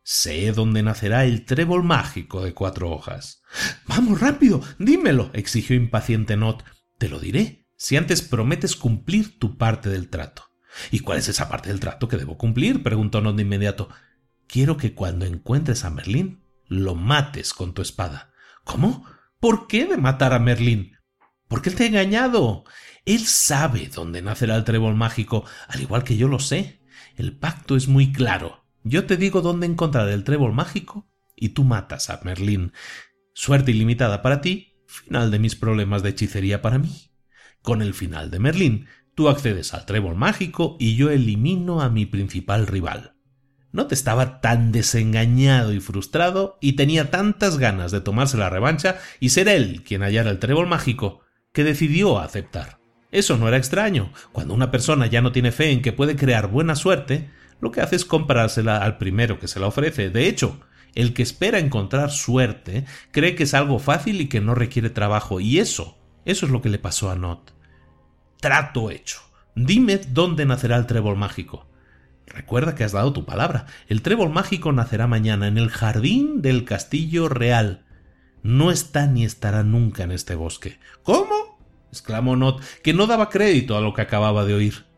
Sé 0.02 0.50
dónde 0.50 0.82
nacerá 0.82 1.24
el 1.24 1.44
trébol 1.44 1.84
mágico 1.84 2.42
de 2.42 2.52
cuatro 2.52 2.90
hojas. 2.90 3.42
Vamos, 3.86 4.20
rápido, 4.20 4.60
dímelo, 4.80 5.30
exigió 5.34 5.76
impaciente 5.76 6.36
Not. 6.36 6.64
Te 6.98 7.08
lo 7.08 7.20
diré, 7.20 7.59
si 7.80 7.96
antes 7.96 8.20
prometes 8.20 8.76
cumplir 8.76 9.38
tu 9.38 9.56
parte 9.56 9.88
del 9.88 10.10
trato. 10.10 10.50
¿Y 10.90 10.98
cuál 10.98 11.18
es 11.18 11.28
esa 11.28 11.48
parte 11.48 11.70
del 11.70 11.80
trato 11.80 12.08
que 12.08 12.18
debo 12.18 12.36
cumplir? 12.36 12.82
preguntó 12.82 13.22
Non 13.22 13.40
de 13.40 13.42
inmediato. 13.48 13.88
Quiero 14.46 14.76
que 14.76 14.92
cuando 14.92 15.24
encuentres 15.24 15.86
a 15.86 15.90
Merlín, 15.90 16.44
lo 16.66 16.94
mates 16.94 17.54
con 17.54 17.72
tu 17.72 17.80
espada. 17.80 18.34
¿Cómo? 18.64 19.06
¿Por 19.40 19.66
qué 19.66 19.86
de 19.86 19.96
matar 19.96 20.34
a 20.34 20.38
Merlín? 20.38 20.98
Porque 21.48 21.70
él 21.70 21.74
te 21.74 21.84
ha 21.84 21.86
engañado. 21.86 22.64
Él 23.06 23.24
sabe 23.24 23.88
dónde 23.88 24.20
nacerá 24.20 24.56
el 24.56 24.64
trébol 24.64 24.94
mágico, 24.94 25.46
al 25.66 25.80
igual 25.80 26.04
que 26.04 26.18
yo 26.18 26.28
lo 26.28 26.38
sé. 26.38 26.82
El 27.16 27.34
pacto 27.34 27.76
es 27.76 27.88
muy 27.88 28.12
claro. 28.12 28.66
Yo 28.84 29.06
te 29.06 29.16
digo 29.16 29.40
dónde 29.40 29.64
encontrar 29.64 30.06
el 30.10 30.24
trébol 30.24 30.52
mágico 30.52 31.08
y 31.34 31.50
tú 31.56 31.64
matas 31.64 32.10
a 32.10 32.20
Merlín. 32.24 32.74
Suerte 33.32 33.70
ilimitada 33.70 34.20
para 34.20 34.42
ti, 34.42 34.76
final 34.84 35.30
de 35.30 35.38
mis 35.38 35.56
problemas 35.56 36.02
de 36.02 36.10
hechicería 36.10 36.60
para 36.60 36.78
mí. 36.78 37.09
Con 37.62 37.82
el 37.82 37.92
final 37.92 38.30
de 38.30 38.38
Merlín, 38.38 38.86
tú 39.14 39.28
accedes 39.28 39.74
al 39.74 39.84
trébol 39.84 40.16
mágico 40.16 40.76
y 40.80 40.96
yo 40.96 41.10
elimino 41.10 41.82
a 41.82 41.90
mi 41.90 42.06
principal 42.06 42.66
rival. 42.66 43.14
No 43.72 43.86
te 43.86 43.94
estaba 43.94 44.40
tan 44.40 44.72
desengañado 44.72 45.72
y 45.72 45.80
frustrado 45.80 46.58
y 46.60 46.72
tenía 46.72 47.10
tantas 47.10 47.58
ganas 47.58 47.92
de 47.92 48.00
tomarse 48.00 48.36
la 48.36 48.50
revancha 48.50 48.98
y 49.20 49.28
ser 49.28 49.48
él 49.48 49.82
quien 49.84 50.02
hallara 50.02 50.30
el 50.30 50.38
trébol 50.38 50.66
mágico 50.66 51.20
que 51.52 51.62
decidió 51.62 52.18
aceptar. 52.18 52.80
Eso 53.12 53.36
no 53.36 53.46
era 53.46 53.58
extraño. 53.58 54.12
Cuando 54.32 54.54
una 54.54 54.70
persona 54.70 55.06
ya 55.06 55.20
no 55.20 55.32
tiene 55.32 55.52
fe 55.52 55.70
en 55.70 55.82
que 55.82 55.92
puede 55.92 56.16
crear 56.16 56.48
buena 56.48 56.74
suerte, 56.74 57.30
lo 57.60 57.70
que 57.70 57.82
hace 57.82 57.96
es 57.96 58.04
comprársela 58.04 58.78
al 58.78 58.98
primero 58.98 59.38
que 59.38 59.48
se 59.48 59.60
la 59.60 59.66
ofrece. 59.66 60.10
De 60.10 60.28
hecho, 60.28 60.60
el 60.94 61.12
que 61.12 61.22
espera 61.22 61.58
encontrar 61.58 62.10
suerte 62.10 62.86
cree 63.12 63.34
que 63.34 63.42
es 63.44 63.54
algo 63.54 63.78
fácil 63.78 64.20
y 64.20 64.28
que 64.28 64.40
no 64.40 64.54
requiere 64.54 64.90
trabajo, 64.90 65.40
y 65.40 65.58
eso 65.58 65.99
eso 66.24 66.46
es 66.46 66.52
lo 66.52 66.62
que 66.62 66.68
le 66.68 66.78
pasó 66.78 67.10
a 67.10 67.16
Not. 67.16 67.52
Trato 68.40 68.90
hecho. 68.90 69.20
Dime 69.54 69.98
dónde 69.98 70.46
nacerá 70.46 70.76
el 70.76 70.86
trébol 70.86 71.16
mágico. 71.16 71.66
Recuerda 72.26 72.74
que 72.74 72.84
has 72.84 72.92
dado 72.92 73.12
tu 73.12 73.24
palabra. 73.24 73.66
El 73.88 74.02
trébol 74.02 74.30
mágico 74.30 74.72
nacerá 74.72 75.06
mañana 75.06 75.48
en 75.48 75.58
el 75.58 75.68
jardín 75.68 76.42
del 76.42 76.64
castillo 76.64 77.28
real. 77.28 77.84
No 78.42 78.70
está 78.70 79.06
ni 79.06 79.24
estará 79.24 79.62
nunca 79.64 80.04
en 80.04 80.12
este 80.12 80.34
bosque. 80.34 80.78
¿Cómo? 81.02 81.58
exclamó 81.90 82.36
Not, 82.36 82.62
que 82.82 82.94
no 82.94 83.06
daba 83.06 83.30
crédito 83.30 83.76
a 83.76 83.80
lo 83.80 83.92
que 83.94 84.02
acababa 84.02 84.44
de 84.44 84.54
oír. 84.54 84.89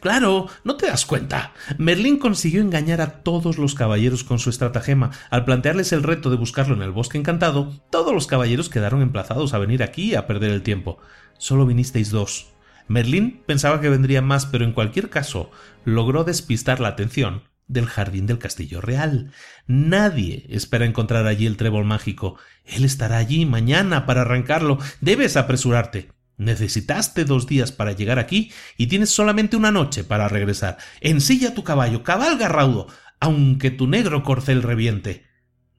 Claro, 0.00 0.46
no 0.64 0.76
te 0.76 0.86
das 0.86 1.06
cuenta. 1.06 1.52
Merlín 1.76 2.18
consiguió 2.18 2.60
engañar 2.60 3.00
a 3.00 3.22
todos 3.22 3.58
los 3.58 3.74
caballeros 3.74 4.22
con 4.22 4.38
su 4.38 4.50
estratagema. 4.50 5.10
Al 5.30 5.44
plantearles 5.44 5.92
el 5.92 6.04
reto 6.04 6.30
de 6.30 6.36
buscarlo 6.36 6.74
en 6.74 6.82
el 6.82 6.92
bosque 6.92 7.18
encantado, 7.18 7.72
todos 7.90 8.14
los 8.14 8.26
caballeros 8.26 8.68
quedaron 8.68 9.02
emplazados 9.02 9.54
a 9.54 9.58
venir 9.58 9.82
aquí 9.82 10.14
a 10.14 10.26
perder 10.26 10.52
el 10.52 10.62
tiempo. 10.62 10.98
Solo 11.36 11.66
vinisteis 11.66 12.10
dos. 12.10 12.52
Merlín 12.86 13.42
pensaba 13.46 13.80
que 13.80 13.90
vendrían 13.90 14.24
más, 14.24 14.46
pero 14.46 14.64
en 14.64 14.72
cualquier 14.72 15.10
caso 15.10 15.50
logró 15.84 16.24
despistar 16.24 16.80
la 16.80 16.88
atención 16.88 17.42
del 17.66 17.86
jardín 17.86 18.26
del 18.26 18.38
castillo 18.38 18.80
real. 18.80 19.30
Nadie 19.66 20.46
espera 20.48 20.86
encontrar 20.86 21.26
allí 21.26 21.46
el 21.46 21.56
trébol 21.56 21.84
mágico. 21.84 22.38
Él 22.64 22.84
estará 22.84 23.18
allí 23.18 23.44
mañana 23.46 24.06
para 24.06 24.22
arrancarlo. 24.22 24.78
Debes 25.00 25.36
apresurarte. 25.36 26.08
Necesitaste 26.38 27.24
dos 27.24 27.46
días 27.46 27.72
para 27.72 27.92
llegar 27.92 28.20
aquí 28.20 28.52
y 28.76 28.86
tienes 28.86 29.10
solamente 29.10 29.56
una 29.56 29.72
noche 29.72 30.04
para 30.04 30.28
regresar. 30.28 30.78
Ensilla 31.00 31.52
tu 31.52 31.64
caballo, 31.64 32.04
cabalga 32.04 32.48
raudo, 32.48 32.86
aunque 33.18 33.72
tu 33.72 33.88
negro 33.88 34.22
corcel 34.22 34.62
reviente. 34.62 35.26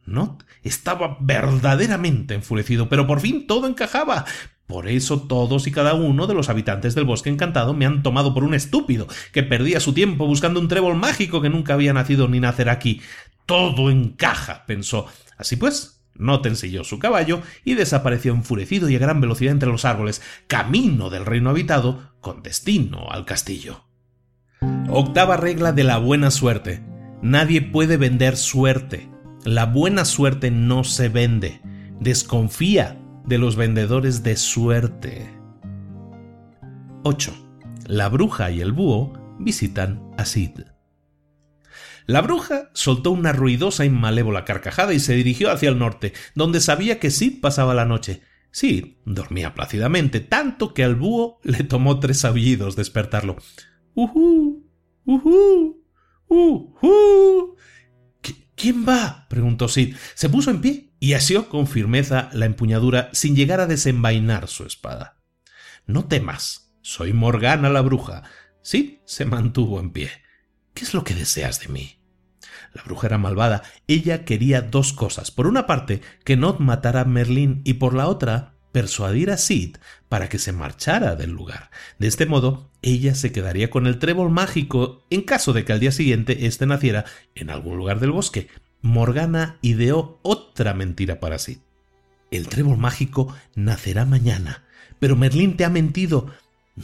Not 0.06 0.44
estaba 0.62 1.18
verdaderamente 1.22 2.34
enfurecido, 2.34 2.90
pero 2.90 3.08
por 3.08 3.22
fin 3.22 3.48
todo 3.48 3.68
encajaba. 3.68 4.26
Por 4.68 4.88
eso 4.88 5.22
todos 5.22 5.66
y 5.66 5.72
cada 5.72 5.94
uno 5.94 6.28
de 6.28 6.34
los 6.34 6.50
habitantes 6.50 6.94
del 6.94 7.06
bosque 7.06 7.30
encantado 7.30 7.74
me 7.74 7.86
han 7.86 8.04
tomado 8.04 8.34
por 8.34 8.44
un 8.44 8.54
estúpido, 8.54 9.08
que 9.32 9.44
perdía 9.44 9.80
su 9.80 9.94
tiempo 9.94 10.28
buscando 10.28 10.60
un 10.60 10.68
trébol 10.68 10.96
mágico 10.96 11.42
que 11.42 11.50
nunca 11.50 11.74
había 11.74 11.94
nacido 11.94 12.28
ni 12.28 12.40
nacer 12.40 12.70
aquí. 12.70 13.02
Todo 13.46 13.90
encaja, 13.90 14.66
pensó. 14.68 15.08
Así 15.38 15.56
pues, 15.56 15.99
No 16.20 16.42
ensilló 16.44 16.84
su 16.84 17.00
caballo 17.00 17.42
y 17.64 17.76
desapareció 17.76 18.34
enfurecido 18.34 18.90
y 18.90 18.96
a 18.98 19.00
gran 19.00 19.22
velocidad 19.22 19.54
entre 19.54 19.70
los 19.70 19.86
árboles, 19.86 20.22
camino 20.48 21.10
del 21.10 21.26
reino 21.26 21.50
habitado, 21.50 22.12
con 22.20 22.44
destino 22.44 23.10
al 23.10 23.26
castillo. 23.26 23.86
Octava 24.90 25.38
regla 25.38 25.72
de 25.72 25.86
la 25.86 25.98
buena 25.98 26.30
suerte. 26.30 26.84
Nadie 27.22 27.62
puede 27.62 27.96
vender 27.96 28.36
suerte. 28.36 29.10
La 29.46 29.66
buena 29.66 30.04
suerte 30.04 30.52
no 30.52 30.84
se 30.84 31.08
vende. 31.08 31.62
Desconfía 32.02 33.00
de 33.26 33.38
los 33.38 33.56
vendedores 33.56 34.22
de 34.22 34.36
suerte. 34.36 35.30
8. 37.04 37.34
La 37.86 38.10
bruja 38.10 38.52
y 38.52 38.60
el 38.60 38.74
búho 38.74 39.14
visitan 39.40 40.02
a 40.18 40.26
Sid. 40.26 40.60
La 42.10 42.22
bruja 42.22 42.72
soltó 42.74 43.12
una 43.12 43.34
ruidosa 43.34 43.86
y 43.86 43.92
malévola 43.92 44.44
carcajada 44.44 44.96
y 44.96 45.00
se 45.00 45.14
dirigió 45.14 45.52
hacia 45.52 45.70
el 45.70 45.78
norte, 45.78 46.14
donde 46.34 46.60
sabía 46.60 47.00
que 47.00 47.12
Sid 47.12 47.40
pasaba 47.40 47.76
la 47.76 47.86
noche. 47.86 48.24
Sid 48.50 48.96
dormía 49.06 49.54
plácidamente, 49.54 50.20
tanto 50.20 50.74
que 50.74 50.84
al 50.84 50.96
búho 50.96 51.40
le 51.44 51.64
tomó 51.64 52.00
tres 52.00 52.26
aullidos 52.26 52.76
despertarlo. 52.76 53.38
¡Uhú! 53.94 54.68
¡Uhú! 55.06 55.86
¡Uhú! 56.28 57.56
¿Quién 58.56 58.90
va? 58.90 59.28
preguntó 59.30 59.68
Sid. 59.68 59.96
Se 60.16 60.30
puso 60.30 60.50
en 60.50 60.62
pie 60.62 60.96
y 61.00 61.14
asió 61.14 61.48
con 61.48 61.68
firmeza 61.68 62.32
la 62.34 62.48
empuñadura 62.48 63.12
sin 63.14 63.36
llegar 63.36 63.60
a 63.60 63.68
desenvainar 63.68 64.48
su 64.48 64.66
espada. 64.66 65.22
No 65.86 66.06
temas, 66.06 66.74
soy 66.82 67.14
Morgana 67.14 67.70
la 67.70 67.82
bruja. 67.82 68.24
Sid 68.64 68.98
se 69.06 69.26
mantuvo 69.26 69.80
en 69.80 69.92
pie. 69.92 70.10
¿Qué 70.74 70.86
es 70.86 70.96
lo 70.96 71.04
que 71.04 71.14
deseas 71.14 71.60
de 71.60 71.68
mí? 71.68 71.99
La 72.74 72.84
bruja 72.84 73.08
era 73.08 73.18
malvada. 73.18 73.64
Ella 73.88 74.26
quería 74.26 74.62
dos 74.62 74.94
cosas. 74.94 75.32
Por 75.32 75.48
una 75.48 75.66
parte, 75.66 76.02
que 76.24 76.38
Nod 76.38 76.60
matara 76.60 77.02
a 77.02 77.06
Merlín 77.06 77.62
y 77.64 77.76
por 77.76 77.94
la 77.94 78.08
otra, 78.08 78.54
persuadir 78.72 79.32
a 79.32 79.38
Sid 79.38 79.78
para 80.08 80.30
que 80.30 80.40
se 80.40 80.52
marchara 80.52 81.16
del 81.16 81.32
lugar. 81.32 81.72
De 81.98 82.08
este 82.08 82.26
modo, 82.26 82.70
ella 82.82 83.16
se 83.16 83.32
quedaría 83.32 83.70
con 83.70 83.88
el 83.88 84.00
trébol 84.00 84.30
mágico 84.30 85.06
en 85.10 85.22
caso 85.22 85.54
de 85.54 85.66
que 85.66 85.74
al 85.74 85.80
día 85.80 85.92
siguiente 85.92 86.46
éste 86.46 86.66
naciera 86.66 87.06
en 87.36 87.50
algún 87.50 87.78
lugar 87.78 88.00
del 88.00 88.12
bosque. 88.12 88.48
Morgana 88.82 89.58
ideó 89.62 90.20
otra 90.22 90.74
mentira 90.74 91.20
para 91.20 91.40
Sid. 91.40 91.58
El 92.32 92.48
trébol 92.48 92.78
mágico 92.78 93.36
nacerá 93.56 94.06
mañana. 94.06 94.64
Pero 95.00 95.16
Merlín 95.16 95.58
te 95.58 95.66
ha 95.66 95.70
mentido. 95.70 96.28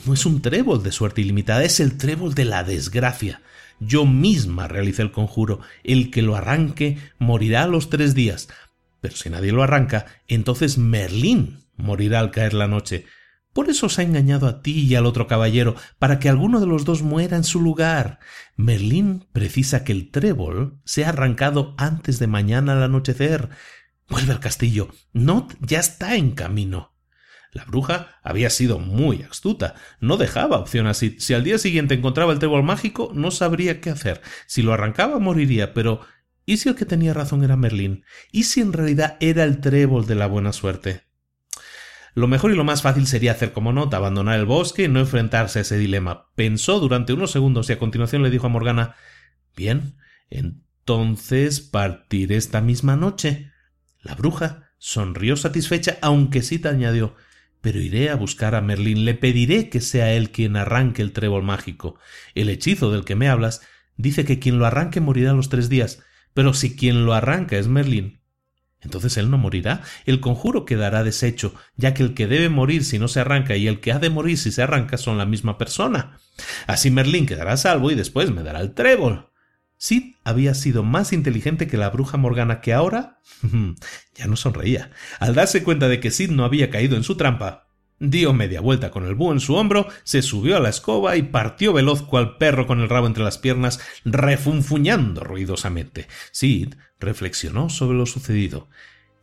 No 0.05 0.13
es 0.13 0.25
un 0.25 0.41
trébol 0.41 0.83
de 0.83 0.91
suerte 0.91 1.21
ilimitada, 1.21 1.63
es 1.63 1.79
el 1.79 1.97
trébol 1.97 2.33
de 2.33 2.45
la 2.45 2.63
desgracia. 2.63 3.41
Yo 3.79 4.05
misma 4.05 4.67
realicé 4.67 5.01
el 5.01 5.11
conjuro. 5.11 5.59
El 5.83 6.11
que 6.11 6.21
lo 6.21 6.35
arranque 6.35 6.97
morirá 7.19 7.63
a 7.63 7.67
los 7.67 7.89
tres 7.89 8.15
días. 8.15 8.47
Pero 9.01 9.15
si 9.15 9.29
nadie 9.29 9.51
lo 9.51 9.63
arranca, 9.63 10.05
entonces 10.27 10.77
Merlín 10.77 11.59
morirá 11.77 12.19
al 12.19 12.31
caer 12.31 12.53
la 12.53 12.67
noche. 12.67 13.05
Por 13.53 13.69
eso 13.69 13.85
os 13.85 13.99
ha 13.99 14.03
engañado 14.03 14.47
a 14.47 14.61
ti 14.61 14.81
y 14.81 14.95
al 14.95 15.05
otro 15.05 15.27
caballero, 15.27 15.75
para 15.97 16.19
que 16.19 16.27
alguno 16.27 16.59
de 16.59 16.67
los 16.67 16.83
dos 16.83 17.03
muera 17.03 17.37
en 17.37 17.45
su 17.45 17.61
lugar. 17.61 18.19
Merlín 18.57 19.27
precisa 19.31 19.83
que 19.83 19.93
el 19.93 20.11
trébol 20.11 20.81
sea 20.83 21.09
arrancado 21.09 21.73
antes 21.77 22.19
de 22.19 22.27
mañana 22.27 22.73
al 22.73 22.83
anochecer. 22.83 23.49
Vuelve 24.09 24.33
al 24.33 24.39
castillo. 24.39 24.89
Not 25.13 25.55
ya 25.61 25.79
está 25.79 26.15
en 26.15 26.31
camino. 26.31 26.94
La 27.55 27.63
bruja 27.63 28.19
había 28.21 28.49
sido 28.49 28.79
muy 28.79 29.23
astuta. 29.23 29.75
No 30.01 30.17
dejaba 30.17 30.59
opción 30.59 30.87
así. 30.87 31.15
Si 31.19 31.33
al 31.33 31.45
día 31.45 31.57
siguiente 31.57 31.93
encontraba 31.93 32.33
el 32.33 32.39
trébol 32.39 32.63
mágico, 32.63 33.11
no 33.15 33.31
sabría 33.31 33.79
qué 33.79 33.91
hacer. 33.91 34.21
Si 34.45 34.61
lo 34.61 34.73
arrancaba, 34.73 35.19
moriría. 35.19 35.73
Pero 35.73 36.01
¿y 36.45 36.57
si 36.57 36.67
el 36.67 36.75
que 36.75 36.83
tenía 36.83 37.13
razón 37.13 37.45
era 37.45 37.55
Merlín? 37.55 38.03
¿Y 38.29 38.43
si 38.43 38.59
en 38.59 38.73
realidad 38.73 39.15
era 39.21 39.45
el 39.45 39.61
trébol 39.61 40.05
de 40.05 40.15
la 40.15 40.27
buena 40.27 40.51
suerte? 40.51 41.03
Lo 42.13 42.27
mejor 42.27 42.51
y 42.51 42.55
lo 42.55 42.65
más 42.65 42.81
fácil 42.81 43.07
sería 43.07 43.31
hacer 43.31 43.53
como 43.53 43.71
nota, 43.71 43.95
abandonar 43.95 44.37
el 44.37 44.45
bosque 44.45 44.83
y 44.83 44.87
no 44.89 44.99
enfrentarse 44.99 45.59
a 45.59 45.61
ese 45.61 45.77
dilema. 45.77 46.27
Pensó 46.35 46.81
durante 46.81 47.13
unos 47.13 47.31
segundos 47.31 47.69
y 47.69 47.73
a 47.73 47.79
continuación 47.79 48.21
le 48.21 48.31
dijo 48.31 48.47
a 48.47 48.49
Morgana 48.49 48.95
Bien, 49.55 49.95
entonces 50.29 51.61
partiré 51.61 52.35
esta 52.35 52.59
misma 52.59 52.97
noche. 52.97 53.53
La 54.01 54.13
bruja 54.13 54.71
sonrió 54.77 55.37
satisfecha, 55.37 55.97
aunque 56.01 56.41
sí 56.41 56.59
te 56.59 56.67
añadió 56.67 57.15
pero 57.65 57.79
iré 57.79 58.11
a 58.11 58.15
buscar 58.15 58.53
a 58.53 58.61
Merlín, 58.61 59.05
le 59.05 59.15
pediré 59.15 59.69
que 59.69 59.81
sea 59.81 60.13
él 60.13 60.29
quien 60.29 60.55
arranque 60.55 61.01
el 61.01 61.13
trébol 61.13 61.41
mágico. 61.41 61.97
El 62.35 62.49
hechizo 62.49 62.91
del 62.91 63.05
que 63.05 63.15
me 63.15 63.27
hablas 63.27 63.61
dice 63.97 64.23
que 64.23 64.37
quien 64.37 64.59
lo 64.59 64.67
arranque 64.67 65.01
morirá 65.01 65.33
los 65.33 65.49
tres 65.49 65.67
días, 65.67 66.03
pero 66.35 66.53
si 66.53 66.75
quien 66.75 67.07
lo 67.07 67.15
arranca 67.15 67.57
es 67.57 67.67
Merlín, 67.67 68.21
entonces 68.81 69.17
él 69.17 69.31
no 69.31 69.39
morirá, 69.39 69.81
el 70.05 70.19
conjuro 70.19 70.63
quedará 70.63 71.03
deshecho, 71.03 71.55
ya 71.75 71.95
que 71.95 72.03
el 72.03 72.13
que 72.13 72.27
debe 72.27 72.49
morir 72.49 72.83
si 72.83 72.99
no 72.99 73.07
se 73.07 73.21
arranca 73.21 73.55
y 73.55 73.67
el 73.67 73.79
que 73.79 73.91
ha 73.91 73.97
de 73.97 74.11
morir 74.11 74.37
si 74.37 74.51
se 74.51 74.61
arranca 74.61 74.99
son 74.99 75.17
la 75.17 75.25
misma 75.25 75.57
persona. 75.57 76.19
Así 76.67 76.91
Merlín 76.91 77.25
quedará 77.25 77.57
salvo 77.57 77.89
y 77.89 77.95
después 77.95 78.29
me 78.29 78.43
dará 78.43 78.61
el 78.61 78.75
trébol. 78.75 79.31
Sid 79.77 80.15
había 80.23 80.53
sido 80.53 80.83
más 80.83 81.13
inteligente 81.13 81.67
que 81.67 81.77
la 81.77 81.89
bruja 81.89 82.17
Morgana 82.17 82.61
que 82.61 82.73
ahora 82.73 83.19
ya 84.15 84.27
no 84.27 84.35
sonreía. 84.35 84.91
Al 85.19 85.35
darse 85.35 85.63
cuenta 85.63 85.87
de 85.87 85.99
que 85.99 86.11
Sid 86.11 86.31
no 86.31 86.45
había 86.45 86.69
caído 86.69 86.95
en 86.95 87.03
su 87.03 87.17
trampa, 87.17 87.67
dio 87.99 88.33
media 88.33 88.61
vuelta 88.61 88.91
con 88.91 89.05
el 89.05 89.15
búho 89.15 89.33
en 89.33 89.39
su 89.39 89.55
hombro, 89.55 89.87
se 90.03 90.21
subió 90.21 90.57
a 90.57 90.59
la 90.59 90.69
escoba 90.69 91.15
y 91.17 91.23
partió 91.23 91.73
veloz 91.73 92.01
cual 92.01 92.37
perro 92.37 92.67
con 92.67 92.81
el 92.81 92.89
rabo 92.89 93.07
entre 93.07 93.23
las 93.23 93.37
piernas, 93.37 93.79
refunfuñando 94.03 95.23
ruidosamente. 95.23 96.07
Sid 96.31 96.75
reflexionó 96.99 97.69
sobre 97.69 97.97
lo 97.97 98.05
sucedido. 98.05 98.69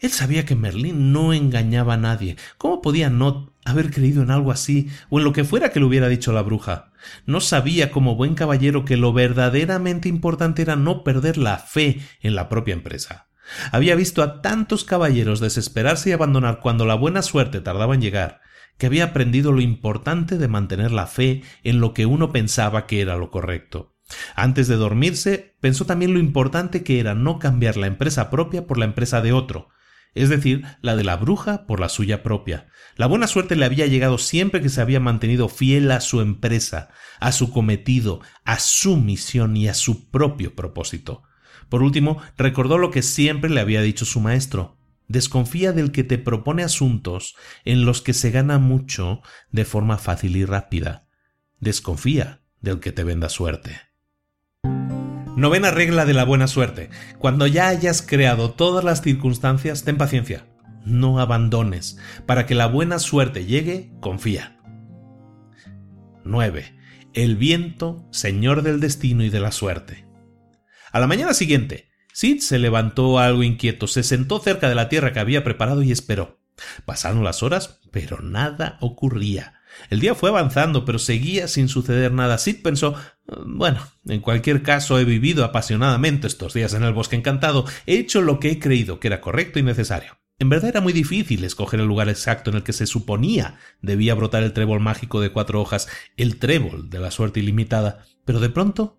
Él 0.02 0.10
sabía 0.10 0.44
que 0.44 0.56
Merlín 0.56 1.12
no 1.12 1.32
engañaba 1.32 1.94
a 1.94 1.96
nadie. 1.96 2.36
¿Cómo 2.58 2.82
podía 2.82 3.08
no 3.08 3.54
haber 3.64 3.92
creído 3.92 4.24
en 4.24 4.32
algo 4.32 4.50
así 4.50 4.88
o 5.10 5.20
en 5.20 5.24
lo 5.24 5.32
que 5.32 5.44
fuera 5.44 5.70
que 5.70 5.78
le 5.78 5.86
hubiera 5.86 6.08
dicho 6.08 6.32
la 6.32 6.42
bruja? 6.42 6.90
No 7.24 7.40
sabía 7.40 7.92
como 7.92 8.16
buen 8.16 8.34
caballero 8.34 8.84
que 8.84 8.96
lo 8.96 9.12
verdaderamente 9.12 10.08
importante 10.08 10.60
era 10.60 10.74
no 10.74 11.04
perder 11.04 11.38
la 11.38 11.56
fe 11.56 12.00
en 12.20 12.34
la 12.34 12.48
propia 12.48 12.74
empresa. 12.74 13.28
Había 13.70 13.94
visto 13.94 14.24
a 14.24 14.42
tantos 14.42 14.82
caballeros 14.82 15.38
desesperarse 15.38 16.10
y 16.10 16.12
abandonar 16.12 16.58
cuando 16.58 16.84
la 16.84 16.96
buena 16.96 17.22
suerte 17.22 17.60
tardaba 17.60 17.94
en 17.94 18.00
llegar, 18.00 18.40
que 18.78 18.86
había 18.86 19.04
aprendido 19.04 19.52
lo 19.52 19.60
importante 19.60 20.36
de 20.36 20.48
mantener 20.48 20.90
la 20.90 21.06
fe 21.06 21.44
en 21.62 21.78
lo 21.78 21.94
que 21.94 22.06
uno 22.06 22.32
pensaba 22.32 22.86
que 22.88 23.02
era 23.02 23.16
lo 23.16 23.30
correcto. 23.30 23.94
Antes 24.34 24.66
de 24.66 24.74
dormirse, 24.74 25.54
pensó 25.60 25.86
también 25.86 26.12
lo 26.12 26.18
importante 26.18 26.82
que 26.82 26.98
era 26.98 27.14
no 27.14 27.38
cambiar 27.38 27.76
la 27.76 27.86
empresa 27.86 28.30
propia 28.30 28.66
por 28.66 28.78
la 28.78 28.84
empresa 28.84 29.20
de 29.20 29.32
otro, 29.32 29.68
es 30.14 30.28
decir, 30.28 30.64
la 30.80 30.96
de 30.96 31.04
la 31.04 31.16
bruja 31.16 31.66
por 31.66 31.80
la 31.80 31.88
suya 31.88 32.22
propia. 32.22 32.68
La 32.96 33.06
buena 33.06 33.26
suerte 33.26 33.56
le 33.56 33.64
había 33.64 33.86
llegado 33.86 34.18
siempre 34.18 34.60
que 34.60 34.68
se 34.68 34.80
había 34.80 35.00
mantenido 35.00 35.48
fiel 35.48 35.90
a 35.90 36.00
su 36.00 36.20
empresa, 36.20 36.90
a 37.20 37.32
su 37.32 37.50
cometido, 37.50 38.20
a 38.44 38.58
su 38.58 38.96
misión 38.96 39.56
y 39.56 39.68
a 39.68 39.74
su 39.74 40.10
propio 40.10 40.54
propósito. 40.54 41.22
Por 41.68 41.82
último, 41.82 42.20
recordó 42.36 42.76
lo 42.76 42.90
que 42.90 43.02
siempre 43.02 43.48
le 43.48 43.60
había 43.60 43.80
dicho 43.80 44.04
su 44.04 44.20
maestro. 44.20 44.76
Desconfía 45.08 45.72
del 45.72 45.90
que 45.90 46.04
te 46.04 46.18
propone 46.18 46.62
asuntos 46.62 47.34
en 47.64 47.84
los 47.84 48.02
que 48.02 48.12
se 48.12 48.30
gana 48.30 48.58
mucho 48.58 49.22
de 49.50 49.64
forma 49.64 49.96
fácil 49.96 50.36
y 50.36 50.44
rápida. 50.44 51.08
Desconfía 51.60 52.42
del 52.60 52.80
que 52.80 52.92
te 52.92 53.04
venda 53.04 53.28
suerte. 53.28 53.80
Novena 55.42 55.72
regla 55.72 56.04
de 56.04 56.14
la 56.14 56.22
buena 56.22 56.46
suerte. 56.46 56.88
Cuando 57.18 57.48
ya 57.48 57.66
hayas 57.66 58.00
creado 58.00 58.52
todas 58.52 58.84
las 58.84 59.02
circunstancias, 59.02 59.82
ten 59.82 59.98
paciencia. 59.98 60.46
No 60.84 61.18
abandones. 61.18 61.98
Para 62.26 62.46
que 62.46 62.54
la 62.54 62.66
buena 62.68 63.00
suerte 63.00 63.44
llegue, 63.44 63.90
confía. 63.98 64.56
9. 66.22 66.78
El 67.12 67.34
viento, 67.34 68.06
señor 68.12 68.62
del 68.62 68.78
destino 68.78 69.24
y 69.24 69.30
de 69.30 69.40
la 69.40 69.50
suerte. 69.50 70.06
A 70.92 71.00
la 71.00 71.08
mañana 71.08 71.34
siguiente, 71.34 71.88
Sid 72.12 72.38
se 72.38 72.60
levantó 72.60 73.18
algo 73.18 73.42
inquieto, 73.42 73.88
se 73.88 74.04
sentó 74.04 74.38
cerca 74.38 74.68
de 74.68 74.76
la 74.76 74.88
tierra 74.88 75.12
que 75.12 75.18
había 75.18 75.42
preparado 75.42 75.82
y 75.82 75.90
esperó. 75.90 76.40
Pasaron 76.84 77.24
las 77.24 77.42
horas, 77.42 77.80
pero 77.90 78.20
nada 78.20 78.78
ocurría. 78.80 79.54
El 79.90 79.98
día 79.98 80.14
fue 80.14 80.30
avanzando, 80.30 80.84
pero 80.84 81.00
seguía 81.00 81.48
sin 81.48 81.68
suceder 81.68 82.12
nada. 82.12 82.38
Sid 82.38 82.62
pensó 82.62 82.94
bueno, 83.46 83.80
en 84.06 84.20
cualquier 84.20 84.62
caso 84.62 84.98
he 84.98 85.04
vivido 85.04 85.44
apasionadamente 85.44 86.26
estos 86.26 86.54
días 86.54 86.74
en 86.74 86.82
el 86.82 86.92
bosque 86.92 87.16
encantado, 87.16 87.64
he 87.86 87.96
hecho 87.96 88.20
lo 88.20 88.40
que 88.40 88.50
he 88.50 88.58
creído 88.58 89.00
que 89.00 89.08
era 89.08 89.20
correcto 89.20 89.58
y 89.58 89.62
necesario. 89.62 90.18
En 90.38 90.48
verdad 90.48 90.70
era 90.70 90.80
muy 90.80 90.92
difícil 90.92 91.44
escoger 91.44 91.78
el 91.80 91.86
lugar 91.86 92.08
exacto 92.08 92.50
en 92.50 92.56
el 92.56 92.62
que 92.64 92.72
se 92.72 92.86
suponía 92.86 93.58
debía 93.80 94.14
brotar 94.14 94.42
el 94.42 94.52
trébol 94.52 94.80
mágico 94.80 95.20
de 95.20 95.30
cuatro 95.30 95.60
hojas, 95.60 95.88
el 96.16 96.38
trébol 96.38 96.90
de 96.90 96.98
la 96.98 97.12
suerte 97.12 97.38
ilimitada, 97.38 98.04
pero 98.24 98.40
de 98.40 98.50
pronto 98.50 98.98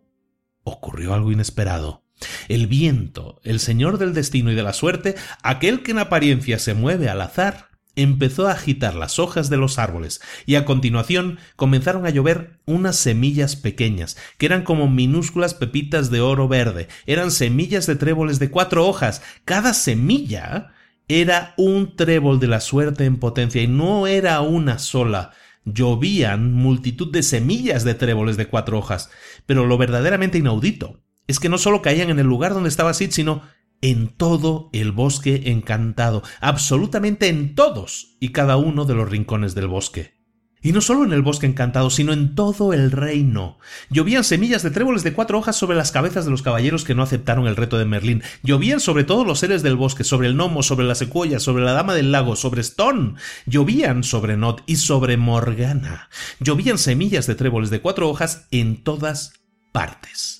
ocurrió 0.63 1.13
algo 1.13 1.31
inesperado. 1.31 2.05
El 2.47 2.67
viento, 2.67 3.41
el 3.43 3.59
señor 3.59 3.97
del 3.97 4.13
destino 4.13 4.51
y 4.51 4.55
de 4.55 4.63
la 4.63 4.71
suerte, 4.71 5.15
aquel 5.41 5.83
que 5.83 5.91
en 5.91 5.99
apariencia 5.99 6.59
se 6.59 6.73
mueve 6.73 7.09
al 7.09 7.19
azar, 7.19 7.72
empezó 7.95 8.47
a 8.47 8.53
agitar 8.53 8.95
las 8.95 9.19
hojas 9.19 9.49
de 9.49 9.57
los 9.57 9.77
árboles 9.77 10.21
y 10.45 10.55
a 10.55 10.65
continuación 10.65 11.39
comenzaron 11.55 12.05
a 12.05 12.09
llover 12.09 12.59
unas 12.65 12.95
semillas 12.95 13.55
pequeñas, 13.55 14.17
que 14.37 14.45
eran 14.45 14.63
como 14.63 14.89
minúsculas 14.89 15.53
pepitas 15.53 16.09
de 16.09 16.21
oro 16.21 16.47
verde, 16.47 16.87
eran 17.05 17.31
semillas 17.31 17.85
de 17.85 17.95
tréboles 17.95 18.39
de 18.39 18.49
cuatro 18.49 18.87
hojas. 18.87 19.21
Cada 19.45 19.73
semilla 19.73 20.71
Era 21.09 21.53
un 21.57 21.97
trébol 21.97 22.39
de 22.39 22.47
la 22.47 22.61
suerte 22.61 23.03
en 23.03 23.17
potencia 23.17 23.61
y 23.61 23.67
no 23.67 24.07
era 24.07 24.39
una 24.39 24.79
sola. 24.79 25.31
Llovían 25.65 26.53
multitud 26.53 27.11
de 27.11 27.23
semillas 27.23 27.83
de 27.83 27.93
tréboles 27.93 28.37
de 28.37 28.47
cuatro 28.47 28.79
hojas. 28.79 29.09
Pero 29.45 29.65
lo 29.65 29.77
verdaderamente 29.77 30.37
inaudito 30.37 31.01
es 31.27 31.39
que 31.39 31.49
no 31.49 31.57
solo 31.57 31.81
caían 31.81 32.09
en 32.09 32.19
el 32.19 32.25
lugar 32.25 32.53
donde 32.53 32.69
estaba 32.69 32.93
Sid, 32.93 33.11
sino 33.11 33.43
en 33.83 34.07
todo 34.07 34.69
el 34.71 34.93
bosque 34.93 35.43
encantado, 35.47 36.23
absolutamente 36.39 37.27
en 37.27 37.53
todos 37.53 38.15
y 38.21 38.29
cada 38.29 38.55
uno 38.55 38.85
de 38.85 38.95
los 38.95 39.09
rincones 39.09 39.55
del 39.55 39.67
bosque. 39.67 40.13
Y 40.61 40.71
no 40.71 40.79
solo 40.79 41.03
en 41.03 41.11
el 41.11 41.21
bosque 41.21 41.45
encantado, 41.45 41.89
sino 41.89 42.13
en 42.13 42.33
todo 42.33 42.71
el 42.71 42.91
reino. 42.91 43.59
Llovían 43.89 44.23
semillas 44.23 44.63
de 44.63 44.71
tréboles 44.71 45.03
de 45.03 45.11
cuatro 45.11 45.37
hojas 45.37 45.57
sobre 45.57 45.75
las 45.75 45.91
cabezas 45.91 46.23
de 46.23 46.31
los 46.31 46.41
caballeros 46.41 46.85
que 46.85 46.95
no 46.95 47.03
aceptaron 47.03 47.45
el 47.45 47.57
reto 47.57 47.77
de 47.77 47.83
Merlín. 47.83 48.23
Llovían 48.41 48.79
sobre 48.79 49.03
todos 49.03 49.27
los 49.27 49.39
seres 49.39 49.61
del 49.61 49.75
bosque, 49.75 50.05
sobre 50.05 50.29
el 50.29 50.35
gnomo, 50.35 50.63
sobre 50.63 50.85
la 50.85 50.95
secuoya, 50.95 51.41
sobre 51.41 51.65
la 51.65 51.73
dama 51.73 51.93
del 51.93 52.13
lago, 52.13 52.37
sobre 52.37 52.61
Stone. 52.61 53.15
Llovían 53.45 54.05
sobre 54.05 54.37
Not 54.37 54.63
y 54.65 54.77
sobre 54.77 55.17
Morgana. 55.17 56.09
Llovían 56.39 56.77
semillas 56.77 57.27
de 57.27 57.35
tréboles 57.35 57.69
de 57.69 57.81
cuatro 57.81 58.09
hojas 58.09 58.47
en 58.49 58.81
todas 58.81 59.33
partes. 59.73 60.32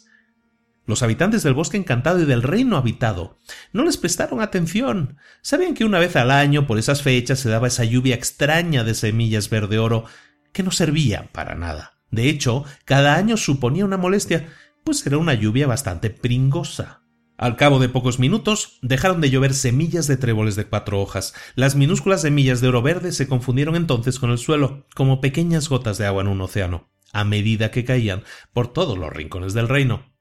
Los 0.86 1.02
habitantes 1.02 1.44
del 1.44 1.54
bosque 1.54 1.78
encantado 1.78 2.22
y 2.22 2.26
del 2.26 2.44
reino 2.44 2.76
habitado 2.76 3.40
no 3.72 3.86
les 3.86 3.96
prestaron 3.96 4.42
atención. 4.42 5.18
Sabían 5.42 5.76
que 5.76 5.86
una 5.86 6.00
vez 6.00 6.16
al 6.18 6.30
año, 6.30 6.68
por 6.68 6.78
esas 6.78 7.02
fechas, 7.02 7.40
se 7.40 7.50
daba 7.50 7.68
esa 7.68 7.86
lluvia 7.86 8.16
extraña 8.16 8.84
de 8.84 8.94
semillas 8.94 9.50
verde 9.50 9.80
oro 9.80 10.06
que 10.52 10.64
no 10.64 10.72
servía 10.72 11.30
para 11.32 11.56
nada. 11.56 12.02
De 12.12 12.30
hecho, 12.30 12.66
cada 12.84 13.16
año 13.16 13.38
suponía 13.38 13.86
una 13.86 13.98
molestia, 13.98 14.50
pues 14.84 15.06
era 15.08 15.18
una 15.18 15.34
lluvia 15.34 15.68
bastante 15.68 16.10
pringosa. 16.10 17.02
Al 17.38 17.56
cabo 17.56 17.80
de 17.80 17.90
pocos 17.90 18.20
minutos 18.20 18.78
dejaron 18.82 19.22
de 19.22 19.30
llover 19.30 19.54
semillas 19.54 20.06
de 20.08 20.18
tréboles 20.18 20.56
de 20.56 20.66
cuatro 20.66 21.02
hojas. 21.02 21.34
Las 21.56 21.76
minúsculas 21.76 22.22
semillas 22.22 22.60
de 22.60 22.68
oro 22.68 22.82
verde 22.82 23.14
se 23.14 23.28
confundieron 23.28 23.76
entonces 23.76 24.20
con 24.20 24.32
el 24.32 24.38
suelo, 24.38 24.86
como 24.96 25.22
pequeñas 25.22 25.70
gotas 25.70 25.98
de 25.98 26.06
agua 26.06 26.22
en 26.22 26.28
un 26.28 26.42
océano, 26.42 26.92
a 27.14 27.24
medida 27.24 27.72
que 27.72 27.86
caían 27.86 28.24
por 28.52 28.72
todos 28.72 28.98
los 28.98 29.12
rincones 29.12 29.54
del 29.54 29.70
reino 29.70 30.13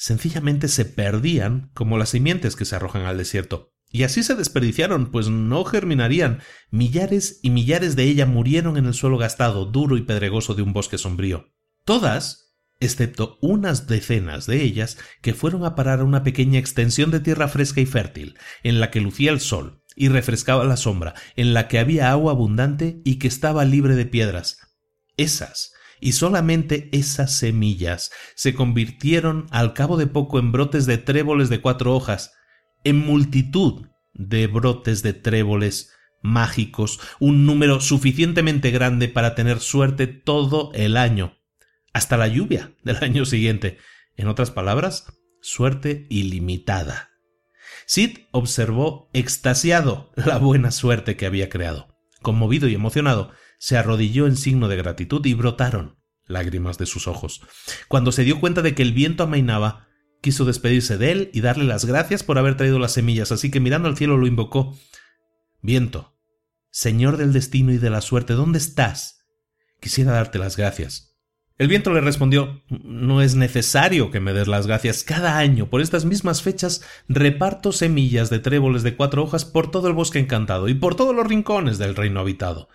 sencillamente 0.00 0.68
se 0.68 0.86
perdían 0.86 1.70
como 1.74 1.98
las 1.98 2.08
simientes 2.08 2.56
que 2.56 2.64
se 2.64 2.74
arrojan 2.74 3.02
al 3.02 3.18
desierto. 3.18 3.74
Y 3.90 4.04
así 4.04 4.22
se 4.22 4.34
desperdiciaron, 4.34 5.10
pues 5.10 5.28
no 5.28 5.62
germinarían. 5.66 6.40
Millares 6.70 7.38
y 7.42 7.50
millares 7.50 7.96
de 7.96 8.04
ellas 8.04 8.26
murieron 8.26 8.78
en 8.78 8.86
el 8.86 8.94
suelo 8.94 9.18
gastado, 9.18 9.66
duro 9.66 9.98
y 9.98 10.02
pedregoso 10.02 10.54
de 10.54 10.62
un 10.62 10.72
bosque 10.72 10.96
sombrío. 10.96 11.52
Todas, 11.84 12.54
excepto 12.78 13.36
unas 13.42 13.88
decenas 13.88 14.46
de 14.46 14.62
ellas, 14.62 14.96
que 15.20 15.34
fueron 15.34 15.66
a 15.66 15.74
parar 15.74 16.00
a 16.00 16.04
una 16.04 16.22
pequeña 16.22 16.58
extensión 16.58 17.10
de 17.10 17.20
tierra 17.20 17.48
fresca 17.48 17.82
y 17.82 17.86
fértil, 17.86 18.38
en 18.62 18.80
la 18.80 18.90
que 18.90 19.02
lucía 19.02 19.30
el 19.32 19.40
sol 19.40 19.84
y 19.96 20.08
refrescaba 20.08 20.64
la 20.64 20.78
sombra, 20.78 21.12
en 21.36 21.52
la 21.52 21.68
que 21.68 21.78
había 21.78 22.10
agua 22.10 22.32
abundante 22.32 23.02
y 23.04 23.16
que 23.18 23.28
estaba 23.28 23.66
libre 23.66 23.96
de 23.96 24.06
piedras. 24.06 24.60
Esas 25.18 25.69
y 26.00 26.12
solamente 26.12 26.88
esas 26.92 27.36
semillas 27.36 28.10
se 28.34 28.54
convirtieron 28.54 29.46
al 29.50 29.74
cabo 29.74 29.96
de 29.96 30.06
poco 30.06 30.38
en 30.38 30.52
brotes 30.52 30.86
de 30.86 30.98
tréboles 30.98 31.48
de 31.48 31.60
cuatro 31.60 31.94
hojas, 31.94 32.32
en 32.84 32.98
multitud 32.98 33.86
de 34.14 34.46
brotes 34.46 35.02
de 35.02 35.12
tréboles 35.12 35.92
mágicos, 36.22 37.00
un 37.18 37.46
número 37.46 37.80
suficientemente 37.80 38.70
grande 38.70 39.08
para 39.08 39.34
tener 39.34 39.60
suerte 39.60 40.06
todo 40.06 40.72
el 40.74 40.96
año, 40.96 41.38
hasta 41.92 42.16
la 42.16 42.28
lluvia 42.28 42.74
del 42.82 42.96
año 43.02 43.24
siguiente. 43.24 43.78
En 44.16 44.28
otras 44.28 44.50
palabras, 44.50 45.06
suerte 45.40 46.06
ilimitada. 46.10 47.10
Sid 47.86 48.18
observó 48.30 49.10
extasiado 49.12 50.12
la 50.14 50.38
buena 50.38 50.70
suerte 50.70 51.16
que 51.16 51.26
había 51.26 51.48
creado. 51.48 51.88
Conmovido 52.22 52.68
y 52.68 52.74
emocionado, 52.74 53.32
se 53.60 53.76
arrodilló 53.76 54.26
en 54.26 54.36
signo 54.36 54.68
de 54.68 54.76
gratitud 54.76 55.24
y 55.26 55.34
brotaron 55.34 55.98
lágrimas 56.24 56.78
de 56.78 56.86
sus 56.86 57.06
ojos. 57.06 57.42
Cuando 57.88 58.10
se 58.10 58.24
dio 58.24 58.40
cuenta 58.40 58.62
de 58.62 58.74
que 58.74 58.82
el 58.82 58.94
viento 58.94 59.22
amainaba, 59.22 59.86
quiso 60.22 60.46
despedirse 60.46 60.96
de 60.96 61.12
él 61.12 61.30
y 61.34 61.42
darle 61.42 61.64
las 61.64 61.84
gracias 61.84 62.22
por 62.22 62.38
haber 62.38 62.56
traído 62.56 62.78
las 62.78 62.92
semillas, 62.92 63.32
así 63.32 63.50
que 63.50 63.60
mirando 63.60 63.88
al 63.88 63.98
cielo 63.98 64.16
lo 64.16 64.26
invocó. 64.26 64.78
Viento, 65.60 66.16
Señor 66.70 67.18
del 67.18 67.34
destino 67.34 67.70
y 67.70 67.76
de 67.76 67.90
la 67.90 68.00
suerte, 68.00 68.32
¿dónde 68.32 68.58
estás? 68.58 69.26
Quisiera 69.78 70.12
darte 70.12 70.38
las 70.38 70.56
gracias. 70.56 71.18
El 71.58 71.68
viento 71.68 71.92
le 71.92 72.00
respondió 72.00 72.62
No 72.70 73.20
es 73.20 73.34
necesario 73.34 74.10
que 74.10 74.20
me 74.20 74.32
des 74.32 74.48
las 74.48 74.66
gracias. 74.66 75.04
Cada 75.04 75.36
año, 75.36 75.68
por 75.68 75.82
estas 75.82 76.06
mismas 76.06 76.40
fechas, 76.40 76.82
reparto 77.08 77.72
semillas 77.72 78.30
de 78.30 78.38
tréboles 78.38 78.82
de 78.82 78.96
cuatro 78.96 79.22
hojas 79.22 79.44
por 79.44 79.70
todo 79.70 79.88
el 79.88 79.92
bosque 79.92 80.18
encantado 80.18 80.70
y 80.70 80.74
por 80.74 80.94
todos 80.94 81.14
los 81.14 81.26
rincones 81.26 81.76
del 81.76 81.94
reino 81.94 82.20
habitado. 82.20 82.70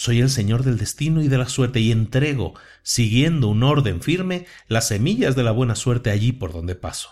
Soy 0.00 0.20
el 0.20 0.30
señor 0.30 0.62
del 0.64 0.78
destino 0.78 1.20
y 1.20 1.28
de 1.28 1.36
la 1.36 1.46
suerte 1.46 1.78
y 1.78 1.92
entrego, 1.92 2.54
siguiendo 2.82 3.48
un 3.48 3.62
orden 3.62 4.00
firme, 4.00 4.46
las 4.66 4.88
semillas 4.88 5.36
de 5.36 5.42
la 5.42 5.50
buena 5.50 5.74
suerte 5.74 6.08
allí 6.08 6.32
por 6.32 6.54
donde 6.54 6.74
paso. 6.74 7.10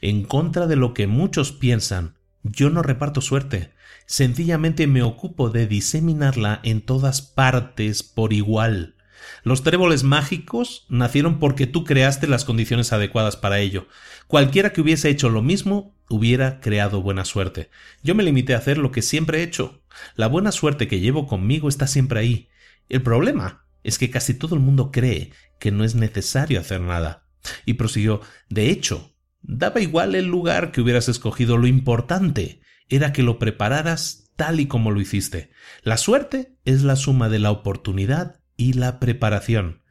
En 0.00 0.22
contra 0.22 0.68
de 0.68 0.76
lo 0.76 0.94
que 0.94 1.08
muchos 1.08 1.50
piensan, 1.50 2.20
yo 2.44 2.70
no 2.70 2.80
reparto 2.80 3.22
suerte, 3.22 3.72
sencillamente 4.06 4.86
me 4.86 5.02
ocupo 5.02 5.50
de 5.50 5.66
diseminarla 5.66 6.60
en 6.62 6.82
todas 6.82 7.22
partes 7.22 8.04
por 8.04 8.32
igual. 8.32 8.94
Los 9.42 9.64
tréboles 9.64 10.04
mágicos 10.04 10.86
nacieron 10.88 11.40
porque 11.40 11.66
tú 11.66 11.82
creaste 11.82 12.28
las 12.28 12.44
condiciones 12.44 12.92
adecuadas 12.92 13.36
para 13.36 13.58
ello. 13.58 13.88
Cualquiera 14.28 14.72
que 14.72 14.80
hubiese 14.80 15.10
hecho 15.10 15.28
lo 15.28 15.42
mismo 15.42 15.96
hubiera 16.14 16.60
creado 16.60 17.02
buena 17.02 17.24
suerte. 17.24 17.70
Yo 18.02 18.14
me 18.14 18.22
limité 18.22 18.54
a 18.54 18.58
hacer 18.58 18.78
lo 18.78 18.92
que 18.92 19.02
siempre 19.02 19.40
he 19.40 19.42
hecho. 19.42 19.82
La 20.14 20.26
buena 20.26 20.52
suerte 20.52 20.88
que 20.88 21.00
llevo 21.00 21.26
conmigo 21.26 21.68
está 21.68 21.86
siempre 21.86 22.20
ahí. 22.20 22.48
El 22.88 23.02
problema 23.02 23.66
es 23.82 23.98
que 23.98 24.10
casi 24.10 24.34
todo 24.34 24.54
el 24.54 24.60
mundo 24.60 24.90
cree 24.90 25.32
que 25.58 25.70
no 25.70 25.84
es 25.84 25.94
necesario 25.94 26.60
hacer 26.60 26.80
nada. 26.80 27.26
Y 27.66 27.74
prosiguió 27.74 28.20
De 28.48 28.70
hecho, 28.70 29.16
daba 29.40 29.80
igual 29.80 30.14
el 30.14 30.26
lugar 30.26 30.72
que 30.72 30.80
hubieras 30.80 31.08
escogido, 31.08 31.56
lo 31.56 31.66
importante 31.66 32.60
era 32.88 33.12
que 33.12 33.22
lo 33.22 33.38
prepararas 33.38 34.30
tal 34.36 34.60
y 34.60 34.66
como 34.66 34.90
lo 34.90 35.00
hiciste. 35.00 35.50
La 35.82 35.96
suerte 35.96 36.56
es 36.64 36.82
la 36.82 36.96
suma 36.96 37.28
de 37.28 37.38
la 37.38 37.50
oportunidad 37.50 38.40
y 38.56 38.74
la 38.74 39.00
preparación. 39.00 39.82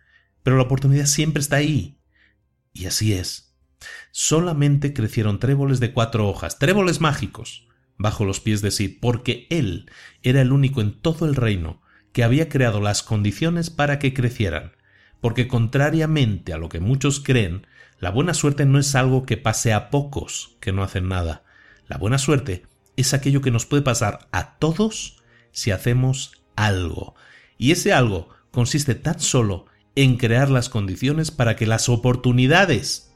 Pero 0.43 0.57
la 0.57 0.63
oportunidad 0.63 1.05
siempre 1.05 1.41
está 1.41 1.57
ahí. 1.57 1.99
Y 2.73 2.85
así 2.85 3.13
es. 3.13 3.50
Solamente 4.11 4.93
crecieron 4.93 5.39
tréboles 5.39 5.79
de 5.79 5.93
cuatro 5.93 6.27
hojas, 6.27 6.59
tréboles 6.59 7.01
mágicos, 7.01 7.67
bajo 7.97 8.25
los 8.25 8.39
pies 8.39 8.61
de 8.61 8.71
Sid, 8.71 8.97
porque 8.99 9.47
él 9.49 9.89
era 10.23 10.41
el 10.41 10.51
único 10.51 10.81
en 10.81 10.93
todo 10.93 11.25
el 11.25 11.35
reino 11.35 11.81
que 12.13 12.23
había 12.23 12.49
creado 12.49 12.81
las 12.81 13.03
condiciones 13.03 13.69
para 13.69 13.99
que 13.99 14.13
crecieran, 14.13 14.73
porque 15.21 15.47
contrariamente 15.47 16.53
a 16.53 16.57
lo 16.57 16.69
que 16.69 16.79
muchos 16.79 17.19
creen, 17.19 17.67
la 17.99 18.09
buena 18.09 18.33
suerte 18.33 18.65
no 18.65 18.79
es 18.79 18.95
algo 18.95 19.25
que 19.25 19.37
pase 19.37 19.73
a 19.73 19.89
pocos 19.89 20.57
que 20.59 20.71
no 20.71 20.83
hacen 20.83 21.07
nada. 21.07 21.43
La 21.87 21.97
buena 21.97 22.17
suerte 22.17 22.65
es 22.97 23.13
aquello 23.13 23.41
que 23.41 23.51
nos 23.51 23.65
puede 23.65 23.83
pasar 23.83 24.27
a 24.31 24.57
todos 24.57 25.21
si 25.51 25.71
hacemos 25.71 26.41
algo. 26.55 27.15
Y 27.57 27.71
ese 27.71 27.93
algo 27.93 28.29
consiste 28.49 28.95
tan 28.95 29.19
solo 29.19 29.67
en 29.95 30.17
crear 30.17 30.49
las 30.49 30.69
condiciones 30.69 31.31
para 31.31 31.55
que 31.55 31.67
las 31.67 31.89
oportunidades, 31.89 33.10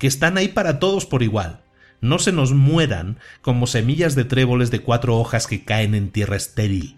que 0.00 0.06
están 0.08 0.38
ahí 0.38 0.48
para 0.48 0.80
todos 0.80 1.04
por 1.06 1.22
igual, 1.22 1.60
no 2.00 2.18
se 2.18 2.32
nos 2.32 2.52
mueran 2.54 3.18
como 3.42 3.66
semillas 3.66 4.14
de 4.14 4.24
tréboles 4.24 4.70
de 4.70 4.80
cuatro 4.80 5.18
hojas 5.18 5.46
que 5.46 5.62
caen 5.62 5.94
en 5.94 6.10
tierra 6.10 6.36
estéril. 6.36 6.96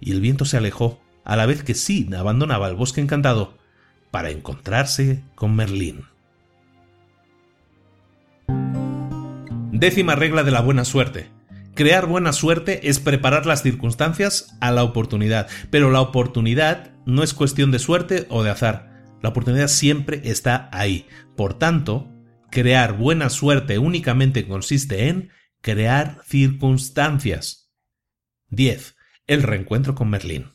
Y 0.00 0.12
el 0.12 0.20
viento 0.20 0.44
se 0.44 0.58
alejó, 0.58 1.00
a 1.24 1.34
la 1.36 1.46
vez 1.46 1.64
que 1.64 1.74
Sid 1.74 2.12
abandonaba 2.12 2.68
el 2.68 2.76
bosque 2.76 3.00
encantado 3.00 3.56
para 4.10 4.30
encontrarse 4.30 5.24
con 5.34 5.56
Merlín. 5.56 6.04
Décima 9.72 10.14
regla 10.14 10.42
de 10.42 10.50
la 10.50 10.60
buena 10.60 10.84
suerte. 10.84 11.30
Crear 11.74 12.04
buena 12.04 12.34
suerte 12.34 12.90
es 12.90 13.00
preparar 13.00 13.46
las 13.46 13.62
circunstancias 13.62 14.54
a 14.60 14.72
la 14.72 14.84
oportunidad, 14.84 15.48
pero 15.70 15.90
la 15.90 16.02
oportunidad 16.02 16.90
no 17.06 17.22
es 17.22 17.32
cuestión 17.32 17.70
de 17.70 17.78
suerte 17.78 18.26
o 18.28 18.42
de 18.42 18.50
azar. 18.50 18.89
La 19.22 19.30
oportunidad 19.30 19.68
siempre 19.68 20.20
está 20.24 20.68
ahí. 20.72 21.06
Por 21.36 21.54
tanto, 21.54 22.10
crear 22.50 22.96
buena 22.96 23.28
suerte 23.28 23.78
únicamente 23.78 24.46
consiste 24.46 25.08
en 25.08 25.30
crear 25.60 26.20
circunstancias. 26.26 27.70
10. 28.48 28.96
El 29.26 29.42
reencuentro 29.42 29.94
con 29.94 30.10
Merlín. 30.10 30.52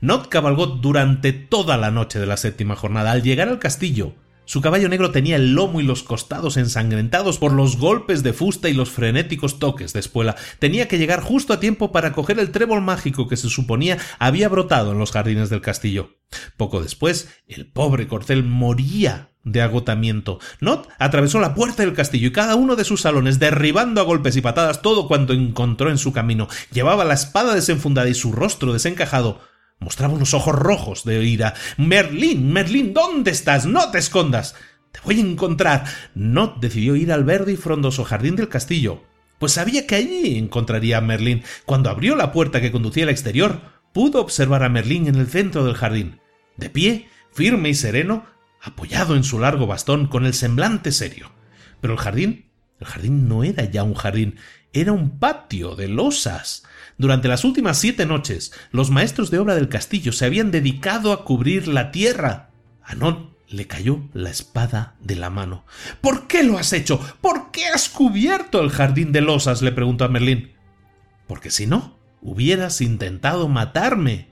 Not 0.00 0.28
cabalgó 0.28 0.66
durante 0.66 1.32
toda 1.32 1.76
la 1.76 1.90
noche 1.90 2.18
de 2.18 2.26
la 2.26 2.36
séptima 2.36 2.76
jornada. 2.76 3.12
Al 3.12 3.22
llegar 3.22 3.48
al 3.48 3.58
castillo, 3.58 4.14
su 4.50 4.60
caballo 4.60 4.88
negro 4.88 5.12
tenía 5.12 5.36
el 5.36 5.54
lomo 5.54 5.80
y 5.80 5.84
los 5.84 6.02
costados 6.02 6.56
ensangrentados 6.56 7.38
por 7.38 7.52
los 7.52 7.76
golpes 7.76 8.24
de 8.24 8.32
fusta 8.32 8.68
y 8.68 8.74
los 8.74 8.90
frenéticos 8.90 9.60
toques 9.60 9.92
de 9.92 10.00
espuela. 10.00 10.34
Tenía 10.58 10.88
que 10.88 10.98
llegar 10.98 11.20
justo 11.20 11.52
a 11.52 11.60
tiempo 11.60 11.92
para 11.92 12.12
coger 12.12 12.40
el 12.40 12.50
trébol 12.50 12.80
mágico 12.80 13.28
que 13.28 13.36
se 13.36 13.48
suponía 13.48 13.98
había 14.18 14.48
brotado 14.48 14.90
en 14.90 14.98
los 14.98 15.12
jardines 15.12 15.50
del 15.50 15.60
castillo. 15.60 16.16
Poco 16.56 16.82
después, 16.82 17.28
el 17.46 17.68
pobre 17.68 18.08
corcel 18.08 18.42
moría 18.42 19.30
de 19.44 19.62
agotamiento. 19.62 20.40
Not 20.60 20.88
atravesó 20.98 21.38
la 21.38 21.54
puerta 21.54 21.84
del 21.84 21.94
castillo 21.94 22.26
y 22.26 22.32
cada 22.32 22.56
uno 22.56 22.74
de 22.74 22.82
sus 22.82 23.02
salones, 23.02 23.38
derribando 23.38 24.00
a 24.00 24.04
golpes 24.04 24.34
y 24.34 24.40
patadas 24.40 24.82
todo 24.82 25.06
cuanto 25.06 25.32
encontró 25.32 25.90
en 25.90 25.98
su 25.98 26.12
camino. 26.12 26.48
Llevaba 26.72 27.04
la 27.04 27.14
espada 27.14 27.54
desenfundada 27.54 28.08
y 28.08 28.14
su 28.14 28.32
rostro 28.32 28.72
desencajado 28.72 29.48
mostraba 29.80 30.14
unos 30.14 30.34
ojos 30.34 30.54
rojos 30.54 31.04
de 31.04 31.24
ira. 31.24 31.54
Merlín, 31.76 32.52
Merlín, 32.52 32.94
¿dónde 32.94 33.32
estás? 33.32 33.66
No 33.66 33.90
te 33.90 33.98
escondas. 33.98 34.54
Te 34.92 35.00
voy 35.04 35.18
a 35.18 35.22
encontrar. 35.22 35.84
Not 36.14 36.60
decidió 36.60 36.94
ir 36.96 37.12
al 37.12 37.24
verde 37.24 37.52
y 37.52 37.56
frondoso 37.56 38.04
jardín 38.04 38.36
del 38.36 38.48
castillo, 38.48 39.02
pues 39.38 39.52
sabía 39.52 39.86
que 39.86 39.96
allí 39.96 40.38
encontraría 40.38 40.98
a 40.98 41.00
Merlín. 41.00 41.42
Cuando 41.64 41.90
abrió 41.90 42.14
la 42.14 42.30
puerta 42.30 42.60
que 42.60 42.72
conducía 42.72 43.04
al 43.04 43.10
exterior, 43.10 43.60
pudo 43.92 44.20
observar 44.20 44.62
a 44.62 44.68
Merlín 44.68 45.08
en 45.08 45.16
el 45.16 45.28
centro 45.28 45.64
del 45.64 45.74
jardín, 45.74 46.20
de 46.56 46.70
pie, 46.70 47.08
firme 47.32 47.70
y 47.70 47.74
sereno, 47.74 48.26
apoyado 48.60 49.16
en 49.16 49.24
su 49.24 49.38
largo 49.38 49.66
bastón 49.66 50.06
con 50.06 50.26
el 50.26 50.34
semblante 50.34 50.92
serio. 50.92 51.32
Pero 51.80 51.94
el 51.94 51.98
jardín, 51.98 52.50
el 52.78 52.86
jardín 52.86 53.28
no 53.28 53.42
era 53.42 53.64
ya 53.64 53.82
un 53.82 53.94
jardín, 53.94 54.36
era 54.72 54.92
un 54.92 55.18
patio 55.18 55.74
de 55.74 55.88
losas. 55.88 56.64
Durante 57.00 57.28
las 57.28 57.46
últimas 57.46 57.78
siete 57.78 58.04
noches, 58.04 58.52
los 58.72 58.90
maestros 58.90 59.30
de 59.30 59.38
obra 59.38 59.54
del 59.54 59.70
castillo 59.70 60.12
se 60.12 60.26
habían 60.26 60.50
dedicado 60.50 61.14
a 61.14 61.24
cubrir 61.24 61.66
la 61.66 61.92
tierra. 61.92 62.50
A 62.82 62.94
Non 62.94 63.30
le 63.48 63.66
cayó 63.66 64.02
la 64.12 64.28
espada 64.28 64.96
de 65.00 65.16
la 65.16 65.30
mano. 65.30 65.64
¿Por 66.02 66.26
qué 66.26 66.42
lo 66.42 66.58
has 66.58 66.74
hecho? 66.74 67.00
¿Por 67.22 67.52
qué 67.52 67.68
has 67.68 67.88
cubierto 67.88 68.60
el 68.60 68.68
jardín 68.68 69.12
de 69.12 69.22
losas? 69.22 69.62
le 69.62 69.72
preguntó 69.72 70.04
a 70.04 70.08
Merlín. 70.08 70.52
Porque 71.26 71.50
si 71.50 71.66
no, 71.66 71.96
hubieras 72.20 72.82
intentado 72.82 73.48
matarme. 73.48 74.28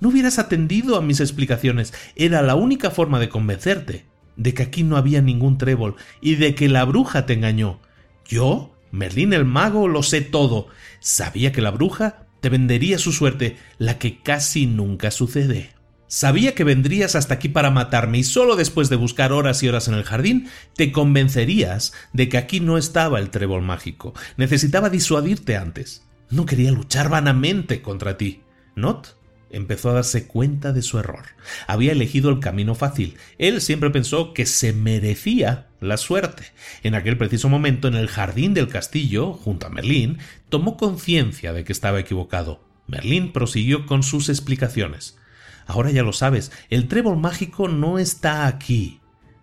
No 0.00 0.08
hubieras 0.08 0.40
atendido 0.40 0.96
a 0.96 1.02
mis 1.02 1.20
explicaciones. 1.20 1.94
Era 2.16 2.42
la 2.42 2.56
única 2.56 2.90
forma 2.90 3.20
de 3.20 3.28
convencerte 3.28 4.06
de 4.34 4.52
que 4.52 4.64
aquí 4.64 4.82
no 4.82 4.96
había 4.96 5.22
ningún 5.22 5.58
trébol 5.58 5.94
y 6.20 6.34
de 6.34 6.56
que 6.56 6.68
la 6.68 6.84
bruja 6.84 7.24
te 7.24 7.34
engañó. 7.34 7.78
Yo, 8.26 8.74
Merlín 8.90 9.32
el 9.32 9.44
mago, 9.44 9.88
lo 9.88 10.02
sé 10.02 10.20
todo. 10.20 10.68
Sabía 11.00 11.52
que 11.52 11.62
la 11.62 11.70
bruja 11.70 12.26
te 12.40 12.48
vendería 12.48 12.98
su 12.98 13.12
suerte, 13.12 13.56
la 13.78 13.98
que 13.98 14.20
casi 14.22 14.66
nunca 14.66 15.10
sucede. 15.10 15.70
Sabía 16.06 16.56
que 16.56 16.64
vendrías 16.64 17.14
hasta 17.14 17.34
aquí 17.34 17.48
para 17.48 17.70
matarme 17.70 18.18
y 18.18 18.24
solo 18.24 18.56
después 18.56 18.88
de 18.88 18.96
buscar 18.96 19.32
horas 19.32 19.62
y 19.62 19.68
horas 19.68 19.86
en 19.86 19.94
el 19.94 20.02
jardín 20.02 20.48
te 20.74 20.90
convencerías 20.90 21.92
de 22.12 22.28
que 22.28 22.36
aquí 22.36 22.58
no 22.58 22.78
estaba 22.78 23.20
el 23.20 23.30
trébol 23.30 23.62
mágico. 23.62 24.12
Necesitaba 24.36 24.90
disuadirte 24.90 25.56
antes. 25.56 26.04
No 26.28 26.46
quería 26.46 26.72
luchar 26.72 27.10
vanamente 27.10 27.80
contra 27.80 28.16
ti. 28.16 28.42
¿Not? 28.74 29.20
empezó 29.50 29.90
a 29.90 29.94
darse 29.94 30.26
cuenta 30.26 30.72
de 30.72 30.82
su 30.82 30.98
error. 30.98 31.26
Había 31.68 31.92
elegido 31.92 32.30
el 32.30 32.40
camino 32.40 32.74
fácil. 32.74 33.16
Él 33.38 33.60
siempre 33.60 33.90
pensó 33.90 34.32
que 34.32 34.46
se 34.46 34.72
merecía 34.72 35.69
la 35.80 35.96
suerte. 35.96 36.44
En 36.82 36.94
aquel 36.94 37.16
preciso 37.16 37.48
momento, 37.48 37.88
en 37.88 37.94
el 37.94 38.08
jardín 38.08 38.54
del 38.54 38.68
castillo, 38.68 39.32
junto 39.32 39.66
a 39.66 39.70
Merlín, 39.70 40.18
tomó 40.48 40.76
conciencia 40.76 41.52
de 41.52 41.64
que 41.64 41.72
estaba 41.72 42.00
equivocado. 42.00 42.64
Merlín 42.86 43.32
prosiguió 43.32 43.86
con 43.86 44.02
sus 44.02 44.28
explicaciones. 44.28 45.18
Ahora 45.66 45.90
ya 45.90 46.02
lo 46.02 46.12
sabes, 46.12 46.52
el 46.68 46.88
trébol 46.88 47.18
mágico 47.18 47.68
no 47.68 47.98
está 47.98 48.46
aquí. 48.46 49.00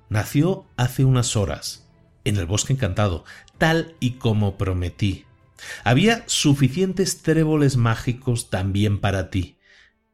Nació 0.10 0.66
hace 0.78 1.06
unas 1.06 1.36
horas, 1.36 1.90
en 2.24 2.38
el 2.38 2.46
bosque 2.46 2.74
encantado, 2.74 3.26
tal 3.58 3.96
y 4.00 4.12
como 4.12 4.58
prometí. 4.58 5.26
Había 5.84 6.24
suficientes 6.28 7.22
tréboles 7.22 7.78
mágicos 7.78 8.50
también 8.50 9.00
para 9.00 9.30
ti 9.30 9.58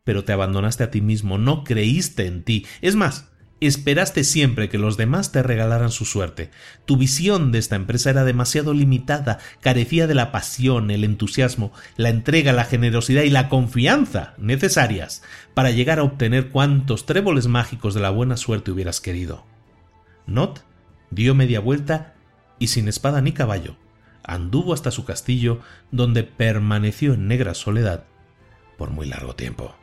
pero 0.03 0.23
te 0.23 0.33
abandonaste 0.33 0.83
a 0.83 0.91
ti 0.91 1.01
mismo, 1.01 1.37
no 1.37 1.63
creíste 1.63 2.25
en 2.25 2.43
ti. 2.43 2.65
Es 2.81 2.95
más, 2.95 3.29
esperaste 3.67 4.23
siempre 4.23 4.69
que 4.69 4.77
los 4.77 4.97
demás 4.97 5.31
te 5.31 5.43
regalaran 5.43 5.91
su 5.91 6.05
suerte. 6.05 6.51
Tu 6.85 6.97
visión 6.97 7.51
de 7.51 7.59
esta 7.59 7.75
empresa 7.75 8.09
era 8.09 8.23
demasiado 8.23 8.73
limitada, 8.73 9.39
carecía 9.61 10.07
de 10.07 10.15
la 10.15 10.31
pasión, 10.31 10.91
el 10.91 11.03
entusiasmo, 11.03 11.71
la 11.95 12.09
entrega, 12.09 12.53
la 12.53 12.65
generosidad 12.65 13.23
y 13.23 13.29
la 13.29 13.49
confianza 13.49 14.33
necesarias 14.37 15.23
para 15.53 15.71
llegar 15.71 15.99
a 15.99 16.03
obtener 16.03 16.49
cuantos 16.49 17.05
tréboles 17.05 17.47
mágicos 17.47 17.93
de 17.93 18.01
la 18.01 18.09
buena 18.09 18.37
suerte 18.37 18.71
hubieras 18.71 19.01
querido. 19.01 19.45
Not 20.25 20.63
dio 21.11 21.35
media 21.35 21.59
vuelta 21.59 22.15
y 22.59 22.67
sin 22.67 22.87
espada 22.87 23.21
ni 23.21 23.33
caballo, 23.33 23.75
anduvo 24.23 24.73
hasta 24.73 24.91
su 24.91 25.05
castillo, 25.05 25.59
donde 25.91 26.23
permaneció 26.23 27.13
en 27.13 27.27
negra 27.27 27.53
soledad 27.53 28.05
por 28.77 28.89
muy 28.89 29.05
largo 29.05 29.35
tiempo. 29.35 29.75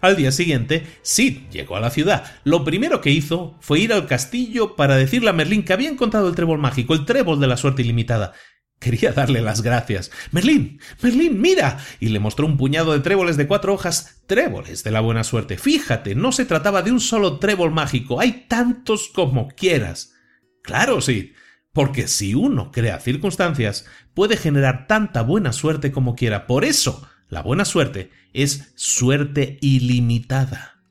Al 0.00 0.16
día 0.16 0.32
siguiente, 0.32 0.86
Sid 1.02 1.48
llegó 1.50 1.76
a 1.76 1.80
la 1.80 1.90
ciudad. 1.90 2.24
Lo 2.44 2.64
primero 2.64 3.00
que 3.00 3.10
hizo 3.10 3.56
fue 3.60 3.80
ir 3.80 3.92
al 3.92 4.06
castillo 4.06 4.76
para 4.76 4.96
decirle 4.96 5.30
a 5.30 5.32
Merlín 5.32 5.64
que 5.64 5.72
había 5.72 5.88
encontrado 5.88 6.28
el 6.28 6.34
trébol 6.34 6.58
mágico, 6.58 6.94
el 6.94 7.04
trébol 7.04 7.40
de 7.40 7.46
la 7.46 7.56
suerte 7.56 7.82
ilimitada. 7.82 8.32
Quería 8.78 9.10
darle 9.12 9.40
las 9.40 9.62
gracias. 9.62 10.12
Merlín, 10.30 10.80
Merlín, 11.02 11.40
mira. 11.40 11.78
y 11.98 12.10
le 12.10 12.20
mostró 12.20 12.46
un 12.46 12.56
puñado 12.56 12.92
de 12.92 13.00
tréboles 13.00 13.36
de 13.36 13.48
cuatro 13.48 13.74
hojas, 13.74 14.22
tréboles 14.26 14.84
de 14.84 14.92
la 14.92 15.00
buena 15.00 15.24
suerte. 15.24 15.58
Fíjate, 15.58 16.14
no 16.14 16.30
se 16.30 16.44
trataba 16.44 16.82
de 16.82 16.92
un 16.92 17.00
solo 17.00 17.38
trébol 17.38 17.72
mágico, 17.72 18.20
hay 18.20 18.44
tantos 18.48 19.10
como 19.12 19.48
quieras. 19.48 20.14
Claro, 20.62 21.00
Sid, 21.00 21.32
porque 21.72 22.06
si 22.06 22.34
uno 22.34 22.70
crea 22.70 23.00
circunstancias, 23.00 23.86
puede 24.14 24.36
generar 24.36 24.86
tanta 24.86 25.22
buena 25.22 25.52
suerte 25.52 25.90
como 25.90 26.14
quiera. 26.14 26.46
Por 26.46 26.64
eso, 26.64 27.07
la 27.28 27.42
buena 27.42 27.64
suerte 27.64 28.10
es 28.32 28.72
suerte 28.74 29.58
ilimitada. 29.60 30.82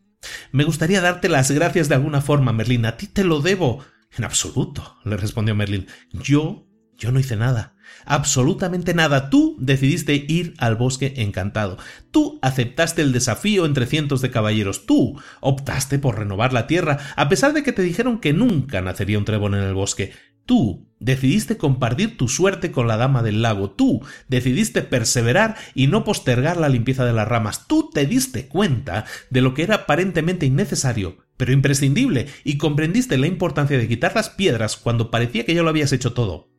Me 0.52 0.64
gustaría 0.64 1.02
darte 1.02 1.30
las 1.30 1.52
gracias 1.52 1.90
de 1.90 1.96
alguna 1.96 2.22
forma, 2.22 2.54
Merlín. 2.54 2.86
A 2.86 2.98
ti 2.98 3.08
te 3.08 3.24
lo 3.24 3.42
debo. 3.42 3.84
En 4.18 4.24
absoluto, 4.24 4.98
le 5.04 5.18
respondió 5.18 5.56
Merlín. 5.56 5.88
Yo, 6.12 6.68
yo 6.98 7.12
no 7.12 7.20
hice 7.20 7.36
nada. 7.36 7.76
Absolutamente 8.06 8.94
nada. 8.94 9.30
Tú 9.30 9.56
decidiste 9.60 10.26
ir 10.28 10.54
al 10.58 10.76
bosque 10.76 11.14
encantado. 11.18 11.78
Tú 12.12 12.40
aceptaste 12.42 13.02
el 13.02 13.12
desafío 13.12 13.66
entre 13.66 13.86
cientos 13.86 14.22
de 14.22 14.32
caballeros. 14.32 14.86
Tú 14.86 15.20
optaste 15.42 16.00
por 16.00 16.18
renovar 16.18 16.54
la 16.54 16.68
tierra, 16.68 17.00
a 17.16 17.30
pesar 17.30 17.54
de 17.54 17.64
que 17.64 17.74
te 17.74 17.82
dijeron 17.82 18.20
que 18.20 18.34
nunca 18.34 18.82
nacería 18.82 19.18
un 19.18 19.26
trébol 19.26 19.56
en 19.56 19.64
el 19.64 19.74
bosque. 19.74 20.14
Tú 20.48 20.88
decidiste 20.99 21.57
compartir 21.57 22.18
tu 22.18 22.28
suerte 22.30 22.72
con 22.72 22.88
la 22.88 22.98
dama 22.98 23.22
del 23.22 23.41
lago. 23.41 23.69
Tú 23.69 24.02
decidiste 24.30 24.82
perseverar 24.82 25.56
y 25.76 25.88
no 25.88 26.03
postergar 26.03 26.57
la 26.57 26.69
limpieza 26.69 27.06
de 27.06 27.14
las 27.14 27.28
ramas. 27.28 27.68
Tú 27.68 27.91
te 27.94 28.06
diste 28.06 28.48
cuenta 28.48 29.06
de 29.30 29.41
lo 29.41 29.53
que 29.53 29.64
era 29.64 29.76
aparentemente 29.76 30.45
innecesario, 30.45 31.18
pero 31.36 31.52
imprescindible, 31.52 32.28
y 32.45 32.57
comprendiste 32.57 33.18
la 33.18 33.28
importancia 33.28 33.78
de 33.78 33.88
quitar 33.88 34.15
las 34.15 34.30
piedras 34.30 34.78
cuando 34.78 35.11
parecía 35.11 35.45
que 35.45 35.53
ya 35.53 35.64
lo 35.64 35.69
habías 35.69 35.91
hecho 35.91 36.14
todo. 36.14 36.49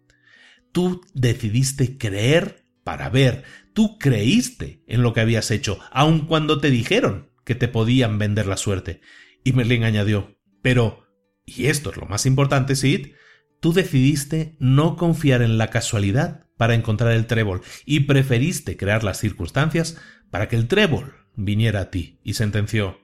Tú 0.70 1.01
decidiste 1.15 1.97
creer 1.97 2.65
para 2.85 3.09
ver. 3.09 3.44
Tú 3.73 3.98
creíste 3.98 4.82
en 4.86 5.02
lo 5.02 5.15
que 5.15 5.23
habías 5.23 5.51
hecho, 5.51 5.81
aun 5.90 6.27
cuando 6.27 6.60
te 6.60 6.70
dijeron 6.70 7.31
que 7.47 7.55
te 7.55 7.69
podían 7.69 8.19
vender 8.19 8.47
la 8.47 8.59
suerte. 8.59 9.01
Y 9.44 9.55
Merlín 9.55 9.85
añadió, 9.85 10.36
pero, 10.60 11.06
y 11.47 11.66
esto 11.66 11.90
es 11.90 11.97
lo 11.97 12.05
más 12.05 12.27
importante, 12.27 12.77
Sid, 12.77 13.15
tú 13.60 13.72
decidiste 13.72 14.56
no 14.59 14.97
confiar 14.97 15.43
en 15.43 15.59
la 15.59 15.68
casualidad 15.68 16.47
para 16.56 16.74
encontrar 16.74 17.12
el 17.12 17.26
trébol 17.26 17.62
y 17.86 18.01
preferiste 18.01 18.76
crear 18.76 19.05
las 19.05 19.18
circunstancias 19.18 19.97
para 20.30 20.48
que 20.48 20.56
el 20.56 20.68
trébol 20.68 21.14
viniera 21.35 21.80
a 21.80 21.90
ti 21.90 22.18
y 22.24 22.35
sentenció, 22.35 23.01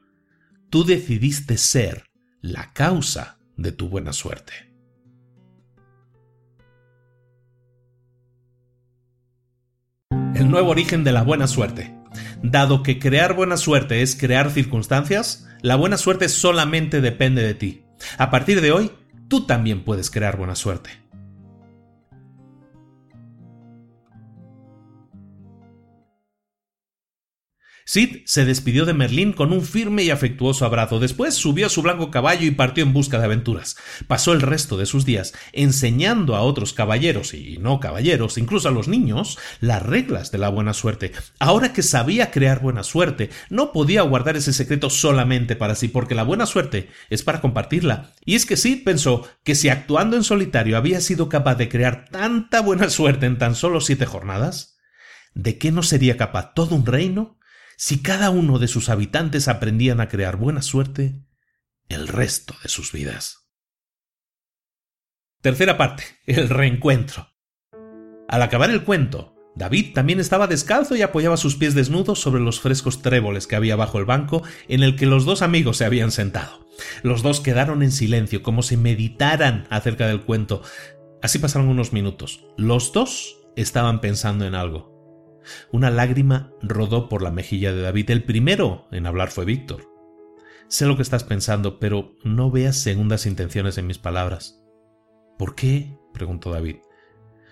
tú 0.70 0.84
decidiste 0.84 1.56
ser 1.56 2.10
la 2.40 2.72
causa 2.72 3.38
de 3.56 3.72
tu 3.72 3.88
buena 3.88 4.12
suerte. 4.12 4.52
El 10.34 10.50
nuevo 10.50 10.70
origen 10.70 11.04
de 11.04 11.12
la 11.12 11.22
buena 11.22 11.46
suerte. 11.46 11.94
Dado 12.42 12.82
que 12.82 12.98
crear 12.98 13.34
buena 13.34 13.56
suerte 13.56 14.02
es 14.02 14.16
crear 14.16 14.50
circunstancias, 14.50 15.48
la 15.62 15.76
buena 15.76 15.96
suerte 15.96 16.28
solamente 16.28 17.00
depende 17.00 17.42
de 17.42 17.54
ti. 17.54 17.84
A 18.18 18.30
partir 18.30 18.60
de 18.60 18.72
hoy, 18.72 18.90
tú 19.28 19.46
también 19.46 19.84
puedes 19.84 20.10
crear 20.10 20.36
buena 20.36 20.54
suerte. 20.54 21.03
Sid 27.86 28.22
se 28.24 28.46
despidió 28.46 28.86
de 28.86 28.94
Merlín 28.94 29.34
con 29.34 29.52
un 29.52 29.60
firme 29.62 30.04
y 30.04 30.10
afectuoso 30.10 30.64
abrazo. 30.64 31.00
Después 31.00 31.34
subió 31.34 31.66
a 31.66 31.68
su 31.68 31.82
blanco 31.82 32.10
caballo 32.10 32.46
y 32.46 32.50
partió 32.50 32.82
en 32.82 32.94
busca 32.94 33.18
de 33.18 33.26
aventuras. 33.26 33.76
Pasó 34.06 34.32
el 34.32 34.40
resto 34.40 34.78
de 34.78 34.86
sus 34.86 35.04
días 35.04 35.34
enseñando 35.52 36.34
a 36.34 36.40
otros 36.40 36.72
caballeros 36.72 37.34
y 37.34 37.58
no 37.58 37.80
caballeros, 37.80 38.38
incluso 38.38 38.68
a 38.68 38.72
los 38.72 38.88
niños, 38.88 39.38
las 39.60 39.82
reglas 39.82 40.30
de 40.30 40.38
la 40.38 40.48
buena 40.48 40.72
suerte. 40.72 41.12
Ahora 41.38 41.74
que 41.74 41.82
sabía 41.82 42.30
crear 42.30 42.62
buena 42.62 42.84
suerte, 42.84 43.28
no 43.50 43.70
podía 43.70 44.00
guardar 44.00 44.38
ese 44.38 44.54
secreto 44.54 44.88
solamente 44.88 45.54
para 45.54 45.74
sí, 45.74 45.88
porque 45.88 46.14
la 46.14 46.22
buena 46.22 46.46
suerte 46.46 46.88
es 47.10 47.22
para 47.22 47.42
compartirla. 47.42 48.12
Y 48.24 48.34
es 48.34 48.46
que 48.46 48.56
Sid 48.56 48.82
pensó 48.82 49.28
que 49.42 49.54
si 49.54 49.68
actuando 49.68 50.16
en 50.16 50.24
solitario 50.24 50.78
había 50.78 51.02
sido 51.02 51.28
capaz 51.28 51.56
de 51.56 51.68
crear 51.68 52.06
tanta 52.10 52.62
buena 52.62 52.88
suerte 52.88 53.26
en 53.26 53.36
tan 53.36 53.54
solo 53.54 53.82
siete 53.82 54.06
jornadas, 54.06 54.78
¿de 55.34 55.58
qué 55.58 55.70
no 55.70 55.82
sería 55.82 56.16
capaz 56.16 56.54
todo 56.54 56.74
un 56.74 56.86
reino 56.86 57.36
si 57.76 58.02
cada 58.02 58.30
uno 58.30 58.58
de 58.58 58.68
sus 58.68 58.88
habitantes 58.88 59.48
aprendían 59.48 60.00
a 60.00 60.08
crear 60.08 60.36
buena 60.36 60.62
suerte 60.62 61.24
el 61.88 62.08
resto 62.08 62.54
de 62.62 62.68
sus 62.68 62.92
vidas. 62.92 63.50
Tercera 65.40 65.76
parte, 65.76 66.04
el 66.26 66.48
reencuentro. 66.48 67.28
Al 68.28 68.42
acabar 68.42 68.70
el 68.70 68.84
cuento, 68.84 69.34
David 69.56 69.92
también 69.94 70.18
estaba 70.18 70.46
descalzo 70.46 70.96
y 70.96 71.02
apoyaba 71.02 71.36
sus 71.36 71.56
pies 71.56 71.74
desnudos 71.74 72.20
sobre 72.20 72.40
los 72.40 72.60
frescos 72.60 73.02
tréboles 73.02 73.46
que 73.46 73.54
había 73.54 73.76
bajo 73.76 73.98
el 73.98 74.04
banco 74.04 74.42
en 74.68 74.82
el 74.82 74.96
que 74.96 75.06
los 75.06 75.24
dos 75.24 75.42
amigos 75.42 75.76
se 75.76 75.84
habían 75.84 76.10
sentado. 76.10 76.66
Los 77.02 77.22
dos 77.22 77.40
quedaron 77.40 77.82
en 77.82 77.92
silencio, 77.92 78.42
como 78.42 78.62
si 78.62 78.76
meditaran 78.76 79.66
acerca 79.70 80.08
del 80.08 80.22
cuento. 80.22 80.62
Así 81.22 81.38
pasaron 81.38 81.68
unos 81.68 81.92
minutos. 81.92 82.44
Los 82.56 82.92
dos 82.92 83.36
estaban 83.54 84.00
pensando 84.00 84.44
en 84.46 84.54
algo. 84.54 84.93
Una 85.72 85.90
lágrima 85.90 86.52
rodó 86.62 87.08
por 87.08 87.22
la 87.22 87.30
mejilla 87.30 87.72
de 87.72 87.82
David. 87.82 88.10
El 88.10 88.24
primero 88.24 88.88
en 88.90 89.06
hablar 89.06 89.30
fue 89.30 89.44
Víctor. 89.44 89.90
Sé 90.68 90.86
lo 90.86 90.96
que 90.96 91.02
estás 91.02 91.24
pensando, 91.24 91.78
pero 91.78 92.16
no 92.24 92.50
veas 92.50 92.76
segundas 92.76 93.26
intenciones 93.26 93.78
en 93.78 93.86
mis 93.86 93.98
palabras. 93.98 94.62
¿Por 95.38 95.54
qué? 95.54 95.98
preguntó 96.12 96.50
David. 96.50 96.76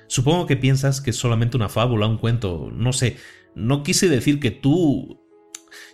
Supongo 0.06 0.46
que 0.46 0.56
piensas 0.56 1.00
que 1.00 1.10
es 1.10 1.16
solamente 1.16 1.56
una 1.56 1.68
fábula, 1.68 2.06
un 2.06 2.18
cuento, 2.18 2.70
no 2.72 2.92
sé. 2.92 3.16
No 3.54 3.82
quise 3.82 4.08
decir 4.08 4.40
que 4.40 4.50
tú... 4.50 5.22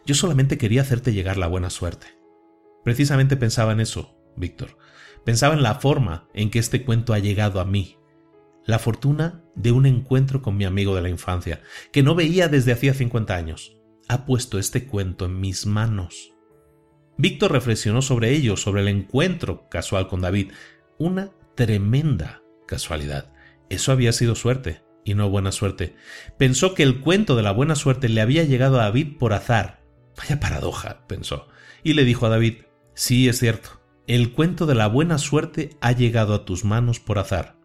Yo 0.07 0.15
solamente 0.15 0.59
quería 0.59 0.83
hacerte 0.83 1.13
llegar 1.13 1.37
la 1.37 1.47
buena 1.47 1.71
suerte. 1.71 2.07
Precisamente 2.85 3.37
pensaba 3.37 3.73
en 3.73 3.81
eso, 3.81 4.17
Víctor. 4.37 4.79
Pensaba 5.25 5.55
en 5.55 5.63
la 5.63 5.75
forma 5.75 6.29
en 6.35 6.51
que 6.51 6.59
este 6.59 6.85
cuento 6.85 7.13
ha 7.13 7.19
llegado 7.19 7.61
a 7.61 7.65
mí. 7.65 7.98
La 8.69 8.79
fortuna 8.79 9.43
de 9.55 9.73
un 9.73 9.87
encuentro 9.87 10.43
con 10.43 10.59
mi 10.59 10.67
amigo 10.67 10.95
de 10.95 11.01
la 11.01 11.09
infancia, 11.09 11.63
que 11.91 12.03
no 12.03 12.15
veía 12.15 12.49
desde 12.49 12.73
hacía 12.73 12.93
50 12.93 13.35
años. 13.35 13.79
Ha 14.09 14.27
puesto 14.27 14.59
este 14.59 14.87
cuento 14.87 15.25
en 15.25 15.41
mis 15.41 15.65
manos. 15.65 16.35
Víctor 17.17 17.53
reflexionó 17.53 18.03
sobre 18.03 18.33
ello, 18.33 18.59
sobre 18.59 18.83
el 18.83 18.89
encuentro 18.89 19.71
casual 19.71 20.07
con 20.07 20.21
David. 20.21 20.53
Una 20.99 21.31
tremenda 21.55 22.43
casualidad. 22.67 23.33
Eso 23.71 23.91
había 23.91 24.13
sido 24.13 24.35
suerte, 24.35 24.83
y 25.03 25.15
no 25.15 25.31
buena 25.31 25.51
suerte. 25.51 25.97
Pensó 26.37 26.75
que 26.75 26.83
el 26.83 27.01
cuento 27.01 27.37
de 27.37 27.45
la 27.45 27.53
buena 27.53 27.75
suerte 27.75 28.11
le 28.11 28.21
había 28.21 28.45
llegado 28.45 28.79
a 28.79 28.85
David 28.85 29.17
por 29.19 29.33
azar. 29.33 29.83
Vaya 30.15 30.41
paradoja, 30.41 31.07
pensó. 31.07 31.49
Y 31.83 31.95
le 31.95 32.05
dijo 32.05 32.27
a 32.27 32.29
David, 32.29 32.65
sí, 32.93 33.31
es 33.31 33.39
cierto, 33.39 33.81
el 34.07 34.35
cuento 34.35 34.67
de 34.67 34.75
la 34.75 34.89
buena 34.89 35.17
suerte 35.17 35.71
ha 35.81 35.93
llegado 35.93 36.35
a 36.35 36.45
tus 36.45 36.67
manos 36.67 37.01
por 37.01 37.19
azar. 37.19 37.58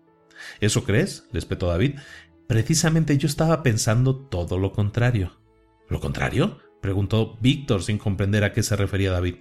¿Eso 0.59 0.84
crees? 0.84 1.27
espetó 1.34 1.67
David. 1.67 1.95
Precisamente 2.47 3.17
yo 3.17 3.27
estaba 3.27 3.63
pensando 3.63 4.15
todo 4.15 4.57
lo 4.57 4.71
contrario. 4.71 5.39
¿Lo 5.89 5.99
contrario? 5.99 6.59
preguntó 6.81 7.38
Víctor 7.41 7.84
sin 7.84 7.97
comprender 7.97 8.43
a 8.43 8.51
qué 8.51 8.61
se 8.61 8.75
refería 8.75 9.11
David. 9.11 9.35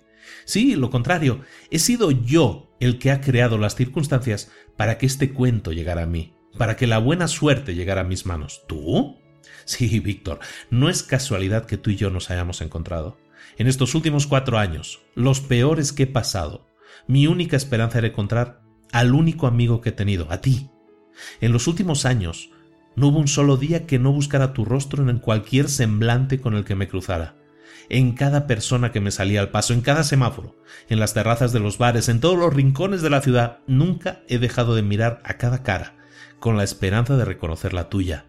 Sí, 0.45 0.77
lo 0.77 0.91
contrario, 0.91 1.41
he 1.71 1.79
sido 1.79 2.11
yo 2.11 2.71
el 2.81 2.99
que 2.99 3.11
ha 3.11 3.21
creado 3.21 3.59
las 3.59 3.75
circunstancias 3.75 4.51
para 4.77 4.99
que 4.99 5.07
este 5.07 5.33
cuento 5.33 5.73
llegara 5.73 6.05
a 6.05 6.07
mí, 6.07 6.35
para 6.57 6.77
que 6.77 6.87
la 6.87 6.99
buena 6.99 7.29
suerte 7.29 7.75
llegara 7.75 8.03
a 8.03 8.05
mis 8.05 8.27
manos. 8.27 8.63
¿Tú? 8.69 9.19
Sí, 9.65 10.01
Víctor, 10.01 10.39
no 10.71 10.89
es 10.89 11.03
casualidad 11.03 11.67
que 11.67 11.77
tú 11.77 11.91
y 11.91 11.97
yo 11.97 12.11
nos 12.11 12.31
hayamos 12.31 12.61
encontrado. 12.61 13.19
En 13.59 13.67
estos 13.67 13.95
últimos 13.95 14.27
cuatro 14.27 14.59
años, 14.59 15.03
los 15.15 15.41
peores 15.41 15.93
que 15.93 16.05
he 16.05 16.07
pasado, 16.07 16.67
mi 17.07 17.27
única 17.27 17.57
esperanza 17.57 17.99
era 17.99 18.09
encontrar 18.09 18.63
al 18.93 19.15
único 19.15 19.47
amigo 19.47 19.81
que 19.81 19.91
he 19.91 19.93
tenido, 19.93 20.31
a 20.31 20.41
ti. 20.41 20.71
En 21.41 21.53
los 21.53 21.67
últimos 21.67 22.05
años, 22.05 22.51
no 22.95 23.09
hubo 23.09 23.19
un 23.19 23.29
solo 23.29 23.57
día 23.57 23.87
que 23.87 23.99
no 23.99 24.13
buscara 24.13 24.53
tu 24.53 24.65
rostro 24.65 25.09
en 25.09 25.19
cualquier 25.19 25.69
semblante 25.69 26.41
con 26.41 26.55
el 26.55 26.65
que 26.65 26.75
me 26.75 26.89
cruzara. 26.89 27.37
En 27.89 28.13
cada 28.13 28.47
persona 28.47 28.93
que 28.93 29.01
me 29.01 29.11
salía 29.11 29.41
al 29.41 29.51
paso, 29.51 29.73
en 29.73 29.81
cada 29.81 30.05
semáforo, 30.05 30.57
en 30.89 31.01
las 31.01 31.15
terrazas 31.15 31.53
de 31.53 31.61
los 31.61 31.79
bares, 31.79 32.09
en 32.09 32.21
todos 32.21 32.39
los 32.39 32.53
rincones 32.53 33.03
de 33.03 33.11
la 33.11 33.21
ciudad, 33.21 33.59
nunca 33.67 34.23
he 34.29 34.39
dejado 34.39 34.75
de 34.75 34.83
mirar 34.83 35.21
a 35.25 35.35
cada 35.35 35.63
cara, 35.63 35.97
con 36.39 36.57
la 36.57 36.65
esperanza 36.65 37.17
de 37.17 37.25
reconocer 37.25 37.73
la 37.73 37.89
tuya. 37.89 38.27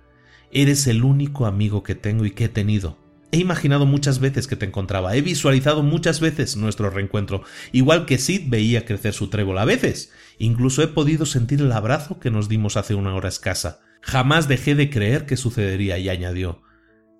Eres 0.51 0.87
el 0.87 1.03
único 1.03 1.45
amigo 1.45 1.83
que 1.83 1.95
tengo 1.95 2.25
y 2.25 2.31
que 2.31 2.45
he 2.45 2.49
tenido. 2.49 2.97
He 3.31 3.37
imaginado 3.37 3.85
muchas 3.85 4.19
veces 4.19 4.47
que 4.47 4.55
te 4.55 4.65
encontraba, 4.65 5.15
he 5.15 5.21
visualizado 5.21 5.81
muchas 5.81 6.19
veces 6.19 6.55
nuestro 6.55 6.89
reencuentro, 6.89 7.43
igual 7.71 8.05
que 8.05 8.19
Sid 8.19 8.43
veía 8.47 8.85
crecer 8.85 9.13
su 9.13 9.29
trébol 9.29 9.57
a 9.57 9.65
veces. 9.65 10.11
Incluso 10.37 10.81
he 10.81 10.87
podido 10.87 11.25
sentir 11.25 11.61
el 11.61 11.71
abrazo 11.71 12.19
que 12.19 12.31
nos 12.31 12.49
dimos 12.49 12.77
hace 12.77 12.95
una 12.95 13.15
hora 13.15 13.29
escasa. 13.29 13.79
Jamás 14.01 14.47
dejé 14.47 14.75
de 14.75 14.89
creer 14.89 15.25
que 15.25 15.37
sucedería 15.37 15.97
y 15.97 16.09
añadió 16.09 16.61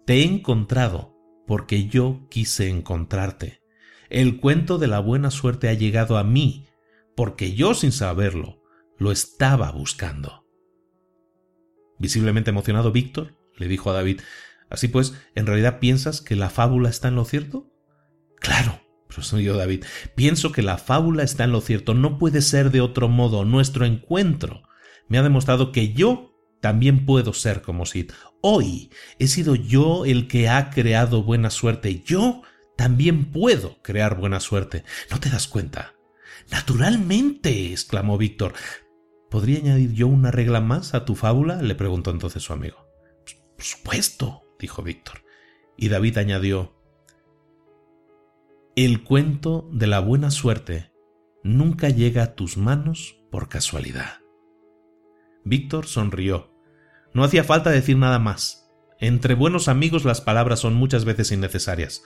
Te 0.06 0.22
he 0.22 0.24
encontrado 0.24 1.16
porque 1.48 1.88
yo 1.88 2.28
quise 2.30 2.70
encontrarte. 2.70 3.62
El 4.10 4.40
cuento 4.40 4.78
de 4.78 4.88
la 4.88 5.00
buena 5.00 5.32
suerte 5.32 5.70
ha 5.70 5.74
llegado 5.74 6.18
a 6.18 6.24
mí 6.24 6.68
porque 7.16 7.54
yo 7.54 7.74
sin 7.74 7.92
saberlo 7.92 8.62
lo 8.98 9.12
estaba 9.12 9.72
buscando. 9.72 10.46
Visiblemente 12.00 12.50
emocionado, 12.50 12.92
Víctor 12.92 13.36
le 13.56 13.68
dijo 13.68 13.92
a 13.92 13.94
David 13.94 14.22
Así 14.74 14.88
pues, 14.88 15.14
¿en 15.36 15.46
realidad 15.46 15.80
piensas 15.80 16.22
que 16.22 16.36
la 16.36 16.50
fábula 16.50 16.90
está 16.90 17.08
en 17.08 17.16
lo 17.16 17.26
cierto? 17.26 17.72
Claro, 18.40 18.82
prosiguió 19.14 19.56
David, 19.56 19.86
pienso 20.16 20.52
que 20.52 20.62
la 20.62 20.78
fábula 20.78 21.24
está 21.24 21.44
en 21.44 21.52
lo 21.52 21.62
cierto, 21.62 21.94
no 21.94 22.18
puede 22.18 22.42
ser 22.42 22.72
de 22.72 22.82
otro 22.82 23.10
modo. 23.10 23.46
Nuestro 23.46 23.86
encuentro 23.86 24.64
me 25.08 25.18
ha 25.18 25.24
demostrado 25.24 25.72
que 25.72 25.94
yo 25.94 26.34
también 26.62 27.06
puedo 27.06 27.34
ser 27.34 27.62
como 27.62 27.86
Sid. 27.86 28.12
Hoy 28.42 28.90
he 29.20 29.28
sido 29.28 29.56
yo 29.56 30.06
el 30.06 30.28
que 30.28 30.50
ha 30.50 30.70
creado 30.70 31.24
buena 31.24 31.50
suerte. 31.50 32.02
Yo 32.06 32.42
también 32.78 33.32
puedo 33.32 33.82
crear 33.82 34.18
buena 34.18 34.40
suerte. 34.40 34.84
¿No 35.12 35.20
te 35.20 35.30
das 35.30 35.48
cuenta? 35.48 35.94
Naturalmente, 36.50 37.72
exclamó 37.72 38.18
Víctor. 38.18 38.54
¿Podría 39.30 39.60
añadir 39.60 39.94
yo 39.94 40.08
una 40.08 40.32
regla 40.32 40.62
más 40.62 40.94
a 40.94 41.06
tu 41.06 41.16
fábula? 41.16 41.62
le 41.62 41.76
preguntó 41.76 42.12
entonces 42.12 42.44
su 42.44 42.54
amigo. 42.54 42.88
Por 43.56 43.66
supuesto, 43.66 44.44
dijo 44.60 44.84
Víctor. 44.84 45.24
Y 45.78 45.90
David 45.90 46.18
añadió 46.18 46.83
El 48.76 49.04
cuento 49.04 49.70
de 49.72 49.88
la 49.88 50.00
buena 50.00 50.32
suerte 50.32 50.92
nunca 51.44 51.90
llega 51.90 52.24
a 52.24 52.36
tus 52.36 52.58
manos 52.58 53.16
por 53.30 53.48
casualidad. 53.48 54.20
Víctor 55.44 55.86
sonrió 55.86 56.54
no 57.14 57.24
hacía 57.24 57.44
falta 57.44 57.70
decir 57.70 57.98
nada 57.98 58.20
más. 58.20 58.68
Entre 59.00 59.36
buenos 59.36 59.68
amigos 59.68 60.06
las 60.06 60.22
palabras 60.22 60.60
son 60.60 60.74
muchas 60.74 61.06
veces 61.06 61.32
innecesarias. 61.32 62.04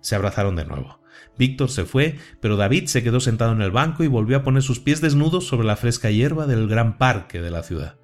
Se 0.00 0.16
abrazaron 0.16 0.56
de 0.56 0.64
nuevo. 0.64 0.98
Víctor 1.38 1.70
se 1.70 1.84
fue, 1.84 2.18
pero 2.40 2.56
David 2.56 2.86
se 2.86 3.02
quedó 3.02 3.20
sentado 3.20 3.52
en 3.52 3.62
el 3.62 3.70
banco 3.70 4.02
y 4.02 4.08
volvió 4.08 4.38
a 4.38 4.42
poner 4.42 4.62
sus 4.62 4.80
pies 4.80 5.00
desnudos 5.00 5.46
sobre 5.46 5.66
la 5.66 5.76
fresca 5.76 6.10
hierba 6.10 6.46
del 6.46 6.68
gran 6.68 6.98
parque 6.98 7.40
de 7.40 7.50
la 7.50 7.62
ciudad. 7.62 7.96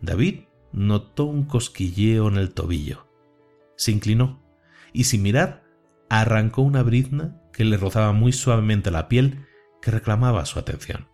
David 0.00 0.42
notó 0.72 1.24
un 1.24 1.44
cosquilleo 1.44 2.28
en 2.28 2.36
el 2.36 2.54
tobillo. 2.54 3.08
Se 3.76 3.90
inclinó 3.90 4.40
y 4.92 5.04
sin 5.04 5.22
mirar 5.22 5.64
arrancó 6.10 6.62
una 6.62 6.82
brizna 6.82 7.40
que 7.52 7.64
le 7.64 7.76
rozaba 7.76 8.12
muy 8.12 8.32
suavemente 8.32 8.90
la 8.90 9.08
piel 9.08 9.46
que 9.80 9.92
reclamaba 9.92 10.44
su 10.44 10.58
atención. 10.58 11.08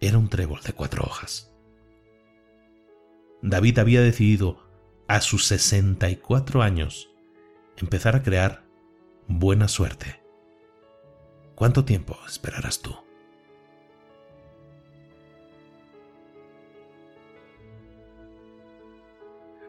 Era 0.00 0.16
un 0.16 0.28
trébol 0.28 0.60
de 0.62 0.72
cuatro 0.72 1.02
hojas. 1.04 1.52
David 3.42 3.78
había 3.78 4.00
decidido, 4.00 4.64
a 5.06 5.20
sus 5.20 5.44
64 5.46 6.62
años, 6.62 7.10
empezar 7.76 8.16
a 8.16 8.22
crear 8.22 8.64
buena 9.26 9.68
suerte. 9.68 10.22
¿Cuánto 11.54 11.84
tiempo 11.84 12.16
esperarás 12.26 12.80
tú? 12.80 13.03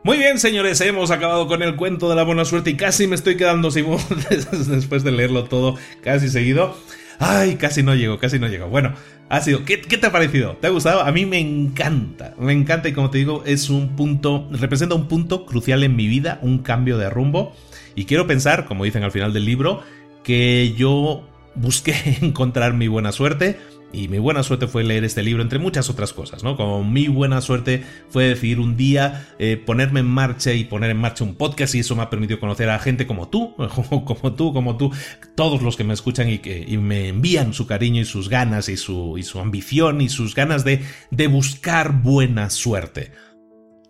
Muy 0.06 0.20
bien, 0.20 0.38
señores, 0.38 0.80
hemos 0.82 1.10
acabado 1.10 1.48
con 1.48 1.64
el 1.64 1.76
cuento 1.76 2.08
de 2.08 2.16
la 2.16 2.22
buena 2.22 2.46
suerte 2.46 2.70
y 2.70 2.76
casi 2.76 3.08
me 3.08 3.16
estoy 3.16 3.38
quedando 3.38 3.72
sin 3.72 3.88
voz 3.88 4.06
después 4.70 5.04
de 5.04 5.12
leerlo 5.12 5.46
todo 5.46 5.78
casi 6.04 6.30
seguido. 6.30 6.78
Ay, 7.18 7.56
casi 7.56 7.82
no 7.82 7.96
llego, 7.96 8.20
casi 8.20 8.38
no 8.38 8.48
llego. 8.48 8.68
Bueno, 8.68 8.94
ha 9.30 9.42
sido. 9.42 9.66
¿Qué, 9.66 9.78
te 9.78 10.06
ha 10.06 10.12
parecido? 10.12 10.58
¿Te 10.58 10.68
ha 10.68 10.70
gustado? 10.70 11.02
A 11.02 11.12
mí 11.12 11.26
me 11.26 11.40
encanta. 11.40 12.36
Me 12.38 12.54
encanta 12.54 12.88
y 12.88 12.94
como 12.94 13.10
te 13.10 13.18
digo, 13.18 13.42
es 13.48 13.72
un 13.72 13.96
punto. 13.96 14.48
Representa 14.52 14.94
un 14.94 15.08
punto 15.08 15.44
crucial 15.44 15.84
en 15.84 15.96
mi 15.96 16.08
vida, 16.08 16.38
un 16.44 16.60
cambio 16.60 17.00
de 17.00 17.10
rumbo. 17.10 17.56
Y 17.96 18.06
quiero 18.06 18.28
pensar, 18.28 18.66
como 18.66 18.84
dicen 18.84 19.04
al 19.04 19.12
final 19.12 19.34
del 19.34 19.46
libro, 19.46 19.82
que 20.24 20.76
yo 20.78 21.28
busqué 21.56 21.96
encontrar 22.22 22.76
mi 22.76 22.88
buena 22.88 23.12
suerte 23.12 23.58
y 23.94 24.08
mi 24.08 24.20
buena 24.20 24.44
suerte 24.44 24.68
fue 24.68 24.84
leer 24.84 25.04
este 25.04 25.24
libro, 25.24 25.42
entre 25.42 25.60
muchas 25.60 25.90
otras 25.90 26.12
cosas, 26.12 26.44
¿no? 26.44 26.58
Como 26.58 26.84
mi 26.84 27.08
buena 27.08 27.40
suerte 27.42 27.84
fue 28.10 28.26
decidir 28.26 28.60
un 28.60 28.76
día 28.76 29.30
eh, 29.40 29.58
ponerme 29.58 30.02
en 30.02 30.08
marcha 30.08 30.54
y 30.54 30.66
poner 30.66 30.90
en 30.92 30.98
marcha 30.98 31.24
un 31.24 31.36
podcast 31.36 31.76
y 31.76 31.80
eso 31.80 31.96
me 31.96 32.04
ha 32.04 32.10
permitido 32.10 32.40
conocer 32.40 32.70
a 32.70 32.80
gente 32.80 33.08
como 33.08 33.30
tú, 33.30 33.56
como 34.06 34.34
tú, 34.34 34.54
como 34.54 34.78
tú, 34.78 34.92
todos 35.36 35.62
los 35.62 35.78
que 35.78 35.84
me 35.84 35.94
escuchan 35.94 36.30
y 36.30 36.40
que 36.40 36.78
me 36.78 37.08
envían 37.08 37.54
su 37.54 37.68
cariño 37.68 38.02
y 38.02 38.06
sus 38.06 38.30
ganas 38.30 38.70
y 38.70 38.78
su, 38.78 39.18
ambición 39.40 40.02
y 40.02 40.10
sus 40.10 40.36
ganas 40.36 40.66
de, 40.66 40.82
buscar 41.28 42.02
buena 42.02 42.50
suerte. 42.50 43.12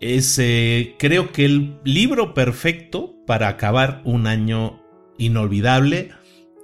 Es, 0.00 0.36
creo 0.98 1.32
que 1.32 1.44
el 1.44 1.78
libro 1.84 2.34
perfecto 2.34 3.16
para 3.26 3.48
acabar 3.48 4.02
un 4.04 4.26
año 4.26 4.82
inolvidable 5.18 6.10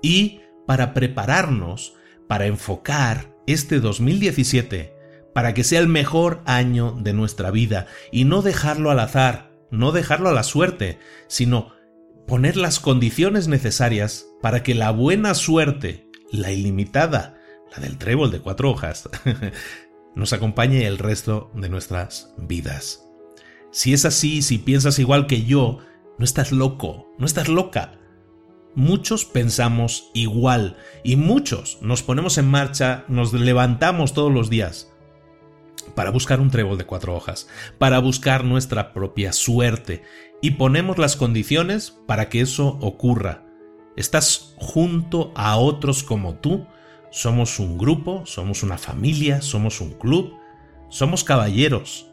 y 0.02 0.40
para 0.66 0.94
prepararnos, 0.94 1.94
para 2.32 2.46
enfocar 2.46 3.36
este 3.46 3.78
2017 3.78 4.96
para 5.34 5.52
que 5.52 5.64
sea 5.64 5.80
el 5.80 5.86
mejor 5.86 6.40
año 6.46 6.92
de 6.98 7.12
nuestra 7.12 7.50
vida 7.50 7.88
y 8.10 8.24
no 8.24 8.40
dejarlo 8.40 8.90
al 8.90 9.00
azar, 9.00 9.52
no 9.70 9.92
dejarlo 9.92 10.30
a 10.30 10.32
la 10.32 10.42
suerte, 10.42 10.98
sino 11.26 11.74
poner 12.26 12.56
las 12.56 12.80
condiciones 12.80 13.48
necesarias 13.48 14.28
para 14.40 14.62
que 14.62 14.74
la 14.74 14.90
buena 14.92 15.34
suerte, 15.34 16.09
la 16.30 16.52
ilimitada, 16.52 17.38
la 17.70 17.82
del 17.82 17.98
trébol 17.98 18.30
de 18.30 18.40
cuatro 18.40 18.70
hojas, 18.70 19.10
nos 20.16 20.32
acompañe 20.32 20.86
el 20.86 20.96
resto 20.96 21.50
de 21.54 21.68
nuestras 21.68 22.32
vidas. 22.38 23.04
Si 23.72 23.92
es 23.92 24.06
así, 24.06 24.40
si 24.40 24.56
piensas 24.56 24.98
igual 24.98 25.26
que 25.26 25.44
yo, 25.44 25.80
no 26.18 26.24
estás 26.24 26.50
loco, 26.50 27.12
no 27.18 27.26
estás 27.26 27.48
loca. 27.48 27.98
Muchos 28.74 29.27
pensamos 29.27 30.11
igual 30.15 30.77
y 31.05 31.16
muchos 31.16 31.78
nos 31.82 32.03
ponemos 32.03 32.39
en 32.39 32.49
marcha, 32.49 33.05
nos 33.09 33.32
levantamos 33.35 34.15
todos 34.15 34.32
los 34.32 34.49
días 34.49 34.90
para 35.94 36.11
buscar 36.11 36.40
un 36.40 36.51
trébol 36.51 36.78
de 36.78 36.86
cuatro 36.86 37.15
hojas, 37.15 37.49
para 37.78 37.99
buscar 37.99 38.44
nuestra 38.44 38.94
propia 38.94 39.32
suerte 39.32 40.03
y 40.40 40.53
ponemos 40.53 40.97
las 40.97 41.16
condiciones 41.16 41.99
para 42.07 42.31
que 42.31 42.40
eso 42.40 42.78
ocurra. 42.81 43.44
Estás 43.97 44.55
junto 44.57 45.32
a 45.35 45.57
otros 45.57 46.03
como 46.03 46.36
tú, 46.36 46.66
somos 47.11 47.59
un 47.59 47.77
grupo, 47.77 48.24
somos 48.24 48.62
una 48.62 48.78
familia, 48.78 49.43
somos 49.43 49.82
un 49.82 49.93
club, 49.93 50.32
somos 50.89 51.24
caballeros 51.24 52.09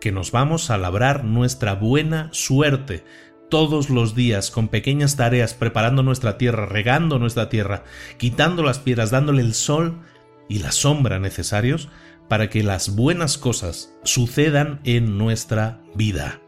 que 0.00 0.10
nos 0.10 0.32
vamos 0.32 0.70
a 0.70 0.78
labrar 0.78 1.24
nuestra 1.24 1.74
buena 1.74 2.30
suerte 2.32 3.04
todos 3.50 3.90
los 3.90 4.14
días 4.14 4.50
con 4.50 4.68
pequeñas 4.68 5.16
tareas 5.16 5.52
preparando 5.52 6.02
nuestra 6.02 6.38
tierra, 6.38 6.64
regando 6.64 7.18
nuestra 7.18 7.50
tierra, 7.50 7.84
quitando 8.16 8.62
las 8.62 8.78
piedras, 8.78 9.10
dándole 9.10 9.42
el 9.42 9.52
sol 9.52 10.00
y 10.48 10.60
la 10.60 10.72
sombra 10.72 11.18
necesarios 11.18 11.88
para 12.28 12.48
que 12.48 12.62
las 12.62 12.94
buenas 12.94 13.36
cosas 13.36 13.92
sucedan 14.04 14.80
en 14.84 15.18
nuestra 15.18 15.82
vida. 15.94 16.40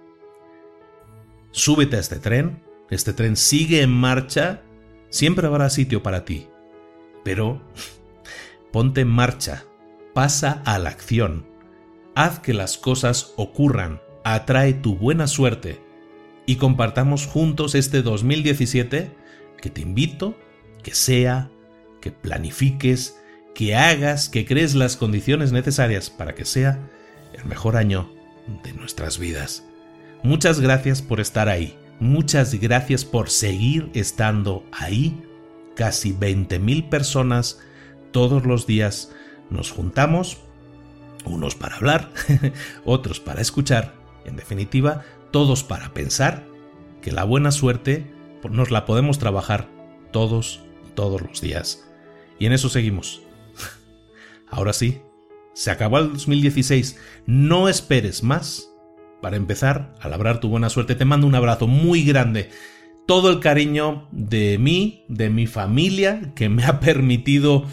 Súbete 1.50 1.96
a 1.96 2.00
este 2.00 2.20
tren, 2.20 2.62
este 2.88 3.12
tren 3.12 3.36
sigue 3.36 3.82
en 3.82 3.90
marcha, 3.90 4.62
siempre 5.10 5.46
habrá 5.46 5.68
sitio 5.68 6.02
para 6.02 6.24
ti, 6.24 6.46
pero 7.24 7.60
ponte 8.72 9.02
en 9.02 9.08
marcha, 9.08 9.64
pasa 10.14 10.62
a 10.64 10.78
la 10.78 10.90
acción, 10.90 11.46
haz 12.14 12.38
que 12.38 12.54
las 12.54 12.78
cosas 12.78 13.34
ocurran, 13.36 14.00
atrae 14.24 14.72
tu 14.72 14.96
buena 14.96 15.26
suerte 15.26 15.91
y 16.47 16.56
compartamos 16.56 17.27
juntos 17.27 17.74
este 17.74 18.02
2017 18.02 19.10
que 19.60 19.70
te 19.70 19.81
invito 19.81 20.36
que 20.82 20.94
sea, 20.94 21.51
que 22.01 22.10
planifiques, 22.10 23.19
que 23.55 23.77
hagas, 23.77 24.28
que 24.28 24.44
crees 24.44 24.74
las 24.74 24.97
condiciones 24.97 25.52
necesarias 25.52 26.10
para 26.10 26.35
que 26.35 26.44
sea 26.44 26.78
el 27.32 27.44
mejor 27.44 27.77
año 27.77 28.12
de 28.64 28.73
nuestras 28.73 29.19
vidas. 29.19 29.64
Muchas 30.23 30.60
gracias 30.60 31.02
por 31.02 31.20
estar 31.20 31.48
ahí. 31.48 31.78
Muchas 32.01 32.55
gracias 32.55 33.05
por 33.05 33.31
seguir 33.31 33.90
estando 33.94 34.64
ahí. 34.73 35.23
Casi 35.77 36.12
20.000 36.12 36.89
personas 36.89 37.60
todos 38.10 38.44
los 38.44 38.66
días 38.66 39.12
nos 39.51 39.70
juntamos, 39.70 40.39
unos 41.24 41.55
para 41.55 41.77
hablar, 41.77 42.10
otros 42.85 43.20
para 43.20 43.40
escuchar, 43.40 43.94
en 44.24 44.36
definitiva, 44.36 45.05
todos 45.32 45.64
para 45.64 45.92
pensar 45.92 46.46
que 47.00 47.10
la 47.10 47.24
buena 47.24 47.50
suerte 47.50 48.06
nos 48.50 48.70
la 48.70 48.84
podemos 48.84 49.18
trabajar 49.18 49.68
todos, 50.12 50.60
todos 50.94 51.20
los 51.20 51.40
días. 51.40 51.88
Y 52.38 52.46
en 52.46 52.52
eso 52.52 52.68
seguimos. 52.68 53.22
Ahora 54.48 54.72
sí, 54.72 55.00
se 55.54 55.70
acabó 55.70 55.98
el 55.98 56.12
2016. 56.12 56.98
No 57.26 57.68
esperes 57.68 58.22
más 58.22 58.70
para 59.20 59.36
empezar 59.36 59.94
a 60.00 60.09
labrar 60.09 60.40
tu 60.40 60.48
buena 60.48 60.68
suerte. 60.68 60.94
Te 60.94 61.04
mando 61.04 61.26
un 61.26 61.34
abrazo 61.34 61.66
muy 61.66 62.04
grande. 62.04 62.50
Todo 63.06 63.30
el 63.30 63.40
cariño 63.40 64.09
de 64.12 64.59
mí, 64.59 65.04
de 65.09 65.30
mi 65.30 65.46
familia, 65.46 66.32
que 66.34 66.48
me 66.48 66.64
ha 66.64 66.80
permitido 66.80 67.66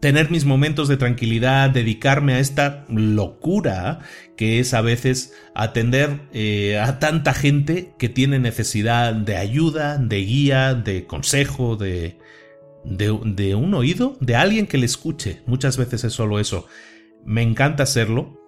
tener 0.00 0.30
mis 0.30 0.44
momentos 0.44 0.88
de 0.88 0.96
tranquilidad, 0.96 1.70
dedicarme 1.70 2.34
a 2.34 2.40
esta 2.40 2.84
locura 2.88 4.00
que 4.36 4.60
es 4.60 4.74
a 4.74 4.82
veces 4.82 5.32
atender 5.54 6.20
eh, 6.32 6.78
a 6.78 6.98
tanta 6.98 7.32
gente 7.32 7.94
que 7.98 8.08
tiene 8.08 8.38
necesidad 8.38 9.14
de 9.14 9.36
ayuda, 9.36 9.98
de 9.98 10.18
guía, 10.18 10.74
de 10.74 11.06
consejo, 11.06 11.76
de, 11.76 12.18
de, 12.84 13.54
un 13.54 13.74
oído, 13.74 14.16
de 14.20 14.36
alguien 14.36 14.66
que 14.66 14.78
le 14.78 14.86
escuche. 14.86 15.42
Muchas 15.46 15.78
veces 15.78 16.04
es 16.04 16.12
solo 16.12 16.38
eso. 16.38 16.66
Me 17.24 17.42
encanta 17.42 17.82
hacerlo, 17.82 18.38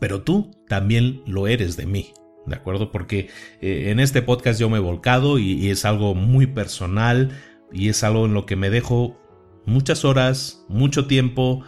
pero 0.00 0.22
tú 0.22 0.50
también 0.68 1.22
lo 1.26 1.46
eres 1.46 1.76
de 1.76 1.86
mí. 1.86 2.12
¿De 2.46 2.56
acuerdo? 2.56 2.90
Porque 2.90 3.28
eh, 3.60 3.90
en 3.90 4.00
este 4.00 4.22
podcast 4.22 4.58
yo 4.58 4.68
me 4.68 4.78
he 4.78 4.80
volcado 4.80 5.38
y 5.38 5.68
es 5.68 5.84
algo 5.84 6.14
muy 6.14 6.46
personal 6.46 7.30
y 7.72 7.88
es 7.88 8.02
algo 8.02 8.26
en 8.26 8.34
lo 8.34 8.46
que 8.46 8.56
me 8.56 8.68
dejo 8.68 9.21
muchas 9.66 10.04
horas, 10.04 10.64
mucho 10.68 11.06
tiempo, 11.06 11.64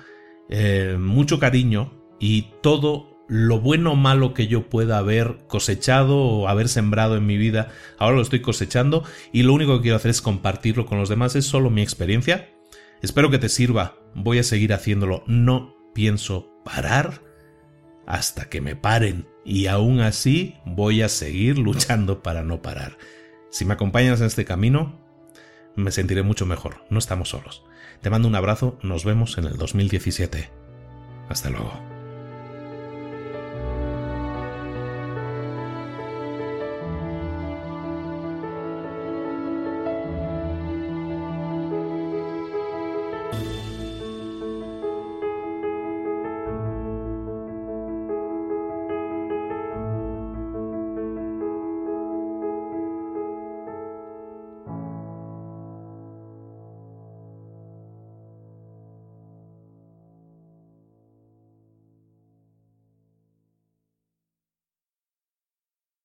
eh, 0.49 0.97
mucho 0.99 1.39
cariño 1.39 1.93
y 2.21 2.53
todo 2.63 3.15
lo 3.27 3.61
bueno 3.61 3.93
o 3.93 3.97
malo 3.97 4.35
que 4.35 4.47
yo 4.47 4.69
pueda 4.69 4.99
haber 4.99 5.47
cosechado 5.47 6.19
o 6.19 6.49
haber 6.49 6.69
sembrado 6.69 7.17
en 7.17 7.27
mi 7.27 7.39
vida, 7.39 7.69
ahora 7.99 8.17
lo 8.17 8.23
estoy 8.23 8.41
cosechando 8.41 9.05
y 9.33 9.43
lo 9.43 9.55
único 9.55 9.77
que 9.77 9.83
quiero 9.83 9.97
hacer 9.97 10.11
es 10.11 10.21
compartirlo 10.21 10.87
con 10.87 10.99
los 10.99 11.09
demás, 11.09 11.35
es 11.37 11.47
solo 11.47 11.71
mi 11.71 11.83
experiencia. 11.83 12.51
Espero 13.03 13.31
que 13.31 13.39
te 13.39 13.49
sirva, 13.49 13.97
voy 14.15 14.39
a 14.39 14.43
seguir 14.43 14.73
haciéndolo, 14.73 15.25
no 15.27 15.77
pienso 15.95 16.51
parar 16.65 17.23
hasta 18.07 18.49
que 18.49 18.61
me 18.61 18.77
paren 18.77 19.27
y 19.45 19.67
aún 19.67 20.01
así 20.01 20.57
voy 20.67 21.03
a 21.03 21.09
seguir 21.09 21.59
luchando 21.59 22.23
para 22.23 22.43
no 22.43 22.61
parar. 22.63 22.99
Si 23.51 23.65
me 23.65 23.75
acompañas 23.75 24.21
en 24.21 24.27
este 24.27 24.45
camino, 24.45 25.01
me 25.77 25.91
sentiré 25.91 26.23
mucho 26.23 26.47
mejor, 26.47 26.85
no 26.91 26.99
estamos 26.99 27.31
solos. 27.31 27.65
Te 28.01 28.11
mando 28.11 28.29
un 28.29 28.35
abrazo, 28.35 28.79
nos 28.83 29.05
vemos 29.05 29.39
en 29.39 29.45
el 29.45 29.57
2017. 29.57 30.51
Hasta 31.29 31.51
luego. 31.51 31.94